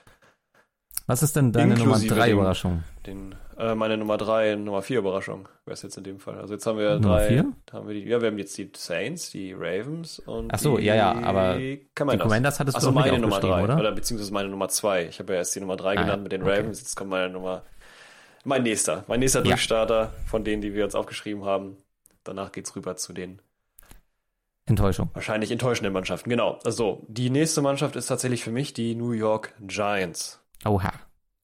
Was 1.07 1.23
ist 1.23 1.35
denn 1.35 1.51
deine 1.51 1.73
Inklusive 1.73 2.07
Nummer 2.09 2.21
3 2.21 2.27
dem- 2.29 2.37
Überraschung? 2.37 2.83
Den, 3.05 3.35
äh, 3.57 3.75
meine 3.75 3.97
Nummer 3.97 4.17
3, 4.17 4.55
Nummer 4.55 4.81
4 4.81 4.99
Überraschung 4.99 5.49
wäre 5.65 5.73
es 5.73 5.81
jetzt 5.81 5.97
in 5.97 6.03
dem 6.03 6.19
Fall. 6.19 6.39
Also 6.39 6.53
jetzt 6.53 6.65
haben 6.65 6.77
wir 6.77 6.99
Nummer 6.99 7.17
drei. 7.17 7.27
vier? 7.27 7.53
Haben 7.73 7.87
wir 7.87 7.93
die, 7.95 8.03
ja, 8.07 8.21
wir 8.21 8.27
haben 8.29 8.37
jetzt 8.37 8.57
die 8.57 8.71
Saints, 8.75 9.31
die 9.31 9.53
Ravens 9.53 10.19
und 10.19 10.53
Ach 10.53 10.59
so, 10.59 10.77
die 10.77 10.85
ja, 10.85 10.95
ja, 10.95 11.11
aber 11.23 11.57
Die 11.57 11.89
Commanders. 11.95 12.23
Commanders 12.23 12.59
hattest 12.59 12.77
Achso, 12.77 12.89
du 12.89 12.93
meine 12.93 13.19
Nummer 13.19 13.35
aufgeschrieben, 13.35 13.57
3, 13.57 13.63
oder? 13.63 13.79
oder? 13.79 13.91
beziehungsweise 13.91 14.33
meine 14.33 14.49
Nummer 14.49 14.69
2. 14.69 15.07
Ich 15.07 15.19
habe 15.19 15.33
ja 15.33 15.39
erst 15.39 15.55
die 15.55 15.59
Nummer 15.59 15.75
3 15.75 15.97
Ah, 15.97 16.01
genannt 16.01 16.23
mit 16.23 16.31
den 16.31 16.43
okay. 16.43 16.59
Ravens, 16.59 16.79
jetzt 16.79 16.95
kommt 16.95 17.09
meine 17.09 17.29
Nummer. 17.31 17.63
Mein 18.43 18.63
nächster, 18.63 19.03
mein 19.07 19.19
nächster 19.19 19.39
Ja. 19.39 19.45
Durchstarter 19.45 20.13
von 20.27 20.43
denen, 20.43 20.61
die 20.61 20.73
wir 20.73 20.83
uns 20.85 20.95
aufgeschrieben 20.95 21.45
haben. 21.45 21.77
Danach 22.23 22.51
geht's 22.51 22.75
rüber 22.75 22.95
zu 22.95 23.13
den 23.13 23.41
Enttäuschung. 24.71 25.09
wahrscheinlich 25.13 25.51
enttäuschenden 25.51 25.93
Mannschaften. 25.93 26.29
Genau. 26.29 26.59
Also, 26.65 27.05
die 27.07 27.29
nächste 27.29 27.61
Mannschaft 27.61 27.95
ist 27.95 28.07
tatsächlich 28.07 28.43
für 28.43 28.51
mich 28.51 28.73
die 28.73 28.95
New 28.95 29.11
York 29.11 29.53
Giants. 29.61 30.41
Oha. 30.65 30.91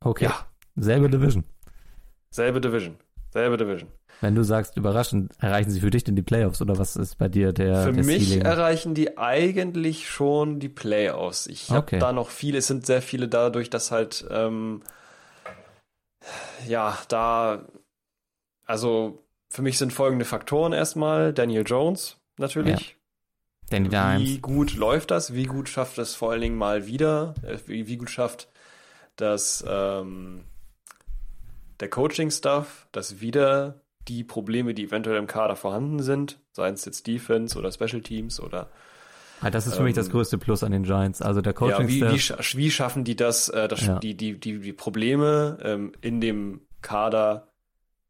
Okay. 0.03 0.25
Ja. 0.25 0.45
Selbe 0.75 1.09
Division. 1.09 1.43
Selbe 2.31 2.59
Division. 2.61 2.97
Selbe 3.31 3.57
Division. 3.57 3.89
Wenn 4.21 4.33
du 4.33 4.43
sagst, 4.43 4.77
überraschend, 4.77 5.31
erreichen 5.39 5.69
sie 5.69 5.79
für 5.79 5.91
dich 5.91 6.03
denn 6.03 6.15
die 6.15 6.23
Playoffs 6.23 6.59
oder 6.61 6.77
was 6.79 6.95
ist 6.95 7.17
bei 7.19 7.27
dir 7.27 7.53
der, 7.53 7.83
Für 7.83 7.93
der 7.93 8.03
mich 8.03 8.27
Ceiling? 8.29 8.41
erreichen 8.45 8.93
die 8.95 9.17
eigentlich 9.17 10.09
schon 10.09 10.59
die 10.59 10.69
Playoffs. 10.69 11.45
Ich 11.45 11.69
habe 11.69 11.79
Okay. 11.81 11.99
da 11.99 12.11
noch 12.13 12.29
viele, 12.29 12.57
es 12.57 12.65
sind 12.67 12.85
sehr 12.87 13.03
viele 13.03 13.27
dadurch, 13.27 13.69
dass 13.69 13.91
halt, 13.91 14.25
ähm, 14.31 14.81
ja, 16.67 16.97
da, 17.09 17.67
also 18.65 19.23
für 19.49 19.61
mich 19.61 19.77
sind 19.77 19.93
folgende 19.93 20.25
Faktoren 20.25 20.73
erstmal. 20.73 21.31
Daniel 21.33 21.63
Jones 21.65 22.17
natürlich. 22.37 22.96
Danny 23.69 23.89
Wie 23.89 23.91
Dimes. 23.91 24.41
gut 24.41 24.75
läuft 24.75 25.11
das? 25.11 25.33
Wie 25.33 25.45
gut 25.45 25.69
schafft 25.69 25.97
es 25.97 26.15
vor 26.15 26.31
allen 26.31 26.41
Dingen 26.41 26.57
mal 26.57 26.87
wieder? 26.87 27.33
Äh, 27.43 27.57
Wie, 27.67 27.87
wie 27.87 27.97
gut 27.97 28.09
schafft 28.09 28.47
das 29.15 29.63
ähm, 29.67 30.43
der 31.79 31.89
Coaching-Stuff, 31.89 32.87
dass 32.91 33.19
wieder 33.21 33.81
die 34.07 34.23
Probleme, 34.23 34.73
die 34.73 34.85
eventuell 34.85 35.17
im 35.17 35.27
Kader 35.27 35.55
vorhanden 35.55 36.01
sind, 36.01 36.39
seien 36.51 36.75
es 36.75 36.85
jetzt 36.85 37.07
Defense 37.07 37.57
oder 37.57 37.71
Special 37.71 38.01
Teams 38.01 38.39
oder 38.39 38.69
Ah, 39.39 39.51
das 39.51 39.67
ist 39.67 39.75
für 39.75 39.83
mich 39.83 39.93
das 39.93 40.07
ähm, 40.07 40.13
größte 40.13 40.37
Plus 40.39 40.63
an 40.63 40.71
den 40.71 40.83
Giants. 40.83 41.21
Also 41.21 41.41
der 41.41 41.53
ja, 41.53 41.57
Coaching 41.59 41.87
wie, 41.87 41.97
Staff. 41.97 42.11
wie, 42.13 42.17
scha- 42.17 42.57
wie 42.57 42.71
schaffen 42.71 43.03
die 43.03 43.15
das, 43.15 43.49
äh, 43.49 43.67
das 43.67 43.85
Ja. 43.85 43.99
die, 43.99 44.15
die, 44.15 44.39
die, 44.39 44.59
die 44.59 44.73
Probleme 44.73 45.57
ähm, 45.61 45.91
in 46.01 46.21
dem 46.21 46.61
Kader 46.81 47.51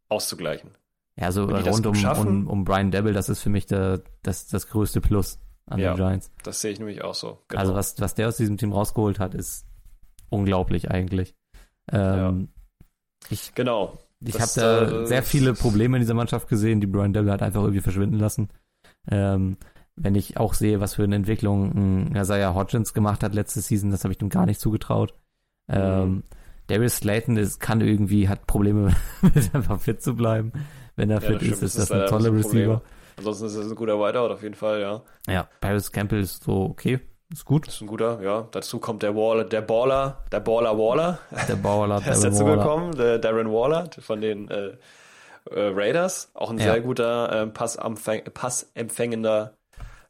auszugleichen? 0.07 0.71
Ja, 1.19 1.31
so 1.31 1.47
das 1.47 1.65
rund 1.65 1.85
um, 1.87 2.05
um, 2.05 2.47
um 2.47 2.63
Brian 2.63 2.91
Devil, 2.91 3.11
das 3.11 3.27
ist 3.27 3.41
für 3.41 3.49
mich 3.49 3.65
der, 3.65 4.01
das, 4.23 4.47
das 4.47 4.67
größte 4.67 5.01
Plus 5.01 5.39
an 5.67 5.79
Ja. 5.79 5.93
den 5.93 5.97
Giants. 5.97 6.31
Das 6.43 6.61
sehe 6.61 6.71
ich 6.71 6.79
nämlich 6.79 7.03
auch 7.03 7.13
so. 7.15 7.39
Genau. 7.47 7.59
Also 7.61 7.75
was, 7.75 7.99
was 8.01 8.15
der 8.15 8.27
aus 8.29 8.37
diesem 8.37 8.57
Team 8.57 8.71
rausgeholt 8.73 9.19
hat, 9.19 9.33
ist 9.35 9.65
unglaublich 10.29 10.89
eigentlich. 10.91 11.35
Ähm, 11.91 12.49
Ich, 13.29 13.53
genau. 13.55 13.97
ich 14.19 14.33
habe 14.35 14.43
Das, 14.43 14.53
da 14.55 15.01
äh, 15.03 15.05
sehr 15.07 15.23
viele 15.23 15.53
Probleme 15.53 15.97
in 15.97 16.01
dieser 16.01 16.13
Mannschaft 16.13 16.47
gesehen, 16.47 16.79
die 16.81 16.87
Brian 16.87 17.13
Devil 17.13 17.31
hat 17.31 17.41
einfach 17.41 17.61
irgendwie 17.61 17.81
verschwinden 17.81 18.19
lassen. 18.19 18.49
Ähm, 19.09 19.57
wenn 19.95 20.15
ich 20.15 20.37
auch 20.37 20.53
sehe, 20.53 20.79
was 20.79 20.95
für 20.95 21.03
eine 21.03 21.15
Entwicklung 21.15 21.71
ein 22.09 22.15
Isaiah 22.15 22.53
Hodgins 22.53 22.93
gemacht 22.93 23.23
hat 23.23 23.33
letzte 23.33 23.61
Season, 23.61 23.89
das 23.91 24.03
habe 24.03 24.13
ich 24.13 24.21
ihm 24.21 24.29
gar 24.29 24.45
nicht 24.45 24.59
zugetraut. 24.59 25.13
Ähm, 25.69 26.09
Mhm. 26.09 26.23
Darius 26.67 26.97
Slayton 26.97 27.37
ist, 27.37 27.59
kann 27.59 27.79
irgendwie, 27.81 28.27
hat 28.27 28.45
Probleme 28.45 28.93
mit 29.21 29.55
einfach 29.55 29.79
fit 29.79 30.01
zu 30.03 30.15
bleiben. 30.15 30.51
Wenn 30.97 31.09
er 31.09 31.21
Ja, 31.21 31.27
fit 31.27 31.35
das 31.41 31.47
ist, 31.47 31.51
das 31.51 31.61
ist 31.63 31.77
das 31.77 31.83
ist 31.85 31.91
ein 31.91 32.07
toller 32.07 32.31
das. 32.31 32.45
Receiver. 32.45 32.81
Ansonsten 33.17 33.45
ist 33.47 33.55
es 33.55 33.69
ein 33.69 33.75
guter 33.75 33.99
Whiteout 33.99 34.31
auf 34.33 34.43
jeden 34.43 34.55
Fall, 34.55 34.79
ja. 34.81 35.01
Ja, 35.27 35.47
Paris 35.59 35.91
Campbell 35.91 36.19
ist 36.21 36.43
so 36.43 36.65
okay, 36.65 36.99
ist 37.31 37.45
gut. 37.45 37.67
Ist 37.67 37.81
ein 37.81 37.87
guter, 37.87 38.21
ja. 38.21 38.47
Dazu 38.51 38.79
kommt 38.79 39.03
der 39.03 39.15
Waller, 39.15 39.43
der 39.43 39.61
Baller, 39.61 40.23
der 40.31 40.39
Baller 40.39 40.77
Waller. 40.77 41.19
Der 41.47 41.55
Bauer 41.55 41.87
Der 41.87 41.97
ist 42.13 42.23
dazu 42.23 42.45
Waller. 42.45 42.57
gekommen, 42.57 42.95
der 42.95 43.19
Darren 43.19 43.51
Waller 43.51 43.89
von 43.99 44.21
den 44.21 44.49
äh, 44.49 44.67
äh, 44.67 44.75
Raiders. 45.73 46.29
Auch 46.35 46.51
ein 46.51 46.57
Ja. 46.59 46.73
sehr 46.73 46.81
guter 46.81 47.43
äh, 47.43 47.47
Passempfäng 47.47 48.23
passempfängender 48.33 49.53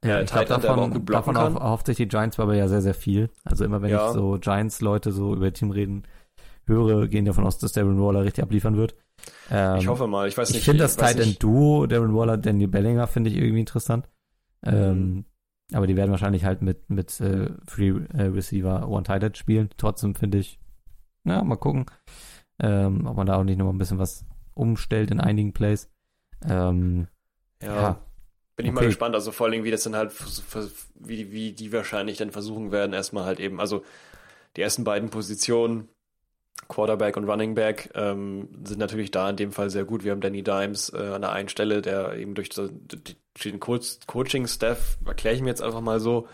Ja, 0.04 0.22
ich 0.22 0.32
glaube, 0.32 0.46
davon, 0.48 1.06
davon 1.06 1.38
auf, 1.38 1.56
erhofft 1.56 1.86
sich 1.88 1.98
die 1.98 2.08
Giants 2.08 2.40
aber 2.40 2.56
ja 2.56 2.68
sehr, 2.68 2.82
sehr 2.82 2.94
viel. 2.94 3.30
Also 3.46 3.66
immer 3.66 3.82
wenn 3.82 3.90
Ja. 3.90 4.08
ich 4.08 4.14
so 4.14 4.38
Giants-Leute 4.40 5.12
so 5.12 5.34
über 5.34 5.52
Team 5.54 5.72
reden 5.72 6.04
höre, 6.66 7.08
gehen 7.08 7.26
davon 7.26 7.46
aus, 7.46 7.58
dass 7.58 7.72
Darren 7.72 8.02
Waller 8.02 8.24
richtig 8.26 8.44
abliefern 8.44 8.76
wird. 8.78 8.96
Ähm, 9.50 9.78
Ich 9.78 9.88
hoffe 9.88 10.08
mal, 10.08 10.28
ich 10.28 10.38
weiß 10.38 10.50
nicht. 10.50 10.60
ich 10.60 10.66
finde 10.66 10.84
das 10.84 10.96
Tight 10.98 11.20
End 11.20 11.42
Duo, 11.42 11.86
Darren 11.88 12.16
Waller, 12.16 12.38
Daniel 12.38 12.68
Bellinger, 12.70 13.08
finde 13.08 13.30
ich 13.30 13.38
irgendwie 13.38 13.60
interessant. 13.62 14.08
Ähm, 14.64 15.14
Mhm. 15.14 15.26
aber 15.74 15.88
die 15.88 15.96
werden 15.96 16.12
wahrscheinlich 16.12 16.46
halt 16.46 16.62
mit, 16.62 16.90
mit 16.90 17.20
äh, 17.22 17.50
Free 17.68 17.90
äh, 18.14 18.24
Receiver 18.24 18.88
One 18.88 19.04
Tight 19.04 19.24
End 19.24 19.38
spielen. 19.38 19.70
Trotzdem 19.78 20.16
finde 20.16 20.38
ich, 20.40 20.60
na, 21.24 21.44
mal 21.44 21.58
gucken, 21.58 21.86
ähm, 22.60 23.06
ob 23.06 23.18
man 23.18 23.28
da 23.28 23.36
auch 23.36 23.44
nicht 23.44 23.58
noch 23.58 23.66
mal 23.66 23.74
ein 23.74 23.78
bisschen 23.78 24.00
was 24.00 24.26
umstellt 24.54 25.12
in 25.12 25.20
einigen 25.20 25.54
Plays. 25.54 25.90
Ähm, 26.48 27.08
Ja. 27.62 27.76
ja. 27.76 28.02
Bin 28.56 28.66
ich 28.66 28.72
mal 28.72 28.80
Okay. 28.80 28.88
gespannt, 28.88 29.14
also 29.14 29.32
vor 29.32 29.46
allen 29.46 29.52
Dingen, 29.52 29.64
wie 29.66 29.72
das 29.72 29.84
dann 29.84 29.96
halt, 29.96 30.12
wie, 30.96 31.32
wie 31.32 31.52
die 31.52 31.72
wahrscheinlich 31.72 32.18
dann 32.18 32.32
versuchen 32.32 32.72
werden, 32.72 32.94
erstmal 32.94 33.26
halt 33.26 33.40
eben, 33.40 33.60
also 33.60 33.84
die 34.56 34.62
ersten 34.62 34.84
beiden 34.84 35.12
Positionen, 35.12 35.88
Quarterback 36.68 37.16
und 37.18 37.24
Running 37.30 37.56
Back, 37.56 37.92
ähm, 37.96 38.50
sind 38.66 38.80
natürlich 38.80 39.12
da 39.12 39.30
in 39.30 39.36
dem 39.38 39.52
Fall 39.52 39.70
sehr 39.70 39.86
gut. 39.86 40.04
Wir 40.04 40.12
haben 40.12 40.22
Danny 40.22 40.44
Dimes 40.44 40.92
äh, 40.94 40.98
an 40.98 41.22
der 41.22 41.32
einen 41.32 41.50
Stelle, 41.50 41.82
der 41.82 42.14
eben 42.18 42.36
durch, 42.36 42.50
so- 42.52 42.68
durch 42.70 43.16
den 43.44 43.60
Co 43.60 43.80
Coaching-Staff, 44.08 44.98
erkläre 45.06 45.36
ich 45.36 45.42
mir 45.42 45.50
jetzt 45.50 45.62
einfach 45.62 45.82
mal 45.82 46.00
so, 46.00 46.28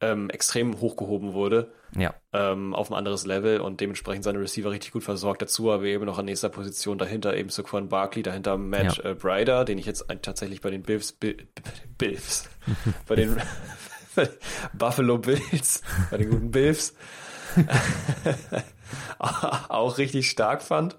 ähm, 0.00 0.28
extrem 0.28 0.78
hochgehoben 0.80 1.32
wurde 1.32 1.72
ja, 1.96 2.12
ähm, 2.34 2.74
auf 2.74 2.90
ein 2.90 2.94
anderes 2.94 3.24
Level 3.24 3.60
und 3.60 3.80
dementsprechend 3.80 4.24
seine 4.24 4.40
Receiver 4.40 4.70
richtig 4.70 4.92
gut 4.92 5.02
versorgt. 5.04 5.40
Dazu 5.40 5.70
aber 5.72 5.84
eben 5.84 6.04
noch 6.04 6.18
an 6.18 6.26
nächster 6.26 6.50
Position 6.50 6.98
dahinter 6.98 7.34
eben 7.34 7.48
Saquon 7.48 7.88
Barkley, 7.88 8.22
dahinter 8.22 8.58
Matt 8.58 8.98
äh, 9.06 9.14
Bryder, 9.14 9.64
den 9.64 9.78
ich 9.78 9.86
jetzt 9.86 10.10
ein- 10.10 10.20
tatsächlich 10.20 10.60
bei 10.60 10.68
den 10.70 10.82
Bills, 10.82 11.12
Bi- 11.12 11.46
Bills, 11.98 12.46
bei 13.06 13.14
den 13.14 13.36
Buffalo 14.74 15.16
Bills, 15.16 15.80
bei 16.10 16.18
den 16.18 16.28
guten 16.30 16.50
Bills 16.50 16.94
auch 19.18 19.98
richtig 19.98 20.30
stark 20.30 20.62
fand. 20.62 20.96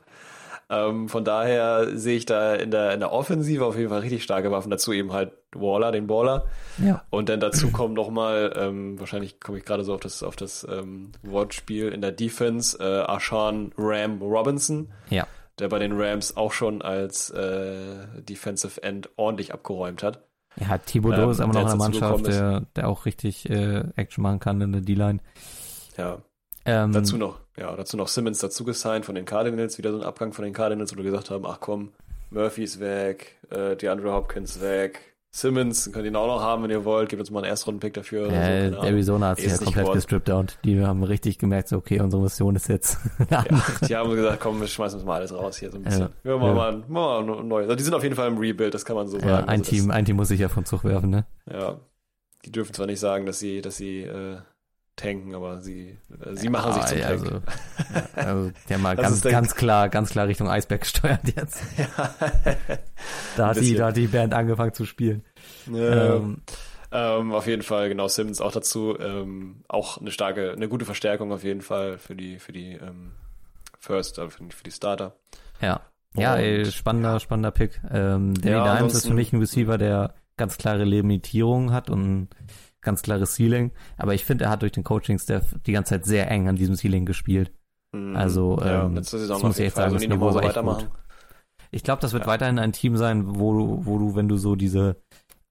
Ähm, 0.70 1.08
von 1.08 1.24
daher 1.24 1.98
sehe 1.98 2.18
ich 2.18 2.26
da 2.26 2.54
in 2.56 2.72
der, 2.72 2.94
in 2.94 3.00
der 3.00 3.14
Offensive 3.14 3.66
auf 3.66 3.78
jeden 3.78 3.90
Fall 3.90 4.02
richtig 4.02 4.24
starke 4.24 4.52
Waffen. 4.52 4.70
Dazu 4.70 4.92
eben 4.92 5.14
halt 5.14 5.32
Waller, 5.56 5.94
den 5.94 6.08
Baller. 6.08 6.46
ja. 6.78 7.04
Und 7.10 7.30
dann 7.30 7.40
dazu 7.40 7.72
kommt 7.72 7.94
nochmal, 7.94 8.54
ähm, 8.58 9.00
wahrscheinlich 9.00 9.40
komme 9.40 9.58
ich 9.60 9.66
gerade 9.66 9.86
so 9.86 9.94
auf 9.94 10.02
das, 10.02 10.24
auf 10.24 10.36
das 10.36 10.68
ähm, 10.70 11.14
Wortspiel 11.24 11.88
in 11.90 12.02
der 12.02 12.12
Defense, 12.12 12.78
äh, 12.80 13.10
Ashan 13.10 13.72
Ram 13.78 14.22
Robinson, 14.22 14.92
Ja. 15.10 15.26
der 15.58 15.70
bei 15.70 15.80
den 15.80 15.94
Rams 15.94 16.36
auch 16.36 16.52
schon 16.52 16.82
als 16.82 17.30
äh, 17.30 18.06
Defensive 18.22 18.84
End 18.84 19.10
ordentlich 19.16 19.54
abgeräumt 19.54 20.04
hat. 20.04 20.22
Ja, 20.60 20.78
Thibodeau 20.80 21.24
Ähm, 21.24 21.30
ist 21.32 21.40
aber 21.40 21.54
der 21.54 21.62
noch 21.64 21.70
eine 21.70 21.78
Mannschaft, 21.78 22.28
der, 22.28 22.62
der 22.76 22.90
auch 22.90 23.06
richtig 23.06 23.50
äh, 23.50 23.86
Action 23.96 24.22
machen 24.22 24.40
kann 24.42 24.60
in 24.60 24.74
der 24.74 24.82
D-Line. 24.82 25.20
Ja, 25.98 26.18
Ähm, 26.68 26.91
dazu 26.91 27.18
noch, 27.18 27.39
ja, 27.57 27.76
dazu 27.76 27.97
noch 27.97 28.07
Simmons 28.07 28.39
dazu 28.39 28.63
gesigned 28.63 29.05
von 29.05 29.15
den 29.15 29.26
Cardinals, 29.26 29.78
wieder 29.78 29.91
so 29.91 29.97
ein 29.97 30.03
Abgang 30.03 30.34
von 30.34 30.43
den 30.43 30.53
Cardinals, 30.53 30.93
wo 30.93 30.97
wir 30.97 31.03
gesagt 31.05 31.32
haben, 31.32 31.45
ach 31.45 31.59
komm, 31.59 31.91
Murphy 32.30 32.63
ist 32.63 32.80
weg, 32.80 33.38
äh, 33.49 33.76
DeAndre 33.76 34.11
Hopkins 34.11 34.61
weg, 34.61 35.18
Simmons 35.38 35.91
könnt 35.91 36.05
ihr 36.05 36.11
ihn 36.11 36.15
auch 36.15 36.28
noch 36.28 36.41
haben, 36.41 36.63
wenn 36.63 36.72
ihr 36.72 36.84
wollt, 36.84 37.09
gebt 37.09 37.20
uns 37.20 37.30
mal 37.30 37.39
einen 37.39 37.49
Erstrunden-Pick 37.49 37.93
dafür. 37.93 38.26
so, 38.30 38.36
äh, 38.36 38.68
Ahnung. 38.68 38.84
Arizona 38.84 39.30
hat 39.30 39.39
sich 39.39 39.51
ja 39.51 39.57
komplett 39.57 39.93
gestrippt 39.93 40.32
out. 40.32 40.57
Die 40.63 40.84
haben 40.84 41.03
richtig 41.03 41.38
gemerkt, 41.38 41.68
so, 41.68 41.78
okay, 41.78 41.99
unsere 42.01 42.24
Mission 42.24 42.55
ist 42.55 42.68
jetzt. 42.70 42.97
Ja, 43.30 43.43
die 43.88 43.95
haben 43.95 44.15
gesagt, 44.15 44.39
komm, 44.39 44.59
wir 44.61 44.68
schmeißen 44.68 44.99
uns 44.99 45.05
mal 45.05 45.15
alles 45.15 45.34
raus 45.34 45.57
hier 45.57 45.70
so 45.70 45.78
ein 45.78 45.84
bisschen. 45.84 46.09
Ja. 46.24 46.32
Ja. 46.32 46.38
mal, 46.38 46.84
mal 46.88 47.22
ein 47.22 47.47
neues. 47.47 47.65
Also 47.65 47.76
die 47.76 47.84
sind 47.84 47.93
auf 47.93 48.03
jeden 48.03 48.15
Fall 48.15 48.28
im 48.30 48.38
Rebuild, 48.38 48.74
das 48.74 48.86
kann 48.86 48.95
man 48.95 49.07
so 49.07 49.18
ja, 49.18 49.28
sagen. 49.28 49.49
ein 49.49 49.59
also 49.59 49.70
Team, 49.70 49.91
ein 49.91 50.05
Team 50.05 50.15
muss 50.15 50.30
sich 50.30 50.39
ja 50.39 50.49
von 50.49 50.65
Zug 50.65 50.84
werfen, 50.84 51.09
ne? 51.09 51.26
Ja, 51.51 51.80
die 52.45 52.51
dürfen 52.51 52.74
zwar 52.74 52.86
nicht 52.86 52.99
sagen, 52.99 53.26
dass 53.26 53.39
sie, 53.39 53.61
dass 53.61 53.78
sie 53.78 54.03
äh, 54.03 54.38
tanken, 54.98 55.34
aber 55.34 55.62
sie, 55.62 55.98
äh, 56.26 56.36
sie 56.36 56.50
machen 56.50 56.74
sich 56.74 56.86
zum 56.88 56.98
ja, 56.98 57.08
Tank. 57.08 57.22
also, 57.22 57.36
ja, 57.36 58.22
also, 58.24 58.52
die 58.68 58.74
haben 58.74 58.82
mal 58.84 58.95
Das 58.98 59.22
ganz, 59.22 59.22
ganz 59.22 59.56
klar, 59.56 59.88
ganz 59.89 60.10
klar 60.10 60.28
Richtung 60.28 60.50
Eisberg 60.50 60.82
gesteuert 60.82 61.22
jetzt. 61.36 61.62
ja. 61.78 61.88
Da 63.38 63.48
hat, 63.48 63.58
die, 63.62 63.76
da 63.76 63.88
hat 63.88 63.98
die 63.98 64.08
Band 64.08 64.34
angefangen 64.34 64.74
zu 64.74 64.86
spielen. 64.86 65.24
Ja. 65.72 66.16
Ähm, 66.16 66.41
Ähm, 66.89 67.34
auf 67.34 67.48
jeden 67.48 67.64
Fall, 67.64 67.89
genau, 67.89 68.08
Simmons 68.08 68.39
auch 68.39 68.54
dazu. 68.54 68.98
Ähm, 68.98 69.64
auch 69.68 69.98
eine 69.98 70.10
starke, 70.10 70.54
eine 70.54 70.70
gute 70.70 70.86
Verstärkung 70.86 71.34
auf 71.34 71.43
jeden 71.43 71.62
Fall 71.62 71.98
für 71.98 72.16
die, 72.16 72.39
für 72.39 72.54
die 72.54 72.74
ähm, 72.74 73.12
First, 73.78 74.20
also 74.20 74.30
für 74.32 74.43
die, 74.45 74.52
für 74.56 74.64
die 74.64 74.72
Starter. 74.72 75.14
Ja. 75.62 75.82
Ja, 76.16 76.34
Und- 76.36 76.39
ey, 76.39 76.66
spannender, 76.66 77.20
spannender 77.20 77.52
Pick. 77.52 77.82
Ähm, 77.91 78.34
Danny 78.36 78.56
Ja, 78.56 78.78
Dimes 78.78 78.93
ist 78.93 79.06
für 79.08 79.14
mich 79.14 79.34
ein 79.34 79.39
Receiver, 79.39 79.78
der 79.78 80.14
ganz 80.38 80.58
klare 80.58 80.86
Limitierungen 80.86 81.74
hat 81.74 81.89
und 81.89 82.02
ein 82.22 82.30
ganz 82.88 83.02
klares 83.04 83.36
Ceiling. 83.36 83.72
Aber 83.98 84.14
ich 84.16 84.26
finde, 84.26 84.46
er 84.46 84.50
hat 84.50 84.62
durch 84.64 84.72
den 84.72 84.84
Coaching-Staff 84.84 85.56
die 85.66 85.72
ganze 85.74 85.90
Zeit 85.92 86.06
sehr 86.06 86.32
eng 86.32 86.48
an 86.48 86.56
diesem 86.56 86.76
Ceiling 86.76 87.06
gespielt. 87.06 87.52
Mhm. 87.92 88.16
Also, 88.16 88.58
ja, 88.60 88.86
ähm, 88.86 88.96
das 88.96 89.14
muss 89.14 89.60
ich 89.60 89.66
echt 89.68 89.76
sagen, 89.76 89.94
das 89.94 90.08
Niveau 90.08 90.34
war 90.34 90.42
echt 90.42 90.50
weitermachen. 90.50 90.88
Ich 91.72 91.84
glaube, 91.84 92.02
das 92.02 92.14
wird 92.14 92.24
Ja. 92.24 92.28
weiterhin 92.28 92.60
ein 92.60 92.72
Team 92.72 92.98
sein, 92.98 93.24
wo 93.40 93.54
du, 93.54 93.86
wo 93.86 94.00
du, 94.00 94.16
wenn 94.16 94.28
du 94.30 94.38
so 94.38 94.56
diese 94.56 94.96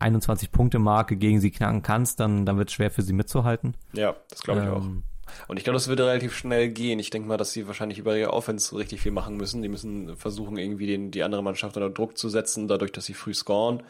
21-Punkte-Marke 0.01 1.17
gegen 1.17 1.41
sie 1.41 1.51
knacken 1.51 1.83
kannst, 1.83 2.21
dann, 2.21 2.45
dann 2.47 2.59
wird 2.59 2.69
es 2.69 2.75
schwer 2.75 2.91
für 2.91 3.03
sie 3.03 3.13
mitzuhalten. 3.13 3.75
Ja, 3.93 4.15
das 4.31 4.43
glaube 4.43 4.63
ich 4.63 4.69
auch. 4.69 4.83
Ähm, 4.85 5.03
Und 5.49 5.57
ich 5.57 5.65
glaube, 5.65 5.75
das 5.75 5.89
wird 5.89 6.01
relativ 6.01 6.35
schnell 6.35 6.69
gehen. 6.69 6.99
Ich 6.99 7.11
denke 7.11 7.29
mal, 7.29 7.37
dass 7.37 7.53
sie 7.53 7.67
wahrscheinlich 7.67 7.99
über 7.99 8.17
ihre 8.17 8.33
Offense 8.33 8.77
richtig 8.77 9.01
viel 9.01 9.13
machen 9.13 9.37
müssen. 9.37 9.63
Die 9.63 9.69
müssen 9.69 10.17
versuchen, 10.17 10.57
irgendwie 10.57 10.87
den, 10.87 11.11
die 11.11 11.23
andere 11.23 11.43
Mannschaft 11.43 11.77
unter 11.77 11.91
Druck 11.91 12.17
zu 12.17 12.29
setzen, 12.29 12.69
dadurch, 12.69 12.93
dass 12.93 13.07
sie 13.07 13.15
früh 13.15 13.35
scoren. 13.35 13.83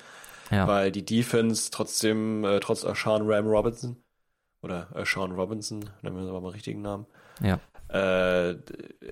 Ja. 0.50 0.66
Weil 0.68 0.92
die 0.92 1.04
Defense 1.04 1.70
trotzdem, 1.70 2.44
äh, 2.44 2.60
trotz 2.60 2.82
Sean 2.82 3.22
Ram 3.24 3.46
Robinson, 3.46 3.96
oder 4.62 4.88
äh, 4.94 5.04
Sean 5.04 5.32
Robinson, 5.32 5.90
nennen 6.02 6.16
wir 6.16 6.22
es 6.22 6.28
aber 6.28 6.40
mal 6.40 6.50
richtigen 6.50 6.82
Namen, 6.82 7.06
Ja. 7.40 7.58
äh, 7.88 8.52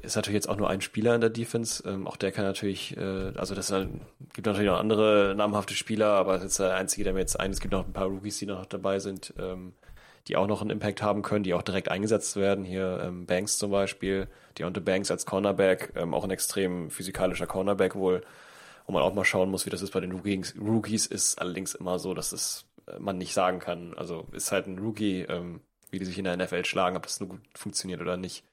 ist 0.02 0.16
natürlich 0.16 0.34
jetzt 0.34 0.48
auch 0.48 0.56
nur 0.56 0.68
ein 0.70 0.80
Spieler 0.80 1.14
in 1.14 1.20
der 1.20 1.30
Defense. 1.30 1.82
Ähm, 1.88 2.06
auch 2.06 2.16
der 2.16 2.32
kann 2.32 2.44
natürlich, 2.44 2.96
äh, 2.96 3.32
also 3.36 3.54
das 3.54 3.70
ist, 3.70 3.86
gibt 4.32 4.46
natürlich 4.46 4.70
noch 4.70 4.78
andere 4.78 5.34
namhafte 5.36 5.74
Spieler, 5.74 6.08
aber 6.08 6.34
das 6.34 6.44
ist 6.44 6.58
der 6.60 6.74
einzige, 6.74 7.04
der 7.04 7.12
mir 7.12 7.20
jetzt 7.20 7.38
ein. 7.38 7.50
Es 7.50 7.60
gibt 7.60 7.72
noch 7.72 7.86
ein 7.86 7.92
paar 7.92 8.06
Rookies, 8.06 8.38
die 8.38 8.46
noch 8.46 8.66
dabei 8.66 8.98
sind, 8.98 9.34
ähm, 9.38 9.74
die 10.28 10.36
auch 10.36 10.46
noch 10.46 10.60
einen 10.60 10.70
Impact 10.70 11.02
haben 11.02 11.22
können, 11.22 11.44
die 11.44 11.54
auch 11.54 11.62
direkt 11.62 11.90
eingesetzt 11.90 12.36
werden. 12.36 12.64
Hier 12.64 13.00
ähm, 13.04 13.26
Banks 13.26 13.58
zum 13.58 13.70
Beispiel, 13.70 14.26
Deontay 14.58 14.80
Banks 14.80 15.10
als 15.10 15.26
Cornerback, 15.26 15.92
ähm, 15.96 16.14
auch 16.14 16.24
ein 16.24 16.30
extrem 16.30 16.90
physikalischer 16.90 17.46
Cornerback 17.46 17.94
wohl, 17.94 18.22
wo 18.86 18.92
man 18.92 19.02
auch 19.02 19.14
mal 19.14 19.24
schauen 19.24 19.50
muss, 19.50 19.66
wie 19.66 19.70
das 19.70 19.82
ist 19.82 19.92
bei 19.92 20.00
den 20.00 20.12
Rookies. 20.12 20.54
Rookies 20.60 21.06
ist 21.06 21.40
allerdings 21.40 21.74
immer 21.74 21.98
so, 21.98 22.14
dass 22.14 22.32
es 22.32 22.66
äh, 22.86 22.98
man 22.98 23.18
nicht 23.18 23.34
sagen 23.34 23.58
kann. 23.58 23.94
Also 23.94 24.26
ist 24.32 24.52
halt 24.52 24.66
ein 24.66 24.78
Rookie, 24.78 25.22
ähm, 25.22 25.60
wie 25.90 25.98
die 25.98 26.04
sich 26.04 26.18
in 26.18 26.24
der 26.24 26.36
NFL 26.36 26.64
schlagen, 26.64 26.96
ob 26.96 27.04
das 27.04 27.20
nur 27.20 27.28
gut 27.30 27.40
funktioniert 27.54 28.00
oder 28.00 28.16
nicht. 28.16 28.44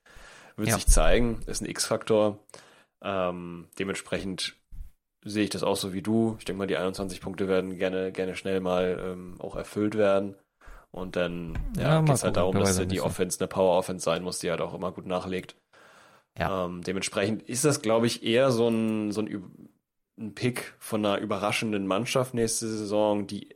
Wird 0.55 0.69
Ja. 0.69 0.75
sich 0.75 0.87
zeigen, 0.87 1.39
ist 1.47 1.61
ein 1.61 1.69
X-Faktor. 1.69 2.39
Ähm, 3.03 3.67
dementsprechend 3.79 4.55
sehe 5.23 5.43
ich 5.43 5.49
das 5.49 5.63
auch 5.63 5.75
so 5.75 5.93
wie 5.93 6.01
du. 6.01 6.35
Ich 6.39 6.45
denke 6.45 6.59
mal, 6.59 6.67
die 6.67 6.77
21 6.77 7.21
Punkte 7.21 7.47
werden 7.47 7.77
gerne, 7.77 8.11
gerne 8.11 8.35
schnell 8.35 8.59
mal 8.59 8.99
ähm, 9.03 9.35
auch 9.39 9.55
erfüllt 9.55 9.95
werden. 9.95 10.35
Und 10.91 11.15
dann 11.15 11.57
Ja, 11.77 11.83
ja, 11.95 12.01
geht 12.01 12.15
es 12.15 12.23
halt 12.23 12.35
darum, 12.37 12.55
dass 12.59 12.75
die. 12.85 13.01
Offense 13.01 13.39
eine 13.39 13.47
Power-Offense 13.47 14.03
sein 14.03 14.23
muss, 14.23 14.39
die 14.39 14.49
halt 14.51 14.61
auch 14.61 14.73
immer 14.73 14.91
gut 14.91 15.05
nachlegt. 15.05 15.55
Ja. 16.37 16.65
Ähm, 16.65 16.81
dementsprechend 16.81 17.43
ist 17.43 17.65
das, 17.65 17.81
glaube 17.81 18.07
ich, 18.07 18.23
eher 18.23 18.51
so 18.51 18.67
ein, 18.67 19.11
so 19.11 19.21
ein, 19.21 19.69
ein 20.21 20.35
Pick 20.35 20.73
von 20.79 21.05
einer 21.05 21.19
überraschenden 21.19 21.87
Mannschaft 21.87 22.33
nächste 22.33 22.67
Saison, 22.67 23.27
die 23.27 23.49
äh, 23.51 23.55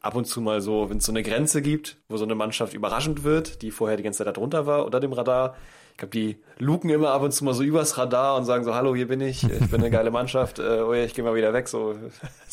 ab 0.00 0.14
und 0.14 0.26
zu 0.26 0.40
mal 0.40 0.60
so, 0.60 0.90
wenn 0.90 0.98
es 0.98 1.06
so 1.06 1.12
eine 1.12 1.22
Grenze 1.22 1.62
gibt, 1.62 1.98
wo 2.08 2.16
so 2.16 2.24
eine 2.24 2.34
Mannschaft 2.34 2.74
überraschend 2.74 3.24
wird, 3.24 3.62
die 3.62 3.70
vorher 3.70 3.96
die 3.96 4.02
ganze 4.02 4.18
Zeit 4.18 4.26
da 4.26 4.32
drunter 4.32 4.66
war, 4.66 4.84
unter 4.84 5.00
dem 5.00 5.12
Radar. 5.12 5.56
Ich 5.92 5.98
glaube, 5.98 6.12
die 6.12 6.38
luken 6.58 6.88
immer 6.88 7.10
ab 7.10 7.22
und 7.22 7.32
zu 7.32 7.44
mal 7.44 7.52
so 7.52 7.62
übers 7.62 7.98
Radar 7.98 8.36
und 8.36 8.44
sagen 8.44 8.64
so, 8.64 8.74
hallo, 8.74 8.94
hier 8.94 9.06
bin 9.06 9.20
ich, 9.20 9.44
ich 9.44 9.70
bin 9.70 9.80
eine 9.80 9.90
geile 9.90 10.10
Mannschaft, 10.10 10.58
äh, 10.58 10.80
oh 10.80 10.94
ja, 10.94 11.04
ich 11.04 11.12
gehe 11.12 11.22
mal 11.22 11.34
wieder 11.34 11.52
weg, 11.52 11.68
so. 11.68 11.94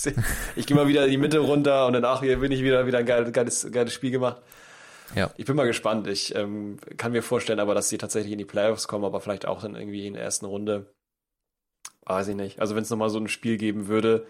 Ich 0.55 0.67
gehe 0.67 0.75
mal 0.75 0.87
wieder 0.87 1.05
in 1.05 1.11
die 1.11 1.17
Mitte 1.17 1.39
runter 1.39 1.87
und 1.87 1.93
danach 1.93 2.21
hier 2.21 2.39
bin 2.39 2.51
ich 2.51 2.61
wieder, 2.61 2.85
wieder 2.85 2.99
ein 2.99 3.05
geiles, 3.05 3.31
geiles, 3.31 3.71
geiles 3.71 3.93
Spiel 3.93 4.11
gemacht. 4.11 4.41
Ja. 5.15 5.31
Ich 5.37 5.45
bin 5.45 5.55
mal 5.55 5.65
gespannt. 5.65 6.07
Ich 6.07 6.35
ähm, 6.35 6.77
kann 6.97 7.13
mir 7.13 7.23
vorstellen, 7.23 7.59
aber 7.59 7.73
dass 7.73 7.89
sie 7.89 7.97
tatsächlich 7.97 8.33
in 8.33 8.37
die 8.37 8.45
Playoffs 8.45 8.87
kommen, 8.87 9.05
aber 9.05 9.21
vielleicht 9.21 9.47
auch 9.47 9.61
dann 9.61 9.75
irgendwie 9.75 10.05
in 10.05 10.13
der 10.13 10.23
ersten 10.23 10.45
Runde. 10.45 10.87
Weiß 12.07 12.29
ich 12.29 12.35
nicht. 12.35 12.59
Also 12.61 12.73
wenn 12.75 12.83
es 12.83 12.89
nochmal 12.89 13.09
so 13.09 13.19
ein 13.19 13.27
Spiel 13.27 13.57
geben 13.57 13.87
würde, 13.87 14.25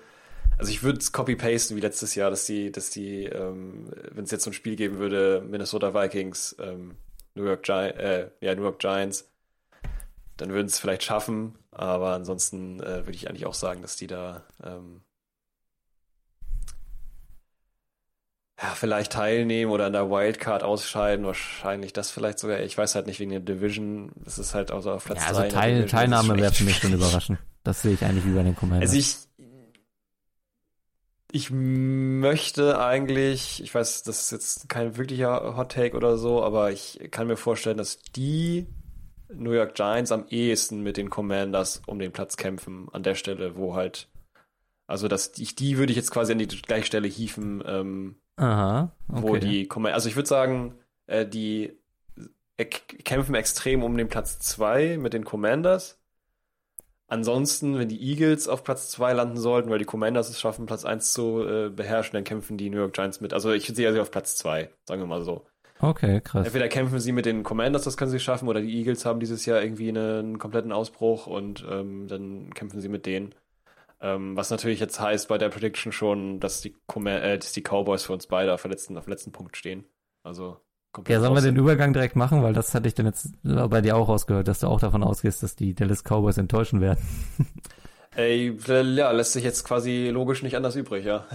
also 0.58 0.72
ich 0.72 0.82
würde 0.82 0.98
es 0.98 1.12
copy-pasten 1.12 1.78
wie 1.78 1.82
letztes 1.82 2.16
Jahr, 2.16 2.32
dass 2.32 2.46
die, 2.46 2.72
dass 2.72 2.90
die, 2.90 3.26
ähm, 3.26 3.92
wenn 4.12 4.24
es 4.24 4.32
jetzt 4.32 4.46
so 4.46 4.50
ein 4.50 4.54
Spiel 4.54 4.76
geben 4.76 4.98
würde, 4.98 5.44
Minnesota 5.48 5.94
Vikings, 5.94 6.56
ähm, 6.60 6.96
New 7.36 7.44
York 7.44 7.62
Giants, 7.62 8.00
äh, 8.00 8.30
ja, 8.42 8.56
New 8.56 8.64
York 8.64 8.80
Giants, 8.80 9.30
dann 10.38 10.50
würden 10.50 10.66
es 10.66 10.80
vielleicht 10.80 11.04
schaffen, 11.04 11.56
aber 11.70 12.14
ansonsten 12.14 12.80
äh, 12.80 13.06
würde 13.06 13.14
ich 13.14 13.30
eigentlich 13.30 13.46
auch 13.46 13.54
sagen, 13.54 13.84
dass 13.84 13.96
die 13.96 14.08
da 14.08 14.44
ähm, 14.64 15.02
ja, 18.60 18.70
vielleicht 18.74 19.12
teilnehmen 19.12 19.72
oder 19.72 19.86
an 19.86 19.94
der 19.94 20.10
Wildcard 20.10 20.64
ausscheiden, 20.64 21.28
wahrscheinlich 21.28 21.94
das 21.94 22.10
vielleicht 22.10 22.40
sogar. 22.40 22.60
Ich 22.62 22.76
weiß 22.76 22.96
halt 22.96 23.06
nicht 23.06 23.20
wegen 23.20 23.30
der 23.30 23.40
Division. 23.40 24.12
Das 24.16 24.40
ist 24.40 24.56
halt 24.56 24.72
auch 24.72 24.82
so 24.82 24.92
auf 24.92 25.06
Platz 25.06 25.22
Ja, 25.22 25.28
also 25.28 25.44
in 25.44 25.50
der 25.50 25.60
Teil, 25.60 25.86
Teilnahme 25.86 26.38
wäre 26.38 26.52
für 26.52 26.64
mich 26.64 26.78
schon 26.78 26.94
überraschend. 26.94 27.38
Das 27.68 27.82
sehe 27.82 27.92
ich 27.92 28.06
eigentlich 28.06 28.26
wie 28.26 28.32
bei 28.32 28.44
den 28.44 28.56
Commanders. 28.56 28.92
Also 28.92 28.98
ich, 28.98 29.18
ich 31.34 31.52
möchte 31.52 32.80
eigentlich, 32.80 33.62
ich 33.62 33.76
weiß, 33.76 34.04
das 34.04 34.22
ist 34.22 34.32
jetzt 34.32 34.70
kein 34.70 34.96
wirklicher 34.96 35.58
Hot 35.58 35.74
Take 35.74 35.98
oder 35.98 36.18
so, 36.18 36.42
aber 36.42 36.72
ich 36.72 37.10
kann 37.12 37.28
mir 37.28 37.36
vorstellen, 37.36 37.76
dass 37.76 38.00
die 38.16 38.68
New 39.34 39.52
York 39.52 39.76
Giants 39.76 40.14
am 40.14 40.28
ehesten 40.30 40.82
mit 40.82 40.96
den 40.96 41.10
Commanders 41.10 41.82
um 41.88 42.00
den 42.00 42.14
Platz 42.14 42.38
kämpfen, 42.38 42.88
an 42.94 43.04
der 43.04 43.16
Stelle, 43.16 43.58
wo 43.58 43.76
halt, 43.76 44.08
also 44.86 45.10
dass 45.10 45.38
ich 45.38 45.56
die 45.56 45.78
würde 45.78 45.92
ich 45.92 45.98
jetzt 45.98 46.12
quasi 46.12 46.32
an 46.32 46.40
die 46.40 46.48
gleiche 46.48 46.86
Stelle 46.86 47.10
hieven, 47.10 47.62
ähm, 47.68 48.16
Aha, 48.38 48.96
okay. 49.10 49.22
wo 49.22 49.36
die 49.36 49.68
Command 49.68 49.94
also 49.94 50.08
ich 50.08 50.16
würde 50.16 50.30
sagen, 50.30 50.76
äh, 51.08 51.26
die 51.26 51.78
äh, 52.56 52.64
kämpfen 52.64 53.36
extrem 53.36 53.84
um 53.84 53.98
den 53.98 54.08
Platz 54.08 54.40
2 54.40 54.98
mit 54.98 55.12
den 55.12 55.26
Commanders. 55.26 56.00
Ansonsten, 57.10 57.78
wenn 57.78 57.88
die 57.88 58.02
Eagles 58.02 58.50
auf 58.50 58.64
Platz 58.64 58.90
2 58.90 59.14
landen 59.14 59.38
sollten, 59.38 59.70
weil 59.70 59.80
die 59.80 59.86
Commanders 59.86 60.30
es 60.30 60.40
schaffen, 60.40 60.66
Platz 60.66 60.84
1 60.84 61.14
zu 61.14 61.42
äh, 61.48 61.70
beherrschen, 61.70 62.14
dann 62.14 62.26
kämpfen 62.26 62.58
die 62.58 62.70
New 62.70 62.78
York 62.78 62.94
Giants 62.94 63.22
mit. 63.22 63.34
Also 63.34 63.52
ich 63.52 63.66
sehe 63.66 63.94
sie 63.94 64.00
auf 64.00 64.12
Platz 64.12 64.36
2, 64.36 64.70
sagen 64.86 65.02
wir 65.02 65.08
mal 65.08 65.22
so. 65.22 65.46
Okay, 65.80 66.22
krass. 66.22 66.46
Entweder 66.46 66.68
kämpfen 66.68 67.00
sie 67.00 67.12
mit 67.12 67.26
den 67.26 67.44
Commanders, 67.44 67.84
das 67.84 67.98
können 67.98 68.12
sie 68.12 68.20
schaffen, 68.20 68.50
oder 68.50 68.62
die 68.62 68.76
Eagles 68.78 69.06
haben 69.06 69.20
dieses 69.20 69.46
Jahr 69.46 69.62
irgendwie 69.62 69.90
einen 69.90 70.38
kompletten 70.38 70.72
Ausbruch 70.72 71.28
und 71.28 71.66
ähm, 71.70 72.08
dann 72.08 72.54
kämpfen 72.54 72.82
sie 72.82 72.90
mit 72.90 73.06
denen. 73.06 73.36
Ähm, 74.02 74.36
was 74.36 74.50
natürlich 74.50 74.80
jetzt 74.80 75.00
heißt 75.00 75.28
bei 75.28 75.38
der 75.38 75.50
Prediction 75.50 75.92
schon, 75.92 76.40
dass 76.40 76.62
die, 76.62 76.76
Comma- 76.88 77.20
äh, 77.20 77.38
dass 77.38 77.54
die 77.54 77.62
Cowboys 77.62 78.04
für 78.04 78.14
uns 78.14 78.28
beide 78.28 78.54
auf, 78.54 78.66
letzten, 78.66 78.98
auf 78.98 79.06
dem 79.06 79.12
letzten 79.12 79.32
Punkt 79.32 79.56
stehen. 79.56 79.86
Also 80.24 80.58
Ja, 81.08 81.20
sollen 81.20 81.34
wir 81.36 81.42
den. 81.42 81.56
Übergang 81.56 81.94
direkt 81.94 82.16
machen? 82.16 82.44
Weil 82.44 82.54
das 82.54 82.74
hatte 82.74 82.88
ich 82.88 82.94
dann 82.94 83.06
jetzt 83.06 83.32
bei 83.44 83.82
dir 83.82 83.96
auch 83.96 84.10
rausgehört, 84.10 84.48
dass 84.48 84.60
du 84.60 84.68
auch 84.68 84.80
davon 84.80 85.04
ausgehst, 85.04 85.44
dass 85.44 85.56
die 85.56 85.74
Dallas 85.74 86.04
Cowboys 86.04 86.38
enttäuschen 86.38 86.82
werden. 86.82 87.00
Ey, 88.18 88.58
ja, 88.68 89.12
lässt 89.12 89.34
sich 89.34 89.44
jetzt 89.44 89.64
quasi 89.64 90.10
logisch 90.12 90.42
nicht 90.42 90.58
anders 90.58 90.76
übrig, 90.76 91.06
ja. 91.06 91.28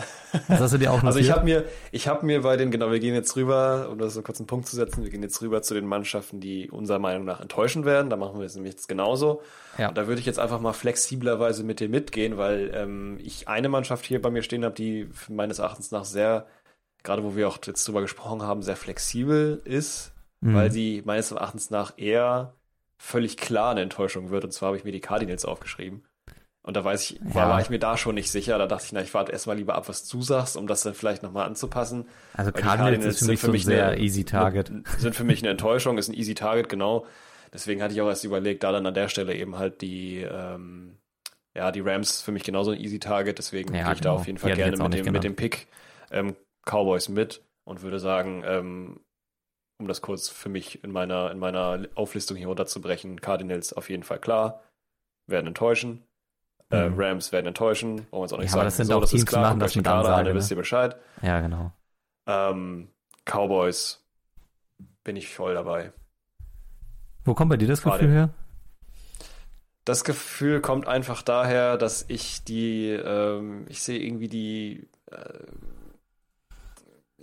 Das 0.48 0.60
hast 0.60 0.74
du 0.74 0.78
dir 0.78 0.92
auch 0.92 1.00
Also 1.04 1.20
ich 1.20 1.30
habe 1.30 1.44
mir, 1.44 1.64
ich 1.92 2.08
habe 2.08 2.26
mir 2.26 2.42
bei 2.42 2.56
den, 2.56 2.72
genau, 2.72 2.90
wir 2.90 2.98
gehen 2.98 3.14
jetzt 3.14 3.36
rüber, 3.36 3.88
um 3.88 3.98
das 3.98 4.14
so 4.14 4.22
kurz 4.22 4.40
einen 4.40 4.48
Punkt 4.48 4.66
zu 4.66 4.74
setzen, 4.74 5.04
wir 5.04 5.10
gehen 5.10 5.22
jetzt 5.22 5.40
rüber 5.42 5.62
zu 5.62 5.74
den 5.74 5.86
Mannschaften, 5.86 6.40
die 6.40 6.68
unserer 6.68 6.98
Meinung 6.98 7.24
nach 7.24 7.40
enttäuschen 7.40 7.84
werden. 7.84 8.10
Da 8.10 8.16
machen 8.16 8.40
wir 8.40 8.46
es 8.46 8.56
nämlich 8.56 8.72
jetzt 8.72 8.88
genauso. 8.88 9.42
Ja. 9.78 9.90
Und 9.90 9.96
da 9.96 10.08
würde 10.08 10.18
ich 10.18 10.26
jetzt 10.26 10.40
einfach 10.40 10.58
mal 10.58 10.72
flexiblerweise 10.72 11.62
mit 11.62 11.78
dir 11.78 11.88
mitgehen, 11.88 12.36
weil 12.36 12.72
ähm, 12.74 13.16
ich 13.22 13.46
eine 13.46 13.68
Mannschaft 13.68 14.04
hier 14.04 14.20
bei 14.20 14.30
mir 14.30 14.42
stehen 14.42 14.64
habe, 14.64 14.74
die 14.74 15.08
meines 15.28 15.60
Erachtens 15.60 15.92
nach 15.92 16.04
sehr, 16.04 16.46
gerade 17.02 17.24
wo 17.24 17.36
wir 17.36 17.48
auch 17.48 17.58
jetzt 17.66 17.86
drüber 17.86 18.00
gesprochen 18.00 18.42
haben, 18.42 18.62
sehr 18.62 18.76
flexibel 18.76 19.60
ist, 19.64 20.12
Mhm. 20.40 20.54
weil 20.54 20.70
sie 20.72 21.02
meines 21.04 21.30
Erachtens 21.30 21.70
nach 21.70 21.92
eher 21.96 22.54
völlig 22.98 23.36
klar 23.36 23.70
eine 23.72 23.80
Enttäuschung 23.82 24.30
wird. 24.30 24.44
Und 24.44 24.52
zwar 24.52 24.68
habe 24.68 24.76
ich 24.76 24.84
mir 24.84 24.92
die 24.92 25.00
Cardinals 25.00 25.44
aufgeschrieben. 25.44 26.04
Und 26.64 26.76
da 26.76 26.84
weiß 26.84 27.10
ich, 27.10 27.20
war, 27.22 27.42
Ja. 27.44 27.48
war 27.50 27.60
ich 27.60 27.70
mir 27.70 27.78
da 27.80 27.96
schon 27.96 28.14
nicht 28.14 28.30
sicher. 28.30 28.56
Da 28.58 28.66
dachte 28.68 28.84
ich, 28.86 28.92
na, 28.92 29.02
ich 29.02 29.12
warte 29.14 29.32
erstmal 29.32 29.56
lieber 29.56 29.74
ab, 29.74 29.88
was 29.88 30.06
du 30.06 30.22
sagst, 30.22 30.56
um 30.56 30.66
das 30.68 30.82
dann 30.82 30.94
vielleicht 30.94 31.22
nochmal 31.24 31.46
anzupassen. 31.46 32.06
Also 32.34 32.52
die 32.52 32.60
Cardinals 32.60 33.04
ist 33.04 33.18
für 33.18 33.26
mich 33.32 33.40
so 33.40 33.50
ein 33.52 33.58
sehr 33.76 33.88
eine- 33.88 33.98
easy 34.00 34.24
Target. 34.24 34.70
Sind 34.98 35.16
für 35.16 35.24
mich 35.24 35.40
eine 35.42 35.50
Enttäuschung, 35.50 35.98
ist 35.98 36.08
ein 36.08 36.14
easy 36.14 36.34
Target, 36.34 36.68
genau. 36.68 37.04
Deswegen 37.52 37.82
hatte 37.82 37.94
ich 37.94 38.00
auch 38.00 38.08
erst 38.08 38.24
überlegt, 38.24 38.62
da 38.62 38.70
dann 38.72 38.86
an 38.86 38.94
der 38.94 39.08
Stelle 39.08 39.34
eben 39.34 39.58
halt 39.58 39.80
die, 39.82 40.18
ähm, 40.20 40.96
ja, 41.54 41.70
die 41.72 41.80
Rams 41.80 42.22
für 42.22 42.30
mich 42.32 42.44
genauso 42.44 42.70
ein 42.70 42.78
easy 42.80 42.98
Target. 43.00 43.38
Deswegen 43.38 43.74
Ja, 43.74 43.84
gehe 43.84 43.92
ich 43.94 44.00
da 44.00 44.10
genau. 44.10 44.20
auf 44.20 44.26
jeden 44.26 44.38
Fall 44.38 44.50
ich 44.52 44.56
gerne 44.56 44.76
mit 44.76 44.94
dem, 44.94 45.12
mit 45.12 45.24
dem 45.24 45.34
Pick 45.36 45.66
ähm, 46.12 46.34
Cowboys 46.64 47.08
mit 47.08 47.42
und 47.64 47.82
würde 47.82 47.98
sagen, 47.98 48.42
ähm, 48.46 49.00
um 49.78 49.88
das 49.88 50.00
kurz 50.00 50.28
für 50.28 50.48
mich 50.48 50.82
in 50.84 50.92
meiner, 50.92 51.30
in 51.32 51.38
meiner 51.38 51.86
Auflistung 51.94 52.36
hier 52.36 52.46
runterzubrechen, 52.46 53.20
Cardinals 53.20 53.72
auf 53.72 53.90
jeden 53.90 54.02
Fall 54.04 54.18
klar, 54.20 54.62
werden 55.26 55.48
enttäuschen. 55.48 56.04
Äh, 56.70 56.88
Mhm. 56.88 56.94
Rams 57.00 57.32
werden 57.32 57.46
enttäuschen, 57.48 57.98
wollen 57.98 58.06
wir 58.12 58.18
uns 58.20 58.32
auch 58.32 58.38
nicht 58.38 58.46
Ja, 58.46 58.50
sagen. 58.52 58.60
aber 58.60 58.64
das 58.66 58.76
sind 58.76 58.86
so, 58.86 58.96
auch 58.96 59.00
das 59.02 59.10
Teams, 59.10 59.22
ist 59.22 59.28
die 59.28 59.32
klar, 59.34 59.42
machen 59.48 59.58
das 59.60 59.74
mit 59.76 59.84
Kader 59.84 59.98
an, 59.98 60.04
Ansage, 60.06 60.28
ne? 60.30 60.34
wisst 60.36 60.50
ihr 60.50 60.56
Bescheid. 60.56 60.96
Ja, 61.20 61.40
genau. 61.40 61.72
Ähm, 62.26 62.88
Cowboys 63.24 64.02
bin 65.04 65.16
ich 65.16 65.34
voll 65.34 65.54
dabei. 65.54 65.92
Wo 67.24 67.34
kommt 67.34 67.50
bei 67.50 67.56
dir 67.56 67.68
das 67.68 67.82
Gerade. 67.82 67.98
Gefühl 67.98 68.14
her? 68.14 68.30
Das 69.84 70.04
Gefühl 70.04 70.60
kommt 70.60 70.86
einfach 70.86 71.22
daher, 71.22 71.76
dass 71.76 72.04
ich 72.08 72.44
die, 72.44 72.88
ähm, 72.90 73.66
ich 73.68 73.82
sehe 73.82 73.98
irgendwie 73.98 74.28
die, 74.28 74.88
äh, 75.10 75.18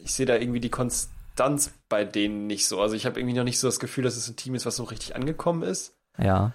ich 0.03 0.13
sehe 0.13 0.25
da 0.25 0.35
irgendwie 0.35 0.59
die 0.59 0.69
Konstanz 0.69 1.71
bei 1.87 2.05
denen 2.05 2.47
nicht 2.47 2.67
so. 2.67 2.81
Also 2.81 2.95
ich 2.95 3.05
habe 3.05 3.19
irgendwie 3.19 3.37
noch 3.37 3.43
nicht 3.43 3.59
so 3.59 3.67
das 3.67 3.79
Gefühl, 3.79 4.03
dass 4.03 4.17
es 4.17 4.27
ein 4.27 4.35
Team 4.35 4.55
ist, 4.55 4.65
was 4.65 4.75
so 4.75 4.83
richtig 4.83 5.15
angekommen 5.15 5.63
ist. 5.63 5.95
Ja. 6.17 6.53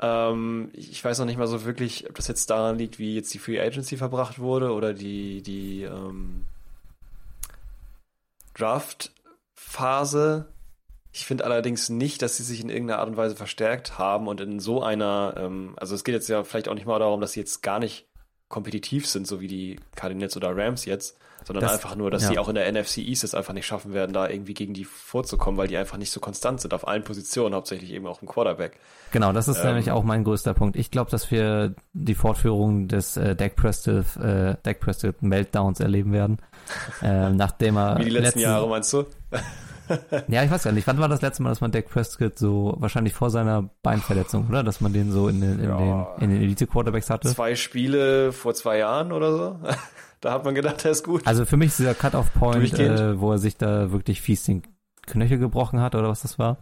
Ähm, 0.00 0.70
ich 0.72 1.04
weiß 1.04 1.18
noch 1.18 1.26
nicht 1.26 1.38
mal 1.38 1.46
so 1.46 1.64
wirklich, 1.64 2.08
ob 2.08 2.16
das 2.16 2.28
jetzt 2.28 2.50
daran 2.50 2.78
liegt, 2.78 2.98
wie 2.98 3.14
jetzt 3.14 3.32
die 3.32 3.38
Free 3.38 3.60
Agency 3.60 3.96
verbracht 3.96 4.38
wurde 4.38 4.72
oder 4.72 4.92
die, 4.92 5.42
die 5.42 5.82
ähm, 5.82 6.44
Draft-Phase. 8.54 10.46
Ich 11.12 11.26
finde 11.26 11.44
allerdings 11.44 11.90
nicht, 11.90 12.22
dass 12.22 12.36
sie 12.36 12.42
sich 12.42 12.60
in 12.60 12.70
irgendeiner 12.70 12.98
Art 12.98 13.08
und 13.08 13.16
Weise 13.16 13.36
verstärkt 13.36 13.98
haben 13.98 14.26
und 14.26 14.40
in 14.40 14.58
so 14.58 14.82
einer, 14.82 15.34
ähm, 15.36 15.74
also 15.76 15.94
es 15.94 16.02
geht 16.02 16.14
jetzt 16.14 16.28
ja 16.28 16.42
vielleicht 16.42 16.68
auch 16.68 16.74
nicht 16.74 16.86
mal 16.86 16.98
darum, 16.98 17.20
dass 17.20 17.32
sie 17.32 17.40
jetzt 17.40 17.62
gar 17.62 17.78
nicht 17.78 18.08
kompetitiv 18.48 19.06
sind, 19.06 19.26
so 19.26 19.40
wie 19.40 19.46
die 19.46 19.80
Cardinals 19.94 20.36
oder 20.36 20.56
Rams 20.56 20.84
jetzt, 20.84 21.18
sondern 21.46 21.62
Das- 21.62 21.72
einfach 21.74 21.94
nur, 21.96 22.10
dass 22.10 22.22
ja. 22.24 22.28
sie 22.30 22.38
auch 22.38 22.48
in 22.48 22.54
der 22.54 22.66
NFC 22.72 22.98
East 22.98 23.24
es 23.24 23.34
einfach 23.34 23.52
nicht 23.54 23.66
schaffen 23.66 23.92
werden, 23.92 24.12
da 24.12 24.28
irgendwie 24.28 24.54
gegen 24.54 24.74
die 24.74 24.84
vorzukommen, 24.84 25.56
weil 25.58 25.68
die 25.68 25.76
einfach 25.76 25.96
nicht 25.98 26.10
so 26.10 26.20
konstant 26.20 26.60
sind 26.60 26.74
auf 26.74 26.86
allen 26.88 27.04
Positionen, 27.04 27.54
hauptsächlich 27.54 27.92
eben 27.92 28.06
auch 28.06 28.22
im 28.22 28.28
Quarterback. 28.28 28.78
Genau, 29.12 29.32
das 29.32 29.46
ist 29.48 29.58
Ähm, 29.60 29.66
nämlich 29.68 29.90
auch 29.90 30.02
mein 30.02 30.24
größter 30.24 30.54
Punkt. 30.54 30.76
Ich 30.76 30.90
glaube, 30.90 31.10
dass 31.10 31.30
wir 31.30 31.74
die 31.92 32.14
Fortführung 32.14 32.88
des 32.88 33.16
äh, 33.16 33.36
Dak 33.36 33.54
Prescott, 33.56 34.16
äh, 34.16 34.56
Dak 34.62 34.80
Prescott 34.80 35.22
Meltdowns 35.22 35.78
erleben 35.80 36.12
werden. 36.12 36.38
ähm, 37.02 37.36
nachdem 37.36 37.76
er 37.76 37.98
Wie 37.98 38.04
die 38.04 38.10
letzten 38.10 38.40
Jahre, 38.40 38.68
meinst 38.68 38.92
du? 38.92 39.04
Ja, 40.28 40.42
ich 40.42 40.50
weiß 40.50 40.64
ja 40.64 40.72
nicht. 40.72 40.86
Wann 40.86 40.98
war 40.98 41.10
das 41.10 41.20
letzte 41.20 41.42
Mal, 41.42 41.50
dass 41.50 41.60
man 41.60 41.70
Dak 41.70 41.90
Prescott 41.90 42.38
so 42.38 42.74
wahrscheinlich 42.78 43.12
vor 43.12 43.28
seiner 43.28 43.68
Beinverletzung, 43.82 44.48
oder? 44.48 44.62
Dass 44.62 44.80
man 44.80 44.94
den 44.94 45.12
so 45.12 45.28
in 45.28 45.42
den, 45.42 45.58
in 45.60 45.68
Ja. 45.68 45.76
den, 46.18 46.24
in 46.24 46.30
den 46.30 46.42
Elite-Quarterbacks 46.42 47.10
hatte? 47.10 47.28
Zwei 47.28 47.54
Spiele 47.54 48.32
vor 48.32 48.54
zwei 48.54 48.78
Jahren 48.78 49.12
oder 49.12 49.32
so. 49.36 49.58
da 50.24 50.32
hat 50.32 50.44
man 50.44 50.54
gedacht, 50.54 50.84
er 50.84 50.90
ist 50.92 51.04
gut. 51.04 51.26
Also 51.26 51.44
für 51.44 51.56
mich 51.56 51.68
ist 51.68 51.78
dieser 51.80 51.94
Cut-Off-Point, 51.94 52.78
äh, 52.78 53.20
wo 53.20 53.32
er 53.32 53.38
sich 53.38 53.56
da 53.56 53.92
wirklich 53.92 54.20
fies 54.20 54.44
den 54.44 54.62
Knöchel 55.06 55.38
gebrochen 55.38 55.80
hat, 55.80 55.94
oder 55.94 56.08
was 56.08 56.22
das 56.22 56.38
war. 56.38 56.58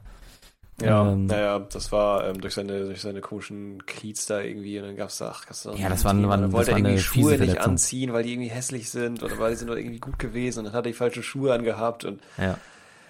Ja, 0.81 1.13
Ähm, 1.13 1.27
naja, 1.27 1.59
das 1.61 1.93
war 1.93 2.27
ähm, 2.27 2.41
durch 2.41 2.55
seine 2.55 2.87
durch 2.87 3.03
seine 3.03 3.21
komischen 3.21 3.85
Cleats 3.87 4.27
da 4.27 4.41
irgendwie 4.41 4.79
und 4.81 4.87
dann 4.87 4.97
gab's 4.97 5.19
da, 5.19 5.29
ach, 5.33 5.47
gab's 5.47 5.63
da 5.63 5.75
Ja, 5.75 5.89
das 5.91 6.05
war- 6.05 6.13
Thema. 6.13 6.29
war- 6.29 6.37
dann 6.39 6.47
das 6.47 6.53
wollte 6.55 6.75
eine 6.75 6.89
irgendwie 6.89 7.03
Schuhe 7.05 7.39
nicht 7.39 7.59
anziehen, 7.61 8.13
weil 8.13 8.25
die 8.25 8.33
irgendwie 8.33 8.49
hässlich 8.51 8.91
sind 8.91 9.23
oder 9.23 9.39
weil 9.39 9.51
die 9.53 9.57
sind 9.59 9.69
doch 9.69 9.77
irgendwie 9.77 10.01
gut 10.01 10.19
gewesen 10.19 10.61
und 10.61 10.65
dann 10.67 10.73
hat 10.73 10.87
er 10.87 10.91
die 10.91 10.97
falschen 10.97 11.23
Schuhe 11.23 11.53
angehabt 11.53 12.05
und 12.05 12.21
Ja. 12.39 12.59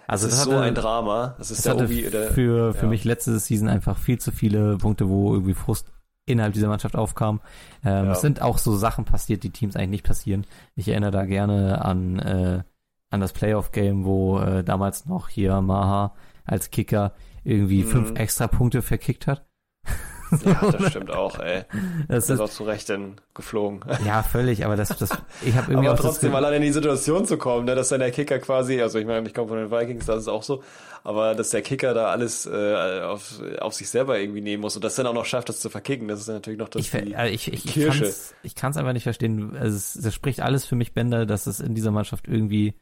Also 0.09 0.27
das 0.27 0.35
ist 0.35 0.41
das 0.41 0.45
so 0.47 0.53
hatte- 0.55 0.65
ein 0.65 0.75
Drama. 0.75 1.35
Das 1.39 1.51
ist 1.53 1.59
Es 1.59 1.65
der 1.65 1.77
Obi, 1.77 2.11
der, 2.11 2.33
für, 2.33 2.75
für 2.75 2.83
ja. 2.83 2.89
mich 2.89 3.05
letzte 3.05 3.39
Season 3.39 3.69
einfach 3.69 3.97
viel 3.97 4.19
zu 4.19 4.33
viele 4.33 4.77
Punkte, 4.77 5.09
wo 5.09 5.33
irgendwie 5.33 5.55
Frust 5.55 5.87
innerhalb 6.27 6.53
dieser 6.55 6.69
Mannschaft 6.69 6.97
aufkam. 6.97 7.41
Ähm, 7.85 8.07
Ja. 8.07 8.13
Es 8.13 8.21
sind 8.21 8.41
auch 8.43 8.59
so 8.59 8.77
Sachen 8.77 9.05
passiert, 9.05 9.43
die 9.43 9.51
Teams 9.51 9.77
eigentlich 9.77 9.91
nicht 9.91 10.07
passieren. 10.07 10.47
Ich 10.75 10.89
erinnere 10.89 11.11
da 11.11 11.25
gerne 11.25 11.85
an, 11.85 12.19
äh, 12.21 12.63
an 13.11 13.21
das 13.21 13.33
Playoff-Game, 13.33 14.05
wo 14.05 14.39
äh, 14.39 14.63
damals 14.65 15.07
noch 15.07 15.29
hier 15.29 15.61
Maha 15.61 16.15
als 16.45 16.71
Kicker 16.71 17.13
irgendwie 17.45 17.83
Mhm. 17.85 17.89
fünf 17.89 18.13
extra 18.19 18.47
Punkte 18.47 18.83
verkickt 18.83 19.27
hat. 19.27 19.47
ja, 20.45 20.71
das 20.71 20.89
stimmt 20.91 21.11
auch, 21.11 21.39
ey. 21.39 21.63
Das 22.09 22.29
ist 22.29 22.41
auch 22.41 22.49
zu 22.49 22.65
Recht 22.65 22.89
dann 22.89 23.21
geflogen. 23.35 23.81
ja, 24.07 24.23
völlig, 24.23 24.65
aber 24.65 24.77
das, 24.77 24.89
das 24.89 25.11
ich 25.43 25.55
habe 25.55 25.73
irgendwie 25.73 25.89
Aber 25.89 25.99
auch 25.99 26.01
trotzdem 26.01 26.33
das, 26.33 26.39
allein 26.39 26.55
in 26.55 26.63
die 26.63 26.73
Situation 26.73 27.27
zu 27.27 27.37
kommen, 27.37 27.67
ne, 27.67 27.75
dass 27.75 27.89
dann 27.89 28.01
der 28.01 28.11
Kicker 28.11 28.39
quasi, 28.39 28.81
also 28.81 28.99
ich 28.99 29.07
meine, 29.07 29.27
ich 29.27 29.35
komme 29.35 29.49
von 29.49 29.59
den 29.59 29.71
Vikings, 29.71 30.07
das 30.07 30.23
ist 30.23 30.29
auch 30.29 30.43
so, 30.43 30.63
aber 31.05 31.35
dass 31.35 31.51
der 31.51 31.63
Kicker 31.63 31.95
da 31.95 32.07
alles 32.07 32.47
äh, 32.47 33.01
auf, 33.03 33.41
auf 33.61 33.75
sich 33.75 33.89
selber 33.89 34.19
irgendwie 34.19 34.41
nehmen 34.41 34.61
muss 34.61 34.77
und 34.77 34.85
das 34.85 34.95
dann 34.95 35.07
auch 35.07 35.15
noch 35.15 35.27
schafft, 35.27 35.49
das 35.49 35.61
zu 35.61 35.71
verkicken, 35.71 36.09
das 36.09 36.21
ist 36.21 36.29
natürlich 36.29 36.59
noch 36.59 36.69
das 36.69 36.83
ich, 36.83 36.91
die, 36.91 37.17
also 37.17 37.33
ich, 37.33 37.53
ich, 37.53 37.65
ich 37.65 37.73
Kirsche. 37.73 38.13
ich 38.43 38.55
kann's 38.55 38.77
einfach 38.77 38.93
nicht 38.93 39.05
verstehen. 39.05 39.57
Also 39.57 39.77
es, 39.77 39.95
das 39.95 40.15
spricht 40.15 40.41
alles 40.41 40.65
für 40.65 40.77
mich 40.77 40.95
Bänder, 40.95 41.27
dass 41.27 41.47
es 41.47 41.61
in 41.61 41.75
dieser 41.75 41.91
Mannschaft 41.91 42.29
irgendwie 42.29 42.75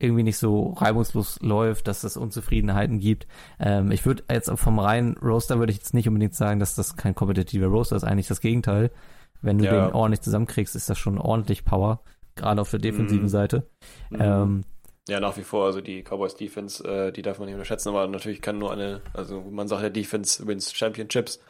irgendwie 0.00 0.22
nicht 0.22 0.38
so 0.38 0.72
reibungslos 0.72 1.38
läuft, 1.40 1.86
dass 1.86 2.04
es 2.04 2.16
Unzufriedenheiten 2.16 2.98
gibt. 2.98 3.26
Ähm, 3.58 3.90
ich 3.92 4.04
würde 4.06 4.24
jetzt 4.30 4.50
vom 4.50 4.78
reinen 4.78 5.16
Roaster 5.18 5.58
würde 5.58 5.72
ich 5.72 5.78
jetzt 5.78 5.94
nicht 5.94 6.08
unbedingt 6.08 6.34
sagen, 6.34 6.58
dass 6.58 6.74
das 6.74 6.96
kein 6.96 7.14
kompetitiver 7.14 7.66
Roaster 7.66 7.96
ist, 7.96 8.04
eigentlich 8.04 8.28
das 8.28 8.40
Gegenteil. 8.40 8.90
Wenn 9.42 9.58
du 9.58 9.64
Ja. 9.66 9.86
den 9.86 9.94
ordentlich 9.94 10.22
zusammenkriegst, 10.22 10.74
ist 10.74 10.90
das 10.90 10.98
schon 10.98 11.18
ordentlich 11.18 11.64
Power, 11.64 12.02
gerade 12.34 12.60
auf 12.60 12.70
der 12.70 12.80
defensiven 12.80 13.24
Mhm. 13.24 13.28
Seite. 13.28 13.70
Mhm. 14.10 14.20
Ähm, 14.20 14.64
Ja, 15.08 15.18
nach 15.18 15.36
wie 15.36 15.42
vor, 15.42 15.66
also 15.66 15.80
die 15.80 16.02
Cowboys 16.02 16.36
Defense, 16.36 16.84
äh, 16.86 17.10
die 17.10 17.22
darf 17.22 17.38
man 17.38 17.46
nicht 17.46 17.54
unterschätzen, 17.54 17.88
aber 17.88 18.06
natürlich 18.06 18.40
kann 18.42 18.58
nur 18.58 18.72
eine, 18.72 19.00
also 19.12 19.40
man 19.40 19.66
sagt 19.66 19.82
ja 19.82 19.88
Defense 19.90 20.46
wins 20.46 20.72
Championships. 20.72 21.40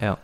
Ja. 0.00 0.16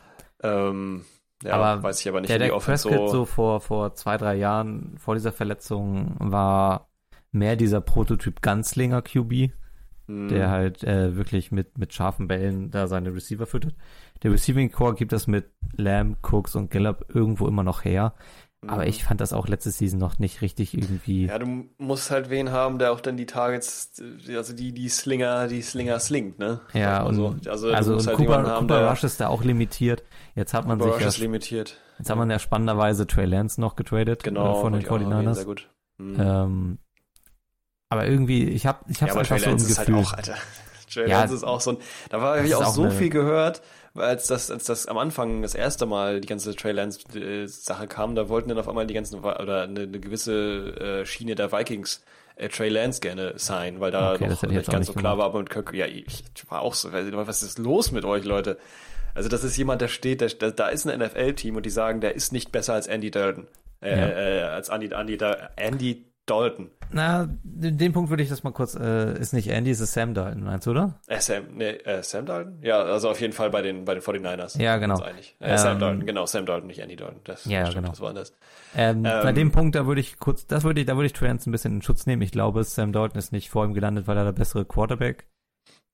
Ähm, 0.42 1.04
ja, 1.42 1.54
Aber 1.54 1.82
weiß 1.82 2.00
ich 2.00 2.08
aber 2.08 2.20
nicht, 2.20 2.30
der 2.30 2.40
wie 2.40 2.44
die 2.44 2.52
Offense 2.52 2.88
Prescott 2.88 3.10
so, 3.10 3.16
so 3.18 3.24
vor, 3.26 3.60
vor 3.60 3.94
zwei, 3.94 4.16
drei 4.16 4.36
Jahren, 4.36 4.96
vor 4.98 5.14
dieser 5.14 5.32
Verletzung, 5.32 6.14
war 6.18 6.89
mehr 7.32 7.56
dieser 7.56 7.80
Prototyp 7.80 8.42
Gunslinger 8.42 9.02
QB, 9.02 9.52
Hm, 10.10 10.28
der 10.28 10.50
halt 10.50 10.82
äh, 10.82 11.16
wirklich 11.16 11.52
mit, 11.52 11.78
mit 11.78 11.94
scharfen 11.94 12.26
Bällen 12.26 12.72
da 12.72 12.88
seine 12.88 13.14
Receiver 13.14 13.46
füttert. 13.46 13.74
Der 14.24 14.32
Receiving 14.32 14.72
Core 14.72 14.94
gibt 14.94 15.12
das 15.12 15.28
mit 15.28 15.50
Lamb, 15.76 16.18
Cooks 16.22 16.56
und 16.56 16.70
Gallup 16.70 17.06
irgendwo 17.14 17.46
immer 17.46 17.62
noch 17.62 17.84
her. 17.84 18.14
Aber 18.66 18.82
mhm. 18.82 18.88
ich 18.88 19.04
fand 19.04 19.20
das 19.20 19.32
auch 19.32 19.46
letzte 19.46 19.70
Season 19.70 19.98
noch 20.00 20.18
nicht 20.18 20.42
richtig 20.42 20.74
irgendwie. 20.74 21.26
Ja, 21.26 21.38
du 21.38 21.68
musst 21.78 22.10
halt 22.10 22.28
wen 22.28 22.50
haben, 22.50 22.78
der 22.78 22.92
auch 22.92 23.00
dann 23.00 23.16
die 23.16 23.24
Targets, 23.24 24.02
also 24.28 24.52
die, 24.52 24.72
die 24.72 24.88
Slinger, 24.88 25.46
die 25.46 25.62
Slinger 25.62 25.98
slingt, 26.00 26.38
ne? 26.40 26.60
Ja, 26.74 27.04
also, 27.04 27.28
und, 27.28 27.48
also, 27.48 27.70
also 27.70 27.94
musst 27.94 28.08
und 28.08 28.18
halt 28.18 28.28
Cooper, 28.28 28.42
haben, 28.42 28.66
Cooper 28.66 28.90
Rush 28.90 29.04
ist 29.04 29.20
da 29.20 29.28
auch 29.28 29.44
limitiert. 29.44 30.02
Jetzt 30.34 30.52
hat 30.52 30.66
man 30.66 30.78
Cooper 30.78 30.90
Rush 30.90 30.98
sich 30.98 31.08
ist 31.08 31.18
ja, 31.18 31.24
limitiert. 31.24 31.78
jetzt 31.98 32.10
hat 32.10 32.18
man 32.18 32.28
ja 32.28 32.38
spannenderweise 32.38 33.06
Trey 33.06 33.26
Lance 33.26 33.60
noch 33.60 33.76
getradet 33.76 34.24
Genau, 34.24 34.58
äh, 34.58 34.60
von 34.60 34.72
den 34.72 34.82
49ers. 34.82 35.34
Sehr 35.34 35.44
gut. 35.44 35.70
Mhm. 35.96 36.16
Ähm, 36.18 36.78
aber 37.90 38.06
irgendwie, 38.06 38.48
ich 38.48 38.64
habe 38.66 38.78
ich 38.88 38.96
ja, 38.96 39.02
hab's 39.02 39.12
aber 39.12 39.20
einfach 39.20 39.36
Trey 39.38 39.58
so 39.58 39.66
im 39.70 39.76
halt 39.76 39.86
Gefühl. 39.86 39.94
auch, 39.96 40.12
Alter. 40.14 40.34
Trey 40.92 41.08
Ja, 41.08 41.20
Lance 41.20 41.34
ist 41.34 41.44
auch 41.44 41.60
so 41.60 41.72
ein, 41.72 41.76
da 42.08 42.20
war 42.20 42.42
ich 42.42 42.52
auch 42.54 42.64
auch 42.66 42.74
so 42.74 42.82
eine- 42.82 42.90
viel 42.90 43.10
gehört, 43.10 43.62
als 43.94 44.26
das, 44.26 44.50
als 44.50 44.64
das 44.64 44.86
am 44.86 44.98
Anfang 44.98 45.42
das 45.42 45.54
erste 45.54 45.86
Mal 45.86 46.20
die 46.20 46.26
ganze 46.28 46.54
Trey 46.56 46.72
Lance 46.72 47.00
äh, 47.16 47.46
Sache 47.46 47.86
kam, 47.86 48.14
da 48.16 48.28
wollten 48.28 48.48
dann 48.48 48.58
auf 48.58 48.68
einmal 48.68 48.86
die 48.86 48.94
ganzen, 48.94 49.20
oder 49.20 49.62
eine, 49.64 49.80
eine 49.82 50.00
gewisse 50.00 51.02
äh, 51.02 51.06
Schiene 51.06 51.34
der 51.36 51.52
Vikings 51.52 52.02
äh, 52.36 52.48
Trey 52.48 52.68
Lance 52.70 53.00
gerne 53.00 53.34
sein, 53.36 53.78
weil 53.80 53.90
da 53.92 54.14
Okay, 54.14 54.26
noch 54.28 54.42
nicht 54.42 54.70
ganz 54.70 54.86
so 54.88 54.92
klar 54.94 55.16
war, 55.18 55.26
aber 55.26 55.38
mit 55.40 55.50
Kirk, 55.50 55.72
ja, 55.74 55.86
ich 55.86 56.24
war 56.48 56.62
auch 56.62 56.74
so, 56.74 56.92
was 56.92 57.42
ist 57.44 57.58
los 57.58 57.92
mit 57.92 58.04
euch, 58.04 58.24
Leute? 58.24 58.58
Also 59.14 59.28
das 59.28 59.42
ist 59.44 59.56
jemand, 59.56 59.80
der 59.82 59.88
steht, 59.88 60.20
der, 60.20 60.28
da 60.52 60.68
ist 60.68 60.86
ein 60.86 60.98
NFL-Team 61.00 61.56
und 61.56 61.66
die 61.66 61.70
sagen, 61.70 62.00
der 62.00 62.14
ist 62.14 62.32
nicht 62.32 62.52
besser 62.52 62.74
als 62.74 62.86
Andy 62.86 63.10
Dalton. 63.10 63.46
Äh, 63.82 63.90
Ja. 63.98 64.08
äh, 64.08 64.42
als 64.54 64.68
Andy, 64.68 64.90
Andy, 64.92 65.16
Da- 65.16 65.50
Andy 65.56 66.04
Dalton. 66.30 66.70
Na, 66.92 67.28
den, 67.42 67.92
Punkt 67.92 68.10
würde 68.10 68.22
ich 68.22 68.28
das 68.28 68.42
mal 68.42 68.50
kurz, 68.52 68.74
äh, 68.74 69.18
ist 69.20 69.32
nicht 69.32 69.48
Andy, 69.48 69.70
es 69.70 69.78
ist 69.80 69.92
Sam 69.92 70.12
Dalton, 70.14 70.42
meinst 70.42 70.66
du, 70.66 70.70
oder? 70.72 70.98
Äh, 71.06 71.20
Sam, 71.20 71.44
nee, 71.54 71.70
äh, 71.70 72.02
Sam 72.02 72.26
Dalton? 72.26 72.58
Ja, 72.62 72.82
also 72.82 73.10
auf 73.10 73.20
jeden 73.20 73.32
Fall 73.32 73.50
bei 73.50 73.62
den, 73.62 73.84
bei 73.84 73.94
den 73.94 74.02
49ers. 74.02 74.60
Ja, 74.60 74.76
genau. 74.78 75.00
Einig. 75.00 75.36
Äh, 75.38 75.56
Sam 75.58 75.74
Ähm, 75.74 75.78
Dalton, 75.80 76.06
genau, 76.06 76.26
Sam 76.26 76.46
Dalton, 76.46 76.66
nicht 76.66 76.80
Andy 76.80 76.96
Dalton. 76.96 77.20
Das, 77.24 77.44
Ja, 77.44 77.66
stimmt, 77.66 77.76
genau. 77.76 77.88
Das 77.90 78.00
war 78.00 78.12
das. 78.14 78.32
Ähm, 78.76 79.02
bei 79.04 79.28
Ähm, 79.28 79.34
dem 79.34 79.52
Punkt, 79.52 79.74
da 79.76 79.86
würde 79.86 80.00
ich 80.00 80.18
kurz, 80.18 80.46
das 80.46 80.64
würde 80.64 80.80
ich, 80.80 80.86
da 80.86 80.96
würde 80.96 81.06
ich 81.06 81.12
Trance 81.12 81.48
ein 81.48 81.52
bisschen 81.52 81.74
in 81.74 81.82
Schutz 81.82 82.06
nehmen. 82.06 82.22
Ich 82.22 82.32
glaube, 82.32 82.64
Sam 82.64 82.92
Dalton 82.92 83.18
ist 83.18 83.30
nicht 83.32 83.50
vor 83.50 83.64
ihm 83.64 83.74
gelandet, 83.74 84.06
weil 84.08 84.16
er 84.16 84.24
der 84.24 84.32
bessere 84.32 84.64
Quarterback 84.64 85.28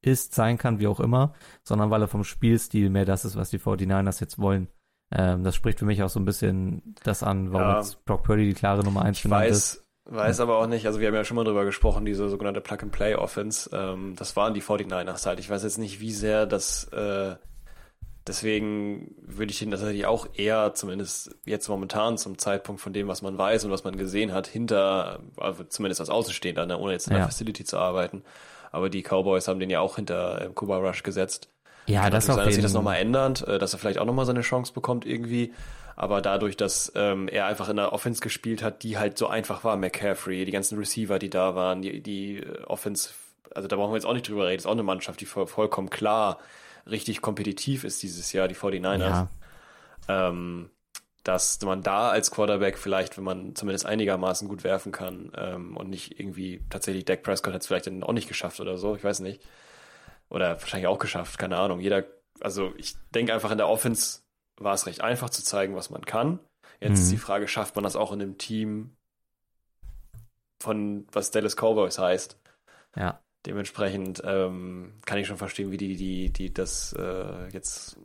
ist, 0.03 0.35
sein 0.35 0.57
kann, 0.57 0.79
wie 0.79 0.87
auch 0.87 1.01
immer, 1.01 1.35
sondern 1.65 1.91
weil 1.91 2.01
er 2.03 2.09
vom 2.09 2.23
Spielstil 2.25 2.91
mehr 2.91 3.05
das 3.05 3.25
ist, 3.25 3.37
was 3.37 3.51
die 3.51 3.59
49ers 3.59 4.21
jetzt 4.21 4.39
wollen. 4.39 4.69
Ähm, 5.13 5.45
das 5.45 5.55
spricht 5.55 5.79
für 5.79 5.85
mich 5.85 6.03
auch 6.03 6.09
so 6.09 6.19
ein 6.21 6.25
bisschen 6.25 6.95
das 7.05 7.23
an, 7.23 7.53
warum 7.53 7.69
Ja. 7.69 7.77
jetzt 7.79 8.05
Brock 8.05 8.25
Purdy 8.25 8.47
die 8.47 8.55
klare 8.55 8.83
Nummer 8.83 9.03
1 9.03 9.19
Ich 9.19 9.23
benannt 9.25 9.47
ist. 9.47 9.86
Weiß, 10.07 10.41
aber 10.41 10.59
auch 10.59 10.67
nicht, 10.67 10.87
also 10.87 11.01
wir 11.01 11.09
haben 11.09 11.15
ja 11.15 11.25
schon 11.25 11.37
mal 11.37 11.45
drüber 11.45 11.65
gesprochen, 11.65 12.05
diese 12.05 12.29
sogenannte 12.29 12.61
Plug-and-Play-Offense, 12.61 13.71
ähm, 13.73 14.15
das 14.17 14.37
waren 14.37 14.55
die 14.55 14.63
49ers 14.63 15.27
halt. 15.27 15.41
Ich 15.41 15.51
weiß 15.51 15.63
jetzt 15.63 15.79
nicht, 15.79 16.01
wie 16.01 16.13
sehr 16.13 16.47
das, 16.47 16.85
äh, 16.93 17.37
deswegen 18.27 19.15
würde 19.21 19.53
ich 19.53 19.59
den 19.59 19.71
tatsächlich 19.71 20.07
auch 20.07 20.27
eher, 20.35 20.75
zumindest 20.75 21.37
jetzt 21.45 21.69
momentan 21.69 22.19
zum 22.19 22.39
Zeitpunkt 22.39 22.81
von 22.81 22.93
dem, 22.93 23.09
was 23.09 23.23
man 23.23 23.37
weiß 23.37 23.65
und 23.65 23.71
was 23.71 23.85
man 23.85 23.97
gesehen 23.97 24.33
hat, 24.33 24.47
hinter, 24.47 25.21
also 25.37 25.65
zumindest 25.65 26.01
als 26.01 26.11
Außenstehender, 26.11 26.67
ne, 26.67 26.79
ohne 26.79 26.93
jetzt 26.93 27.07
in 27.09 27.13
der 27.13 27.21
Ja. 27.21 27.27
Facility 27.27 27.65
zu 27.65 27.79
arbeiten. 27.79 28.23
Aber 28.73 28.91
die 28.91 29.03
Cowboys 29.03 29.49
haben 29.49 29.61
den 29.61 29.71
ja 29.71 29.81
auch 29.81 29.97
hinter 29.97 30.43
äh, 30.43 30.49
Kuba 30.55 30.79
Rush 30.79 31.03
gesetzt. 31.03 31.49
Ja, 31.87 32.11
das 32.11 32.29
auf 32.29 32.37
sein, 32.37 32.47
dass 32.47 32.55
sich 32.55 32.65
das 32.65 32.73
nochmal 32.73 32.97
ändert, 32.97 33.47
äh, 33.47 33.59
dass 33.59 33.73
er 33.73 33.79
vielleicht 33.79 33.99
auch 33.99 34.05
nochmal 34.05 34.27
seine 34.27 34.41
Chance 34.41 34.73
bekommt 34.73 35.07
irgendwie. 35.07 35.53
Aber 35.97 36.21
dadurch, 36.21 36.57
dass 36.57 36.93
ähm, 36.95 37.27
er 37.27 37.47
einfach 37.47 37.71
in 37.71 37.77
der 37.77 37.93
Offense 37.93 38.21
gespielt 38.21 38.63
hat, 38.63 38.83
die 38.83 38.99
halt 38.99 39.17
so 39.17 39.29
einfach 39.29 39.65
war, 39.65 39.77
McCaffrey, 39.77 40.45
die 40.45 40.53
ganzen 40.53 40.79
Receiver, 40.79 41.19
die 41.19 41.31
da 41.31 41.55
waren, 41.55 41.81
die, 41.81 42.03
die 42.03 42.39
äh, 42.39 42.65
Offense, 42.65 43.11
also 43.55 43.67
da 43.67 43.77
brauchen 43.77 43.93
wir 43.93 43.97
jetzt 43.97 44.05
auch 44.05 44.13
nicht 44.13 44.29
drüber 44.29 44.47
reden, 44.47 44.59
ist 44.59 44.67
auch 44.67 44.73
eine 44.73 44.83
Mannschaft, 44.83 45.21
die 45.21 45.27
voll, 45.27 45.47
vollkommen 45.47 45.89
klar 45.89 46.39
richtig 46.89 47.21
kompetitiv 47.21 47.85
ist 47.85 48.03
dieses 48.03 48.33
Jahr, 48.33 48.49
die 48.49 48.55
49ers. 48.55 48.99
Ja, 48.99 49.29
Ähm, 50.09 50.71
dass 51.25 51.61
man 51.63 51.83
da 51.83 52.11
als 52.11 52.31
Quarterback 52.31 52.79
vielleicht, 52.79 53.17
wenn 53.17 53.25
man 53.25 53.57
zumindest 53.57 53.85
einigermaßen 53.85 54.47
gut 54.47 54.63
werfen 54.63 54.93
kann 54.93 55.33
ähm, 55.37 55.77
und 55.77 55.91
nicht 55.91 56.21
irgendwie 56.21 56.63
tatsächlich 56.71 57.05
Dak 57.05 57.25
Prescott 57.25 57.53
hat 57.53 57.63
es 57.63 57.67
vielleicht 57.67 57.89
dann 57.89 58.05
auch 58.05 58.13
nicht 58.13 58.29
geschafft 58.29 58.61
oder 58.61 58.79
so, 58.79 58.95
ich 58.95 59.03
weiß 59.03 59.21
nicht. 59.21 59.43
Oder 60.29 60.61
wahrscheinlich 60.61 60.87
auch 60.87 61.01
geschafft, 61.01 61.39
keine 61.39 61.57
Ahnung. 61.57 61.81
Jeder, 61.81 62.05
also 62.41 62.73
ich 62.77 62.95
denke 63.13 63.35
einfach 63.35 63.51
in 63.51 63.59
der 63.59 63.69
Offense 63.69 64.21
war 64.59 64.75
es 64.75 64.87
recht 64.87 65.01
einfach 65.01 65.31
zu 65.31 65.43
zeigen, 65.45 65.77
was 65.77 65.91
man 65.91 66.05
kann. 66.05 66.41
Jetzt 66.81 67.01
ist 67.01 67.09
Mhm. 67.09 67.11
die 67.11 67.19
Frage, 67.19 67.49
schafft 67.49 67.75
man 67.77 67.85
das 67.85 67.97
auch 67.97 68.13
in 68.13 68.23
einem 68.23 68.39
Team 68.39 68.97
von 70.63 71.07
was 71.13 71.31
Dallas 71.31 71.57
Cowboys 71.57 71.99
heißt. 71.99 72.39
Ja. 72.97 73.21
Dementsprechend 73.45 74.23
ähm, 74.25 74.95
kann 75.05 75.19
ich 75.19 75.27
schon 75.29 75.37
verstehen, 75.37 75.71
wie 75.71 75.77
die, 75.77 75.97
die, 75.97 76.33
die 76.33 76.53
das 76.53 76.93
äh, 76.99 77.49
jetzt 77.51 77.97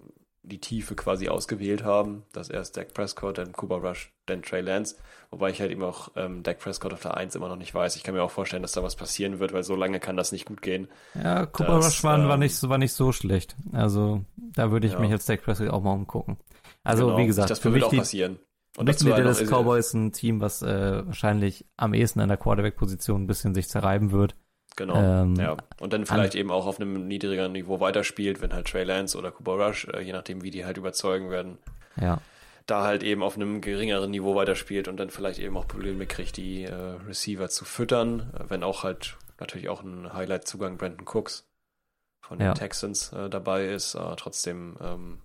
die 0.43 0.59
Tiefe 0.59 0.95
quasi 0.95 1.29
ausgewählt 1.29 1.83
haben, 1.83 2.23
dass 2.33 2.49
erst 2.49 2.75
Dak 2.75 2.93
Prescott, 2.95 3.37
dann 3.37 3.51
Cooper 3.51 3.75
Rush, 3.77 4.11
dann 4.25 4.41
Trey 4.41 4.61
Lance, 4.61 4.95
wobei 5.29 5.51
ich 5.51 5.61
halt 5.61 5.69
eben 5.71 5.83
auch 5.83 6.09
ähm, 6.15 6.41
Dak 6.41 6.59
Prescott 6.59 6.93
auf 6.93 7.01
der 7.01 7.15
1 7.15 7.35
immer 7.35 7.47
noch 7.47 7.57
nicht 7.57 7.73
weiß. 7.75 7.95
Ich 7.95 8.03
kann 8.03 8.15
mir 8.15 8.23
auch 8.23 8.31
vorstellen, 8.31 8.63
dass 8.63 8.71
da 8.71 8.81
was 8.81 8.95
passieren 8.95 9.39
wird, 9.39 9.53
weil 9.53 9.63
so 9.63 9.75
lange 9.75 9.99
kann 9.99 10.17
das 10.17 10.31
nicht 10.31 10.45
gut 10.45 10.61
gehen. 10.63 10.87
Ja, 11.13 11.45
Cooper 11.45 11.75
Das, 11.77 11.85
Rush 11.87 12.03
war, 12.03 12.17
war, 12.27 12.33
ähm, 12.33 12.39
nicht, 12.39 12.55
so- 12.55 12.69
war 12.69 12.79
nicht 12.79 12.93
so 12.93 13.11
schlecht. 13.11 13.55
Also 13.71 14.25
da 14.55 14.71
würde 14.71 14.87
ich 14.87 14.93
Ja. 14.93 14.99
mich 14.99 15.11
als 15.11 15.25
Dak 15.25 15.43
Prescott 15.43 15.69
auch 15.69 15.83
mal 15.83 15.93
umgucken. 15.93 16.37
Also 16.83 17.05
Genau, 17.05 17.17
wie 17.19 17.27
gesagt, 17.27 17.49
das 17.51 17.59
für 17.59 17.69
mich 17.69 17.83
auch 17.83 17.89
die, 17.91 17.97
passieren. 17.97 18.39
Und 18.77 18.87
dazu 18.89 19.05
die 19.05 19.11
Dallas 19.11 19.43
Cowboys 19.43 19.93
ein 19.93 20.11
Team, 20.13 20.39
was 20.41 20.61
äh, 20.63 21.05
wahrscheinlich 21.05 21.65
am 21.77 21.93
ehesten 21.93 22.19
an 22.21 22.29
der 22.29 22.37
Quarterback-Position 22.37 23.23
ein 23.23 23.27
bisschen 23.27 23.53
sich 23.53 23.67
zerreiben 23.69 24.11
wird. 24.11 24.35
Genau. 24.77 24.95
Ähm, 24.95 25.35
ja. 25.35 25.57
Und 25.79 25.93
dann 25.93 26.05
vielleicht 26.05 26.33
eben 26.35 26.49
auch 26.51 26.65
auf 26.65 26.79
einem 26.79 27.07
niedrigeren 27.07 27.51
Niveau 27.51 27.79
weiterspielt, 27.79 28.41
wenn 28.41 28.53
halt 28.53 28.67
Trey 28.67 28.83
Lance 28.83 29.17
oder 29.17 29.31
Cooper 29.31 29.53
Rush, 29.67 29.85
äh, 29.87 30.01
je 30.01 30.13
nachdem, 30.13 30.43
wie 30.43 30.51
die 30.51 30.65
halt 30.65 30.77
überzeugen 30.77 31.29
werden, 31.29 31.57
Ja, 31.97 32.19
da 32.67 32.83
halt 32.83 33.03
eben 33.03 33.21
auf 33.21 33.35
einem 33.35 33.59
geringeren 33.61 34.11
Niveau 34.11 34.35
weiterspielt 34.35 34.87
und 34.87 34.97
dann 34.97 35.09
vielleicht 35.09 35.39
eben 35.39 35.57
auch 35.57 35.67
Probleme 35.67 36.05
kriegt, 36.05 36.37
die 36.37 36.63
äh, 36.63 36.73
Receiver 36.73 37.49
zu 37.49 37.65
füttern, 37.65 38.31
äh, 38.33 38.49
wenn 38.49 38.63
auch 38.63 38.83
halt 38.83 39.17
natürlich 39.39 39.67
auch 39.69 39.83
ein 39.83 40.13
Highlight-Zugang 40.13 40.77
Brandon 40.77 41.05
Cooks 41.05 41.45
von 42.21 42.37
den 42.39 42.47
Ja. 42.47 42.53
Texans 42.53 43.11
äh, 43.11 43.29
dabei 43.29 43.65
ist. 43.67 43.95
Aber 43.95 44.15
trotzdem, 44.15 44.77
ähm, 44.79 45.21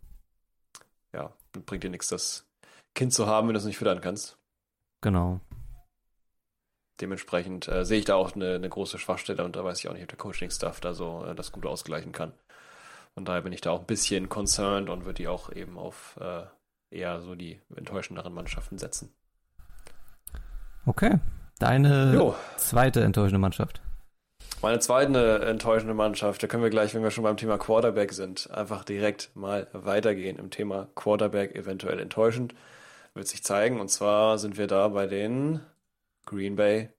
ja, 1.13 1.33
bringt 1.67 1.85
dir 1.85 1.91
nichts, 1.91 2.09
das 2.09 2.47
Kind 2.95 3.13
zu 3.15 3.27
haben, 3.27 3.47
wenn 3.49 3.55
du 3.55 3.61
es 3.61 3.67
nicht 3.67 3.79
füttern 3.79 4.01
kannst. 4.01 4.39
genau. 5.03 5.41
Dementsprechend 7.01 7.69
äh, 7.69 7.85
sehe 7.85 7.99
ich 7.99 8.05
da 8.07 8.15
auch 8.15 8.35
eine, 8.35 8.55
eine 8.55 8.69
große 8.69 8.99
Schwachstelle 8.99 9.45
und 9.45 9.57
da 9.57 9.65
weiß 9.65 9.79
ich 9.81 9.89
auch 9.89 9.93
nicht, 9.93 10.03
ob 10.03 10.09
der 10.09 10.19
Coaching-Staff 10.19 10.81
da 10.81 10.95
so 10.95 11.25
äh, 11.25 11.35
das 11.35 11.53
gut 11.53 11.67
ausgleichen 11.67 12.13
kann. 12.13 12.33
Von 13.15 13.25
daher 13.25 13.43
bin 13.43 13.53
ich 13.53 13.61
da 13.61 13.71
auch 13.71 13.81
ein 13.81 13.87
bisschen 13.87 14.29
concerned 14.29 14.89
und 14.91 15.05
würde 15.05 15.15
die 15.23 15.29
auch 15.29 15.51
eben 15.53 15.79
auf 15.79 16.19
äh, 16.21 16.43
eher 16.91 17.21
so 17.21 17.35
die 17.35 17.61
enttäuschenderen 17.75 18.33
Mannschaften 18.33 18.79
setzen. 18.79 19.13
Okay. 20.87 21.19
Deine 21.59 22.13
Jo, 22.15 22.35
zweite 22.57 23.03
enttäuschende 23.03 23.39
Mannschaft. 23.39 23.81
meine 24.63 24.79
zweite 24.79 25.41
enttäuschende 25.47 25.95
Mannschaft, 25.95 26.43
da 26.43 26.47
können 26.47 26.63
wir 26.63 26.71
gleich, 26.71 26.95
wenn 26.95 27.03
wir 27.03 27.11
schon 27.11 27.25
beim 27.25 27.39
Thema 27.39 27.57
Quarterback 27.59 28.13
sind, 28.13 28.51
einfach 28.51 28.85
direkt 28.85 29.31
mal 29.35 29.67
weitergehen 29.73 30.39
im 30.39 30.51
Thema 30.51 30.89
Quarterback 30.95 31.55
eventuell 31.55 31.99
enttäuschend. 31.99 32.55
Wird 33.15 33.27
sich 33.29 33.43
zeigen 33.43 33.81
und 33.81 33.89
zwar 33.91 34.39
sind 34.39 34.59
wir 34.59 34.67
da 34.67 34.89
bei 34.89 35.07
den 35.07 35.61
Green 36.27 36.57
Bay 36.57 36.91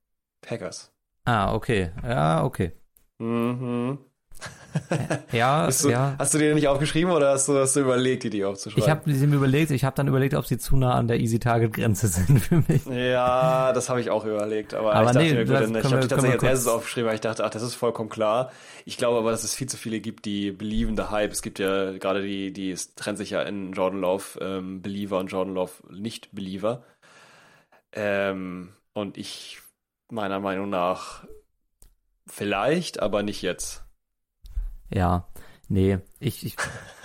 Packers. 0.41 0.91
Ah, 1.25 1.53
okay. 1.53 1.91
Ja, 2.03 2.43
okay. 2.43 2.71
Mhm. 3.19 3.99
Ja, 5.31 5.67
du, 5.69 5.89
ja. 5.89 6.15
Hast 6.17 6.33
du 6.33 6.37
dir 6.37 6.53
nicht 6.53 6.67
aufgeschrieben 6.67 7.11
oder 7.11 7.31
hast 7.31 7.47
du, 7.47 7.57
hast 7.57 7.75
du 7.75 7.81
überlegt, 7.81 8.23
die 8.23 8.29
dir 8.29 8.49
aufzuschreiben? 8.49 8.83
Ich 8.83 8.89
habe 8.89 9.27
mir 9.27 9.35
überlegt, 9.35 9.71
ich 9.71 9.83
habe 9.83 9.95
dann 9.95 10.07
überlegt, 10.07 10.35
ob 10.35 10.45
sie 10.45 10.57
zu 10.57 10.77
nah 10.77 10.93
an 10.93 11.07
der 11.07 11.19
Easy 11.19 11.39
Target 11.39 11.73
Grenze 11.73 12.07
sind 12.07 12.39
für 12.39 12.63
mich. 12.67 12.85
Ja, 12.85 13.73
das 13.73 13.89
habe 13.89 14.01
ich 14.01 14.09
auch 14.09 14.25
überlegt, 14.25 14.73
aber, 14.73 14.93
Aber 14.93 15.07
ich 15.07 15.13
dachte 15.13 15.25
nee, 15.25 15.33
mir, 15.33 15.45
das 15.45 15.69
ich 15.69 15.83
habe 15.91 16.01
die 16.01 16.07
tatsächlich 16.07 16.41
als 16.41 16.43
erstes 16.43 16.67
aufgeschrieben, 16.67 17.07
weil 17.07 17.15
ich 17.15 17.21
dachte, 17.21 17.43
ach, 17.43 17.49
das 17.49 17.63
ist 17.63 17.75
vollkommen 17.75 18.09
klar. 18.09 18.51
Ich 18.85 18.97
glaube 18.97 19.17
aber, 19.17 19.31
dass 19.31 19.43
es 19.43 19.55
viel 19.55 19.67
zu 19.67 19.77
viele 19.77 19.99
gibt, 19.99 20.25
die 20.25 20.51
believende 20.51 21.09
Hype. 21.09 21.31
Es 21.31 21.41
gibt 21.41 21.59
ja 21.59 21.97
gerade 21.97 22.21
die, 22.21 22.53
die 22.53 22.71
es 22.71 22.93
trennt 22.95 23.17
sich 23.17 23.31
ja 23.31 23.41
in 23.41 23.73
Jordan 23.73 24.01
Love 24.01 24.39
ähm, 24.39 24.81
Believer 24.81 25.17
und 25.19 25.27
Jordan 25.27 25.55
Love 25.55 25.71
nicht 25.89 26.33
Believer. 26.33 26.83
Ähm, 27.93 28.73
und 28.98 29.18
ich 29.18 29.60
meiner 30.10 30.40
Meinung 30.40 30.69
nach 30.72 31.24
vielleicht, 32.26 32.99
aber 32.99 33.22
nicht 33.22 33.44
jetzt. 33.44 33.84
Ja, 34.90 35.28
nee, 35.69 35.99
ich, 36.19 36.44
ich 36.44 36.56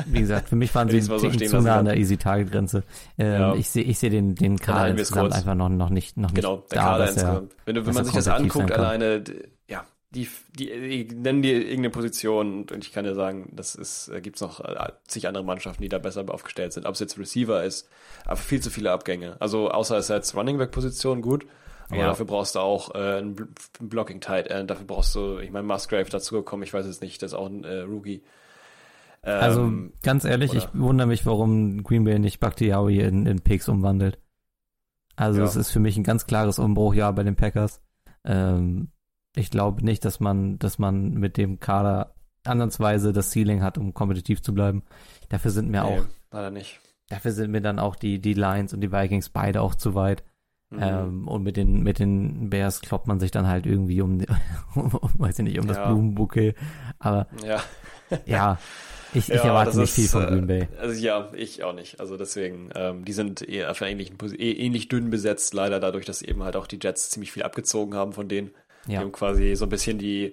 wie 0.06 0.20
gesagt, 0.20 0.48
für 0.48 0.56
mich 0.56 0.74
waren 0.74 0.89
sie 0.90 1.02
so 1.02 1.19
stehen 1.19 1.51
zu 1.51 1.60
nah 1.60 1.81
an 1.81 1.85
der 1.85 1.98
Easy 1.98 2.16
Target 2.16 2.51
Grenze. 2.51 2.82
Ähm, 3.19 3.32
Ja. 3.32 3.55
Ich 3.55 3.69
sehe 3.69 3.85
ich 3.85 3.98
sehe 3.98 4.09
den, 4.09 4.35
den 4.35 4.59
Kader 4.59 4.89
insgesamt 4.89 5.31
kurz. 5.31 5.35
einfach 5.36 5.55
noch, 5.55 5.69
noch 5.69 5.90
nicht, 5.90 6.16
noch 6.16 6.32
Genau, 6.32 6.56
nicht 6.56 6.73
der 6.73 6.78
da, 6.78 6.85
Kader 6.85 7.05
er, 7.05 7.09
insgesamt. 7.10 7.56
Wenn, 7.66 7.74
du, 7.74 7.86
wenn 7.86 7.94
man 7.94 8.05
sich 8.06 8.14
das 8.14 8.28
anguckt, 8.28 8.73
alleine, 8.73 9.24
ja, 9.69 9.85
die, 10.14 10.28
die, 10.59 11.06
die 11.09 11.14
nennen 11.14 11.43
dir 11.43 11.59
irgendeine 11.59 11.90
Position 11.90 12.66
und 12.70 12.85
ich 12.85 12.93
kann 12.93 13.05
dir 13.05 13.14
sagen, 13.14 13.51
das 13.55 13.74
ist, 13.74 14.09
äh, 14.09 14.23
gibt's 14.23 14.40
noch 14.40 14.60
äh, 14.60 14.93
zig 15.06 15.28
andere 15.28 15.44
Mannschaften, 15.44 15.82
die 15.82 15.89
da 15.90 15.98
besser 15.98 16.24
aufgestellt 16.28 16.73
sind. 16.73 16.86
Ob 16.86 16.94
es 16.94 17.01
jetzt 17.01 17.19
Receiver 17.19 17.62
ist, 17.62 17.89
aber 18.24 18.36
viel 18.36 18.60
zu 18.60 18.70
viele 18.70 18.93
Abgänge. 18.93 19.36
Also 19.40 19.70
außer 19.70 19.98
es 19.98 20.06
ist 20.06 20.10
jetzt 20.10 20.35
Running 20.35 20.56
Back 20.56 20.70
Position 20.70 21.20
gut, 21.20 21.47
aber 21.93 22.01
Ja. 22.01 22.06
dafür 22.09 22.27
brauchst 22.27 22.55
du 22.55 22.60
auch 22.60 22.94
äh, 22.94 23.19
ein 23.20 23.36
Bl- 23.36 23.48
ein 23.81 23.89
Blocking 23.89 24.20
Tight 24.20 24.48
End, 24.48 24.70
dafür 24.70 24.86
brauchst 24.86 25.14
du, 25.14 25.39
ich 25.39 25.51
meine, 25.51 25.66
Musgrave 25.66 26.09
dazu 26.10 26.35
gekommen, 26.35 26.62
ich 26.64 26.73
weiß 26.74 26.86
es 26.86 27.01
nicht, 27.01 27.23
das 27.23 27.32
ist 27.32 27.39
auch 27.39 27.47
ein 27.47 27.64
äh, 27.64 27.81
Rookie. 27.82 28.23
Also 29.23 29.60
Ähm, 29.62 29.93
ganz 30.02 30.24
ehrlich, 30.24 30.52
ich 30.52 30.64
oder- 30.70 30.81
wundere 30.81 31.06
mich, 31.06 31.24
warum 31.27 31.85
Green 31.85 32.05
Bay 32.05 32.19
nicht 32.19 32.40
Bakhtiari 32.40 32.98
in, 33.01 33.27
in 33.27 33.40
Picks 33.40 33.69
umwandelt. 33.69 34.19
Also 35.14 35.40
Ja. 35.40 35.44
es 35.47 35.55
ist 35.56 35.70
für 35.70 35.78
mich 35.81 35.97
ein 35.97 36.02
ganz 36.05 36.27
klares 36.27 36.59
Umbruchjahr 36.59 37.12
bei 37.12 37.23
den 37.23 37.36
Packers. 37.36 37.81
Ähm, 38.24 38.89
ich 39.36 39.51
glaube 39.51 39.85
nicht, 39.85 40.05
dass 40.05 40.19
man, 40.20 40.59
dass 40.59 40.78
man 40.78 41.12
mit 41.14 41.36
dem 41.36 41.60
Kader 41.60 42.14
ansatzweise 42.44 43.12
das 43.12 43.31
Ceiling 43.31 43.62
hat, 43.62 43.78
um 43.78 43.94
kompetitiv 43.94 44.43
zu 44.43 44.52
bleiben. 44.52 44.82
Dafür 45.28 45.51
sind 45.52 45.70
mir 45.70 45.82
nee, 45.85 46.01
auch, 46.01 46.05
leider 46.32 46.51
nicht. 46.51 46.81
dafür 47.09 47.31
sind 47.31 47.52
mir 47.52 47.60
dann 47.60 47.78
auch 47.78 47.94
die, 47.94 48.19
die 48.19 48.35
Lions 48.35 48.74
und 48.74 48.81
die 48.81 48.90
Vikings 48.90 49.28
beide 49.28 49.60
auch 49.62 49.74
zu 49.77 49.94
weit. 49.94 50.24
Mhm. 50.72 50.78
Ähm, 50.82 51.28
und 51.28 51.42
mit 51.42 51.56
den, 51.56 51.82
mit 51.82 51.98
den 51.98 52.50
Bears 52.50 52.80
kloppt 52.80 53.06
man 53.06 53.20
sich 53.20 53.30
dann 53.30 53.46
halt 53.46 53.66
irgendwie 53.66 54.00
um, 54.02 54.24
um 54.74 54.90
weiß 55.14 55.38
ich 55.38 55.44
nicht, 55.44 55.58
um 55.60 55.66
das 55.66 55.76
Ja. 55.76 55.86
Blumenbouquet. 55.86 56.54
Aber 56.98 57.26
ja. 57.46 57.62
ja, 58.26 58.58
ich, 59.14 59.28
ich 59.28 59.36
Ja, 59.36 59.44
erwarte 59.44 59.70
das 59.70 59.76
nicht 59.76 59.88
ist, 59.90 59.94
viel 59.96 60.08
von 60.08 60.22
äh, 60.24 60.26
Green 60.26 60.46
Bay. 60.46 60.68
Also 60.80 61.00
ja, 61.00 61.30
ich 61.34 61.62
auch 61.62 61.74
nicht. 61.74 62.00
Also 62.00 62.16
deswegen, 62.16 62.70
ähm, 62.74 63.04
die 63.04 63.12
sind 63.12 63.42
eher 63.42 63.70
auf 63.70 63.82
einer 63.82 63.90
ähnlichen 63.90 64.16
eh- 64.38 64.52
ähnlich 64.52 64.88
dünn 64.88 65.10
besetzt, 65.10 65.52
leider 65.54 65.78
dadurch, 65.80 66.06
dass 66.06 66.22
eben 66.22 66.42
halt 66.42 66.56
auch 66.56 66.66
die 66.66 66.78
Jets 66.82 67.10
ziemlich 67.10 67.32
viel 67.32 67.42
abgezogen 67.42 67.94
haben 67.94 68.12
von 68.14 68.28
denen. 68.28 68.50
Die 68.86 68.92
Ja. 68.92 69.00
haben 69.00 69.12
quasi 69.12 69.54
so 69.54 69.66
ein 69.66 69.68
bisschen 69.68 69.98
die, 69.98 70.32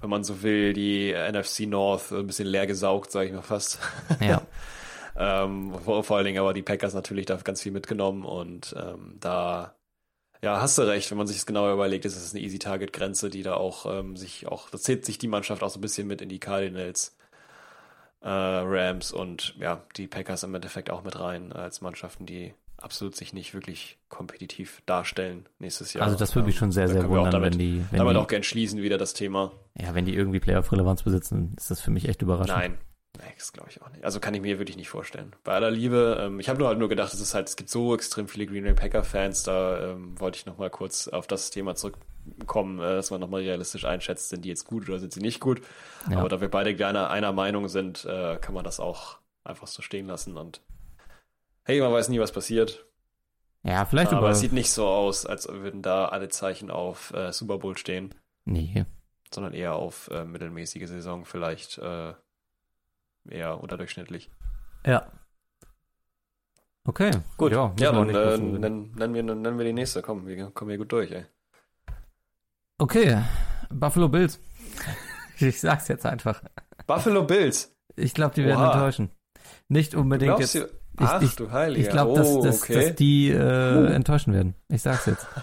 wenn 0.00 0.10
man 0.10 0.22
so 0.24 0.42
will, 0.42 0.74
die 0.74 1.12
NFC 1.12 1.60
North 1.66 2.12
ein 2.12 2.26
bisschen 2.26 2.46
leer 2.46 2.66
gesaugt, 2.66 3.10
sage 3.10 3.28
ich 3.28 3.32
mal 3.34 3.42
fast. 3.42 3.78
Ja. 4.20 4.42
ähm, 5.16 5.72
vor, 5.84 6.04
vor 6.04 6.16
allen 6.18 6.26
Dingen 6.26 6.38
aber 6.38 6.52
die 6.54 6.62
Packers 6.62 6.94
natürlich 6.94 7.26
da 7.26 7.36
ganz 7.36 7.62
viel 7.62 7.72
mitgenommen 7.72 8.24
und 8.24 8.74
ähm, 8.78 9.16
da 9.20 9.74
ja, 10.42 10.60
hast 10.60 10.78
du 10.78 10.82
recht, 10.82 11.10
wenn 11.10 11.18
man 11.18 11.26
sich 11.26 11.36
das 11.36 11.46
genauer 11.46 11.72
überlegt, 11.72 12.04
ist 12.04 12.16
es 12.16 12.34
eine 12.34 12.42
Easy 12.42 12.58
Target 12.58 12.92
Grenze, 12.92 13.30
die 13.30 13.42
da 13.42 13.54
auch 13.54 13.86
ähm, 13.86 14.16
sich 14.16 14.46
auch, 14.46 14.70
da 14.70 14.78
zählt 14.78 15.04
sich 15.04 15.18
die 15.18 15.28
Mannschaft 15.28 15.62
auch 15.62 15.70
so 15.70 15.78
ein 15.78 15.82
bisschen 15.82 16.06
mit 16.06 16.20
in 16.20 16.28
die 16.28 16.38
Cardinals, 16.38 17.16
äh, 18.20 18.28
Rams 18.28 19.12
und 19.12 19.54
ja, 19.58 19.84
die 19.96 20.06
Packers 20.06 20.42
im 20.42 20.54
Endeffekt 20.54 20.90
auch 20.90 21.04
mit 21.04 21.18
rein 21.18 21.52
als 21.52 21.80
Mannschaften, 21.80 22.26
die 22.26 22.54
absolut 22.76 23.16
sich 23.16 23.32
nicht 23.32 23.54
wirklich 23.54 23.98
kompetitiv 24.08 24.82
darstellen 24.86 25.46
nächstes 25.58 25.94
Jahr. 25.94 26.04
Also 26.04 26.16
das 26.16 26.34
würde 26.34 26.46
mich 26.46 26.56
Ähm, 26.56 26.60
schon 26.60 26.72
sehr, 26.72 26.88
sehr 26.88 27.08
wundern, 27.08 27.32
damit, 27.32 27.54
wenn 27.54 27.58
die, 27.58 27.84
wenn 27.90 27.98
damit 27.98 28.14
die, 28.14 28.20
auch 28.20 28.28
gern 28.28 28.42
schließen 28.42 28.80
wieder 28.80 28.98
das 28.98 29.14
Thema. 29.14 29.52
ja, 29.76 29.94
wenn 29.94 30.04
die 30.04 30.14
irgendwie 30.14 30.40
Playoff-Relevanz 30.40 31.02
besitzen, 31.02 31.54
ist 31.56 31.70
das 31.70 31.80
für 31.80 31.90
mich 31.90 32.08
echt 32.08 32.22
überraschend. 32.22 32.56
Nein. 32.56 32.78
Das 33.36 33.52
glaube 33.52 33.70
ich 33.70 33.80
auch 33.82 33.90
nicht. 33.90 34.04
Also 34.04 34.20
kann 34.20 34.34
ich 34.34 34.40
mir 34.40 34.58
wirklich 34.58 34.76
nicht 34.76 34.88
vorstellen. 34.88 35.34
Bei 35.44 35.54
aller 35.54 35.70
Liebe, 35.70 36.18
ähm, 36.20 36.40
ich 36.40 36.48
habe 36.48 36.58
nur 36.58 36.68
halt 36.68 36.78
nur 36.78 36.88
gedacht, 36.88 37.12
es 37.14 37.20
ist 37.20 37.34
halt, 37.34 37.48
es 37.48 37.56
gibt 37.56 37.70
so 37.70 37.94
extrem 37.94 38.28
viele 38.28 38.46
Green 38.46 38.64
Bay 38.64 38.74
Packer 38.74 39.04
Fans, 39.04 39.42
da 39.42 39.92
ähm, 39.92 40.18
wollte 40.18 40.38
ich 40.38 40.46
noch 40.46 40.58
mal 40.58 40.70
kurz 40.70 41.08
auf 41.08 41.26
das 41.26 41.50
Thema 41.50 41.74
zurückkommen, 41.74 42.78
äh, 42.80 42.94
dass 42.94 43.10
man 43.10 43.20
noch 43.20 43.28
mal 43.28 43.40
realistisch 43.40 43.84
einschätzt, 43.84 44.28
sind 44.28 44.44
die 44.44 44.48
jetzt 44.48 44.64
gut 44.64 44.88
oder 44.88 44.98
sind 44.98 45.12
sie 45.12 45.20
nicht 45.20 45.40
gut. 45.40 45.62
Ja. 46.10 46.18
Aber 46.18 46.28
da 46.28 46.40
wir 46.40 46.50
beide 46.50 46.74
gerne 46.74 47.10
einer 47.10 47.32
Meinung 47.32 47.68
sind, 47.68 48.04
äh, 48.04 48.36
kann 48.40 48.54
man 48.54 48.64
das 48.64 48.80
auch 48.80 49.18
einfach 49.44 49.66
so 49.66 49.82
stehen 49.82 50.06
lassen 50.06 50.36
und 50.36 50.60
hey, 51.64 51.80
man 51.80 51.92
weiß 51.92 52.08
nie, 52.08 52.20
was 52.20 52.32
passiert. 52.32 52.86
Ja, 53.62 53.84
vielleicht 53.84 54.12
Aber 54.12 54.20
über, 54.20 54.30
es 54.30 54.40
sieht 54.40 54.52
nicht 54.52 54.70
so 54.70 54.86
aus, 54.86 55.26
als 55.26 55.48
würden 55.48 55.82
da 55.82 56.06
alle 56.06 56.28
Zeichen 56.28 56.70
auf 56.70 57.12
äh, 57.12 57.32
Super 57.32 57.58
Bowl 57.58 57.76
stehen, 57.76 58.14
nee, 58.44 58.84
sondern 59.34 59.52
eher 59.52 59.74
auf 59.74 60.08
äh, 60.10 60.24
mittelmäßige 60.24 60.88
Saison, 60.88 61.24
vielleicht 61.24 61.78
äh, 61.78 62.14
eher 63.30 63.60
unterdurchschnittlich. 63.62 64.30
ja. 64.84 65.06
Okay, 66.84 67.10
Gut, 67.36 67.52
ja, 67.52 67.70
ja, 67.78 67.90
auch 67.90 68.06
dann 68.06 68.08
äh, 68.08 68.38
nennen, 68.38 68.92
nennen, 68.96 69.12
wir, 69.14 69.22
nennen 69.22 69.58
wir 69.58 69.64
die 69.66 69.74
nächste. 69.74 70.00
Komm, 70.00 70.26
wir 70.26 70.50
kommen 70.52 70.70
hier 70.70 70.78
gut 70.78 70.90
durch, 70.90 71.10
ey. 71.10 71.26
Okay, 72.78 73.22
Buffalo 73.70 74.08
Bills. 74.08 74.40
Ich 75.40 75.60
sag's 75.60 75.86
jetzt 75.88 76.04
einfach. 76.06 76.42
Buffalo 76.88 77.22
Bills. 77.24 77.72
Ich 77.94 78.12
glaube, 78.14 78.34
die 78.34 78.44
werden 78.44 78.58
Oha. 78.60 78.72
enttäuschen. 78.72 79.10
Nicht 79.68 79.94
unbedingt 79.94 80.34
glaubst, 80.36 80.54
jetzt. 80.54 80.72
du, 80.96 81.04
ach 81.04 81.22
ich- 81.22 81.36
du 81.36 81.52
Heiliger. 81.52 81.80
Ich 81.80 81.90
glaube, 81.90 82.14
dass, 82.18 82.26
oh, 82.28 82.42
dass, 82.42 82.62
okay. 82.62 82.74
dass 82.74 82.94
die 82.96 83.28
äh, 83.30 83.92
enttäuschen 83.92 84.32
werden. 84.32 84.54
Ich 84.68 84.82
sag's 84.82 85.06
jetzt. 85.06 85.26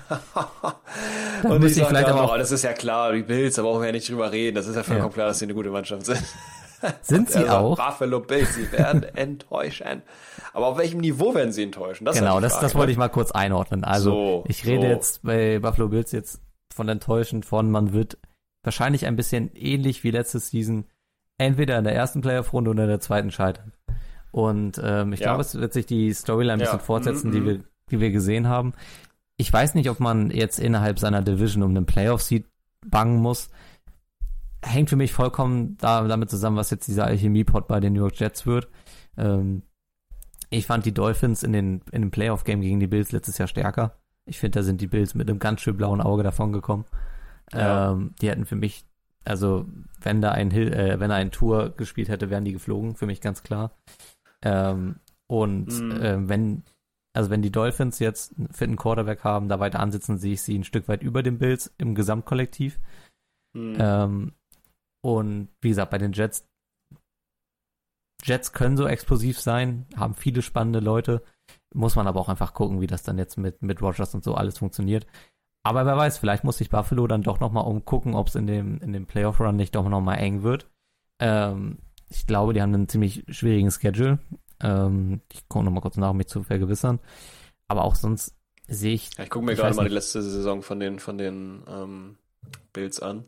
Da 1.44 1.50
Und 1.50 1.62
muss 1.62 1.72
ich 1.72 1.78
ich 1.78 1.86
vielleicht 1.88 2.08
dann 2.08 2.14
aber 2.14 2.24
noch, 2.24 2.32
auch, 2.34 2.38
das 2.38 2.52
ist 2.52 2.64
ja 2.64 2.74
klar, 2.74 3.12
die 3.14 3.22
Bills, 3.22 3.56
da 3.56 3.62
brauchen 3.62 3.82
wir 3.82 3.88
ja 3.88 3.92
nicht 3.92 4.10
drüber 4.10 4.32
reden. 4.32 4.56
Das 4.56 4.68
ist 4.68 4.76
ja 4.76 4.84
vollkommen 4.84 5.10
Ja. 5.10 5.14
klar, 5.14 5.28
dass 5.28 5.40
sie 5.40 5.46
eine 5.46 5.54
gute 5.54 5.70
Mannschaft 5.70 6.06
sind. 6.06 6.24
sind 7.02 7.30
sie 7.30 7.50
auch? 7.50 7.78
Buffalo 7.78 8.20
Bills, 8.20 8.56
sie 8.56 8.72
werden 8.72 9.04
enttäuschen. 9.16 10.02
Aber 10.54 10.68
auf 10.68 10.78
welchem 10.78 11.00
Niveau 11.02 11.34
werden 11.36 11.52
sie 11.52 11.64
enttäuschen? 11.64 12.06
Das 12.06 12.18
Genau, 12.18 12.40
das, 12.40 12.54
Frage, 12.54 12.66
das 12.66 12.76
wollte 12.76 12.92
ich 12.92 12.98
mal 12.98 13.10
kurz 13.10 13.32
einordnen. 13.32 13.84
Also 13.84 14.12
So, 14.12 14.44
ich 14.48 14.66
rede 14.66 14.88
so. 14.88 14.88
jetzt 14.94 15.24
bei 15.24 15.60
Buffalo 15.60 15.90
Bills 15.90 16.12
jetzt 16.12 16.42
von 16.74 16.88
enttäuschend 16.90 17.46
von, 17.46 17.70
man 17.72 17.94
wird 17.94 18.18
wahrscheinlich 18.64 19.06
ein 19.06 19.16
bisschen 19.16 19.52
ähnlich 19.56 20.04
wie 20.04 20.12
letzte 20.12 20.40
Season 20.40 20.86
entweder 21.38 21.78
in 21.78 21.84
der 21.84 21.94
ersten 21.96 22.22
Playoff-Runde 22.22 22.72
oder 22.72 22.84
in 22.84 22.90
der 22.90 23.00
zweiten 23.02 23.32
scheitern. 23.32 23.74
Und 24.32 24.80
ähm, 24.84 25.14
ich 25.14 25.20
Ja. 25.20 25.28
glaube, 25.28 25.42
es 25.42 25.56
wird 25.56 25.74
sich 25.74 25.86
die 25.86 26.14
Storyline 26.14 26.54
ein 26.54 26.60
Ja. 26.60 26.66
bisschen 26.66 26.80
fortsetzen, 26.86 27.32
die 27.32 27.42
Mhm, 27.42 27.46
wir, 27.46 27.60
die 27.92 28.00
wir 28.00 28.12
gesehen 28.12 28.48
haben. 28.48 28.74
Ich 29.38 29.52
weiß 29.52 29.76
nicht, 29.76 29.90
ob 29.90 30.00
man 30.00 30.32
jetzt 30.32 30.60
innerhalb 30.60 30.98
seiner 31.00 31.22
Division 31.22 31.64
um 31.64 31.76
den 31.76 31.86
Playoff-Seed 31.86 32.46
bangen 32.86 33.18
muss. 33.22 33.50
Hängt 34.66 34.90
für 34.90 34.96
mich 34.96 35.14
vollkommen 35.14 35.78
da, 35.78 36.08
damit 36.08 36.30
zusammen, 36.30 36.58
was 36.58 36.72
jetzt 36.72 36.88
dieser 36.88 37.06
Alchemie-Pot 37.06 37.68
bei 37.68 37.80
den 37.80 37.94
New 37.94 38.02
York 38.02 38.20
Jets 38.20 38.46
wird. 38.46 38.68
Ähm, 39.16 39.62
ich 40.50 40.66
fand 40.66 40.86
die 40.86 40.94
Dolphins 40.94 41.44
in 41.44 41.54
den, 41.54 41.82
in 41.92 42.02
dem 42.02 42.12
Playoff-Game 42.12 42.62
gegen 42.62 42.80
die 42.80 42.88
Bills 42.88 43.12
letztes 43.12 43.38
Jahr 43.38 43.48
stärker. 43.48 43.98
Ich 44.26 44.40
finde, 44.40 44.60
da 44.60 44.64
sind 44.64 44.82
die 44.82 44.88
Bills 44.88 45.14
mit 45.14 45.30
einem 45.30 45.40
ganz 45.40 45.62
schön 45.62 45.78
blauen 45.78 46.02
Auge 46.02 46.24
davon 46.24 46.52
gekommen. 46.52 46.86
Ja. 47.54 47.92
Ähm, 47.92 48.16
die 48.22 48.30
hätten 48.30 48.46
für 48.46 48.56
mich, 48.56 48.86
also 49.24 49.66
wenn 50.02 50.22
da 50.22 50.32
ein 50.32 50.50
Hill, 50.50 50.74
äh, 50.74 51.00
wenn 51.00 51.12
er 51.12 51.18
ein 51.18 51.32
Tour 51.32 51.70
gespielt 51.70 52.10
hätte, 52.10 52.32
wären 52.32 52.46
die 52.46 52.54
geflogen, 52.54 52.96
für 52.96 53.06
mich 53.06 53.22
ganz 53.22 53.44
klar. 53.44 53.72
Ähm, 54.42 54.96
und 55.28 55.68
Mhm. 55.68 56.00
ähm, 56.02 56.30
wenn, 56.30 56.64
also 57.14 57.30
wenn 57.30 57.44
die 57.44 57.52
Dolphins 57.52 58.00
jetzt 58.00 58.38
einen 58.38 58.50
fitten 58.50 58.78
Quarterback 58.78 59.24
haben, 59.24 59.48
da 59.48 59.60
weiter 59.60 59.80
ansitzen, 59.80 60.18
sehe 60.18 60.34
ich 60.34 60.42
sie 60.42 60.58
ein 60.58 60.64
Stück 60.64 60.88
weit 60.88 61.04
über 61.04 61.22
den 61.22 61.38
Bills 61.38 61.72
im 61.78 61.94
Gesamtkollektiv. 61.94 62.80
Hm. 63.56 63.76
Ähm, 63.80 64.32
und 65.06 65.50
wie 65.62 65.70
gesagt, 65.70 65.92
bei 65.92 66.00
den 66.00 66.14
Jets, 66.14 66.48
Jets 68.24 68.54
können 68.54 68.76
so 68.76 68.88
explosiv 68.88 69.40
sein, 69.40 69.86
haben 69.96 70.16
viele 70.16 70.42
spannende 70.42 70.80
Leute. 70.80 71.22
Muss 71.76 71.96
man 71.96 72.08
aber 72.08 72.20
auch 72.20 72.28
einfach 72.28 72.56
gucken, 72.56 72.82
wie 72.82 72.88
das 72.88 73.04
dann 73.04 73.20
jetzt 73.20 73.38
mit, 73.38 73.62
mit 73.62 73.84
Rogers 73.84 74.16
und 74.16 74.24
so 74.24 74.34
alles 74.34 74.58
funktioniert. 74.58 75.06
Aber 75.62 75.86
wer 75.86 75.96
weiß, 75.96 76.18
vielleicht 76.18 76.44
muss 76.44 76.58
sich 76.58 76.72
Buffalo 76.72 77.06
dann 77.06 77.22
doch 77.22 77.40
nochmal 77.40 77.66
umgucken, 77.66 78.16
ob 78.16 78.30
es 78.30 78.36
in 78.36 78.48
dem, 78.48 78.80
in 78.80 78.94
dem 78.94 79.06
Playoff-Run 79.06 79.56
nicht 79.56 79.76
doch 79.76 79.88
nochmal 79.88 80.18
eng 80.18 80.42
wird. 80.42 80.72
Ähm, 81.20 81.78
ich 82.10 82.26
glaube, 82.26 82.56
die 82.56 82.64
haben 82.64 82.74
einen 82.74 82.90
ziemlich 82.90 83.26
schwierigen 83.28 83.70
Schedule. 83.70 84.18
Ähm, 84.60 85.22
ich 85.32 85.48
gucke 85.48 85.66
nochmal 85.66 85.82
kurz 85.82 85.98
nach, 85.98 86.10
um 86.10 86.18
mich 86.18 86.30
zu 86.30 86.42
vergewissern. 86.42 87.00
Aber 87.68 87.84
auch 87.84 87.94
sonst 87.94 88.36
sehe 88.68 88.96
ich, 88.96 89.16
Ja, 89.20 89.26
ich 89.26 89.30
gucke 89.30 89.46
mir 89.46 89.52
ich 89.52 89.60
gerade 89.60 89.76
mal 89.76 89.88
die 89.88 89.94
letzte 89.94 90.24
Saison 90.24 90.64
von 90.64 90.80
den, 90.80 90.98
von 90.98 91.20
den 91.20 91.64
ähm, 91.68 92.18
Bills 92.74 93.00
an. 93.00 93.26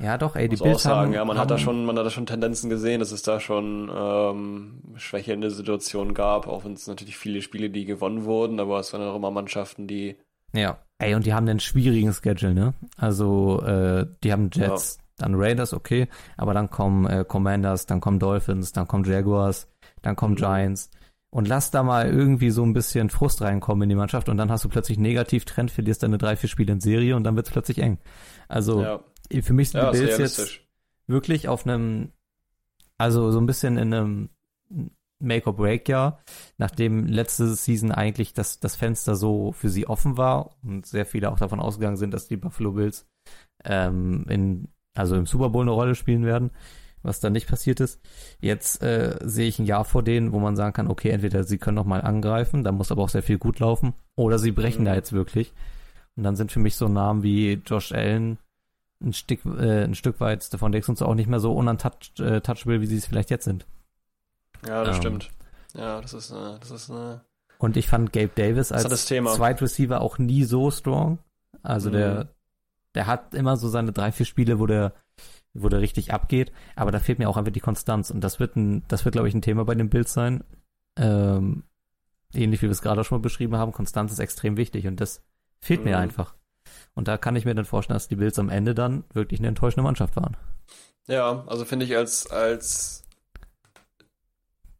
Ja 0.00 0.18
doch, 0.18 0.36
ey, 0.36 0.48
die 0.48 0.56
Bills 0.56 0.82
sagen, 0.82 1.08
haben, 1.08 1.12
ja, 1.12 1.24
man 1.24 1.38
hat 1.38 1.50
da 1.50 1.54
haben- 1.54 1.60
schon, 1.62 1.84
man 1.84 1.96
hat 1.98 2.06
da 2.06 2.10
schon 2.10 2.26
Tendenzen 2.26 2.70
gesehen, 2.70 3.00
dass 3.00 3.12
es 3.12 3.22
da 3.22 3.38
schon 3.40 3.90
ähm, 3.94 4.82
schwächelnde 4.96 5.50
Situationen 5.50 6.14
gab, 6.14 6.46
auch 6.48 6.64
wenn 6.64 6.72
es 6.72 6.86
natürlich 6.86 7.16
viele 7.16 7.42
Spiele, 7.42 7.70
die 7.70 7.84
gewonnen 7.84 8.24
wurden, 8.24 8.58
aber 8.60 8.78
es 8.80 8.92
waren 8.92 9.02
auch 9.02 9.16
immer 9.16 9.30
Mannschaften, 9.30 9.86
die 9.86 10.16
Ja. 10.52 10.78
Ey, 10.98 11.14
und 11.14 11.24
die 11.24 11.32
haben 11.32 11.48
einen 11.48 11.60
schwierigen 11.60 12.12
Schedule, 12.12 12.52
ne? 12.52 12.74
Also, 12.98 13.62
äh, 13.62 14.06
die 14.22 14.32
haben 14.32 14.50
Jets, 14.52 14.98
dann 15.16 15.34
Raiders, 15.34 15.72
okay, 15.72 16.08
aber 16.36 16.52
dann 16.52 16.68
kommen 16.70 17.06
äh, 17.06 17.24
Commanders, 17.26 17.86
dann 17.86 18.00
kommen 18.00 18.18
Dolphins, 18.18 18.72
dann 18.72 18.86
kommen 18.86 19.04
Jaguars, 19.04 19.66
dann 20.02 20.14
kommen 20.16 20.32
Mhm. 20.34 20.38
Giants. 20.38 20.90
Und 21.30 21.46
lass 21.48 21.70
da 21.70 21.82
mal 21.84 22.08
irgendwie 22.10 22.50
so 22.50 22.64
ein 22.64 22.72
bisschen 22.74 23.08
Frust 23.08 23.40
reinkommen 23.40 23.84
in 23.84 23.88
die 23.88 23.94
Mannschaft 23.94 24.28
und 24.28 24.36
dann 24.36 24.50
hast 24.50 24.64
du 24.64 24.68
plötzlich 24.68 24.98
einen 24.98 25.04
Negativtrend, 25.06 25.70
verlierst 25.70 26.02
deine 26.02 26.18
drei, 26.18 26.36
vier 26.36 26.48
Spiele 26.50 26.72
in 26.72 26.80
Serie 26.80 27.14
und 27.16 27.22
dann 27.24 27.36
wird's 27.36 27.50
plötzlich 27.50 27.78
eng. 27.78 27.98
Also, 28.48 28.82
ja, 28.82 29.00
für 29.42 29.52
mich 29.52 29.70
sind 29.70 29.80
ja, 29.82 29.90
die 29.90 29.98
Bills 29.98 30.18
jetzt 30.18 30.60
wirklich 31.06 31.48
auf 31.48 31.66
einem, 31.66 32.12
also 32.98 33.30
so 33.30 33.38
ein 33.38 33.46
bisschen 33.46 33.76
in 33.76 33.92
einem 33.92 34.28
Make-or-Break-Jahr, 35.20 36.20
nachdem 36.56 37.06
letzte 37.06 37.54
Season 37.54 37.92
eigentlich 37.92 38.32
das, 38.32 38.58
das 38.58 38.76
Fenster 38.76 39.16
so 39.16 39.52
für 39.52 39.68
sie 39.68 39.86
offen 39.86 40.16
war 40.16 40.56
und 40.62 40.86
sehr 40.86 41.06
viele 41.06 41.30
auch 41.30 41.38
davon 41.38 41.60
ausgegangen 41.60 41.96
sind, 41.96 42.14
dass 42.14 42.28
die 42.28 42.36
Buffalo 42.36 42.72
Bills 42.72 43.06
ähm, 43.64 44.24
in, 44.28 44.68
also 44.94 45.16
im 45.16 45.26
Super 45.26 45.50
Bowl 45.50 45.62
eine 45.62 45.72
Rolle 45.72 45.94
spielen 45.94 46.24
werden, 46.24 46.50
was 47.02 47.20
dann 47.20 47.34
nicht 47.34 47.48
passiert 47.48 47.80
ist. 47.80 48.00
Jetzt 48.40 48.82
äh, 48.82 49.18
sehe 49.22 49.48
ich 49.48 49.58
ein 49.58 49.66
Jahr 49.66 49.84
vor 49.84 50.02
denen, 50.02 50.32
wo 50.32 50.38
man 50.38 50.56
sagen 50.56 50.72
kann, 50.72 50.88
okay, 50.88 51.10
entweder 51.10 51.44
sie 51.44 51.58
können 51.58 51.76
noch 51.76 51.84
mal 51.84 52.00
angreifen, 52.00 52.64
da 52.64 52.72
muss 52.72 52.90
aber 52.90 53.02
auch 53.02 53.08
sehr 53.10 53.22
viel 53.22 53.38
gut 53.38 53.58
laufen, 53.58 53.92
oder 54.16 54.38
sie 54.38 54.52
brechen 54.52 54.82
Mhm. 54.82 54.86
da 54.86 54.94
jetzt 54.94 55.12
wirklich. 55.12 55.52
Und 56.16 56.24
dann 56.24 56.36
sind 56.36 56.50
für 56.50 56.60
mich 56.60 56.76
so 56.76 56.88
Namen 56.88 57.22
wie 57.22 57.60
Josh 57.66 57.92
Allen 57.92 58.38
ein 59.02 59.12
Stück, 59.12 59.44
äh, 59.46 59.84
ein 59.84 59.94
Stück 59.94 60.20
weit 60.20 60.42
Stefan 60.44 60.72
Dix 60.72 60.88
und 60.88 60.98
so 60.98 61.06
auch 61.06 61.14
nicht 61.14 61.28
mehr 61.28 61.40
so 61.40 61.52
untouchable, 61.54 62.36
äh, 62.36 62.40
touchable, 62.40 62.80
wie 62.80 62.86
sie 62.86 62.96
es 62.96 63.06
vielleicht 63.06 63.30
jetzt 63.30 63.44
sind. 63.44 63.66
Ja, 64.66 64.84
das 64.84 64.96
ähm, 64.96 65.00
stimmt. 65.02 65.30
Ja, 65.74 66.00
das 66.00 66.12
ist, 66.12 66.30
äh, 66.30 66.58
das 66.60 66.70
ist 66.70 66.90
äh, 66.90 67.18
Und 67.58 67.76
ich 67.76 67.88
fand 67.88 68.12
Gabe 68.12 68.30
Davis 68.34 68.72
als 68.72 68.84
interessantes 68.84 69.04
Thema. 69.06 69.32
Zweit 69.32 69.62
Receiver 69.62 70.00
auch 70.00 70.18
nie 70.18 70.44
so 70.44 70.70
strong. 70.70 71.18
Also 71.62 71.88
Mhm. 71.88 71.94
der, 71.94 72.28
der 72.94 73.06
hat 73.06 73.34
immer 73.34 73.56
so 73.56 73.68
seine 73.68 73.92
drei, 73.92 74.12
vier 74.12 74.26
Spiele, 74.26 74.58
wo 74.58 74.66
der, 74.66 74.92
wo 75.54 75.68
der 75.68 75.80
richtig 75.80 76.12
abgeht. 76.12 76.52
Aber 76.76 76.90
da 76.90 76.98
fehlt 76.98 77.18
mir 77.18 77.28
auch 77.28 77.36
einfach 77.36 77.52
die 77.52 77.60
Konstanz. 77.60 78.10
Und 78.10 78.22
das 78.22 78.38
wird 78.40 78.56
ein, 78.56 78.82
das 78.88 79.04
wird, 79.04 79.12
glaube 79.14 79.28
ich, 79.28 79.34
ein 79.34 79.42
Thema 79.42 79.64
bei 79.64 79.74
den 79.74 79.88
Bills 79.90 80.12
sein. 80.12 80.44
Ähm, 80.96 81.62
ähnlich 82.34 82.60
wie 82.60 82.66
wir 82.66 82.72
es 82.72 82.82
gerade 82.82 83.00
auch 83.00 83.04
schon 83.04 83.18
mal 83.18 83.22
beschrieben 83.22 83.56
haben. 83.56 83.72
Konstanz 83.72 84.12
ist 84.12 84.18
extrem 84.18 84.56
wichtig 84.56 84.86
und 84.86 85.00
das 85.00 85.22
fehlt 85.60 85.84
mir 85.84 85.96
Mhm. 85.96 86.02
einfach. 86.02 86.34
Und 86.94 87.08
da 87.08 87.16
kann 87.18 87.36
ich 87.36 87.44
mir 87.44 87.54
dann 87.54 87.64
vorstellen, 87.64 87.96
dass 87.96 88.08
die 88.08 88.16
Bills 88.16 88.38
am 88.38 88.48
Ende 88.48 88.74
dann 88.74 89.04
wirklich 89.12 89.40
eine 89.40 89.48
enttäuschende 89.48 89.82
Mannschaft 89.82 90.16
waren. 90.16 90.36
Ja, 91.06 91.44
also 91.46 91.64
finde 91.64 91.86
ich 91.86 91.96
als, 91.96 92.30
als 92.30 93.04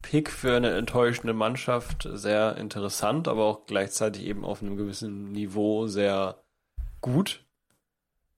Pick 0.02 0.30
für 0.30 0.56
eine 0.56 0.70
enttäuschende 0.76 1.34
Mannschaft 1.34 2.08
sehr 2.12 2.56
interessant, 2.56 3.28
aber 3.28 3.44
auch 3.44 3.66
gleichzeitig 3.66 4.24
eben 4.24 4.44
auf 4.44 4.62
einem 4.62 4.76
gewissen 4.76 5.32
Niveau 5.32 5.86
sehr 5.86 6.42
gut, 7.00 7.44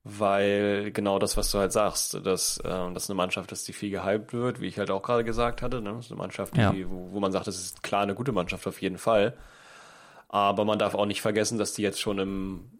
weil 0.04 0.90
genau 0.92 1.18
das, 1.18 1.36
was 1.36 1.50
du 1.52 1.58
halt 1.58 1.72
sagst, 1.72 2.14
dass 2.26 2.60
ähm, 2.64 2.94
das 2.94 3.08
eine 3.08 3.16
Mannschaft 3.16 3.52
ist, 3.52 3.68
die 3.68 3.72
viel 3.72 3.90
gehypt 3.90 4.32
wird, 4.32 4.60
wie 4.60 4.66
ich 4.66 4.78
halt 4.78 4.90
auch 4.90 5.02
gerade 5.02 5.22
gesagt 5.24 5.62
hatte, 5.62 5.80
ne? 5.80 5.92
Das 5.94 6.06
ist 6.06 6.10
eine 6.10 6.18
Mannschaft, 6.18 6.56
die, 6.56 6.60
Ja. 6.60 6.74
wo, 6.88 7.12
wo 7.12 7.20
man 7.20 7.30
sagt, 7.32 7.46
das 7.46 7.56
ist 7.56 7.82
klar 7.82 8.02
eine 8.02 8.14
gute 8.14 8.32
Mannschaft 8.32 8.66
auf 8.66 8.82
jeden 8.82 8.98
Fall. 8.98 9.36
Aber 10.28 10.64
man 10.64 10.78
darf 10.78 10.94
auch 10.94 11.06
nicht 11.06 11.20
vergessen, 11.22 11.58
dass 11.58 11.74
die 11.74 11.82
jetzt 11.82 12.00
schon 12.00 12.18
im 12.18 12.78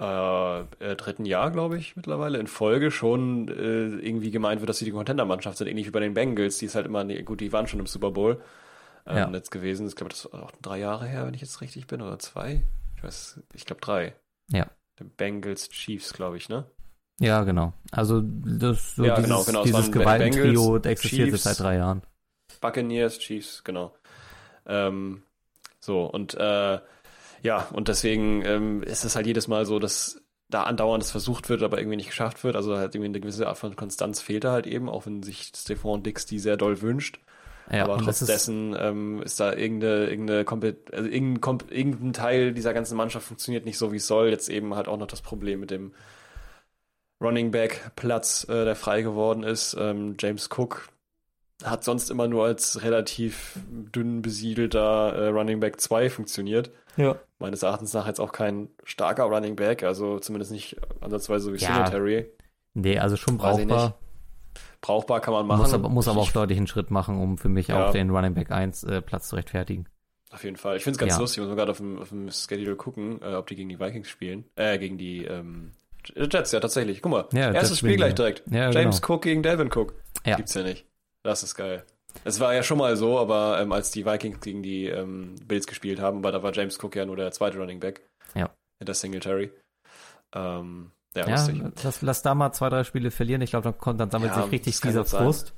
äh, 0.00 0.60
äh, 0.60 0.96
dritten 0.96 1.24
Jahr, 1.26 1.50
glaube 1.50 1.78
ich, 1.78 1.96
mittlerweile 1.96 2.38
in 2.38 2.46
Folge 2.46 2.90
schon 2.90 3.48
äh, 3.48 3.52
irgendwie 4.06 4.30
gemeint 4.30 4.60
wird, 4.60 4.68
dass 4.68 4.78
sie 4.78 4.84
die 4.84 4.90
Contender-Mannschaft 4.92 5.58
sind, 5.58 5.68
ähnlich 5.68 5.86
wie 5.86 5.90
bei 5.90 6.00
den 6.00 6.14
Bengals, 6.14 6.58
die 6.58 6.66
ist 6.66 6.74
halt 6.74 6.86
immer, 6.86 7.04
gut, 7.04 7.40
die 7.40 7.52
waren 7.52 7.66
schon 7.66 7.80
im 7.80 7.86
Super 7.86 8.10
Bowl 8.10 8.40
ähm, 9.06 9.16
Ja. 9.16 9.30
jetzt 9.30 9.50
gewesen. 9.50 9.86
Ich 9.86 9.96
glaube, 9.96 10.10
das 10.10 10.28
war 10.32 10.44
auch 10.44 10.52
drei 10.62 10.78
Jahre 10.78 11.06
her, 11.06 11.26
wenn 11.26 11.34
ich 11.34 11.40
jetzt 11.40 11.60
richtig 11.60 11.86
bin, 11.86 12.00
oder 12.02 12.18
zwei. 12.18 12.62
Ich 12.96 13.02
weiß, 13.04 13.40
ich 13.54 13.66
glaube 13.66 13.80
drei. 13.80 14.14
Ja. 14.50 14.66
Die 14.98 15.04
Bengals 15.04 15.68
Chiefs, 15.68 16.12
glaube 16.12 16.36
ich, 16.36 16.48
ne? 16.48 16.64
Ja, 17.20 17.44
genau. 17.44 17.72
Also 17.90 18.22
das, 18.22 18.96
so 18.96 19.04
Ja, 19.04 19.14
dieses, 19.16 19.28
genau, 19.28 19.44
genau. 19.44 19.60
Es 19.60 19.66
dieses 19.66 19.90
Bengals, 19.90 20.86
existiert 20.86 21.28
Chiefs. 21.30 21.42
seit 21.44 21.60
drei 21.60 21.76
Jahren. 21.76 22.02
Buccaneers, 22.60 23.18
Chiefs, 23.18 23.62
genau. 23.64 23.94
Ähm, 24.66 25.22
so, 25.80 26.04
und 26.04 26.34
äh, 26.34 26.78
ja, 27.42 27.68
und 27.72 27.88
deswegen 27.88 28.44
ähm, 28.44 28.82
ist 28.82 29.04
es 29.04 29.16
halt 29.16 29.26
jedes 29.26 29.48
Mal 29.48 29.66
so, 29.66 29.78
dass 29.78 30.22
da 30.48 30.64
andauernd 30.64 31.02
es 31.02 31.10
versucht 31.10 31.48
wird, 31.48 31.62
aber 31.62 31.78
irgendwie 31.78 31.96
nicht 31.96 32.08
geschafft 32.08 32.44
wird. 32.44 32.56
Also 32.56 32.76
halt 32.76 32.94
irgendwie 32.94 33.08
eine 33.08 33.20
gewisse 33.20 33.48
Art 33.48 33.58
von 33.58 33.74
Konstanz 33.74 34.20
fehlt 34.20 34.44
da 34.44 34.52
halt 34.52 34.66
eben, 34.66 34.88
auch 34.88 35.06
wenn 35.06 35.22
sich 35.22 35.50
Stefan 35.54 36.02
Dix 36.02 36.26
die 36.26 36.38
sehr 36.38 36.56
doll 36.56 36.82
wünscht. 36.82 37.20
Ja, 37.70 37.84
aber 37.84 37.96
trotz 37.96 38.06
das 38.06 38.22
ist, 38.22 38.28
dessen 38.28 38.76
ähm, 38.78 39.22
ist 39.22 39.40
da 39.40 39.52
irgendeine, 39.54 40.08
irgendeine 40.08 40.44
Kompet 40.44 40.92
also 40.92 41.08
irgendein, 41.08 41.40
Kom 41.40 41.58
irgendein 41.70 42.12
Teil 42.12 42.52
dieser 42.52 42.74
ganzen 42.74 42.96
Mannschaft 42.96 43.26
funktioniert 43.26 43.64
nicht 43.64 43.78
so, 43.78 43.92
wie 43.92 43.96
es 43.96 44.06
soll. 44.06 44.28
Jetzt 44.28 44.48
eben 44.48 44.74
halt 44.74 44.88
auch 44.88 44.98
noch 44.98 45.06
das 45.06 45.22
Problem 45.22 45.60
mit 45.60 45.70
dem 45.70 45.92
Running 47.20 47.50
Back 47.50 47.92
Platz, 47.96 48.44
äh, 48.48 48.64
der 48.64 48.76
frei 48.76 49.02
geworden 49.02 49.42
ist. 49.42 49.76
Ähm, 49.78 50.16
James 50.18 50.50
Cook 50.50 50.88
hat 51.64 51.84
sonst 51.84 52.10
immer 52.10 52.26
nur 52.26 52.44
als 52.44 52.82
relativ 52.82 53.58
dünn 53.70 54.22
besiedelter 54.22 55.12
äh, 55.14 55.28
Running 55.28 55.60
Back 55.60 55.80
2 55.80 56.10
funktioniert. 56.10 56.72
Ja. 56.96 57.16
Meines 57.38 57.62
Erachtens 57.62 57.92
nach 57.94 58.06
jetzt 58.06 58.20
auch 58.20 58.32
kein 58.32 58.68
starker 58.84 59.24
Running 59.24 59.56
Back, 59.56 59.82
also 59.82 60.18
zumindest 60.20 60.52
nicht 60.52 60.76
ansatzweise 61.00 61.46
so 61.46 61.52
wie 61.52 61.58
Ja. 61.58 61.68
Singletary. 61.74 62.26
Nee, 62.74 62.98
also 62.98 63.16
schon 63.16 63.36
brauchbar. 63.38 63.98
Brauchbar 64.80 65.20
kann 65.20 65.34
man 65.34 65.46
machen. 65.46 65.60
Muss 65.62 65.74
aber, 65.74 65.88
muss 65.88 66.08
aber 66.08 66.20
auch 66.20 66.26
Ich- 66.28 66.32
deutlich 66.32 66.58
einen 66.58 66.66
Schritt 66.66 66.90
machen, 66.90 67.20
um 67.20 67.38
für 67.38 67.48
mich 67.48 67.68
Ja. 67.68 67.86
auch 67.88 67.92
den 67.92 68.10
Running 68.10 68.34
Back 68.34 68.50
1 68.50 68.82
äh, 68.84 69.00
Platz 69.02 69.28
zu 69.28 69.36
rechtfertigen. 69.36 69.86
Auf 70.32 70.44
jeden 70.44 70.56
Fall. 70.56 70.76
Ich 70.76 70.82
finde 70.84 70.94
es 70.96 70.98
ganz 70.98 71.12
Ja. 71.12 71.18
lustig, 71.18 71.40
muss 71.40 71.48
man 71.48 71.56
gerade 71.56 71.70
auf 71.72 71.76
dem, 71.76 71.98
auf 71.98 72.08
dem 72.08 72.30
Schedule 72.30 72.74
gucken, 72.76 73.20
äh, 73.22 73.34
ob 73.34 73.46
die 73.46 73.54
gegen 73.56 73.68
die 73.68 73.78
Vikings 73.78 74.08
spielen. 74.08 74.44
Äh, 74.56 74.78
gegen 74.78 74.98
die 74.98 75.24
ähm, 75.24 75.72
Jets, 76.16 76.52
ja 76.52 76.58
tatsächlich. 76.60 77.00
Guck 77.02 77.12
mal, 77.12 77.28
Ja, 77.32 77.52
erstes 77.52 77.78
Spiel 77.78 77.96
gleich 77.96 78.14
direkt. 78.14 78.42
Ja, 78.50 78.70
James 78.70 79.00
genau. 79.00 79.14
Cook 79.14 79.22
gegen 79.22 79.42
Delvin 79.42 79.70
Cook. 79.72 79.94
Ja. 80.24 80.36
Gibt's 80.36 80.54
ja 80.54 80.62
nicht. 80.62 80.86
Das 81.22 81.42
ist 81.44 81.54
geil. 81.54 81.84
Es 82.24 82.40
war 82.40 82.54
ja 82.54 82.62
schon 82.62 82.78
mal 82.78 82.96
so, 82.96 83.18
aber 83.18 83.60
ähm, 83.60 83.72
als 83.72 83.90
die 83.90 84.04
Vikings 84.06 84.40
gegen 84.40 84.62
die 84.62 84.86
ähm, 84.86 85.34
Bills 85.46 85.66
gespielt 85.66 86.00
haben, 86.00 86.18
aber 86.18 86.32
da 86.32 86.42
war 86.42 86.52
James 86.52 86.78
Cook 86.82 86.96
ja 86.96 87.04
nur 87.06 87.16
der 87.16 87.30
zweite 87.32 87.58
Running 87.58 87.80
Back. 87.80 88.06
Ja. 88.34 88.50
Hinter 88.78 88.94
Singletary. 88.94 89.50
Ähm, 90.34 90.92
ja, 91.14 91.28
Ja, 91.28 91.48
lass, 91.82 92.00
lass 92.02 92.22
da 92.22 92.34
mal 92.34 92.52
zwei, 92.52 92.68
drei 92.70 92.84
Spiele 92.84 93.10
verlieren. 93.10 93.42
Ich 93.42 93.50
glaube, 93.50 93.64
dann, 93.64 93.78
kommt- 93.78 94.00
dann 94.00 94.10
sammelt 94.10 94.32
Ja, 94.34 94.42
sich 94.44 94.52
richtig 94.52 94.80
dieser. 94.80 95.04
Frust. 95.04 95.54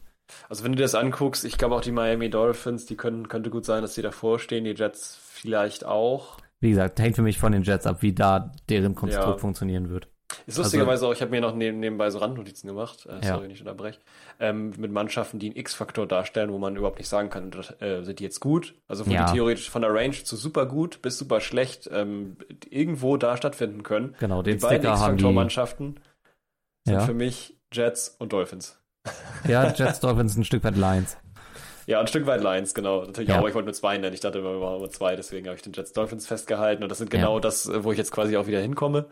Also 0.49 0.65
wenn 0.65 0.73
du 0.73 0.77
dir 0.77 0.85
das 0.85 0.95
anguckst, 0.95 1.45
ich 1.45 1.59
glaube 1.59 1.75
auch 1.75 1.83
die 1.83 1.93
Miami 1.93 2.31
Dolphins, 2.31 2.87
die 2.87 2.97
können, 2.97 3.29
könnte 3.29 3.51
gut 3.51 3.65
sein, 3.67 3.83
dass 3.83 3.95
die 3.95 4.03
davor 4.03 4.39
stehen, 4.39 4.65
die 4.65 4.71
Jets 4.71 5.19
vielleicht 5.21 5.85
auch. 5.85 6.39
Wie 6.61 6.71
gesagt, 6.71 6.99
hängt 6.99 7.15
für 7.17 7.23
mich 7.23 7.39
von 7.39 7.53
den 7.53 7.63
Jets 7.63 7.87
ab, 7.87 7.99
wie 8.01 8.15
da 8.15 8.51
deren 8.71 8.95
Konstrukt 8.95 9.27
Ja. 9.29 9.37
funktionieren 9.39 9.91
wird. 9.91 10.09
Ist 10.47 10.59
lustigerweise 10.59 11.07
auch, 11.07 11.13
ich 11.13 11.21
habe 11.21 11.31
mir 11.31 11.41
noch 11.41 11.55
neben, 11.55 11.81
nebenbei 11.81 12.11
so 12.11 12.19
Randnotizen 12.19 12.69
gemacht, 12.69 13.07
äh, 13.07 13.15
Ja. 13.17 13.23
sorry, 13.35 13.45
wenn 13.45 13.51
ich 13.51 13.61
unterbreche, 13.61 13.99
ähm, 14.41 14.73
mit 14.79 14.91
Mannschaften, 14.93 15.39
die 15.39 15.47
einen 15.49 15.57
X-Faktor 15.57 16.07
darstellen, 16.07 16.53
wo 16.53 16.59
man 16.59 16.77
überhaupt 16.77 16.99
nicht 16.99 17.09
sagen 17.09 17.31
kann, 17.31 17.51
äh, 17.81 18.03
sind 18.03 18.19
die 18.19 18.25
jetzt 18.25 18.41
gut? 18.41 18.75
Also 18.89 19.07
wo 19.07 19.11
Ja. 19.11 19.27
theoretisch 19.31 19.71
von 19.71 19.83
der 19.83 19.93
Range 19.95 20.13
zu 20.13 20.37
super 20.37 20.67
gut 20.67 21.03
bis 21.03 21.19
super 21.19 21.41
schlecht 21.41 21.89
ähm, 21.93 22.37
irgendwo 22.69 23.17
da 23.17 23.37
stattfinden 23.37 23.83
können. 23.83 24.15
Genau, 24.21 24.43
Die 24.43 24.51
den 24.53 24.61
beiden 24.61 24.79
Sticker 24.79 24.89
die. 24.89 24.93
X-Faktor-Mannschaften 24.95 26.01
sind 26.87 26.95
Ja. 26.97 27.01
für 27.01 27.15
mich 27.15 27.57
Jets 27.73 28.17
und 28.19 28.33
Dolphins. 28.33 28.79
Ja, 29.49 29.73
Jets 29.75 30.01
Dolphins 30.01 30.37
ein 30.37 30.45
Stück 30.45 30.65
weit 30.65 30.77
Lions. 30.77 31.17
Ja, 31.87 32.01
ein 32.01 32.07
Stück 32.07 32.27
weit 32.27 32.41
Lions, 32.43 32.73
genau. 32.73 33.05
Natürlich 33.05 33.29
Ja. 33.29 33.35
auch, 33.35 33.39
aber 33.41 33.49
ich 33.49 33.55
wollte 33.55 33.67
nur 33.67 33.75
zwei 33.75 33.99
nennen. 33.99 34.15
Ich 34.15 34.21
dachte, 34.21 34.43
wir 34.43 34.61
waren 34.61 34.79
nur 34.79 34.91
zwei, 34.91 35.17
deswegen 35.17 35.47
habe 35.49 35.57
ich 35.57 35.63
den 35.63 35.75
Jets 35.75 35.93
Dolphins 35.93 36.27
festgehalten. 36.27 36.83
Und 36.83 36.89
das 36.89 36.97
sind 36.99 37.11
genau 37.11 37.35
Ja. 37.35 37.41
das, 37.41 37.71
wo 37.85 37.93
ich 37.93 37.99
jetzt 37.99 38.11
quasi 38.11 38.37
auch 38.39 38.47
wieder 38.47 38.61
hinkomme. 38.61 39.05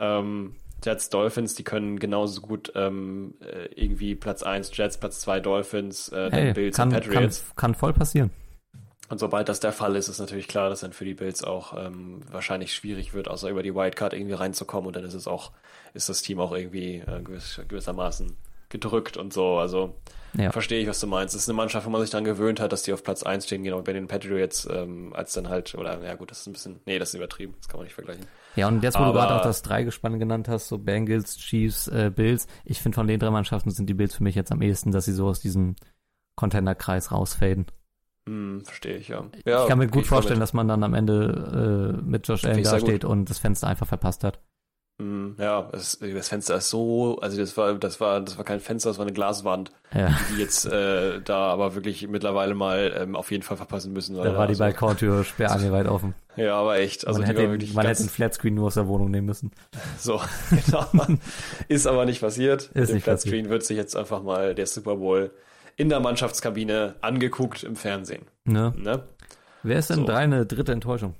Ähm, 0.00 0.56
Jets 0.82 1.10
Dolphins, 1.10 1.54
die 1.54 1.62
können 1.62 1.98
genauso 1.98 2.40
gut 2.40 2.72
ähm, 2.74 3.34
äh, 3.40 3.66
irgendwie 3.74 4.14
Platz 4.14 4.42
1 4.42 4.70
Jets, 4.74 4.98
Platz 4.98 5.20
2 5.20 5.40
Dolphins, 5.40 6.08
äh, 6.08 6.30
dann 6.30 6.32
Hey, 6.32 6.52
Bills 6.54 6.76
kann, 6.76 6.88
und 6.88 6.94
kann, 6.94 7.02
Patriots. 7.02 7.44
kann 7.54 7.74
voll 7.74 7.92
passieren. 7.92 8.30
Und 9.10 9.18
sobald 9.18 9.48
das 9.48 9.58
der 9.60 9.72
Fall 9.72 9.96
ist, 9.96 10.08
ist 10.08 10.20
natürlich 10.20 10.46
klar, 10.46 10.70
dass 10.70 10.80
dann 10.80 10.92
für 10.92 11.04
die 11.04 11.14
Bills 11.14 11.42
auch 11.42 11.76
ähm, 11.76 12.20
wahrscheinlich 12.30 12.72
schwierig 12.72 13.12
wird, 13.12 13.28
außer 13.28 13.50
über 13.50 13.62
die 13.62 13.74
Wildcard 13.74 14.14
irgendwie 14.14 14.34
reinzukommen. 14.34 14.86
Und 14.86 14.96
dann 14.96 15.04
ist 15.04 15.14
es 15.14 15.26
auch, 15.26 15.50
ist 15.94 16.08
das 16.08 16.22
Team 16.22 16.38
auch 16.38 16.52
irgendwie 16.52 16.98
äh, 16.98 17.20
gewiss, 17.20 17.60
gewissermaßen 17.66 18.36
gedrückt 18.70 19.16
und 19.18 19.32
so. 19.32 19.58
Also 19.58 19.94
Ja. 20.38 20.50
verstehe 20.52 20.80
ich, 20.80 20.88
was 20.88 21.00
du 21.00 21.06
meinst. 21.06 21.34
Es 21.34 21.42
ist 21.42 21.48
eine 21.48 21.56
Mannschaft, 21.56 21.86
wo 21.86 21.90
man 21.90 22.00
sich 22.00 22.10
daran 22.10 22.24
gewöhnt 22.24 22.60
hat, 22.60 22.72
dass 22.72 22.82
die 22.82 22.92
auf 22.92 23.02
Platz 23.04 23.22
1 23.22 23.44
stehen, 23.46 23.62
genau 23.64 23.82
bei 23.82 23.92
den 23.92 24.06
Patriots, 24.06 24.66
ähm, 24.72 25.12
als 25.12 25.32
dann 25.34 25.48
halt, 25.48 25.74
oder 25.74 26.02
ja 26.02 26.14
gut, 26.14 26.30
das 26.30 26.40
ist 26.40 26.46
ein 26.46 26.52
bisschen, 26.52 26.80
nee, 26.86 26.98
das 26.98 27.10
ist 27.10 27.14
übertrieben, 27.16 27.54
das 27.58 27.68
kann 27.68 27.78
man 27.78 27.84
nicht 27.84 27.94
vergleichen. 27.94 28.24
Ja, 28.56 28.68
und 28.68 28.82
jetzt, 28.82 28.94
wo 28.94 29.02
Aber- 29.02 29.12
du 29.12 29.18
gerade 29.18 29.34
auch 29.36 29.42
das 29.42 29.62
Dreigespann 29.62 30.18
genannt 30.18 30.48
hast, 30.48 30.68
so 30.68 30.78
Bengals, 30.78 31.36
Chiefs, 31.36 31.88
äh, 31.88 32.10
Bills, 32.14 32.46
ich 32.64 32.80
finde 32.80 32.94
von 32.96 33.06
den 33.06 33.20
drei 33.20 33.30
Mannschaften 33.30 33.70
sind 33.70 33.86
die 33.90 33.94
Bills 33.94 34.14
für 34.14 34.22
mich 34.22 34.34
jetzt 34.34 34.50
am 34.52 34.62
ehesten, 34.62 34.92
dass 34.92 35.04
sie 35.04 35.12
so 35.12 35.26
aus 35.26 35.40
diesem 35.40 35.76
Contender-Kreis 36.36 37.12
rausfaden. 37.12 37.66
Hm, 38.26 38.62
verstehe 38.64 38.96
ich, 38.98 39.08
ja. 39.08 39.24
ich 39.34 39.44
kann 39.44 39.78
mir 39.78 39.88
gut 39.88 40.02
ich 40.02 40.08
vorstellen, 40.08 40.40
dass 40.40 40.52
man 40.52 40.68
dann 40.68 40.82
am 40.84 40.94
Ende 40.94 41.96
äh, 41.98 42.02
mit 42.04 42.28
Josh 42.28 42.44
Allen 42.44 42.62
dasteht 42.62 43.04
und 43.04 43.30
das 43.30 43.38
Fenster 43.38 43.66
einfach 43.66 43.86
verpasst 43.86 44.24
hat. 44.24 44.40
Hm, 45.00 45.36
ja, 45.38 45.66
es, 45.72 45.98
das 45.98 46.28
Fenster 46.28 46.56
ist 46.56 46.68
so, 46.68 47.18
also 47.20 47.38
das 47.38 47.56
war, 47.56 47.72
das 47.74 48.00
war, 48.00 48.20
das 48.20 48.36
war 48.36 48.44
kein 48.44 48.60
Fenster, 48.60 48.90
das 48.90 48.98
war 48.98 49.06
eine 49.06 49.14
Glaswand, 49.14 49.72
Ja, 49.94 50.14
die 50.30 50.40
jetzt 50.40 50.66
äh, 50.66 51.22
da 51.22 51.38
aber 51.50 51.74
wirklich 51.74 52.06
mittlerweile 52.06 52.54
mal 52.54 52.94
ähm, 52.94 53.16
auf 53.16 53.30
jeden 53.30 53.42
Fall 53.42 53.56
verpassen 53.56 53.94
müssen. 53.94 54.14
da 54.16 54.24
war 54.36 54.46
die 54.46 54.50
also- 54.52 54.58
Balkontür 54.64 55.24
sperrangelweit 55.24 55.88
offen. 55.88 56.14
Ja, 56.36 56.54
aber 56.56 56.78
echt. 56.78 57.06
Also 57.06 57.18
man 57.20 57.26
hätte, 57.26 57.40
den, 57.40 57.50
wirklich 57.50 57.72
man 57.72 57.86
hätte 57.86 58.02
den 58.02 58.10
Flatscreen 58.10 58.54
nur 58.54 58.66
aus 58.66 58.74
der 58.74 58.86
Wohnung 58.88 59.10
nehmen 59.10 59.26
müssen. 59.26 59.52
so, 59.98 60.20
genau. 60.50 60.86
Ist 61.68 61.86
aber 61.86 62.04
nicht 62.04 62.20
passiert. 62.20 62.64
Ist 62.74 62.92
nicht 62.92 63.04
Flatscreen 63.04 63.48
wird 63.48 63.64
sich 63.64 63.78
jetzt 63.78 63.96
einfach 63.96 64.22
mal 64.22 64.54
der 64.54 64.66
Super 64.66 64.96
Bowl 64.96 65.30
in 65.76 65.88
der 65.88 66.00
Mannschaftskabine 66.00 66.96
angeguckt 67.00 67.62
im 67.64 67.74
Fernsehen. 67.74 68.26
Ne? 68.44 68.74
Ne? 68.76 69.02
Wer 69.62 69.78
ist 69.78 69.88
denn 69.88 70.00
So. 70.00 70.04
deine 70.04 70.44
dritte 70.44 70.72
Enttäuschung? 70.72 71.14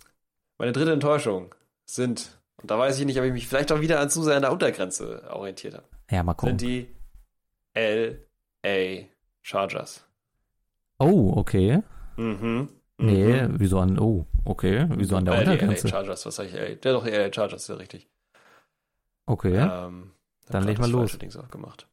Meine 0.58 0.72
dritte 0.72 0.92
Enttäuschung 0.92 1.54
sind, 1.86 2.38
und 2.62 2.70
da 2.70 2.78
weiß 2.78 2.98
ich 2.98 3.06
nicht, 3.06 3.18
ob 3.18 3.24
ich 3.24 3.32
mich 3.32 3.46
vielleicht 3.48 3.72
auch 3.72 3.80
wieder 3.80 4.00
an 4.00 4.10
zu 4.10 4.22
sehr 4.22 4.36
an 4.36 4.42
der 4.42 4.52
Untergrenze 4.52 5.22
orientiert 5.30 5.74
habe, 5.74 5.84
Ja, 6.10 6.22
mal 6.22 6.34
gucken. 6.34 6.58
sind 6.58 6.68
die 6.68 6.94
LA 7.74 9.06
Chargers. 9.42 10.04
Oh, 10.98 11.32
okay. 11.36 11.82
Mhm. 12.16 12.68
Nee, 12.98 13.42
Mhm. 13.48 13.54
wieso 13.58 13.78
an, 13.78 13.98
oh, 13.98 14.26
okay, 14.44 14.86
wieso 14.90 15.16
an 15.16 15.24
der 15.24 15.34
äh, 15.34 15.38
Untergrenze? 15.40 15.86
LA 15.86 15.90
Chargers, 15.90 16.26
was 16.26 16.36
sag 16.36 16.46
ich? 16.46 16.52
LA? 16.52 16.74
Doch, 16.92 17.04
die 17.04 17.10
LA 17.10 17.32
Chargers, 17.32 17.66
ja 17.68 17.76
richtig. 17.76 18.08
Okay, 19.26 19.56
Ähm, 19.56 20.12
Dann 20.48 20.64
leg 20.64 20.78
mal 20.78 20.90
los. 20.90 21.16
Dings 21.18 21.36
aufgemacht. 21.36 21.86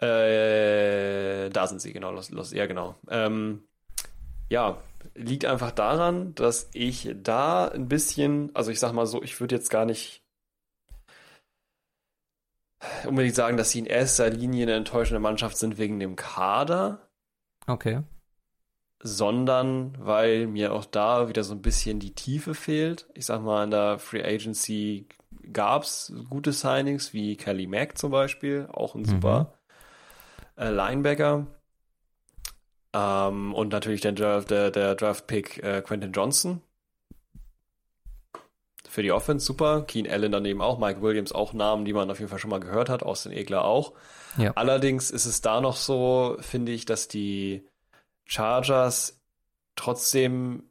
Äh, 0.00 1.50
da 1.50 1.66
sind 1.66 1.80
sie, 1.80 1.92
genau, 1.92 2.10
los, 2.12 2.30
los, 2.30 2.52
ja, 2.52 2.66
genau. 2.66 2.94
Ähm, 3.10 3.62
ja, 4.48 4.78
liegt 5.14 5.44
einfach 5.44 5.70
daran, 5.72 6.34
dass 6.34 6.70
ich 6.72 7.10
da 7.22 7.68
ein 7.68 7.88
bisschen, 7.88 8.54
also 8.54 8.70
ich 8.70 8.78
sag 8.80 8.92
mal 8.92 9.06
so, 9.06 9.22
ich 9.22 9.40
würde 9.40 9.54
jetzt 9.56 9.70
gar 9.70 9.84
nicht 9.84 10.22
unbedingt 13.06 13.34
sagen, 13.34 13.56
dass 13.56 13.70
sie 13.70 13.80
in 13.80 13.86
erster 13.86 14.30
Linie 14.30 14.64
eine 14.64 14.74
enttäuschende 14.74 15.20
Mannschaft 15.20 15.56
sind 15.56 15.78
wegen 15.78 15.98
dem 15.98 16.14
Kader, 16.16 17.08
okay. 17.66 18.02
sondern 19.02 19.94
weil 19.98 20.46
mir 20.46 20.72
auch 20.72 20.84
da 20.84 21.28
wieder 21.28 21.42
so 21.44 21.54
ein 21.54 21.62
bisschen 21.62 21.98
die 22.00 22.14
Tiefe 22.14 22.54
fehlt. 22.54 23.08
Ich 23.14 23.26
sag 23.26 23.42
mal, 23.42 23.64
in 23.64 23.70
der 23.70 23.98
Free 23.98 24.22
Agency 24.24 25.08
gab's 25.52 26.12
gute 26.30 26.52
Signings, 26.52 27.12
wie 27.12 27.36
Kelly 27.36 27.66
Mack 27.66 27.98
zum 27.98 28.10
Beispiel, 28.12 28.68
auch 28.72 28.94
ein 28.94 29.02
Mhm. 29.02 29.06
super 29.06 29.54
äh, 30.56 30.70
Linebacker. 30.70 31.46
Ähm, 32.92 33.54
und 33.54 33.72
natürlich 33.72 34.00
der, 34.00 34.12
Draft- 34.12 34.50
der, 34.50 34.70
der 34.70 34.94
Draft-Pick 34.94 35.62
äh, 35.62 35.82
Quentin 35.82 36.12
Johnson. 36.12 36.62
Für 38.88 39.02
die 39.02 39.12
Offense 39.12 39.44
super. 39.44 39.82
Keen 39.82 40.08
Allen 40.08 40.32
daneben 40.32 40.62
auch. 40.62 40.78
Mike 40.78 41.02
Williams 41.02 41.32
auch 41.32 41.52
Namen, 41.52 41.84
die 41.84 41.92
man 41.92 42.10
auf 42.10 42.18
jeden 42.18 42.30
Fall 42.30 42.38
schon 42.38 42.50
mal 42.50 42.60
gehört 42.60 42.88
hat. 42.88 43.02
Austin 43.02 43.32
Egler 43.32 43.64
auch. 43.64 43.92
Ja. 44.38 44.52
Allerdings 44.52 45.10
ist 45.10 45.26
es 45.26 45.42
da 45.42 45.60
noch 45.60 45.76
so, 45.76 46.36
finde 46.40 46.72
ich, 46.72 46.86
dass 46.86 47.06
die 47.08 47.68
Chargers 48.24 49.20
trotzdem, 49.76 50.64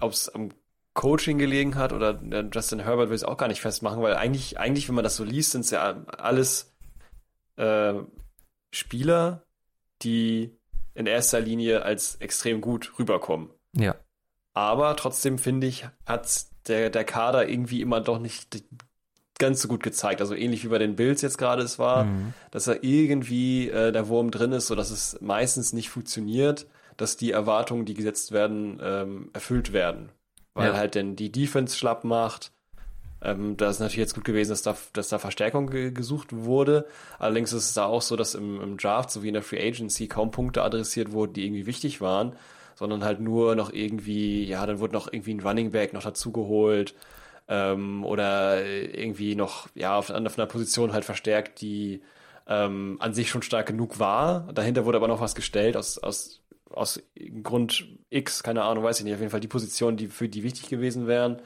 ob 0.00 0.12
es 0.12 0.28
am 0.30 0.50
Coaching 0.94 1.38
gelegen 1.38 1.76
hat 1.76 1.92
oder 1.92 2.14
der 2.14 2.48
Justin 2.52 2.80
Herbert 2.80 3.08
will 3.08 3.14
es 3.14 3.22
auch 3.22 3.36
gar 3.36 3.48
nicht 3.48 3.60
festmachen, 3.60 4.02
weil 4.02 4.16
eigentlich, 4.16 4.58
eigentlich, 4.58 4.88
wenn 4.88 4.96
man 4.96 5.04
das 5.04 5.16
so 5.16 5.22
liest, 5.22 5.52
sind 5.52 5.60
es 5.60 5.70
ja 5.70 6.04
alles 6.06 6.74
äh, 7.56 7.94
Spieler, 8.72 9.44
die 10.02 10.57
in 10.98 11.06
erster 11.06 11.40
Linie 11.40 11.82
als 11.82 12.16
extrem 12.16 12.60
gut 12.60 12.92
rüberkommen. 12.98 13.50
Ja. 13.76 13.94
Aber 14.54 14.96
trotzdem 14.96 15.38
finde 15.38 15.66
ich, 15.66 15.86
hat 16.04 16.46
der, 16.66 16.90
der 16.90 17.04
Kader 17.04 17.48
irgendwie 17.48 17.80
immer 17.80 18.00
doch 18.00 18.18
nicht 18.18 18.62
ganz 19.38 19.62
so 19.62 19.68
gut 19.68 19.82
gezeigt. 19.84 20.20
Also 20.20 20.34
ähnlich 20.34 20.64
wie 20.64 20.68
bei 20.68 20.78
den 20.78 20.96
Bills 20.96 21.22
jetzt 21.22 21.38
gerade 21.38 21.62
es 21.62 21.78
war, 21.78 22.04
Mhm. 22.04 22.34
dass 22.50 22.64
da 22.64 22.74
irgendwie 22.80 23.68
äh, 23.68 23.92
der 23.92 24.08
Wurm 24.08 24.30
drin 24.32 24.50
ist, 24.52 24.66
sodass 24.66 24.90
es 24.90 25.16
meistens 25.20 25.72
nicht 25.72 25.90
funktioniert, 25.90 26.66
dass 26.96 27.16
die 27.16 27.30
Erwartungen, 27.30 27.84
die 27.84 27.94
gesetzt 27.94 28.32
werden, 28.32 28.80
ähm, 28.82 29.30
erfüllt 29.32 29.72
werden. 29.72 30.10
Weil 30.54 30.70
Ja. 30.70 30.76
halt 30.76 30.96
denn 30.96 31.14
die 31.14 31.30
Defense 31.30 31.76
schlapp 31.76 32.02
macht. 32.02 32.50
Ähm, 33.22 33.56
da 33.56 33.68
ist 33.68 33.80
natürlich 33.80 33.98
jetzt 33.98 34.14
gut 34.14 34.24
gewesen, 34.24 34.50
dass 34.50 34.62
da, 34.62 34.76
dass 34.92 35.08
da 35.08 35.18
Verstärkung 35.18 35.70
ge 35.70 35.90
gesucht 35.90 36.28
wurde. 36.32 36.86
Allerdings 37.18 37.52
ist 37.52 37.64
es 37.64 37.74
da 37.74 37.86
auch 37.86 38.02
so, 38.02 38.16
dass 38.16 38.34
im, 38.34 38.60
im 38.60 38.76
Draft 38.76 39.10
sowie 39.10 39.28
in 39.28 39.34
der 39.34 39.42
Free 39.42 39.66
Agency 39.66 40.06
kaum 40.06 40.30
Punkte 40.30 40.62
adressiert 40.62 41.12
wurden, 41.12 41.32
die 41.32 41.44
irgendwie 41.44 41.66
wichtig 41.66 42.00
waren, 42.00 42.36
sondern 42.76 43.04
halt 43.04 43.20
nur 43.20 43.56
noch 43.56 43.72
irgendwie, 43.72 44.44
ja, 44.44 44.64
dann 44.66 44.78
wurde 44.78 44.92
noch 44.92 45.12
irgendwie 45.12 45.34
ein 45.34 45.40
Running 45.40 45.72
Back 45.72 45.92
noch 45.92 46.02
dazugeholt 46.02 46.94
ähm, 47.48 48.04
oder 48.04 48.64
irgendwie 48.64 49.34
noch, 49.34 49.68
ja, 49.74 49.96
auf, 49.96 50.10
auf 50.10 50.38
einer 50.38 50.46
Position 50.46 50.92
halt 50.92 51.04
verstärkt, 51.04 51.60
die 51.60 52.02
ähm, 52.46 52.96
an 53.00 53.14
sich 53.14 53.28
schon 53.30 53.42
stark 53.42 53.66
genug 53.66 53.98
war. 53.98 54.52
Dahinter 54.52 54.84
wurde 54.84 54.98
aber 54.98 55.08
noch 55.08 55.20
was 55.20 55.34
gestellt 55.34 55.76
aus, 55.76 55.98
aus, 55.98 56.40
aus 56.70 57.02
Grund 57.42 57.84
X, 58.10 58.44
keine 58.44 58.62
Ahnung, 58.62 58.84
weiß 58.84 59.00
ich 59.00 59.04
nicht. 59.04 59.14
Auf 59.14 59.20
jeden 59.20 59.30
Fall 59.30 59.40
die 59.40 59.48
Positionen, 59.48 59.96
die 59.96 60.06
für 60.06 60.28
die 60.28 60.44
wichtig 60.44 60.68
gewesen 60.68 61.06
wären, 61.08 61.42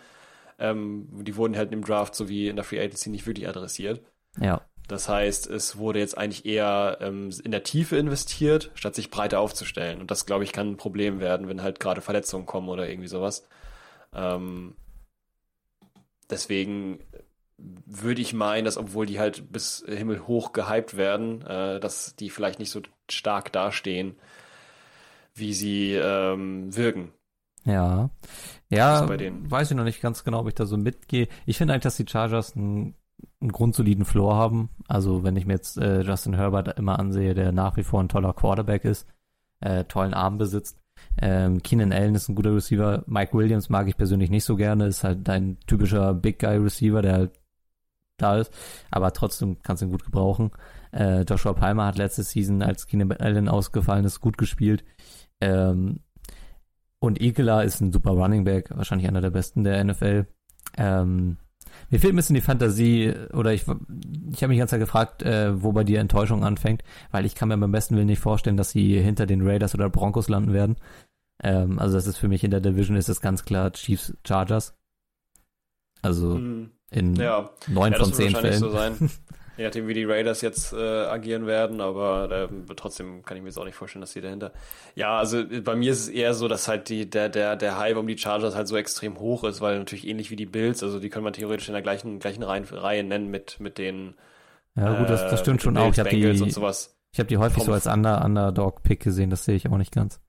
ähm, 0.59 1.09
die 1.11 1.37
wurden 1.37 1.57
halt 1.57 1.73
im 1.73 1.85
Draft 1.85 2.15
sowie 2.15 2.49
in 2.49 2.57
der 2.57 2.65
Free 2.65 2.81
Agency 2.81 3.11
nicht 3.11 3.27
wirklich 3.27 3.49
adressiert. 3.49 4.03
Ja. 4.41 4.62
Das 4.89 5.09
heißt, 5.09 5.47
es 5.49 5.77
wurde 5.77 6.01
jetzt 6.01 6.19
eigentlich 6.19 6.45
eher 6.45 6.99
ähm, 7.01 7.31
in 7.45 7.51
der 7.51 7.62
Tiefe 7.62 7.97
investiert, 7.97 8.70
statt 8.74 8.95
sich 8.95 9.11
breiter 9.11 9.41
aufzustellen. 9.41 10.01
Und 10.01 10.11
das, 10.11 10.27
glaube 10.27 10.45
ich, 10.45 10.53
kann 10.53 10.73
ein 10.73 10.77
Problem 10.77 11.20
werden, 11.20 11.49
wenn 11.49 11.62
halt 11.62 11.81
gerade 11.81 12.01
Verletzungen 12.01 12.47
kommen 12.47 12.69
oder 12.69 12.89
irgendwie 12.89 13.09
sowas. 13.09 13.47
Ähm, 14.15 14.74
deswegen 16.29 16.99
würde 17.57 18.20
ich 18.20 18.33
meinen, 18.33 18.65
dass 18.65 18.77
obwohl 18.77 19.07
die 19.07 19.20
halt 19.20 19.53
bis 19.53 19.85
himmelhoch 19.87 20.53
gehypt 20.53 20.97
werden, 20.97 21.43
äh, 21.43 21.79
dass 21.79 22.16
die 22.16 22.31
vielleicht 22.31 22.59
nicht 22.59 22.70
so 22.70 22.83
stark 23.09 23.53
dastehen, 23.53 24.16
wie 25.35 25.55
sie 25.55 25.95
ähm, 25.95 26.74
wirken. 26.74 27.12
Ja. 27.64 28.10
Ja, 28.68 29.09
weiß 29.09 29.70
ich 29.70 29.76
noch 29.76 29.84
nicht 29.84 30.01
ganz 30.01 30.24
genau, 30.24 30.40
ob 30.40 30.48
ich 30.48 30.55
da 30.55 30.66
so 30.66 30.76
mitgehe. 30.76 31.28
Ich 31.47 31.59
finde 31.59 31.74
eigentlich, 31.74 31.82
dass 31.82 31.97
die 31.97 32.06
Chargers 32.09 32.56
einen, 32.56 32.94
einen 33.40 33.52
grundsoliden 33.52 34.05
Floor 34.05 34.34
haben. 34.34 34.70
Also 34.89 35.24
wenn 35.24 35.36
ich 35.36 35.47
mir 35.47 35.55
jetzt 35.55 35.76
äh, 35.76 36.01
Justin 36.01 36.34
Herbert 36.34 36.78
immer 36.78 36.98
ansehe, 36.98 37.34
der 37.34 37.52
nach 37.52 37.76
wie 37.76 37.84
vor 37.84 38.02
ein 38.02 38.09
toller 38.09 38.32
Quarterback 38.32 38.84
ist, 38.84 39.06
äh, 39.60 39.84
tollen 39.84 40.14
Arm 40.14 40.39
besitzt. 40.39 40.78
Ähm, 41.18 41.62
Keenan 41.62 41.93
Allen 41.93 42.14
ist 42.14 42.28
ein 42.28 42.34
guter 42.34 42.55
Receiver. 42.55 43.05
Mike 43.06 43.36
Williams 43.36 43.68
mag 43.68 43.89
ich 43.89 43.97
persönlich 43.97 44.30
nicht 44.30 44.44
so 44.44 44.56
gerne. 44.56 44.86
Ist 44.86 45.05
halt 45.05 45.28
ein 45.28 45.59
typischer 45.66 46.14
Big 46.14 46.39
Guy 46.39 46.56
Receiver, 46.56 47.02
der 47.02 47.12
halt 47.12 47.32
da 48.16 48.39
ist. 48.39 48.52
Aber 48.90 49.12
trotzdem 49.12 49.59
kannst 49.62 49.82
du 49.82 49.86
ihn 49.86 49.93
gut 49.93 50.05
gebrauchen. 50.05 50.51
Äh, 50.93 51.22
Joshua 51.22 51.52
Palmer 51.52 51.86
hat 51.86 51.98
letzte 51.98 52.22
Season, 52.22 52.62
als 52.62 52.86
Keenan 52.86 53.12
Allen 53.12 53.48
ausgefallen 53.48 54.05
ist, 54.05 54.20
gut 54.20 54.39
gespielt. 54.39 54.84
Ähm, 55.40 56.01
und 57.03 57.20
Ikela 57.20 57.62
ist 57.62 57.81
ein 57.81 57.93
super 57.93 58.12
Running 58.12 58.45
Back, 58.45 58.70
wahrscheinlich 58.74 59.09
einer 59.09 59.20
der 59.20 59.31
besten 59.31 59.65
der 59.65 59.83
NFL. 59.83 60.27
Ähm, 60.77 61.37
Mir 61.91 61.99
fehlt 62.01 62.12
ein 62.12 62.16
bisschen 62.16 62.35
die 62.35 62.41
Fantasie, 62.41 63.12
oder 63.33 63.53
ich, 63.53 63.62
ich 64.31 64.43
habe 64.43 64.49
mich 64.49 64.59
ganz 64.59 64.70
gefragt, 64.70 65.23
äh, 65.23 65.61
wo 65.62 65.73
bei 65.73 65.83
dir 65.85 65.99
Enttäuschung 66.01 66.45
anfängt, 66.45 66.83
weil 67.11 67.27
ich 67.27 67.35
kann 67.35 67.49
mir 67.49 67.59
beim 67.59 67.73
besten 67.73 67.97
Willen 67.97 68.07
nicht 68.07 68.20
vorstellen, 68.20 68.57
dass 68.57 68.70
sie 68.70 69.01
hinter 69.01 69.27
den 69.27 69.43
Raiders 69.47 69.74
oder 69.74 69.91
Broncos 69.91 70.29
landen 70.29 70.53
werden. 70.53 70.77
Ähm, 71.43 71.79
also 71.81 71.97
das 71.97 72.07
ist 72.07 72.19
für 72.19 72.29
mich 72.29 72.45
in 72.45 72.53
der 72.53 72.61
Division 72.61 72.97
ist 72.97 73.09
es 73.09 73.20
ganz 73.20 73.45
klar 73.45 73.73
Chiefs 73.73 74.15
Chargers. 74.24 74.74
Also 76.03 76.37
Hm. 76.37 76.70
in 76.91 77.16
Ja, 77.16 77.51
neun 77.69 77.93
ja, 77.93 77.99
von 77.99 78.11
das 78.11 78.19
wird 78.19 78.31
zehn 78.31 78.41
Fällen. 78.41 78.59
so 78.61 78.70
sein. 78.70 78.95
Je 79.62 79.68
nachdem, 79.68 79.86
wie 79.86 79.94
die 79.94 80.05
Raiders 80.05 80.40
jetzt 80.40 80.72
äh, 80.72 80.76
agieren 80.76 81.47
werden, 81.47 81.80
aber 81.80 82.48
ähm, 82.51 82.66
trotzdem 82.74 83.22
kann 83.22 83.36
ich 83.36 83.44
mir 83.44 83.48
jetzt 83.48 83.59
auch 83.59 83.64
nicht 83.64 83.76
vorstellen, 83.76 84.01
dass 84.01 84.12
die 84.12 84.20
dahinter. 84.20 84.51
Ja, 84.97 85.20
also 85.20 85.39
äh, 85.39 85.60
bei 85.60 85.76
mir 85.76 85.93
ist 85.93 86.01
es 86.01 86.09
eher 86.09 86.34
so, 86.34 86.48
dass 86.48 86.66
halt 86.66 86.89
die, 86.89 87.09
der, 87.09 87.28
der, 87.28 87.55
der 87.55 87.78
Hype 87.78 87.97
um 87.97 88.09
die 88.09 88.18
Chargers 88.18 88.56
halt 88.56 88.66
so 88.66 88.76
extrem 88.76 89.20
hoch 89.20 89.44
ist, 89.44 89.60
weil 89.60 89.78
natürlich 89.78 90.09
ähnlich 90.09 90.32
wie 90.32 90.36
die 90.36 90.47
Bills, 90.47 90.82
also 90.82 90.98
die 90.98 91.10
kann 91.10 91.22
man 91.22 91.32
theoretisch 91.32 91.68
in 91.68 91.74
der 91.74 91.82
gleichen, 91.82 92.18
gleichen 92.18 92.43
Reihe, 92.43 92.64
Reihe 92.72 93.05
nennen 93.05 93.30
mit, 93.30 93.60
mit 93.60 93.78
den 93.78 94.14
Ja 94.74 94.98
gut, 94.98 95.09
das, 95.09 95.22
das 95.22 95.34
äh, 95.34 95.36
stimmt 95.36 95.59
mit 95.59 95.62
schon 95.62 95.76
auch. 95.76 95.93
Ich 95.93 96.01
habe 96.01 96.10
die, 96.10 96.26
und 96.26 96.52
sowas. 96.52 96.98
ich 97.12 97.20
hab 97.20 97.28
die 97.28 97.39
häufig 97.39 97.62
so 97.62 97.72
als 97.72 97.86
Under, 97.86 98.24
Underdog-Pick 98.24 98.98
gesehen, 98.98 99.30
das 99.30 99.44
sehe 99.44 99.55
ich 99.55 99.68
auch 99.68 99.78
nicht 99.78 99.93
ganz. 99.93 100.20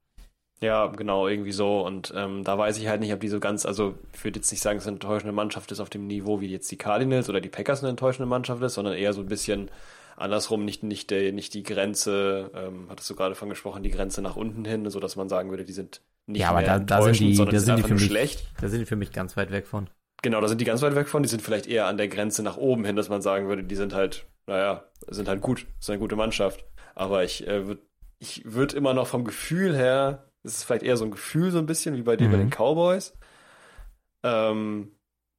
Ja, 0.63 0.87
genau, 0.87 1.27
irgendwie 1.27 1.51
so. 1.51 1.81
Und 1.85 2.13
ähm, 2.15 2.43
da 2.43 2.57
weiß 2.57 2.77
ich 2.77 2.87
halt 2.87 3.01
nicht, 3.01 3.13
ob 3.13 3.19
die 3.19 3.27
so 3.27 3.39
ganz, 3.39 3.65
also 3.65 3.95
ich 4.13 4.23
würde 4.23 4.39
jetzt 4.39 4.49
nicht 4.51 4.61
sagen, 4.61 4.77
dass 4.77 4.85
es 4.85 4.87
eine 4.87 4.95
enttäuschende 4.95 5.33
Mannschaft 5.33 5.71
ist 5.71 5.79
auf 5.81 5.89
dem 5.89 6.07
Niveau, 6.07 6.39
wie 6.41 6.47
jetzt 6.47 6.71
die 6.71 6.77
Cardinals 6.77 7.27
oder 7.29 7.41
die 7.41 7.49
Packers 7.49 7.81
eine 7.81 7.89
enttäuschende 7.89 8.27
Mannschaft 8.27 8.61
ist, 8.63 8.75
sondern 8.75 8.93
eher 8.95 9.11
so 9.13 9.21
ein 9.21 9.27
bisschen 9.27 9.69
andersrum, 10.15 10.63
nicht, 10.63 10.83
nicht, 10.83 11.09
der, 11.11 11.31
nicht 11.33 11.53
die 11.53 11.63
Grenze, 11.63 12.51
ähm, 12.55 12.85
hattest 12.89 13.09
du 13.09 13.15
gerade 13.15 13.35
von 13.35 13.49
gesprochen, 13.49 13.83
die 13.83 13.89
Grenze 13.89 14.21
nach 14.21 14.35
unten 14.35 14.63
hin, 14.63 14.89
so 14.89 14.99
dass 14.99 15.15
man 15.15 15.27
sagen 15.27 15.49
würde, 15.49 15.65
die 15.65 15.73
sind 15.73 16.01
nicht 16.27 16.41
Ja, 16.41 16.51
aber 16.51 16.61
da- 16.63 16.79
da 16.79 17.01
sind 17.01 17.19
die- 17.19 17.35
sondern 17.35 17.55
da 17.55 17.59
sind 17.59 17.77
die 17.79 17.83
für 17.83 17.93
mich- 17.95 18.05
schlecht. 18.05 18.45
Da 18.61 18.67
sind 18.69 18.79
die 18.79 18.85
für 18.85 18.95
mich 18.95 19.11
ganz 19.11 19.35
weit 19.35 19.51
weg 19.51 19.67
von. 19.67 19.89
Genau, 20.21 20.39
da 20.39 20.47
sind 20.47 20.61
die 20.61 20.65
ganz 20.65 20.81
weit 20.81 20.95
weg 20.95 21.09
von, 21.09 21.23
die 21.23 21.29
sind 21.29 21.41
vielleicht 21.41 21.67
eher 21.67 21.87
an 21.87 21.97
der 21.97 22.07
Grenze 22.07 22.43
nach 22.43 22.55
oben 22.55 22.85
hin, 22.85 22.95
dass 22.95 23.09
man 23.09 23.21
sagen 23.21 23.49
würde, 23.49 23.63
die 23.63 23.75
sind 23.75 23.93
halt, 23.93 24.25
naja, 24.47 24.85
sind 25.09 25.27
halt 25.27 25.41
gut, 25.41 25.65
ist 25.79 25.89
eine 25.89 25.99
gute 25.99 26.15
Mannschaft. 26.15 26.63
Aber 26.95 27.23
ich 27.25 27.45
äh, 27.47 27.67
würde 27.67 27.81
ich 28.19 28.43
würd 28.45 28.73
immer 28.73 28.93
noch 28.93 29.07
vom 29.07 29.25
Gefühl 29.25 29.75
her, 29.75 30.23
es 30.43 30.55
ist 30.57 30.63
vielleicht 30.65 30.83
eher 30.83 30.97
so 30.97 31.05
ein 31.05 31.11
Gefühl 31.11 31.51
so 31.51 31.57
ein 31.59 31.65
bisschen 31.65 31.95
wie 31.95 32.01
bei 32.03 32.15
dir 32.15 32.29
bei 32.29 32.37
Mhm. 32.37 32.49
den 32.49 32.49
Cowboys, 32.49 33.13
ähm, 34.23 34.91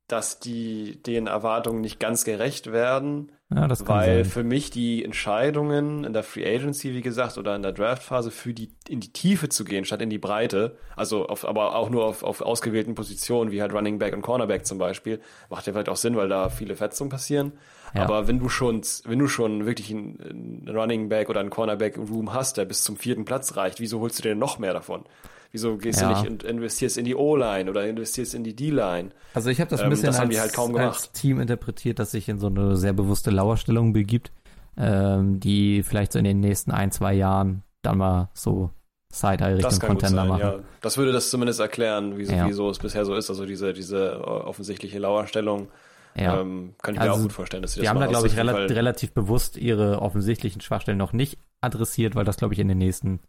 dass 0.09 0.39
die 0.39 1.03
den 1.03 1.27
Erwartungen 1.27 1.81
nicht 1.81 1.99
ganz 1.99 2.25
gerecht 2.25 2.71
werden, 2.73 3.33
Ja, 3.55 3.69
weil 3.87 4.25
sein. 4.25 4.25
für 4.25 4.45
mich 4.45 4.71
die 4.71 5.03
Entscheidungen 5.03 6.05
in 6.05 6.13
der 6.13 6.23
Free 6.23 6.45
Agency, 6.47 6.93
wie 6.93 7.01
gesagt, 7.01 7.39
oder 7.39 7.57
in 7.57 7.63
der 7.63 7.73
Draftphase 7.73 8.31
für 8.31 8.53
die 8.53 8.75
in 8.89 9.01
die 9.01 9.13
Tiefe 9.13 9.49
zu 9.49 9.65
gehen, 9.65 9.85
statt 9.87 10.03
in 10.03 10.11
die 10.11 10.19
Breite, 10.19 10.77
also 10.97 11.27
auf, 11.27 11.47
aber 11.47 11.75
auch 11.75 11.89
nur 11.89 12.05
auf, 12.05 12.23
auf 12.23 12.43
ausgewählten 12.43 12.95
Positionen, 12.95 13.51
wie 13.51 13.63
halt 13.63 13.73
Running 13.73 13.99
Back 13.99 14.15
und 14.15 14.21
Cornerback 14.23 14.67
zum 14.67 14.77
Beispiel, 14.79 15.21
macht 15.49 15.67
ja 15.67 15.73
vielleicht 15.73 15.89
auch 15.89 15.97
Sinn, 15.97 16.17
weil 16.17 16.29
da 16.29 16.51
viele 16.51 16.77
Fetzungen 16.77 17.09
passieren. 17.11 17.53
Ja. 17.95 18.03
Aber 18.03 18.27
wenn 18.27 18.39
du 18.41 18.49
schon, 18.49 18.83
wenn 19.05 19.19
du 19.19 19.29
schon 19.29 19.67
wirklich 19.67 19.91
einen, 19.91 20.65
einen 20.67 20.77
Running 20.77 21.09
Back 21.09 21.29
oder 21.31 21.41
einen 21.41 21.51
Cornerback 21.51 21.97
Room 21.97 22.33
hast, 22.33 22.57
der 22.57 22.65
bis 22.65 22.83
zum 22.83 22.97
vierten 22.97 23.25
Platz 23.25 23.57
reicht, 23.57 23.79
wieso 23.81 24.01
holst 24.01 24.19
du 24.19 24.23
dir 24.23 24.31
denn 24.31 24.39
noch 24.39 24.59
mehr 24.59 24.73
davon? 24.73 25.05
Wieso 25.53 25.77
gehst 25.77 26.01
Ja. 26.01 26.09
du 26.13 26.15
nicht 26.21 26.29
und 26.31 26.43
investierst 26.43 26.99
in 26.99 27.05
die 27.05 27.15
O-Line 27.15 27.71
oder 27.71 27.87
investierst 27.87 28.35
in 28.35 28.43
die 28.43 28.57
D-Line? 28.57 29.11
Also 29.35 29.51
ich 29.51 29.61
habe 29.61 29.71
das 29.71 29.81
ein 29.81 29.85
Ähm, 29.85 29.91
bisschen 29.91 30.07
das 30.07 30.19
haben 30.19 30.29
als, 30.31 30.41
halt 30.41 30.53
kaum 30.53 30.75
als. 30.77 31.13
Team 31.13 31.39
interpretiert, 31.41 32.01
das 32.01 32.11
sich 32.11 32.29
in 32.29 32.41
so 32.41 32.49
eine 32.49 32.77
sehr 32.77 32.93
bewusste 32.93 33.31
Lauerstellung 33.31 33.93
begibt, 33.93 34.33
ähm, 34.77 35.39
die 35.39 35.85
vielleicht 35.85 36.13
so 36.13 36.19
in 36.19 36.25
den 36.25 36.41
nächsten 36.41 36.73
ein, 36.73 36.91
zwei 36.91 37.15
Jahren 37.15 37.63
dann 37.83 37.99
mal 37.99 38.31
so 38.35 38.71
Side-Eye 39.13 39.59
Das 39.61 39.75
Richtung 39.75 39.91
Contender 39.91 40.25
machen. 40.25 40.41
ja. 40.41 40.55
Das 40.81 40.99
würde 40.99 41.13
das 41.13 41.31
zumindest 41.31 41.61
erklären, 41.61 42.15
wieso, 42.17 42.33
Ja. 42.33 42.49
wieso 42.49 42.69
es 42.71 42.81
bisher 42.81 43.05
so 43.05 43.15
ist. 43.15 43.31
Also 43.31 43.47
diese, 43.47 43.73
diese 43.73 44.15
äh, 44.15 44.17
offensichtliche 44.17 44.99
Lauerstellung 44.99 45.69
Ja. 46.17 46.41
ähm, 46.41 46.75
kann 46.83 46.95
ich 46.95 47.01
mir 47.01 47.07
Also, 47.07 47.17
auch 47.19 47.23
gut 47.23 47.33
vorstellen, 47.33 47.63
dass 47.63 47.73
sie 47.73 47.81
Die 47.81 47.85
das 47.87 47.91
haben 47.91 48.01
da, 48.01 48.07
glaube 48.07 48.27
ich, 48.29 48.37
rela 48.37 48.53
Fall- 48.53 48.67
relativ 48.67 49.13
bewusst 49.13 49.57
ihre 49.57 50.01
offensichtlichen 50.01 50.61
Schwachstellen 50.61 50.99
noch 50.99 51.13
nicht 51.13 51.39
adressiert, 51.61 52.15
weil 52.15 52.25
das, 52.25 52.37
glaube 52.37 52.55
ich, 52.55 52.61
in 52.61 52.69
den 52.69 52.79
nächsten 52.79 53.21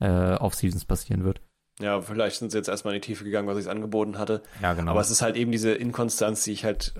äh, 0.00 0.34
Off-Seasons 0.34 0.84
passieren 0.84 1.24
wird. 1.24 1.40
Ja, 1.80 2.00
vielleicht 2.02 2.36
sind 2.38 2.52
sie 2.52 2.58
jetzt 2.58 2.68
erstmal 2.68 2.94
in 2.94 3.00
die 3.00 3.06
Tiefe 3.06 3.24
gegangen, 3.24 3.48
was 3.48 3.58
ich 3.58 3.68
angeboten 3.70 4.18
hatte. 4.18 4.42
Ja, 4.62 4.74
genau. 4.74 4.90
Aber 4.92 5.00
es 5.00 5.10
ist 5.10 5.22
halt 5.22 5.36
eben 5.36 5.50
diese 5.50 5.72
Inkonstanz, 5.72 6.44
die 6.44 6.52
ich 6.52 6.64
halt 6.64 6.92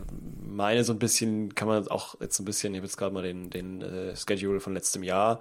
meine, 0.43 0.85
so 0.85 0.93
ein 0.94 0.98
bisschen, 0.98 1.55
kann 1.55 1.69
man 1.69 1.86
auch 1.89 2.19
jetzt 2.20 2.39
ein 2.40 2.44
bisschen, 2.44 2.73
ich 2.74 2.78
habe 2.78 2.86
jetzt 2.86 2.97
gerade 2.97 3.12
mal 3.15 3.23
den, 3.23 3.51
den 3.51 3.82
äh, 3.82 4.16
Schedule 4.16 4.61
von 4.61 4.73
letztem 4.74 5.02
Jahr 5.02 5.40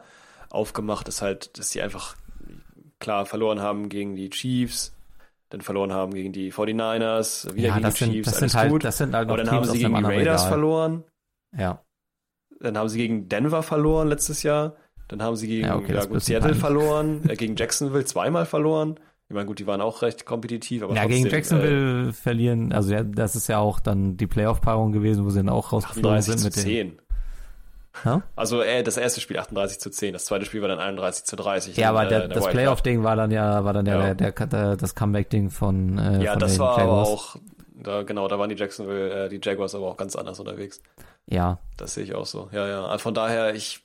aufgemacht, 0.50 1.08
ist 1.08 1.22
halt, 1.22 1.58
dass 1.58 1.70
die 1.70 1.82
einfach 1.82 2.16
klar 3.00 3.26
verloren 3.26 3.62
haben 3.62 3.88
gegen 3.88 4.16
die 4.16 4.30
Chiefs, 4.30 4.94
dann 5.50 5.62
verloren 5.62 5.92
haben 5.94 6.14
gegen 6.14 6.32
die 6.32 6.52
49ers, 6.52 7.54
wieder 7.56 7.68
ja, 7.68 7.74
gegen 7.76 7.84
das 7.84 7.94
die 7.96 8.04
sind, 8.06 8.14
Chiefs, 8.14 8.26
das 8.32 8.38
alles 8.42 8.52
sind 8.52 8.60
halt, 8.62 8.72
gut. 8.72 8.84
das 8.84 8.98
sind 8.98 9.16
halt 9.16 9.28
noch 9.28 9.34
Aber 9.36 9.44
dann 9.44 9.54
Teams 9.54 9.68
haben 9.68 9.74
sie 9.78 9.84
gegen 9.84 9.96
die 9.96 10.04
Raiders 10.04 10.42
Regal. 10.44 10.48
verloren, 10.50 11.04
Ja, 11.58 11.84
dann 12.60 12.78
haben 12.78 12.90
sie 12.90 12.98
gegen 12.98 13.30
Denver 13.30 13.64
verloren 13.64 14.08
letztes 14.10 14.44
Jahr, 14.44 14.76
dann 15.08 15.22
haben 15.24 15.36
sie 15.36 15.48
gegen 15.48 15.66
Ja, 15.68 15.76
okay, 15.78 15.94
ja, 15.96 16.06
gut, 16.06 16.22
Seattle 16.22 16.50
peinlich. 16.50 16.60
verloren, 16.62 17.30
äh, 17.30 17.36
gegen 17.36 17.56
Jacksonville 17.58 18.06
zweimal 18.06 18.46
verloren. 18.46 19.00
Ich 19.28 19.36
meine, 19.36 19.46
gut, 19.46 19.60
die 19.60 19.68
waren 19.68 19.82
auch 19.82 20.02
recht 20.02 20.26
kompetitiv, 20.26 20.82
aber 20.84 20.96
ja 20.96 21.02
trotzdem, 21.04 21.24
gegen 21.24 21.30
Jacksonville 21.36 22.14
verlieren, 22.14 22.74
also 22.74 22.92
ja, 22.94 23.04
das 23.04 23.36
ist 23.36 23.48
ja 23.48 23.60
auch 23.60 23.80
dann 23.80 24.18
die 24.18 24.26
Playoff-Paarung 24.28 24.92
gewesen, 24.92 25.24
wo 25.24 25.30
sie 25.30 25.38
dann 25.40 25.50
auch 25.50 25.68
äh, 25.72 25.76
rausgeflogen 25.76 26.18
38 26.18 26.42
sind 26.42 26.44
mit 26.56 26.66
den. 26.66 27.00
10. 28.04 28.12
Ja? 28.12 28.22
Also 28.36 28.62
äh, 28.62 28.84
das 28.84 28.98
erste 28.98 29.22
Spiel 29.22 29.38
38 29.38 29.80
zu 29.80 29.90
10, 29.90 30.14
das 30.14 30.26
zweite 30.26 30.46
Spiel 30.46 30.62
war 30.62 30.68
dann 30.70 30.80
31 30.80 31.26
zu 31.26 31.36
30. 31.36 31.78
Ja, 31.78 31.90
in, 31.90 31.96
aber 31.96 32.06
äh, 32.06 32.10
der, 32.10 32.20
der 32.28 32.30
das. 32.30 32.48
Playoff-Ding 32.48 33.04
war 33.04 33.16
dann 33.16 33.32
ja, 33.32 33.64
war 33.64 33.74
dann 33.74 33.86
ja, 33.86 34.00
Ja. 34.00 34.14
Der, 34.14 34.32
der, 34.32 34.48
der, 34.48 34.76
das 34.78 34.96
Comeback-Ding 34.96 35.50
von, 35.50 35.98
äh, 35.98 36.24
Ja, 36.24 36.32
von 36.32 36.40
das 36.40 36.60
war 36.60 36.78
aber 36.78 37.04
auch, 37.04 37.36
da, 37.82 38.04
genau, 38.04 38.28
da 38.28 38.38
waren 38.40 38.50
die 38.50 38.56
Jacksonville, 38.56 39.26
äh, 39.26 39.30
die 39.30 39.40
Jaguars 39.42 39.76
aber 39.76 39.88
auch 39.88 39.98
ganz 39.98 40.16
anders 40.16 40.40
unterwegs. 40.40 40.82
Ja, 41.28 41.60
Das 41.78 41.94
sehe 41.94 42.04
ich 42.04 42.16
auch 42.16 42.26
so. 42.26 42.50
Ja, 42.52 42.68
ja. 42.68 42.86
Also 42.86 43.04
Von 43.04 43.14
daher, 43.14 43.54
ich, 43.54 43.82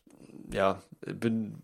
ja, 0.52 0.80
bin, 1.04 1.62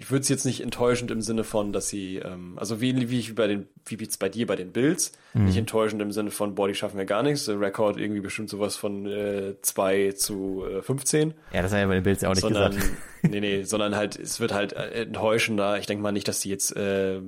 ich 0.00 0.10
würde 0.12 0.22
es 0.22 0.28
jetzt 0.28 0.44
nicht 0.46 0.60
enttäuschend 0.60 1.10
im 1.10 1.20
Sinne 1.22 1.42
von, 1.42 1.72
dass 1.72 1.88
sie, 1.88 2.16
ähm, 2.18 2.56
also 2.56 2.80
wie, 2.80 3.10
wie 3.10 3.18
ich 3.18 3.34
bei 3.34 3.48
den, 3.48 3.66
wie 3.84 3.96
jetzt 3.96 4.18
bei 4.20 4.28
dir 4.28 4.46
bei 4.46 4.54
den 4.56 4.70
Bills, 4.72 5.12
Mhm. 5.34 5.44
nicht 5.46 5.56
enttäuschend 5.56 6.00
im 6.00 6.12
Sinne 6.12 6.30
von, 6.30 6.54
boah, 6.54 6.68
die 6.68 6.74
schaffen 6.74 6.98
ja 6.98 7.04
gar 7.04 7.22
nichts. 7.22 7.44
Der 7.46 7.60
Rekord 7.60 7.98
irgendwie 7.98 8.20
bestimmt 8.20 8.48
sowas 8.48 8.76
von 8.76 9.06
äh, 9.06 9.56
2 9.60 10.12
zu 10.12 10.64
äh, 10.64 10.82
15. 10.82 11.34
ja, 11.52 11.62
das 11.62 11.72
hat 11.72 11.80
ja 11.80 11.86
bei 11.86 11.94
den 11.94 12.04
Bills 12.04 12.20
ja 12.22 12.28
auch 12.30 12.34
nicht 12.34 12.40
sondern, 12.42 12.74
gesagt. 12.76 12.92
nee, 13.24 13.40
nee, 13.40 13.62
sondern 13.64 13.96
halt, 13.96 14.16
es 14.18 14.38
wird 14.40 14.52
halt 14.54 14.72
äh, 14.72 15.02
enttäuschender. 15.02 15.78
Ich 15.78 15.86
denke 15.86 16.02
mal 16.02 16.12
nicht, 16.12 16.28
dass 16.28 16.40
die 16.40 16.48
jetzt 16.50 16.74
äh, 16.76 17.20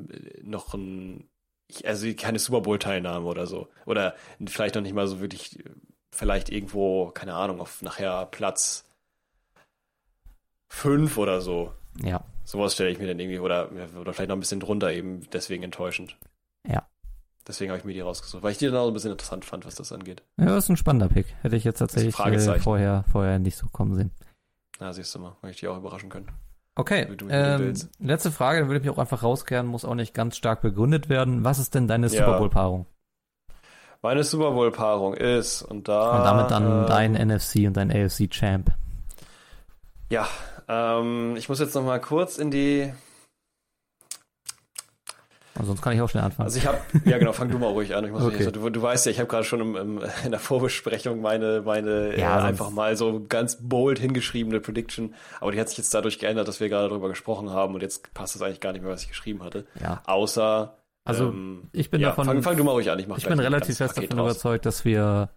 noch 0.42 0.72
ein, 0.74 1.28
ich- 1.68 1.86
also 1.88 2.06
keine 2.14 2.38
Super 2.38 2.60
Bowl-Teilnahme 2.60 3.26
oder 3.26 3.46
so. 3.46 3.68
Oder 3.84 4.14
vielleicht 4.46 4.76
noch 4.76 4.82
nicht 4.82 4.94
mal 4.94 5.06
so 5.08 5.20
wirklich, 5.20 5.58
vielleicht 6.12 6.48
irgendwo, 6.50 7.10
keine 7.10 7.34
Ahnung, 7.34 7.60
auf 7.60 7.82
nachher 7.82 8.26
Platz 8.26 8.84
fünf 10.68 11.18
oder 11.18 11.40
so. 11.40 11.72
Ja, 12.02 12.22
Sowas 12.50 12.74
stelle 12.74 12.90
ich 12.90 12.98
mir 12.98 13.06
dann 13.06 13.20
irgendwie, 13.20 13.38
oder, 13.38 13.70
oder 14.00 14.12
vielleicht 14.12 14.28
noch 14.28 14.36
ein 14.36 14.40
bisschen 14.40 14.58
drunter 14.58 14.92
eben, 14.92 15.20
deswegen 15.32 15.62
enttäuschend. 15.62 16.16
Ja. 16.68 16.84
Deswegen 17.46 17.70
habe 17.70 17.78
ich 17.78 17.84
mir 17.84 17.92
die 17.92 18.00
rausgesucht, 18.00 18.42
weil 18.42 18.50
ich 18.50 18.58
die 18.58 18.66
dann 18.66 18.74
auch 18.74 18.88
ein 18.88 18.92
bisschen 18.92 19.12
interessant 19.12 19.44
fand, 19.44 19.64
was 19.64 19.76
das 19.76 19.92
angeht. 19.92 20.24
ja, 20.36 20.46
das 20.46 20.64
ist 20.64 20.70
ein 20.70 20.76
spannender 20.76 21.08
Pick. 21.08 21.32
Hätte 21.42 21.54
ich 21.54 21.62
jetzt 21.62 21.78
tatsächlich 21.78 22.18
äh, 22.18 22.58
vorher, 22.58 23.04
vorher 23.12 23.38
nicht 23.38 23.56
so 23.56 23.68
kommen 23.68 23.94
sehen. 23.94 24.10
Na, 24.80 24.92
siehst 24.92 25.14
du 25.14 25.20
mal, 25.20 25.36
weil 25.42 25.52
ich 25.52 25.58
die 25.58 25.68
auch 25.68 25.76
überraschen 25.76 26.08
können. 26.08 26.26
Okay, 26.74 27.06
ähm, 27.28 27.74
letzte 28.00 28.32
Frage, 28.32 28.58
dann 28.58 28.68
würde 28.68 28.78
ich 28.78 28.84
mich 28.84 28.92
auch 28.92 28.98
einfach 28.98 29.22
rauskehren, 29.22 29.68
muss 29.68 29.84
auch 29.84 29.94
nicht 29.94 30.12
ganz 30.12 30.36
stark 30.36 30.60
begründet 30.60 31.08
werden. 31.08 31.44
Was 31.44 31.60
ist 31.60 31.76
denn 31.76 31.86
deine 31.86 32.08
Ja. 32.08 32.18
Super 32.24 32.36
Bowl-Paarung? 32.38 32.86
Meine 34.02 34.24
Super 34.24 34.50
Bowl-Paarung 34.50 35.14
ist, 35.14 35.62
und 35.62 35.86
da. 35.86 36.18
Und 36.18 36.24
damit 36.24 36.50
dann 36.50 36.82
äh, 36.82 36.86
dein 36.88 37.12
NFC 37.12 37.66
und 37.68 37.76
dein 37.76 37.92
AFC-Champ. 37.92 38.72
Ja, 40.10 40.26
ähm, 40.70 41.34
ich 41.36 41.48
muss 41.48 41.58
jetzt 41.58 41.74
noch 41.74 41.84
mal 41.84 42.00
kurz 42.00 42.38
in 42.38 42.50
die. 42.50 42.92
Sonst 45.62 45.82
kann 45.82 45.92
ich 45.92 46.00
auch 46.00 46.08
schnell 46.08 46.24
anfangen. 46.24 46.46
Also 46.46 46.56
ich 46.56 46.66
habe, 46.66 46.78
ja 47.04 47.18
genau, 47.18 47.32
fang 47.32 47.50
du 47.50 47.58
mal 47.58 47.66
ruhig 47.66 47.94
an. 47.94 48.10
Okay. 48.10 48.36
also, 48.38 48.50
du, 48.50 48.70
du 48.70 48.80
weißt 48.80 49.04
ja, 49.04 49.12
ich 49.12 49.18
habe 49.18 49.28
gerade 49.28 49.44
schon 49.44 49.60
im, 49.60 49.76
im, 49.76 50.02
in 50.24 50.30
der 50.30 50.40
Vorbesprechung 50.40 51.20
meine, 51.20 51.60
meine 51.62 52.18
Ja, 52.18 52.38
äh, 52.38 52.42
einfach 52.44 52.70
mal 52.70 52.96
so 52.96 53.26
ganz 53.28 53.58
bold 53.60 53.98
hingeschriebene 53.98 54.60
Prediction, 54.60 55.14
aber 55.38 55.52
die 55.52 55.60
hat 55.60 55.68
sich 55.68 55.76
jetzt 55.76 55.92
dadurch 55.92 56.18
geändert, 56.18 56.48
dass 56.48 56.60
wir 56.60 56.70
gerade 56.70 56.88
darüber 56.88 57.10
gesprochen 57.10 57.50
haben 57.50 57.74
und 57.74 57.82
jetzt 57.82 58.14
passt 58.14 58.36
es 58.36 58.42
eigentlich 58.42 58.60
gar 58.60 58.72
nicht 58.72 58.80
mehr, 58.82 58.90
was 58.90 59.02
ich 59.02 59.08
geschrieben 59.08 59.42
hatte. 59.42 59.66
ja. 59.82 60.00
Außer, 60.06 60.78
Also, 61.04 61.28
ähm, 61.28 61.68
ich 61.72 61.90
bin 61.90 62.00
ja, 62.00 62.08
davon, 62.08 62.24
fang, 62.24 62.42
fang 62.42 62.56
du 62.56 62.64
mal 62.64 62.72
ruhig 62.72 62.90
an. 62.90 62.98
Ich, 62.98 63.06
mach 63.06 63.18
ich 63.18 63.26
bin 63.26 63.38
relativ 63.38 63.76
fest 63.76 63.98
davon 63.98 64.16
draus. 64.16 64.30
überzeugt, 64.30 64.64
dass 64.64 64.86
wir, 64.86 65.28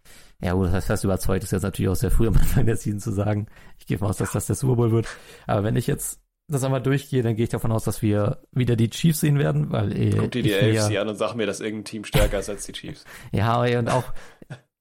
ja 0.41 0.53
gut, 0.53 0.67
das 0.67 0.73
heißt 0.73 0.87
fest 0.87 1.03
überzeugt, 1.03 1.43
ist 1.43 1.51
jetzt 1.51 1.63
natürlich 1.63 1.89
auch 1.89 1.95
sehr 1.95 2.11
früh 2.11 2.27
am 2.27 2.35
Anfang 2.37 2.65
der 2.65 2.75
Season 2.75 2.99
zu 2.99 3.11
sagen. 3.11 3.47
Ich 3.79 3.85
gehe 3.85 3.97
davon 3.97 4.09
aus, 4.09 4.17
dass 4.17 4.31
das 4.31 4.47
der 4.47 4.55
Super 4.55 4.75
Bowl 4.75 4.91
wird. 4.91 5.07
Aber 5.47 5.63
wenn 5.63 5.75
ich 5.75 5.87
jetzt 5.87 6.19
das 6.47 6.63
einmal 6.63 6.81
durchgehe, 6.81 7.23
dann 7.23 7.35
gehe 7.35 7.45
ich 7.45 7.49
davon 7.49 7.71
aus, 7.71 7.85
dass 7.85 8.01
wir 8.01 8.41
wieder 8.51 8.75
die 8.75 8.89
Chiefs 8.89 9.21
sehen 9.21 9.39
werden, 9.39 9.71
weil 9.71 9.97
äh, 9.97 10.09
Guck 10.11 10.31
dir 10.31 10.43
die 10.43 10.53
AFC 10.53 10.97
an 10.97 11.07
und 11.07 11.15
sag 11.15 11.35
mir, 11.35 11.45
dass 11.45 11.59
irgendein 11.61 11.85
Team 11.85 12.05
stärker 12.05 12.39
ist 12.39 12.49
als 12.49 12.65
die 12.65 12.73
Chiefs. 12.73 13.05
Ja, 13.31 13.61
und 13.79 13.89
auch, 13.89 14.03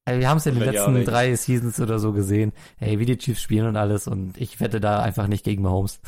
ey, 0.04 0.18
wir 0.18 0.28
haben 0.28 0.38
es 0.38 0.44
ja 0.44 0.52
in 0.52 0.58
den 0.58 0.66
ja, 0.66 0.72
letzten 0.72 1.04
drei 1.04 1.34
Seasons 1.34 1.80
oder 1.80 1.98
so 1.98 2.12
gesehen, 2.12 2.52
ey, 2.80 2.98
wie 2.98 3.06
die 3.06 3.16
Chiefs 3.16 3.40
spielen 3.40 3.66
und 3.66 3.76
alles 3.76 4.08
und 4.08 4.36
ich 4.38 4.60
wette 4.60 4.80
da 4.80 5.00
einfach 5.00 5.28
nicht 5.28 5.44
gegen 5.44 5.62
Mahomes. 5.62 6.00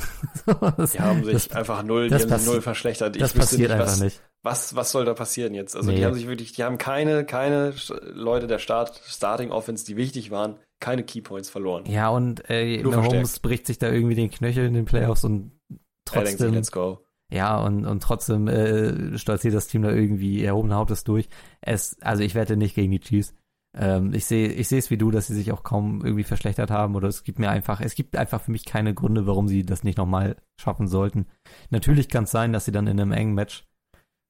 das, 0.76 0.92
Die 0.92 1.00
haben 1.00 1.24
sich 1.24 1.48
das, 1.48 1.52
einfach 1.52 1.82
null, 1.82 2.04
die 2.04 2.10
das 2.10 2.30
haben 2.30 2.38
sich 2.38 2.48
null 2.48 2.60
verschlechtert. 2.60 3.20
das 3.20 3.30
ich 3.30 3.36
wüsste 3.36 3.38
passiert 3.38 3.70
nicht, 3.70 3.80
einfach 3.80 3.92
was, 3.92 4.00
nicht. 4.00 4.22
Was, 4.44 4.76
was 4.76 4.92
soll 4.92 5.06
da 5.06 5.14
passieren 5.14 5.54
jetzt? 5.54 5.74
Also 5.74 5.90
Nee. 5.90 5.96
die 5.96 6.04
haben 6.04 6.14
sich 6.14 6.28
wirklich, 6.28 6.52
die 6.52 6.62
haben 6.64 6.76
keine, 6.78 7.24
keine 7.24 7.72
Leute 8.12 8.46
der 8.46 8.58
Start, 8.58 9.00
Starting 9.06 9.50
Offense, 9.50 9.86
die 9.86 9.96
wichtig 9.96 10.30
waren, 10.30 10.56
keine 10.80 11.02
Keypoints 11.02 11.48
verloren. 11.48 11.84
Ja, 11.86 12.10
und 12.10 12.42
äh, 12.50 12.82
Mahomes 12.82 13.38
bricht 13.40 13.66
sich 13.66 13.78
da 13.78 13.90
irgendwie 13.90 14.14
den 14.14 14.30
Knöchel 14.30 14.66
in 14.66 14.74
den 14.74 14.84
Playoffs 14.84 15.24
und 15.24 15.52
denkt 15.70 16.28
sich, 16.28 16.36
trotzdem, 16.36 16.52
let's 16.54 16.70
go. 16.70 17.00
ja, 17.32 17.56
und, 17.58 17.86
und 17.86 18.02
trotzdem 18.02 18.46
äh, 18.48 19.16
stolziert 19.16 19.54
das 19.54 19.66
Team 19.66 19.80
da 19.82 19.90
irgendwie 19.90 20.44
erhobenen 20.44 20.76
Hauptes 20.76 21.04
durch. 21.04 21.30
Es, 21.62 21.96
also 22.02 22.22
ich 22.22 22.34
wette 22.34 22.58
nicht 22.58 22.74
gegen 22.74 22.92
die 22.92 23.00
Chiefs. 23.00 23.34
Ähm, 23.76 24.12
ich 24.12 24.26
sehe 24.26 24.48
ich 24.48 24.68
sehe 24.68 24.78
es 24.78 24.90
wie 24.90 24.98
du, 24.98 25.10
dass 25.10 25.26
sie 25.28 25.34
sich 25.34 25.52
auch 25.52 25.62
kaum 25.62 26.04
irgendwie 26.04 26.22
verschlechtert 26.22 26.70
haben 26.70 26.94
oder 26.96 27.08
es 27.08 27.24
gibt 27.24 27.38
mir 27.38 27.48
einfach, 27.48 27.80
es 27.80 27.94
gibt 27.94 28.14
einfach 28.14 28.42
für 28.42 28.52
mich 28.52 28.66
keine 28.66 28.92
Gründe, 28.94 29.26
warum 29.26 29.48
sie 29.48 29.64
das 29.64 29.82
nicht 29.84 29.96
nochmal 29.96 30.36
schaffen 30.60 30.86
sollten. 30.86 31.26
Natürlich 31.70 32.10
kann 32.10 32.24
es 32.24 32.30
sein, 32.30 32.52
dass 32.52 32.66
sie 32.66 32.72
dann 32.72 32.86
in 32.86 33.00
einem 33.00 33.10
engen 33.12 33.32
Match 33.34 33.64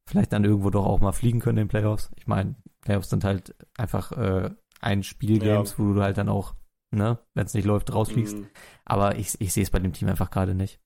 vielleicht 0.09 0.33
dann 0.33 0.45
irgendwo 0.45 0.71
doch 0.71 0.85
auch 0.87 1.01
mal 1.01 1.13
fliegen 1.13 1.41
können 1.41 1.59
in 1.59 1.65
den 1.65 1.69
Playoffs. 1.69 2.11
Ich 2.17 2.27
meine, 2.27 2.55
Playoffs 2.83 3.11
sind 3.11 3.25
halt 3.25 3.55
einfach 3.79 4.13
äh, 4.13 4.51
ein 4.81 5.03
Spielgames, 5.03 5.79
wo 5.79 5.95
du 5.95 6.03
halt 6.03 6.19
dann 6.19 6.29
auch, 6.29 6.55
ne, 6.91 7.19
wenn 7.35 7.47
es 7.47 7.55
nicht 7.55 7.65
läuft, 7.65 7.93
rausfliegst. 7.93 8.37
Mm, 8.39 8.45
Aber 8.85 9.17
ich, 9.17 9.41
ich 9.41 9.53
sehe 9.53 9.63
es 9.63 9.71
bei 9.71 9.79
dem 9.79 9.93
Team 9.93 10.09
einfach 10.09 10.31
gerade 10.31 10.55
nicht. 10.55 10.81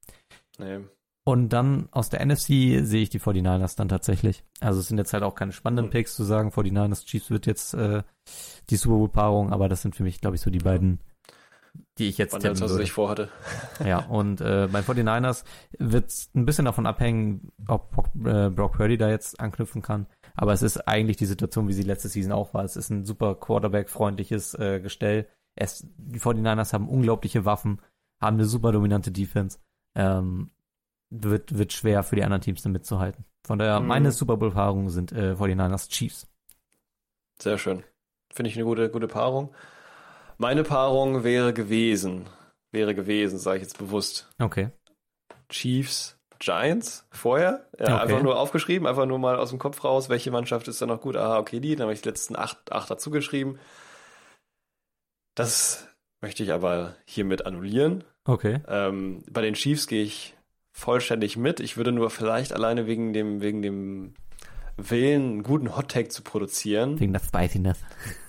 nee. 0.59 0.81
Und 1.25 1.51
dann 1.51 1.91
aus 1.91 2.09
der 2.09 2.25
NFC 2.25 2.47
sehe 2.87 3.03
ich 3.03 3.11
die 3.11 3.21
49ers 3.21 3.77
dann 3.77 3.91
tatsächlich. 3.91 4.45
Also 4.61 4.81
es 4.81 4.89
sind 4.89 4.97
jetzt 4.97 5.13
halt 5.13 5.23
auch 5.23 5.35
keine 5.35 5.53
spannenden 5.53 5.87
Hm. 5.87 5.91
Picks 5.91 6.15
zu 6.17 6.25
sagen, 6.25 6.49
49ers 6.49 7.05
Chiefs 7.05 7.29
wird 7.31 7.45
jetzt 7.45 7.75
äh, 7.75 8.03
die 8.71 8.77
Super 8.77 8.97
Bowl 8.97 9.09
Paarung, 9.11 9.53
aber 9.53 9.69
das 9.69 9.83
sind 9.83 9.95
für 9.95 10.05
mich, 10.05 10.23
glaube 10.23 10.37
ich, 10.37 10.41
so 10.41 10.49
die 10.49 10.59
beiden, 10.61 11.01
die 11.99 12.09
ich 12.09 12.19
jetzt 12.19 12.33
Wann 12.33 12.41
tippen 12.41 12.61
würde. 12.61 12.75
sich 12.75 12.93
vorhatte. 12.93 13.29
Ja, 13.85 13.99
und 14.07 14.41
äh, 14.41 14.69
bei 14.71 14.81
49ers 14.81 15.45
wird 15.79 16.09
es 16.09 16.31
ein 16.35 16.45
bisschen 16.45 16.65
davon 16.65 16.87
abhängen, 16.87 17.51
ob 17.67 17.91
Brock, 17.91 18.07
äh, 18.25 18.51
Brock 18.51 18.73
Purdy 18.77 18.97
da 18.99 19.09
jetzt 19.11 19.41
anknüpfen 19.41 19.83
kann. 19.83 20.07
Aber 20.35 20.53
es 20.53 20.63
ist 20.63 20.87
eigentlich 20.89 21.17
die 21.17 21.27
Situation, 21.27 21.67
wie 21.69 21.73
sie 21.73 21.83
letzte 21.83 22.09
Season 22.09 22.33
auch 22.33 22.55
war. 22.55 22.65
Es 22.65 22.77
ist 22.77 22.91
ein 22.91 23.05
super 23.05 23.35
Quarterback-freundliches 23.35 24.55
äh, 24.55 24.81
Gestell. 24.81 25.27
Es, 25.57 25.87
die 25.97 26.21
49ers 26.21 26.73
haben 26.73 26.89
unglaubliche 26.89 27.45
Waffen, 27.45 27.81
haben 28.21 28.37
eine 28.37 28.45
super 28.45 28.71
dominante 28.73 29.11
Defense. 29.11 29.59
Ähm, 29.97 30.51
wird, 31.11 31.57
wird 31.57 31.73
schwer 31.73 32.03
für 32.03 32.17
die 32.17 32.23
anderen 32.23 32.43
Teams 32.43 32.63
da 32.63 32.69
mitzuhalten. 32.69 33.25
Von 33.45 33.59
daher, 33.59 33.81
Mhm. 33.81 33.87
meine 33.87 34.13
Super 34.13 34.37
Bowl-Paarungen 34.37 34.91
sind 34.91 35.11
äh, 35.13 35.33
49ers 35.35 35.89
Chiefs. 35.89 36.29
Sehr 37.41 37.59
schön. 37.59 37.83
Finde 38.33 38.51
ich 38.51 38.57
eine 38.57 38.65
gute, 38.65 38.91
gute 38.91 39.09
Paarung. 39.09 39.55
Meine 40.39 40.63
Paarung 40.63 41.25
wäre 41.25 41.53
gewesen, 41.53 42.27
wäre 42.73 42.95
gewesen, 42.95 43.39
sage 43.39 43.57
ich 43.59 43.63
jetzt 43.65 43.79
bewusst, 43.79 44.29
Okay. 44.41 44.71
Chiefs, 45.49 46.17
Giants 46.39 47.07
vorher. 47.11 47.67
Ja, 47.79 47.87
Okay. 47.97 48.03
Einfach 48.03 48.23
nur 48.23 48.39
aufgeschrieben, 48.39 48.87
einfach 48.87 49.07
nur 49.07 49.19
mal 49.19 49.37
aus 49.37 49.51
dem 49.51 49.59
Kopf 49.59 49.83
raus, 49.83 50.09
welche 50.09 50.31
Mannschaft 50.31 50.69
ist 50.69 50.81
da 50.81 50.87
noch 50.87 51.01
gut. 51.01 51.17
Aha, 51.17 51.39
okay, 51.39 51.59
die. 51.61 51.75
Dann 51.75 51.85
habe 51.87 51.93
ich 51.95 52.03
die 52.03 52.09
letzten 52.09 52.37
acht, 52.37 52.71
acht 52.71 52.91
dazu 52.91 53.11
geschrieben. 53.11 53.59
Das 55.35 55.89
möchte 56.21 56.43
ich 56.43 56.53
aber 56.53 56.97
hiermit 57.07 57.47
annullieren. 57.47 58.05
Okay. 58.25 58.61
Ähm, 58.69 59.23
bei 59.31 59.41
den 59.43 59.55
Chiefs 59.55 59.87
gehe 59.87 60.03
ich 60.05 60.37
vollständig 60.73 61.37
mit. 61.37 61.61
Ich 61.61 61.77
würde 61.77 61.93
nur 61.93 62.11
vielleicht 62.11 62.53
alleine 62.53 62.87
wegen 62.87 63.13
dem, 63.13 63.41
wegen 63.41 63.63
dem 63.63 64.15
Willen, 64.77 65.23
einen 65.23 65.43
guten 65.43 65.77
Hot 65.77 65.89
Take 65.91 66.09
zu 66.09 66.23
produzieren, 66.23 67.01
Wegen 67.01 67.13
der 67.13 67.21
Spiciness. 67.21 67.79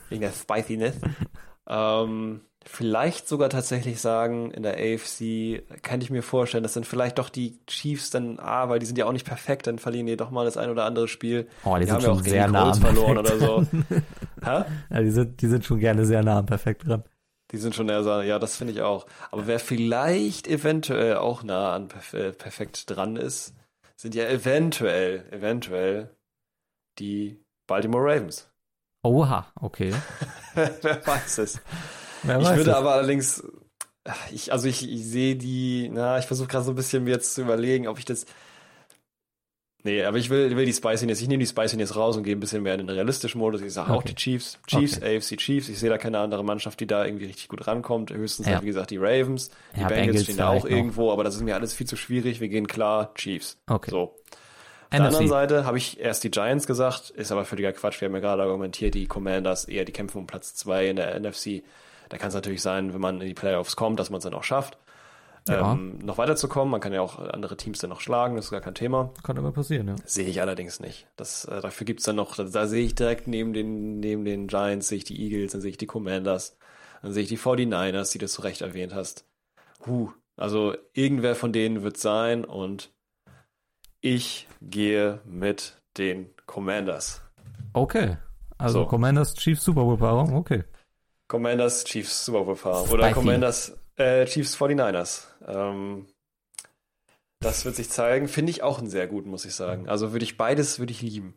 wegen 0.10 0.22
der 0.22 0.32
Spiciness, 0.32 0.96
ähm, 1.70 2.42
vielleicht 2.66 3.28
sogar 3.28 3.50
tatsächlich 3.50 4.02
sagen, 4.02 4.52
in 4.52 4.64
der 4.64 4.74
AFC 4.74 5.64
kann 5.82 6.02
ich 6.02 6.10
mir 6.10 6.24
vorstellen, 6.24 6.64
dass 6.64 6.74
dann 6.74 6.84
vielleicht 6.84 7.18
doch 7.18 7.30
die 7.30 7.60
Chiefs 7.68 8.10
dann, 8.10 8.40
ah, 8.40 8.70
weil 8.70 8.80
die 8.80 8.86
sind 8.86 8.98
ja 8.98 9.06
auch 9.06 9.12
nicht 9.12 9.26
perfekt, 9.26 9.68
dann 9.68 9.80
verlieren 9.80 10.08
die 10.08 10.18
doch 10.18 10.32
mal 10.32 10.46
das 10.46 10.58
ein 10.58 10.70
oder 10.70 10.86
andere 10.86 11.08
Spiel. 11.08 11.48
Oh, 11.64 11.76
die, 11.76 11.82
Die, 11.82 11.88
sind 11.88 11.96
ja 11.96 12.02
schon 12.02 12.12
auch 12.12 12.24
gegen 12.24 12.30
sehr 12.30 12.48
nah 12.48 12.72
am 12.72 12.82
verloren 12.82 13.18
oder 13.18 13.38
so. 13.38 13.66
Ja, 14.42 14.66
die 15.02 15.12
sind, 15.12 15.42
die 15.42 15.48
sind 15.48 15.66
schon 15.66 15.80
gerne 15.80 16.06
sehr 16.06 16.24
nah 16.24 16.40
am 16.40 16.46
Perfekt 16.46 16.88
dran. 16.88 17.04
Die 17.52 17.58
sind 17.58 17.76
schon 17.76 17.90
eher 17.90 18.04
so, 18.04 18.22
ja, 18.22 18.40
das 18.40 18.56
finde 18.56 18.74
ich 18.74 18.82
auch. 18.82 19.06
Aber 19.32 19.48
wer 19.48 19.60
vielleicht 19.60 20.48
eventuell 20.48 21.18
auch 21.18 21.44
nah 21.44 21.74
an 21.74 21.88
perf 21.90 22.14
äh, 22.14 22.32
perfekt 22.32 22.90
dran 22.90 23.18
ist, 23.18 23.54
sind 23.98 24.16
ja 24.16 24.28
eventuell, 24.30 25.26
eventuell 25.32 26.16
die 27.00 27.44
Baltimore 27.68 28.04
Ravens. 28.04 28.49
Oha, 29.04 29.48
okay. 29.60 29.94
wer 30.56 31.06
weiß 31.08 31.38
es. 31.40 31.62
Wer 32.24 32.40
ich 32.40 32.46
weiß 32.46 32.58
würde 32.58 32.72
es. 32.72 32.76
aber 32.76 32.94
allerdings, 32.94 33.44
ich, 34.32 34.52
also 34.52 34.68
ich, 34.68 34.90
ich 34.90 35.06
sehe 35.06 35.36
die, 35.36 35.90
na, 35.94 36.18
ich 36.20 36.26
versuche 36.26 36.48
gerade 36.48 36.66
so 36.66 36.72
ein 36.72 36.76
bisschen 36.76 37.04
mir 37.06 37.12
jetzt 37.12 37.34
zu 37.34 37.42
überlegen, 37.42 37.88
ob 37.88 37.98
ich 37.98 38.06
das. 38.06 38.26
Nee, 39.84 40.04
aber 40.04 40.18
ich 40.18 40.30
will, 40.30 40.58
will 40.58 40.66
die 40.66 40.74
Spiciness, 40.74 41.22
ich 41.22 41.30
nehme 41.30 41.40
die 41.42 41.48
Spiciness 41.48 41.96
raus 41.96 42.18
und 42.18 42.24
gehe 42.24 42.36
ein 42.36 42.40
bisschen 42.42 42.62
mehr 42.64 42.74
in 42.74 42.80
den 42.80 42.90
realistischen 42.90 43.40
Modus. 43.40 43.62
Ich 43.62 43.72
sage 43.72 43.90
auch 43.94 44.00
Okay. 44.00 44.10
die 44.10 44.16
Chiefs, 44.16 44.60
Chiefs, 44.68 45.02
AFC 45.02 45.38
Chiefs. 45.38 45.70
Ich 45.70 45.80
sehe 45.80 45.90
da 45.90 45.98
keine 45.98 46.20
andere 46.20 46.44
Mannschaft, 46.44 46.82
die 46.82 46.88
da 46.88 47.06
irgendwie 47.06 47.28
richtig 47.28 47.48
gut 47.48 47.66
rankommt. 47.66 48.12
Höchstens 48.12 48.48
Ja. 48.48 48.56
halt, 48.56 48.64
wie 48.64 48.68
gesagt, 48.68 48.92
die 48.92 48.98
Ravens. 48.98 49.50
Die 49.78 49.80
Ja, 49.80 49.88
Bengals, 49.88 50.24
stehen 50.24 50.36
da 50.36 50.50
auch 50.50 50.66
noch. 50.66 50.70
irgendwo, 50.70 51.14
aber 51.14 51.24
das 51.24 51.36
ist 51.36 51.44
mir 51.44 51.56
alles 51.56 51.74
viel 51.74 51.88
zu 51.88 51.96
schwierig. 51.96 52.42
Wir 52.42 52.50
gehen 52.50 52.68
klar 52.68 53.14
Chiefs. 53.16 53.58
Okay. 53.68 53.92
So. 53.92 54.16
Auf 54.92 54.98
der 54.98 55.06
anderen. 55.08 55.28
Seite 55.28 55.66
habe 55.66 55.78
ich 55.78 56.00
erst 56.00 56.24
die 56.24 56.32
Giants 56.32 56.66
gesagt, 56.66 57.10
ist 57.12 57.32
aber 57.32 57.46
völliger 57.46 57.72
Quatsch. 57.74 58.02
Wir 58.02 58.08
haben 58.08 58.16
ja 58.16 58.22
gerade 58.22 58.42
argumentiert, 58.44 58.96
die 58.96 59.06
Commanders 59.08 59.66
eher 59.66 59.86
die 59.86 59.92
kämpfen 59.92 60.18
um 60.20 60.28
Platz 60.28 60.56
zwei 60.56 60.88
in 60.88 60.96
der 60.96 61.20
NFC. 61.20 61.64
Da 62.10 62.18
kann 62.18 62.30
es 62.30 62.34
natürlich 62.34 62.62
sein, 62.64 62.94
wenn 62.94 63.02
man 63.02 63.22
in 63.22 63.28
die 63.28 63.34
Playoffs 63.36 63.76
kommt, 63.76 64.00
dass 64.00 64.10
man 64.10 64.18
es 64.18 64.24
dann 64.24 64.34
auch 64.34 64.44
schafft, 64.44 64.80
Ja. 65.48 65.74
ähm, 65.74 66.00
noch 66.04 66.18
weiterzukommen. 66.18 66.72
Man 66.72 66.82
kann 66.82 66.92
ja 66.92 67.02
auch 67.02 67.20
andere 67.20 67.56
Teams 67.56 67.78
dann 67.78 67.92
noch 67.92 68.02
schlagen, 68.02 68.36
das 68.36 68.46
ist 68.46 68.52
gar 68.52 68.62
kein 68.62 68.74
Thema. 68.74 69.14
Kann 69.22 69.38
immer 69.38 69.52
passieren, 69.52 69.88
ja. 69.90 69.96
Sehe 70.06 70.26
ich 70.28 70.42
allerdings 70.42 70.80
nicht. 70.80 71.06
Das, 71.18 71.46
äh, 71.46 71.62
dafür 71.62 71.86
gibt's 71.86 72.06
dann 72.06 72.16
noch, 72.16 72.36
da, 72.36 72.44
da 72.46 72.66
sehe 72.66 72.84
ich 72.84 72.96
direkt 72.96 73.28
neben 73.28 73.54
den, 73.54 74.00
neben 74.00 74.26
den 74.26 74.48
Giants, 74.48 74.88
sehe 74.88 74.98
ich 74.98 75.04
die 75.04 75.22
Eagles, 75.22 75.52
dann 75.52 75.62
sehe 75.62 75.70
ich 75.70 75.78
die 75.78 75.86
Commanders, 75.86 76.58
dann 77.04 77.14
sehe 77.14 77.22
ich 77.24 77.30
die 77.30 77.38
49ers, 77.38 78.12
die 78.12 78.18
du 78.18 78.28
zu 78.28 78.42
Recht 78.42 78.62
erwähnt 78.62 78.96
hast. 78.96 79.26
Huh, 79.86 80.10
also 80.36 80.76
irgendwer 80.94 81.36
von 81.36 81.54
denen 81.54 81.84
wird 81.84 81.98
sein 81.98 82.44
und 82.44 82.92
ich 84.02 84.48
gehe 84.62 85.20
mit 85.26 85.78
den 85.98 86.30
Commanders. 86.46 87.22
Okay. 87.74 88.18
Also 88.58 88.82
So. 88.84 88.86
Commanders 88.88 89.34
Chiefs 89.36 89.64
Super 89.64 89.84
Bowl 89.84 89.98
Paarung, 89.98 90.36
okay. 90.36 90.64
Commanders 91.28 91.84
Chiefs 91.86 92.26
Super 92.26 92.44
Bowl 92.44 92.56
Fahrer 92.56 92.92
oder. 92.92 93.12
Commanders 93.14 93.78
äh, 93.98 94.26
Chiefs 94.26 94.58
49ers. 94.58 95.24
Ähm, 95.48 96.08
das 97.40 97.64
wird 97.66 97.76
sich 97.76 97.90
zeigen. 97.90 98.28
Finde 98.28 98.50
ich 98.52 98.64
auch 98.64 98.80
einen 98.80 98.90
sehr 98.90 99.08
guten, 99.08 99.30
muss 99.30 99.46
ich 99.46 99.56
sagen. 99.56 99.88
Also 99.88 100.12
würde 100.12 100.24
ich 100.26 100.38
beides 100.38 100.80
würde 100.80 100.92
ich 100.92 101.02
lieben. 101.02 101.36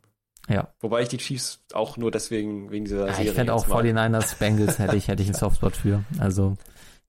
Ja. 0.48 0.72
Wobei 0.80 1.02
ich 1.02 1.08
die 1.08 1.18
Chiefs 1.18 1.60
auch 1.72 1.96
nur 1.96 2.10
deswegen 2.10 2.70
wegen 2.72 2.84
dieser 2.84 3.06
ja 3.06 3.12
Serie 3.14 3.30
ich 3.30 3.36
fände 3.36 3.54
auch 3.54 3.60
jetzt 3.62 3.68
mal- 3.68 3.84
49ers 3.84 4.36
Bengals 4.38 4.78
hätte 4.80 4.96
ich, 4.96 5.06
hätte 5.08 5.22
ich 5.22 5.28
einen 5.28 5.36
Softspot 5.38 5.76
für. 5.76 6.02
Also 6.18 6.56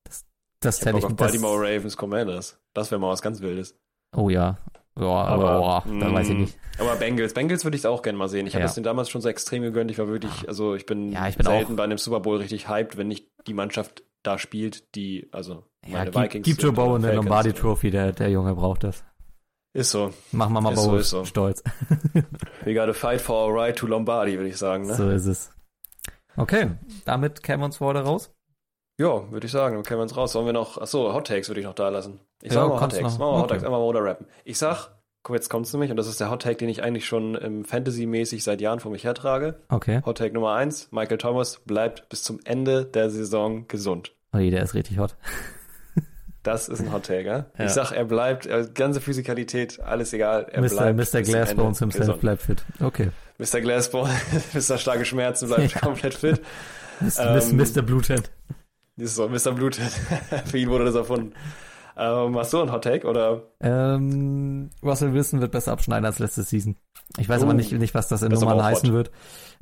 das, 0.03 0.25
das 0.59 0.79
Ich 0.79 0.81
hätte 0.85 0.91
Bock 0.93 0.99
ich 0.99 1.05
auf 1.05 1.11
das, 1.15 1.27
Baltimore 1.31 1.59
Ravens 1.59 1.97
Commanders. 1.97 2.59
Das 2.73 2.91
wäre 2.91 3.01
mal 3.01 3.09
was 3.09 3.21
ganz 3.23 3.41
Wildes. 3.41 3.75
Oh 4.15 4.29
ja. 4.29 4.57
Ja, 4.99 5.05
aber, 5.07 5.57
boah, 5.59 5.83
da 5.99 6.13
weiß 6.13 6.29
ich 6.29 6.35
mm, 6.35 6.41
nicht. 6.41 6.57
Aber 6.79 6.95
Bengals, 6.95 7.33
Bengals 7.33 7.63
würde 7.63 7.77
ich 7.77 7.85
auch 7.87 8.01
gerne 8.01 8.17
mal 8.17 8.27
sehen. 8.29 8.45
Ich 8.47 8.53
habe 8.53 8.61
Ja. 8.61 8.67
das 8.67 8.75
den 8.75 8.83
damals 8.83 9.09
schon 9.09 9.21
so 9.21 9.29
extrem 9.29 9.63
gegönnt. 9.63 9.89
Ich 9.91 9.97
war 9.97 10.07
wirklich, 10.07 10.47
also 10.47 10.75
ich 10.75 10.85
bin, 10.85 11.11
Ja, 11.11 11.27
ich 11.27 11.35
bin 11.37 11.45
selten 11.45 11.75
bei 11.75 11.83
einem 11.83 11.97
Super 11.97 12.19
Bowl 12.19 12.37
richtig 12.37 12.67
hyped, 12.69 12.97
wenn 12.97 13.07
nicht 13.07 13.27
die 13.47 13.53
Mannschaft 13.53 14.03
da 14.21 14.37
spielt, 14.37 14.95
die, 14.95 15.27
also 15.31 15.63
Ja, 15.85 15.97
meine 15.97 16.11
gib, 16.11 16.21
Vikings. 16.21 16.45
gib 16.45 16.61
Joe 16.61 16.71
Bowen 16.71 17.03
eine 17.03 17.15
Lombardi 17.15 17.53
Trophy, 17.53 17.89
der, 17.91 18.11
der 18.11 18.29
Junge 18.29 18.53
braucht 18.55 18.83
das. 18.83 19.03
Ist 19.73 19.89
so. 19.91 20.13
Mach 20.31 20.49
Mama 20.49 20.71
Ist 20.71 20.79
so, 20.83 20.89
Bowen 20.89 20.99
ist 20.99 21.09
so. 21.09 21.25
stolz. 21.25 21.63
We 22.63 22.73
gotta 22.75 22.93
fight 22.93 23.19
for 23.21 23.47
our 23.47 23.53
right 23.55 23.75
to 23.75 23.87
Lombardi, 23.87 24.37
würde 24.37 24.49
ich 24.49 24.57
sagen. 24.57 24.85
Ne? 24.85 24.93
So 24.93 25.09
ist 25.09 25.25
es. 25.25 25.51
Okay, 26.37 26.71
damit 27.05 27.41
kämen 27.43 27.61
wir 27.61 27.65
uns 27.65 27.77
vor 27.77 27.89
oder 27.91 28.01
raus. 28.01 28.31
Ja, 28.97 29.31
würde 29.31 29.45
ich 29.45 29.51
sagen. 29.51 29.75
Dann 29.75 29.83
können 29.83 29.99
wir 29.99 30.03
uns 30.03 30.15
raus. 30.15 30.33
Sollen 30.33 30.45
wir 30.45 30.53
noch, 30.53 30.77
achso, 30.77 31.13
Hot 31.13 31.27
Takes 31.27 31.47
würde 31.49 31.59
ich 31.61 31.65
noch 31.65 31.73
da 31.75 31.89
lassen. 31.89 32.19
Ich 32.41 32.51
Ja, 32.53 32.61
sag 32.61 32.69
mal 32.69 32.81
Hot 32.81 32.91
Takes. 32.91 33.01
Machen 33.17 33.19
wir 33.19 33.41
Hot. 33.41 33.49
Takes, 33.49 33.63
einmal 33.63 33.79
mal 33.79 33.85
oder 33.87 34.03
rappen. 34.03 34.27
Ich 34.43 34.57
sag, 34.57 34.89
guck, 35.23 35.35
jetzt 35.35 35.49
kommt's 35.49 35.73
nämlich, 35.73 35.89
und 35.91 35.97
das 35.97 36.07
ist 36.07 36.19
der 36.19 36.29
Hot 36.29 36.41
Take, 36.43 36.57
den 36.57 36.69
ich 36.69 36.83
eigentlich 36.83 37.05
schon 37.05 37.37
ähm, 37.41 37.65
Fantasy-mäßig 37.65 38.43
seit 38.43 38.61
Jahren 38.61 38.79
vor 38.79 38.91
mich 38.91 39.03
hertrage. 39.03 39.55
Okay. 39.69 40.01
Hot 40.05 40.17
Take 40.19 40.33
Nummer 40.33 40.53
eins: 40.53 40.89
Michael 40.91 41.17
Thomas 41.17 41.61
bleibt 41.65 42.07
bis 42.09 42.21
zum 42.23 42.39
Ende 42.43 42.85
der 42.85 43.09
Saison 43.09 43.67
gesund. 43.67 44.13
Oh 44.33 44.37
je, 44.37 44.51
der 44.51 44.63
ist 44.63 44.73
richtig 44.73 44.99
hot. 44.99 45.15
Das 46.43 46.67
ist 46.67 46.81
ein 46.81 46.91
Hot 46.91 47.05
Take, 47.05 47.23
ja? 47.23 47.45
Ja. 47.57 47.65
Ich 47.65 47.71
sag, 47.71 47.93
er 47.93 48.03
bleibt, 48.03 48.45
äh, 48.47 48.67
ganze 48.73 48.99
Physikalität, 48.99 49.79
alles 49.79 50.11
egal, 50.11 50.45
er 50.51 50.59
Mr. 50.61 50.67
bleibt 50.91 51.13
Mr. 51.13 51.21
Glassbones 51.21 51.79
himself 51.79 52.01
gesund. 52.07 52.19
bleibt 52.19 52.41
fit. 52.41 52.65
Okay. 52.81 53.11
Mr. 53.37 53.61
Glassbone, 53.61 54.09
Mr. 54.53 54.77
Starke 54.77 55.05
Schmerzen 55.05 55.47
bleibt 55.47 55.71
Ja. 55.75 55.79
komplett 55.79 56.15
fit. 56.15 56.41
Mr. 56.99 57.37
Ähm, 57.37 57.55
Mr. 57.55 57.81
Bluthead. 57.81 58.29
Das 58.97 59.05
ist 59.09 59.15
so, 59.15 59.27
Mr. 59.27 59.53
Blut. 59.55 59.75
Für 60.45 60.57
ihn 60.57 60.69
wurde 60.69 60.85
das 60.85 60.95
erfunden. 60.95 61.33
Ähm, 61.97 62.35
hast 62.37 62.53
du 62.53 62.59
einen 62.61 62.71
Hot 62.71 62.83
Take 62.83 63.07
oder? 63.07 63.43
Ähm, 63.59 64.69
Russell 64.81 65.13
Wilson 65.13 65.41
wird 65.41 65.51
besser 65.51 65.71
abschneiden 65.71 66.05
als 66.05 66.19
letzte 66.19 66.43
Season. 66.43 66.75
Ich 67.17 67.29
weiß 67.29 67.41
Oh. 67.41 67.45
aber 67.45 67.53
nicht, 67.53 67.71
nicht, 67.71 67.93
was 67.93 68.07
das 68.07 68.21
in 68.23 68.31
Nummern 68.31 68.63
heißen 68.63 68.89
hot. 68.89 68.95
wird. 68.95 69.11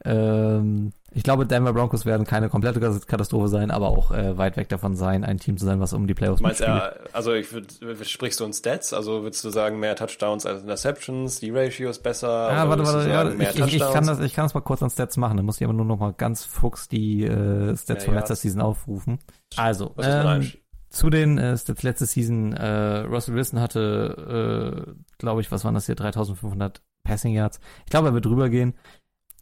Ähm, 0.03 0.93
ich 1.13 1.23
glaube, 1.23 1.45
Denver 1.45 1.73
Broncos 1.73 2.05
werden 2.05 2.25
keine 2.25 2.47
komplette 2.47 2.79
Katastrophe 2.79 3.49
sein, 3.49 3.69
aber 3.69 3.89
auch 3.89 4.11
äh, 4.11 4.37
weit 4.37 4.55
weg 4.55 4.69
davon 4.69 4.95
sein, 4.95 5.25
ein 5.25 5.39
Team 5.39 5.57
zu 5.57 5.65
sein, 5.65 5.81
was 5.81 5.91
um 5.91 6.07
die 6.07 6.13
Playoffs 6.13 6.41
Meinst 6.41 6.61
mitspielt. 6.61 6.93
du, 7.03 7.13
also 7.15 7.33
ich 7.33 7.51
würd, 7.51 8.07
sprichst 8.07 8.39
du 8.39 8.45
in 8.45 8.53
Stats? 8.53 8.93
Also 8.93 9.21
würdest 9.21 9.43
du 9.43 9.49
sagen, 9.49 9.79
mehr 9.79 9.97
Touchdowns 9.97 10.45
als 10.45 10.61
Interceptions, 10.61 11.41
die 11.41 11.51
Ratio 11.51 11.89
ist 11.89 12.01
besser? 12.01 12.29
Ja, 12.29 12.63
oder 12.65 12.69
warte, 12.69 12.83
warte, 12.85 13.09
ja, 13.09 13.25
sagen, 13.25 13.37
mehr 13.37 13.53
ich, 13.53 13.75
ich, 13.75 13.79
kann 13.79 14.07
das, 14.07 14.21
ich 14.21 14.33
kann 14.33 14.45
das 14.45 14.53
mal 14.53 14.61
kurz 14.61 14.81
an 14.81 14.89
Stats 14.89 15.17
machen. 15.17 15.35
Dann 15.35 15.45
muss 15.45 15.59
ich 15.59 15.65
aber 15.65 15.73
nur 15.73 15.85
noch 15.85 15.99
mal 15.99 16.13
ganz 16.13 16.45
fuchs 16.45 16.87
die 16.87 17.25
äh, 17.25 17.75
Stats 17.75 17.89
Mehr 17.89 18.01
von 18.01 18.13
letzter 18.13 18.31
Yards. 18.31 18.41
Season 18.41 18.61
aufrufen. 18.61 19.19
Also, 19.57 19.93
ähm, 19.97 20.49
zu 20.89 21.09
den 21.09 21.37
äh, 21.37 21.57
Stats 21.57 21.83
letzte 21.83 22.05
Season, 22.05 22.53
äh, 22.53 22.99
Russell 22.99 23.35
Wilson 23.35 23.59
hatte, 23.59 24.85
äh, 24.87 24.91
glaube 25.17 25.41
ich, 25.41 25.51
was 25.51 25.65
waren 25.65 25.73
das 25.73 25.87
hier, 25.87 25.95
3500 25.95 26.81
Passing 27.03 27.33
Yards. 27.33 27.59
Ich 27.85 27.91
glaube, 27.91 28.09
er 28.09 28.13
wird 28.13 28.25
drüber 28.25 28.49
gehen. 28.49 28.75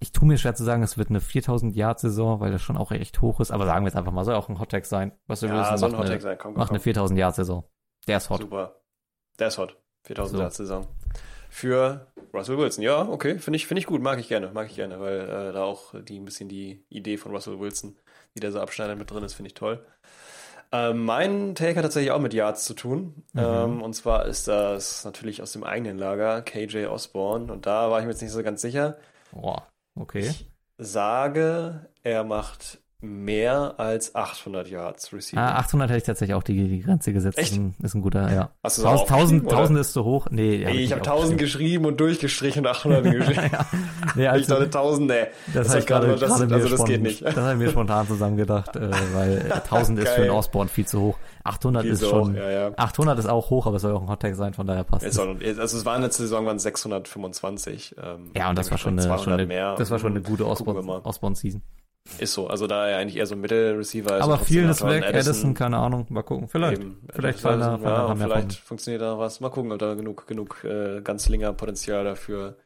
Ich 0.01 0.11
tue 0.13 0.27
mir 0.27 0.37
schwer 0.37 0.55
zu 0.55 0.63
sagen, 0.63 0.81
es 0.81 0.97
wird 0.97 1.09
eine 1.09 1.19
4000 1.19 1.75
Yard 1.75 1.99
Saison, 1.99 2.39
weil 2.39 2.51
das 2.51 2.61
schon 2.61 2.77
auch 2.77 2.91
echt 2.91 3.21
hoch 3.21 3.39
ist. 3.41 3.51
Aber 3.51 3.65
sagen 3.65 3.83
wir 3.83 3.89
jetzt 3.89 3.97
einfach 3.97 4.13
mal, 4.13 4.23
soll 4.23 4.35
auch 4.35 4.47
ein 4.47 4.59
Hot 4.59 4.71
Tag 4.71 4.85
sein. 4.85 5.11
Russell 5.29 5.49
Ja, 5.49 5.57
Wilson 5.57 5.77
soll 5.77 5.89
ein 5.89 5.91
macht, 5.91 5.99
Hot 6.01 6.07
Take 6.07 6.13
eine, 6.13 6.21
sein. 6.21 6.37
Komm, 6.37 6.53
komm, 6.53 6.59
macht 6.59 6.69
eine 6.71 6.79
komm. 6.79 6.83
4000 6.83 7.19
Yard 7.19 7.35
Saison. 7.35 7.63
Der 8.07 8.17
ist 8.17 8.29
hot. 8.29 8.41
Super. 8.41 8.75
Der 9.39 9.47
ist 9.47 9.57
hot. 9.57 9.75
4000 10.03 10.37
So. 10.37 10.41
Yards 10.41 10.57
Saison. 10.57 10.87
Für 11.49 12.07
Russell 12.33 12.57
Wilson. 12.57 12.83
Ja, 12.83 13.01
okay. 13.09 13.39
Finde 13.39 13.57
ich, 13.57 13.67
finde 13.67 13.79
ich 13.79 13.87
gut. 13.87 14.01
Mag 14.01 14.19
ich 14.19 14.27
gerne. 14.29 14.51
Mag 14.53 14.67
ich 14.67 14.75
gerne, 14.75 14.99
weil 14.99 15.21
äh, 15.21 15.53
da 15.53 15.63
auch 15.63 15.93
die 16.01 16.19
ein 16.19 16.25
bisschen 16.25 16.47
die 16.47 16.85
Idee 16.89 17.17
von 17.17 17.31
Russell 17.31 17.59
Wilson, 17.59 17.97
wie 18.33 18.39
der 18.39 18.51
so 18.51 18.61
abschneidet 18.61 18.97
mit 18.97 19.11
drin 19.11 19.23
ist, 19.23 19.33
finde 19.33 19.47
ich 19.47 19.55
toll. 19.55 19.85
Ähm, 20.71 21.03
mein 21.03 21.55
Take 21.55 21.75
hat 21.75 21.83
tatsächlich 21.83 22.11
auch 22.11 22.19
mit 22.19 22.33
Yards 22.33 22.65
zu 22.65 22.75
tun. 22.75 23.23
Mhm. 23.33 23.39
Ähm, 23.39 23.81
und 23.81 23.93
zwar 23.93 24.25
ist 24.27 24.47
das 24.47 25.03
natürlich 25.03 25.41
aus 25.41 25.51
dem 25.51 25.63
eigenen 25.63 25.97
Lager, 25.97 26.41
KJ 26.43 26.85
Osborne. 26.85 27.51
Und 27.51 27.65
da 27.65 27.89
war 27.89 27.99
ich 27.99 28.05
mir 28.05 28.11
jetzt 28.11 28.21
nicht 28.21 28.31
so 28.31 28.43
ganz 28.43 28.61
sicher. 28.61 28.97
Boah, 29.31 29.68
okay. 29.99 30.29
Ich 30.29 30.49
sage, 30.77 31.89
er 32.03 32.23
macht 32.23 32.78
mehr 33.01 33.75
als 33.77 34.13
800 34.13 34.67
Yards 34.69 35.13
Receiving. 35.13 35.39
Ah, 35.39 35.55
800 35.55 35.89
hätte 35.89 35.97
ich 35.99 36.03
tatsächlich 36.03 36.35
auch 36.35 36.43
die, 36.43 36.67
die 36.67 36.81
Grenze 36.81 37.13
gesetzt. 37.13 37.37
Echt? 37.37 37.53
Ist 37.53 37.57
ein, 37.57 37.75
ist 37.81 37.93
ein 37.95 38.01
guter, 38.01 38.31
ja. 38.33 38.49
Hast 38.61 38.77
du 38.77 38.81
das 38.83 38.91
auch 38.91 39.01
1000, 39.03 39.11
aufgeschrieben, 39.45 39.47
1000 39.49 39.71
oder? 39.71 39.81
ist 39.81 39.93
zu 39.93 40.03
hoch. 40.03 40.27
Nee, 40.31 40.63
Ey, 40.63 40.71
ich 40.71 40.77
nicht 40.79 40.91
habe 40.91 41.01
1000 41.01 41.05
aufgeschrieben. 41.05 41.37
geschrieben 41.37 41.85
und 41.85 41.99
durchgestrichen 41.99 42.65
und 42.65 42.71
800 42.71 43.03
geschrieben. 43.11 43.49
ja. 43.53 43.65
Nee, 44.15 44.23
Ich 44.23 44.29
also, 44.29 44.53
dachte 44.55 44.65
1000, 44.65 45.07
nee. 45.07 45.13
das, 45.53 45.67
das 45.67 45.75
ich 45.77 45.85
gerade, 45.85 46.07
das, 46.07 46.19
gerade 46.19 46.47
mir 46.47 46.55
also 46.55 46.69
das 46.69 46.85
geht 46.85 47.01
nicht. 47.01 47.21
Das 47.25 47.35
habe 47.37 47.53
ich 47.53 47.57
mir 47.59 47.69
spontan 47.69 48.07
zusammengedacht, 48.07 48.75
äh, 48.75 48.91
weil 49.13 49.37
äh, 49.49 49.53
1000 49.53 49.99
ist 49.99 50.09
für 50.09 50.15
einen 50.15 50.27
Geil. 50.27 50.29
Osborne 50.37 50.69
viel 50.69 50.85
zu 50.85 50.99
hoch. 51.01 51.17
800 51.45 51.83
Viel 51.83 51.91
ist 51.93 51.99
so, 52.01 52.09
schon, 52.09 52.35
ja, 52.35 52.49
ja. 52.51 52.71
800 52.75 53.17
ist 53.17 53.27
auch 53.27 53.49
hoch, 53.49 53.65
aber 53.65 53.77
es 53.77 53.81
soll 53.81 53.93
auch 53.95 54.01
ein 54.01 54.09
Hottag 54.09 54.35
sein, 54.35 54.53
von 54.53 54.67
daher 54.67 54.83
passt 54.83 55.05
Es 55.05 55.17
also 55.17 55.77
es 55.77 55.85
waren 55.85 56.01
letzte 56.01 56.23
Saison 56.23 56.45
waren 56.45 56.59
625. 56.59 57.95
Ähm, 58.03 58.31
Ja, 58.35 58.49
und 58.49 58.57
das 58.57 58.69
war 58.71 58.77
schon 58.77 58.93
eine, 58.93 59.01
200 59.01 59.23
schon 59.23 59.33
eine, 59.33 59.45
mehr. 59.45 59.75
das 59.75 59.89
war 59.89 59.99
schon 59.99 60.11
eine 60.11 60.21
gute 60.21 60.43
Gucken 60.43 60.85
Ist 62.17 62.33
so, 62.33 62.47
also 62.47 62.67
da 62.67 62.87
er 62.87 62.97
eigentlich 62.97 63.17
eher 63.17 63.25
so 63.27 63.35
ein 63.35 63.41
Mittelreceiver 63.41 64.17
ist. 64.17 64.23
aber 64.23 64.39
vielen 64.39 64.69
ist 64.69 64.81
weg, 64.85 65.03
einen 65.05 65.15
Addison, 65.15 65.53
keine 65.53 65.77
Ahnung, 65.77 66.05
mal 66.09 66.23
gucken. 66.23 66.47
Vielleicht. 66.49 66.81
Eben, 66.81 67.01
Vielleicht 67.13 67.45
Addison, 67.45 67.61
fallen 67.61 67.81
da- 67.83 67.89
da 67.89 68.07
ja, 68.07 68.13
mehr 68.15 68.27
vielleicht 68.27 68.53
funktioniert 68.55 69.01
da 69.01 69.17
was. 69.19 69.39
Mal 69.39 69.49
gucken, 69.49 69.71
ob 69.71 69.79
da 69.79 69.93
genug, 69.93 70.27
genug 70.27 70.63
äh, 70.63 71.01
Ganzlinger-Potenzial 71.01 72.03
dafür. 72.03 72.57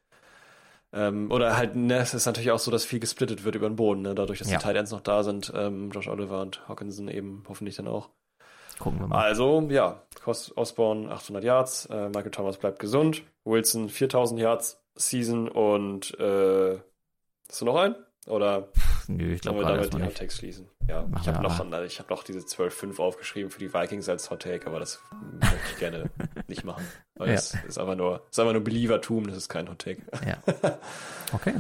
Ähm, 0.92 1.32
oder 1.32 1.58
halt, 1.58 1.76
ne, 1.76 1.98
es 1.98 2.14
ist 2.14 2.26
natürlich 2.26 2.52
auch 2.52 2.60
so, 2.60 2.70
dass 2.72 2.86
viel 2.86 3.00
gesplittet 3.00 3.44
wird 3.44 3.56
über 3.56 3.68
den 3.70 3.76
Boden, 3.76 4.02
ne, 4.04 4.14
dadurch, 4.16 4.40
dass 4.40 4.50
Ja. 4.52 4.58
die 4.60 4.64
Tight 4.64 4.76
Ends 4.76 4.92
noch 4.92 5.02
da 5.02 5.24
sind. 5.24 5.52
Ähm, 5.56 5.90
Josh 5.92 6.08
Oliver 6.08 6.42
und 6.42 6.68
Hawkinson 6.68 7.08
eben 7.08 7.44
hoffentlich 7.50 7.76
dann 7.76 7.88
auch. 7.88 8.10
Gucken 8.80 9.00
wir 9.00 9.08
mal. 9.08 9.24
Also, 9.24 9.62
ja, 9.70 10.02
Osborne 10.26 11.12
800 11.12 11.44
Yards, 11.44 11.86
äh, 11.88 12.08
Michael 12.10 12.32
Thomas 12.32 12.58
bleibt 12.58 12.80
gesund, 12.80 13.24
Wilson 13.44 13.90
4000 13.90 14.40
Yards 14.40 14.80
Season 14.96 15.48
und 15.48 16.18
äh, 16.20 16.78
hast 17.50 17.62
du 17.62 17.66
noch 17.66 17.76
einen? 17.76 17.96
Oder 18.28 18.68
Nö, 19.08 19.34
ich 19.34 19.42
glaube 19.42 19.60
gerade 19.60 19.78
damit 19.78 19.94
die 19.94 19.98
nicht. 19.98 20.08
Hot 20.08 20.18
Takes 20.18 20.38
schließen? 20.38 20.68
Ja, 20.88 21.06
ich 21.22 21.28
habe 21.28 21.42
noch, 21.44 21.84
ich 21.84 22.00
hab 22.00 22.10
noch 22.10 22.24
diese 22.24 22.40
12-5 22.40 23.00
aufgeschrieben 23.00 23.50
für 23.52 23.60
die 23.60 23.74
Vikings 23.74 24.08
als 24.10 24.30
Hot 24.32 24.42
Take, 24.44 24.68
aber 24.68 24.80
das 24.80 25.02
möchte 25.40 25.56
ich 25.72 25.80
gerne 25.80 26.10
nicht 26.48 26.64
machen. 26.64 26.84
Weil 27.16 27.30
Ja. 27.30 27.36
das 27.36 27.54
ist 27.68 27.78
einfach 27.78 27.96
nur, 27.96 28.26
ist 28.30 28.40
einfach 28.40 28.54
nur 28.54 28.64
Believertum, 28.64 29.28
das 29.28 29.38
ist 29.38 29.50
kein 29.50 29.70
Hot 29.70 29.80
Take. 29.80 30.02
Ja. 30.28 30.38
Okay. 31.34 31.54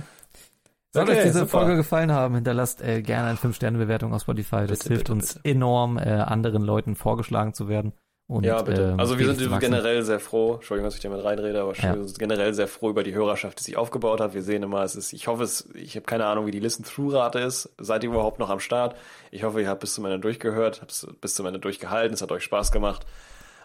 Sollte 0.91 1.11
Okay, 1.13 1.21
euch 1.21 1.25
diese 1.25 1.39
super. 1.39 1.49
Folge 1.61 1.75
gefallen 1.77 2.11
haben, 2.11 2.35
hinterlasst 2.35 2.79
äh, 2.83 3.01
gerne 3.01 3.29
eine 3.29 3.37
5-Sterne-Bewertung 3.39 4.13
auf 4.13 4.21
Spotify. 4.21 4.67
Das 4.67 4.79
Bitte, 4.79 4.89
hilft 4.89 5.05
bitte, 5.05 5.13
uns 5.13 5.33
bitte. 5.33 5.49
enorm, 5.49 5.97
äh, 5.97 6.01
anderen 6.03 6.61
Leuten 6.61 6.95
vorgeschlagen 6.95 7.55
zu 7.55 7.67
werden. 7.67 7.93
Und, 8.27 8.45
ja, 8.45 8.61
bitte. 8.61 8.91
ähm, 8.93 8.99
also 8.99 9.19
wir 9.19 9.25
sind 9.33 9.51
wachsen. 9.51 9.59
generell 9.59 10.01
sehr 10.03 10.19
froh, 10.19 10.55
Entschuldigung, 10.55 10.87
dass 10.87 10.95
ich 10.95 11.01
damit 11.01 11.23
reinrede, 11.23 11.61
aber 11.61 11.75
Ja. 11.75 11.93
wir 11.95 12.03
sind 12.05 12.17
generell 12.19 12.53
sehr 12.53 12.67
froh 12.69 12.89
über 12.89 13.03
die 13.03 13.13
Hörerschaft, 13.13 13.59
die 13.59 13.63
sich 13.63 13.75
aufgebaut 13.77 14.21
hat. 14.21 14.33
Wir 14.33 14.41
sehen 14.41 14.63
immer, 14.63 14.81
es 14.83 14.95
ist, 14.95 15.11
ich 15.13 15.27
hoffe 15.27 15.43
es, 15.43 15.69
ich 15.75 15.95
habe 15.95 16.05
keine 16.05 16.25
Ahnung, 16.25 16.45
wie 16.45 16.51
die 16.51 16.61
Listen-Through-Rate 16.61 17.39
ist. 17.39 17.69
Seid 17.77 18.03
ihr 18.03 18.09
überhaupt 18.09 18.39
noch 18.39 18.49
am 18.49 18.59
Start? 18.59 18.95
Ich 19.31 19.43
hoffe, 19.43 19.61
ihr 19.61 19.67
habt 19.67 19.81
bis 19.81 19.93
zum 19.93 20.05
Ende 20.05 20.19
durchgehört, 20.19 20.81
habt 20.81 20.91
es 20.91 21.05
bis 21.19 21.35
zum 21.35 21.45
Ende 21.45 21.59
durchgehalten, 21.59 22.13
es 22.13 22.21
hat 22.21 22.31
euch 22.31 22.43
Spaß 22.43 22.71
gemacht. 22.71 23.05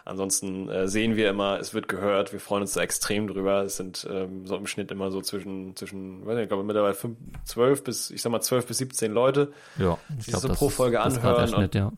Ansonsten 0.05 0.69
äh, 0.69 0.87
sehen 0.87 1.15
wir 1.15 1.29
immer, 1.29 1.59
es 1.59 1.73
wird 1.73 1.87
gehört, 1.87 2.33
wir 2.33 2.39
freuen 2.39 2.61
uns 2.63 2.73
da 2.73 2.81
extrem 2.81 3.27
drüber. 3.27 3.61
Es 3.63 3.77
sind 3.77 4.07
ähm, 4.09 4.45
so 4.47 4.55
im 4.55 4.65
Schnitt 4.65 4.91
immer 4.91 5.11
so 5.11 5.21
zwischen, 5.21 5.75
zwischen, 5.75 6.25
weiß 6.25 6.35
nicht, 6.35 6.43
ich 6.43 6.49
glaube 6.49 6.63
mittlerweile 6.63 6.95
fünf, 6.95 7.17
12 7.45 7.83
bis, 7.83 8.09
ich 8.09 8.21
sag 8.21 8.31
mal 8.31 8.41
12 8.41 8.65
bis 8.65 8.77
17 8.79 9.11
Leute. 9.11 9.51
Ja, 9.77 9.97
ich 10.17 10.25
die 10.25 10.31
glaube, 10.31 10.41
so 10.41 10.47
das, 10.49 10.57
pro 10.57 10.69
Folge 10.69 10.97
das 10.97 11.13
ist 11.13 11.21
der 11.23 11.29
anhören 11.29 11.47
Schnitt, 11.47 11.75
ja. 11.75 11.91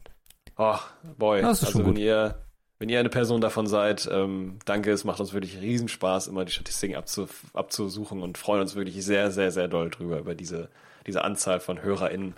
Oh, 0.58 0.76
boy. 1.18 1.42
Das 1.42 1.60
ist 1.60 1.64
also 1.68 1.72
schon 1.80 1.86
wenn 1.86 1.94
gut. 1.96 2.00
ihr, 2.04 2.36
wenn 2.82 2.90
ihr 2.90 3.00
eine 3.00 3.10
Person 3.10 3.40
davon 3.42 3.68
seid, 3.68 4.10
ähm, 4.12 4.58
danke, 4.66 4.92
es 4.92 5.04
macht 5.04 5.20
uns 5.20 5.34
wirklich 5.34 5.62
riesen 5.62 5.88
Spaß, 5.88 6.28
immer 6.28 6.44
die 6.46 6.52
Statistiken 6.52 6.96
abzu, 6.96 7.28
abzusuchen 7.54 8.24
und 8.24 8.38
freuen 8.40 8.62
uns 8.62 8.76
wirklich 8.76 9.06
sehr, 9.06 9.30
sehr, 9.32 9.52
sehr 9.52 9.68
doll 9.68 9.90
drüber, 9.92 10.18
über 10.18 10.34
diese, 10.36 10.70
diese 11.06 11.24
Anzahl 11.24 11.60
von 11.60 11.82
HörerInnen. 11.84 12.34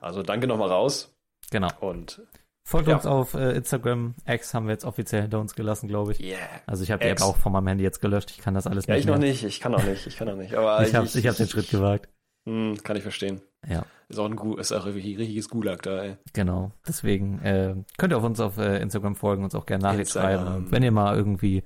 Also 0.00 0.22
danke 0.22 0.46
nochmal 0.46 0.68
raus 0.70 1.12
Genau. 1.50 1.68
und 1.80 2.22
Folgt 2.68 2.86
Ja. 2.86 2.94
uns 2.96 3.06
auf 3.06 3.34
äh, 3.34 3.56
Instagram. 3.56 4.14
X 4.28 4.54
haben 4.54 4.66
wir 4.66 4.72
jetzt 4.72 4.84
offiziell 4.84 5.22
hinter 5.22 5.40
uns 5.40 5.54
gelassen, 5.56 5.88
glaube 5.88 6.12
ich. 6.12 6.20
yeah. 6.20 6.38
Also 6.66 6.84
ich 6.84 6.92
habe 6.92 7.02
die 7.02 7.10
App 7.10 7.20
auch 7.20 7.36
von 7.36 7.50
meinem 7.52 7.66
Handy 7.66 7.82
jetzt 7.82 8.00
gelöscht. 8.00 8.30
Ich 8.30 8.38
kann 8.38 8.54
das 8.54 8.68
alles 8.68 8.86
Ja, 8.86 8.94
nicht 8.94 9.00
ich 9.04 9.06
noch 9.10 9.18
mehr. 9.18 9.28
nicht, 9.30 9.42
ich 9.42 9.58
kann 9.58 9.74
auch 9.74 9.82
nicht, 9.82 10.06
ich 10.06 10.16
kann 10.16 10.28
auch 10.28 10.36
nicht, 10.36 10.54
aber 10.54 10.86
Ich 10.86 10.94
habe 10.94 11.06
ich 11.12 11.26
hab 11.26 11.34
den 11.36 11.48
Schritt 11.48 11.68
gewagt. 11.70 12.08
Hm, 12.48 12.76
kann 12.84 12.96
ich 12.96 13.02
verstehen. 13.02 13.40
Ja, 13.68 13.84
Ist 14.08 14.18
auch 14.18 14.24
ein, 14.26 14.38
ist 14.58 14.72
auch 14.72 14.86
ein 14.86 14.92
richtiges 14.92 15.48
Gulag 15.50 15.82
da, 15.82 16.02
ey. 16.02 16.16
genau. 16.32 16.72
Deswegen 16.88 17.40
äh, 17.42 17.74
könnt 17.98 18.12
ihr 18.12 18.16
auf 18.16 18.24
uns 18.24 18.40
auf 18.40 18.56
äh, 18.58 18.80
Instagram 18.80 19.16
folgen, 19.16 19.44
uns 19.44 19.54
auch 19.54 19.66
gerne 19.66 19.82
Nachricht 19.82 20.12
schreiben. 20.12 20.46
Und 20.46 20.72
Wenn 20.72 20.82
ihr 20.82 20.92
mal 20.92 21.14
irgendwie 21.16 21.62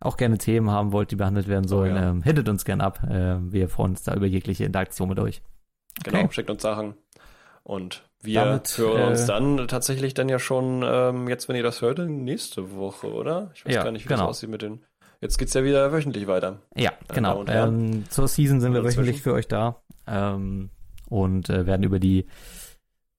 auch 0.00 0.16
gerne 0.16 0.38
Themen 0.38 0.70
haben 0.70 0.92
wollt, 0.92 1.10
die 1.10 1.16
behandelt 1.16 1.46
werden 1.48 1.68
sollen, 1.68 1.92
Oh 1.92 1.96
ja. 2.00 2.10
ähm, 2.10 2.22
hittet 2.22 2.48
uns 2.48 2.64
gern 2.64 2.80
ab. 2.80 3.02
Äh, 3.04 3.36
wir 3.52 3.68
freuen 3.68 3.90
uns 3.92 4.02
da 4.02 4.14
über 4.14 4.26
jegliche 4.26 4.64
Interaktion 4.64 5.08
mit 5.08 5.18
euch. 5.18 5.42
Genau, 6.02 6.18
Okay. 6.20 6.28
schickt 6.32 6.50
uns 6.50 6.62
Sachen. 6.62 6.94
Und 7.62 8.08
wir 8.22 8.40
Damit, 8.44 8.76
hören 8.78 9.08
uns 9.10 9.22
äh, 9.22 9.26
dann 9.26 9.68
tatsächlich 9.68 10.14
dann 10.14 10.28
ja 10.30 10.38
schon, 10.38 10.82
ähm, 10.84 11.28
jetzt, 11.28 11.48
wenn 11.48 11.56
ihr 11.56 11.62
das 11.62 11.82
hört, 11.82 11.98
nächste 11.98 12.74
Woche, 12.74 13.12
oder? 13.12 13.50
Ich 13.54 13.64
weiß 13.66 13.74
Ja, 13.74 13.84
gar 13.84 13.92
nicht, 13.92 14.04
wie 14.04 14.08
genau. 14.08 14.22
das 14.22 14.28
aussieht 14.30 14.50
mit 14.50 14.62
den. 14.62 14.82
Jetzt 15.20 15.38
geht's 15.38 15.54
ja 15.54 15.62
wieder 15.64 15.92
wöchentlich 15.92 16.26
weiter. 16.26 16.60
Ja, 16.74 16.92
genau. 17.08 17.40
Und 17.40 17.50
Herren. 17.50 17.92
Ähm, 17.92 18.04
zur 18.10 18.28
Season 18.28 18.60
sind 18.60 18.72
wir 18.74 18.82
wöchentlich 18.84 19.22
für 19.22 19.32
euch 19.34 19.48
da 19.48 19.82
ähm, 20.06 20.70
und 21.14 21.48
äh, 21.50 21.66
werden 21.66 21.82
über 21.84 21.98
die 21.98 22.26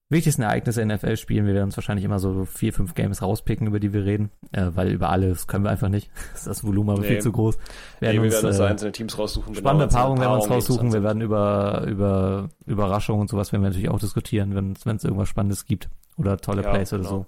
wichtigsten 0.10 0.44
Ereignisse 0.44 0.82
in 0.84 0.90
NFL 0.90 1.18
spielen. 1.18 1.48
Wir 1.48 1.56
werden 1.56 1.66
uns 1.66 1.78
wahrscheinlich 1.78 2.06
immer 2.06 2.20
so 2.20 2.46
vier, 2.46 2.74
fünf 2.74 2.94
Games 2.94 3.22
rauspicken, 3.24 3.66
über 3.68 3.80
die 3.80 3.92
wir 3.92 4.06
reden, 4.06 4.30
äh, 4.52 4.68
weil 4.76 4.92
über 4.92 5.10
alles 5.10 5.48
können 5.48 5.64
wir 5.64 5.72
einfach 5.72 5.90
nicht. 5.90 6.12
Das 6.46 6.64
Volumen 6.64 6.92
aber 6.92 7.02
Nee. 7.02 7.08
viel 7.08 7.22
zu 7.22 7.32
groß. 7.32 7.58
Wir 8.00 8.10
Nee, 8.10 8.14
wir 8.16 8.22
werden 8.22 8.32
werden 8.34 8.46
uns 8.46 8.56
uns 8.58 8.60
äh, 8.60 8.70
einzelne 8.70 8.92
Teams 8.92 9.18
raussuchen. 9.18 9.54
genau, 9.54 9.60
spannende 9.62 9.84
einzelne 9.86 10.00
Paarungen 10.02 10.22
werden 10.22 10.32
wir 10.32 10.36
uns 10.44 10.50
raussuchen. 10.52 10.94
Wir 10.94 11.04
werden 11.04 11.22
über, 11.22 11.86
über 11.88 12.50
Überraschungen 12.68 13.22
und 13.22 13.30
sowas 13.30 13.52
werden 13.52 13.64
wir 13.64 13.70
natürlich 13.70 13.90
auch 13.90 14.00
diskutieren, 14.00 14.54
wenn 14.54 14.96
es 14.96 15.04
irgendwas 15.04 15.28
Spannendes 15.30 15.66
gibt 15.66 15.90
oder 16.18 16.38
tolle 16.38 16.62
Ja, 16.62 16.70
Plays 16.72 16.94
oder 16.94 17.02
genau. 17.02 17.10
so. 17.10 17.18
sind. 17.18 17.28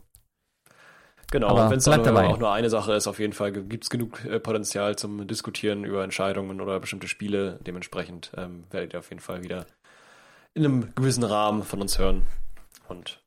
Genau, 1.30 1.48
Aber 1.50 1.66
und 1.66 1.72
wenn 1.72 1.78
es 1.80 1.88
auch, 1.88 1.92
bleibt 1.94 2.06
nur- 2.06 2.14
dabei. 2.16 2.28
auch 2.28 2.40
nur 2.40 2.52
eine 2.54 2.70
Sache 2.70 2.94
ist, 2.94 3.06
auf 3.08 3.20
jeden 3.20 3.34
Fall 3.34 3.52
gibt's 3.52 3.90
genug 3.90 4.24
äh, 4.24 4.40
Potenzial 4.40 4.96
zum 4.96 5.28
Diskutieren 5.28 5.84
über 5.84 6.04
Entscheidungen 6.04 6.62
oder 6.62 6.80
bestimmte 6.80 7.10
Spiele. 7.10 7.60
Dementsprechend 7.68 8.32
ähm, 8.38 8.64
werdet 8.72 8.94
ihr 8.94 9.00
auf 9.00 9.10
jeden 9.10 9.20
Fall 9.22 9.44
wieder 9.44 9.66
in 10.58 10.66
einem 10.66 10.96
gewissen 10.96 11.24
Rahmen 11.24 11.64
von 11.64 11.82
uns 11.82 11.98
hören. 11.98 12.24
Und 12.90 13.22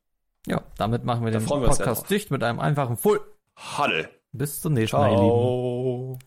Ja, 0.45 0.61
damit 0.77 1.03
machen 1.05 1.25
wir 1.25 1.31
den 1.31 1.41
wir 1.41 1.47
Podcast 1.47 2.09
dicht 2.09 2.29
mit 2.31 2.43
einem 2.43 2.59
einfachen 2.59 2.97
Full. 2.97 3.21
Halle. 3.55 4.09
Bis 4.33 4.61
zum 4.61 4.73
nächsten 4.73 4.97
Mal, 4.97 5.11
ihr 5.11 5.17
Lieben. 5.17 5.27
Ciao. 5.29 6.19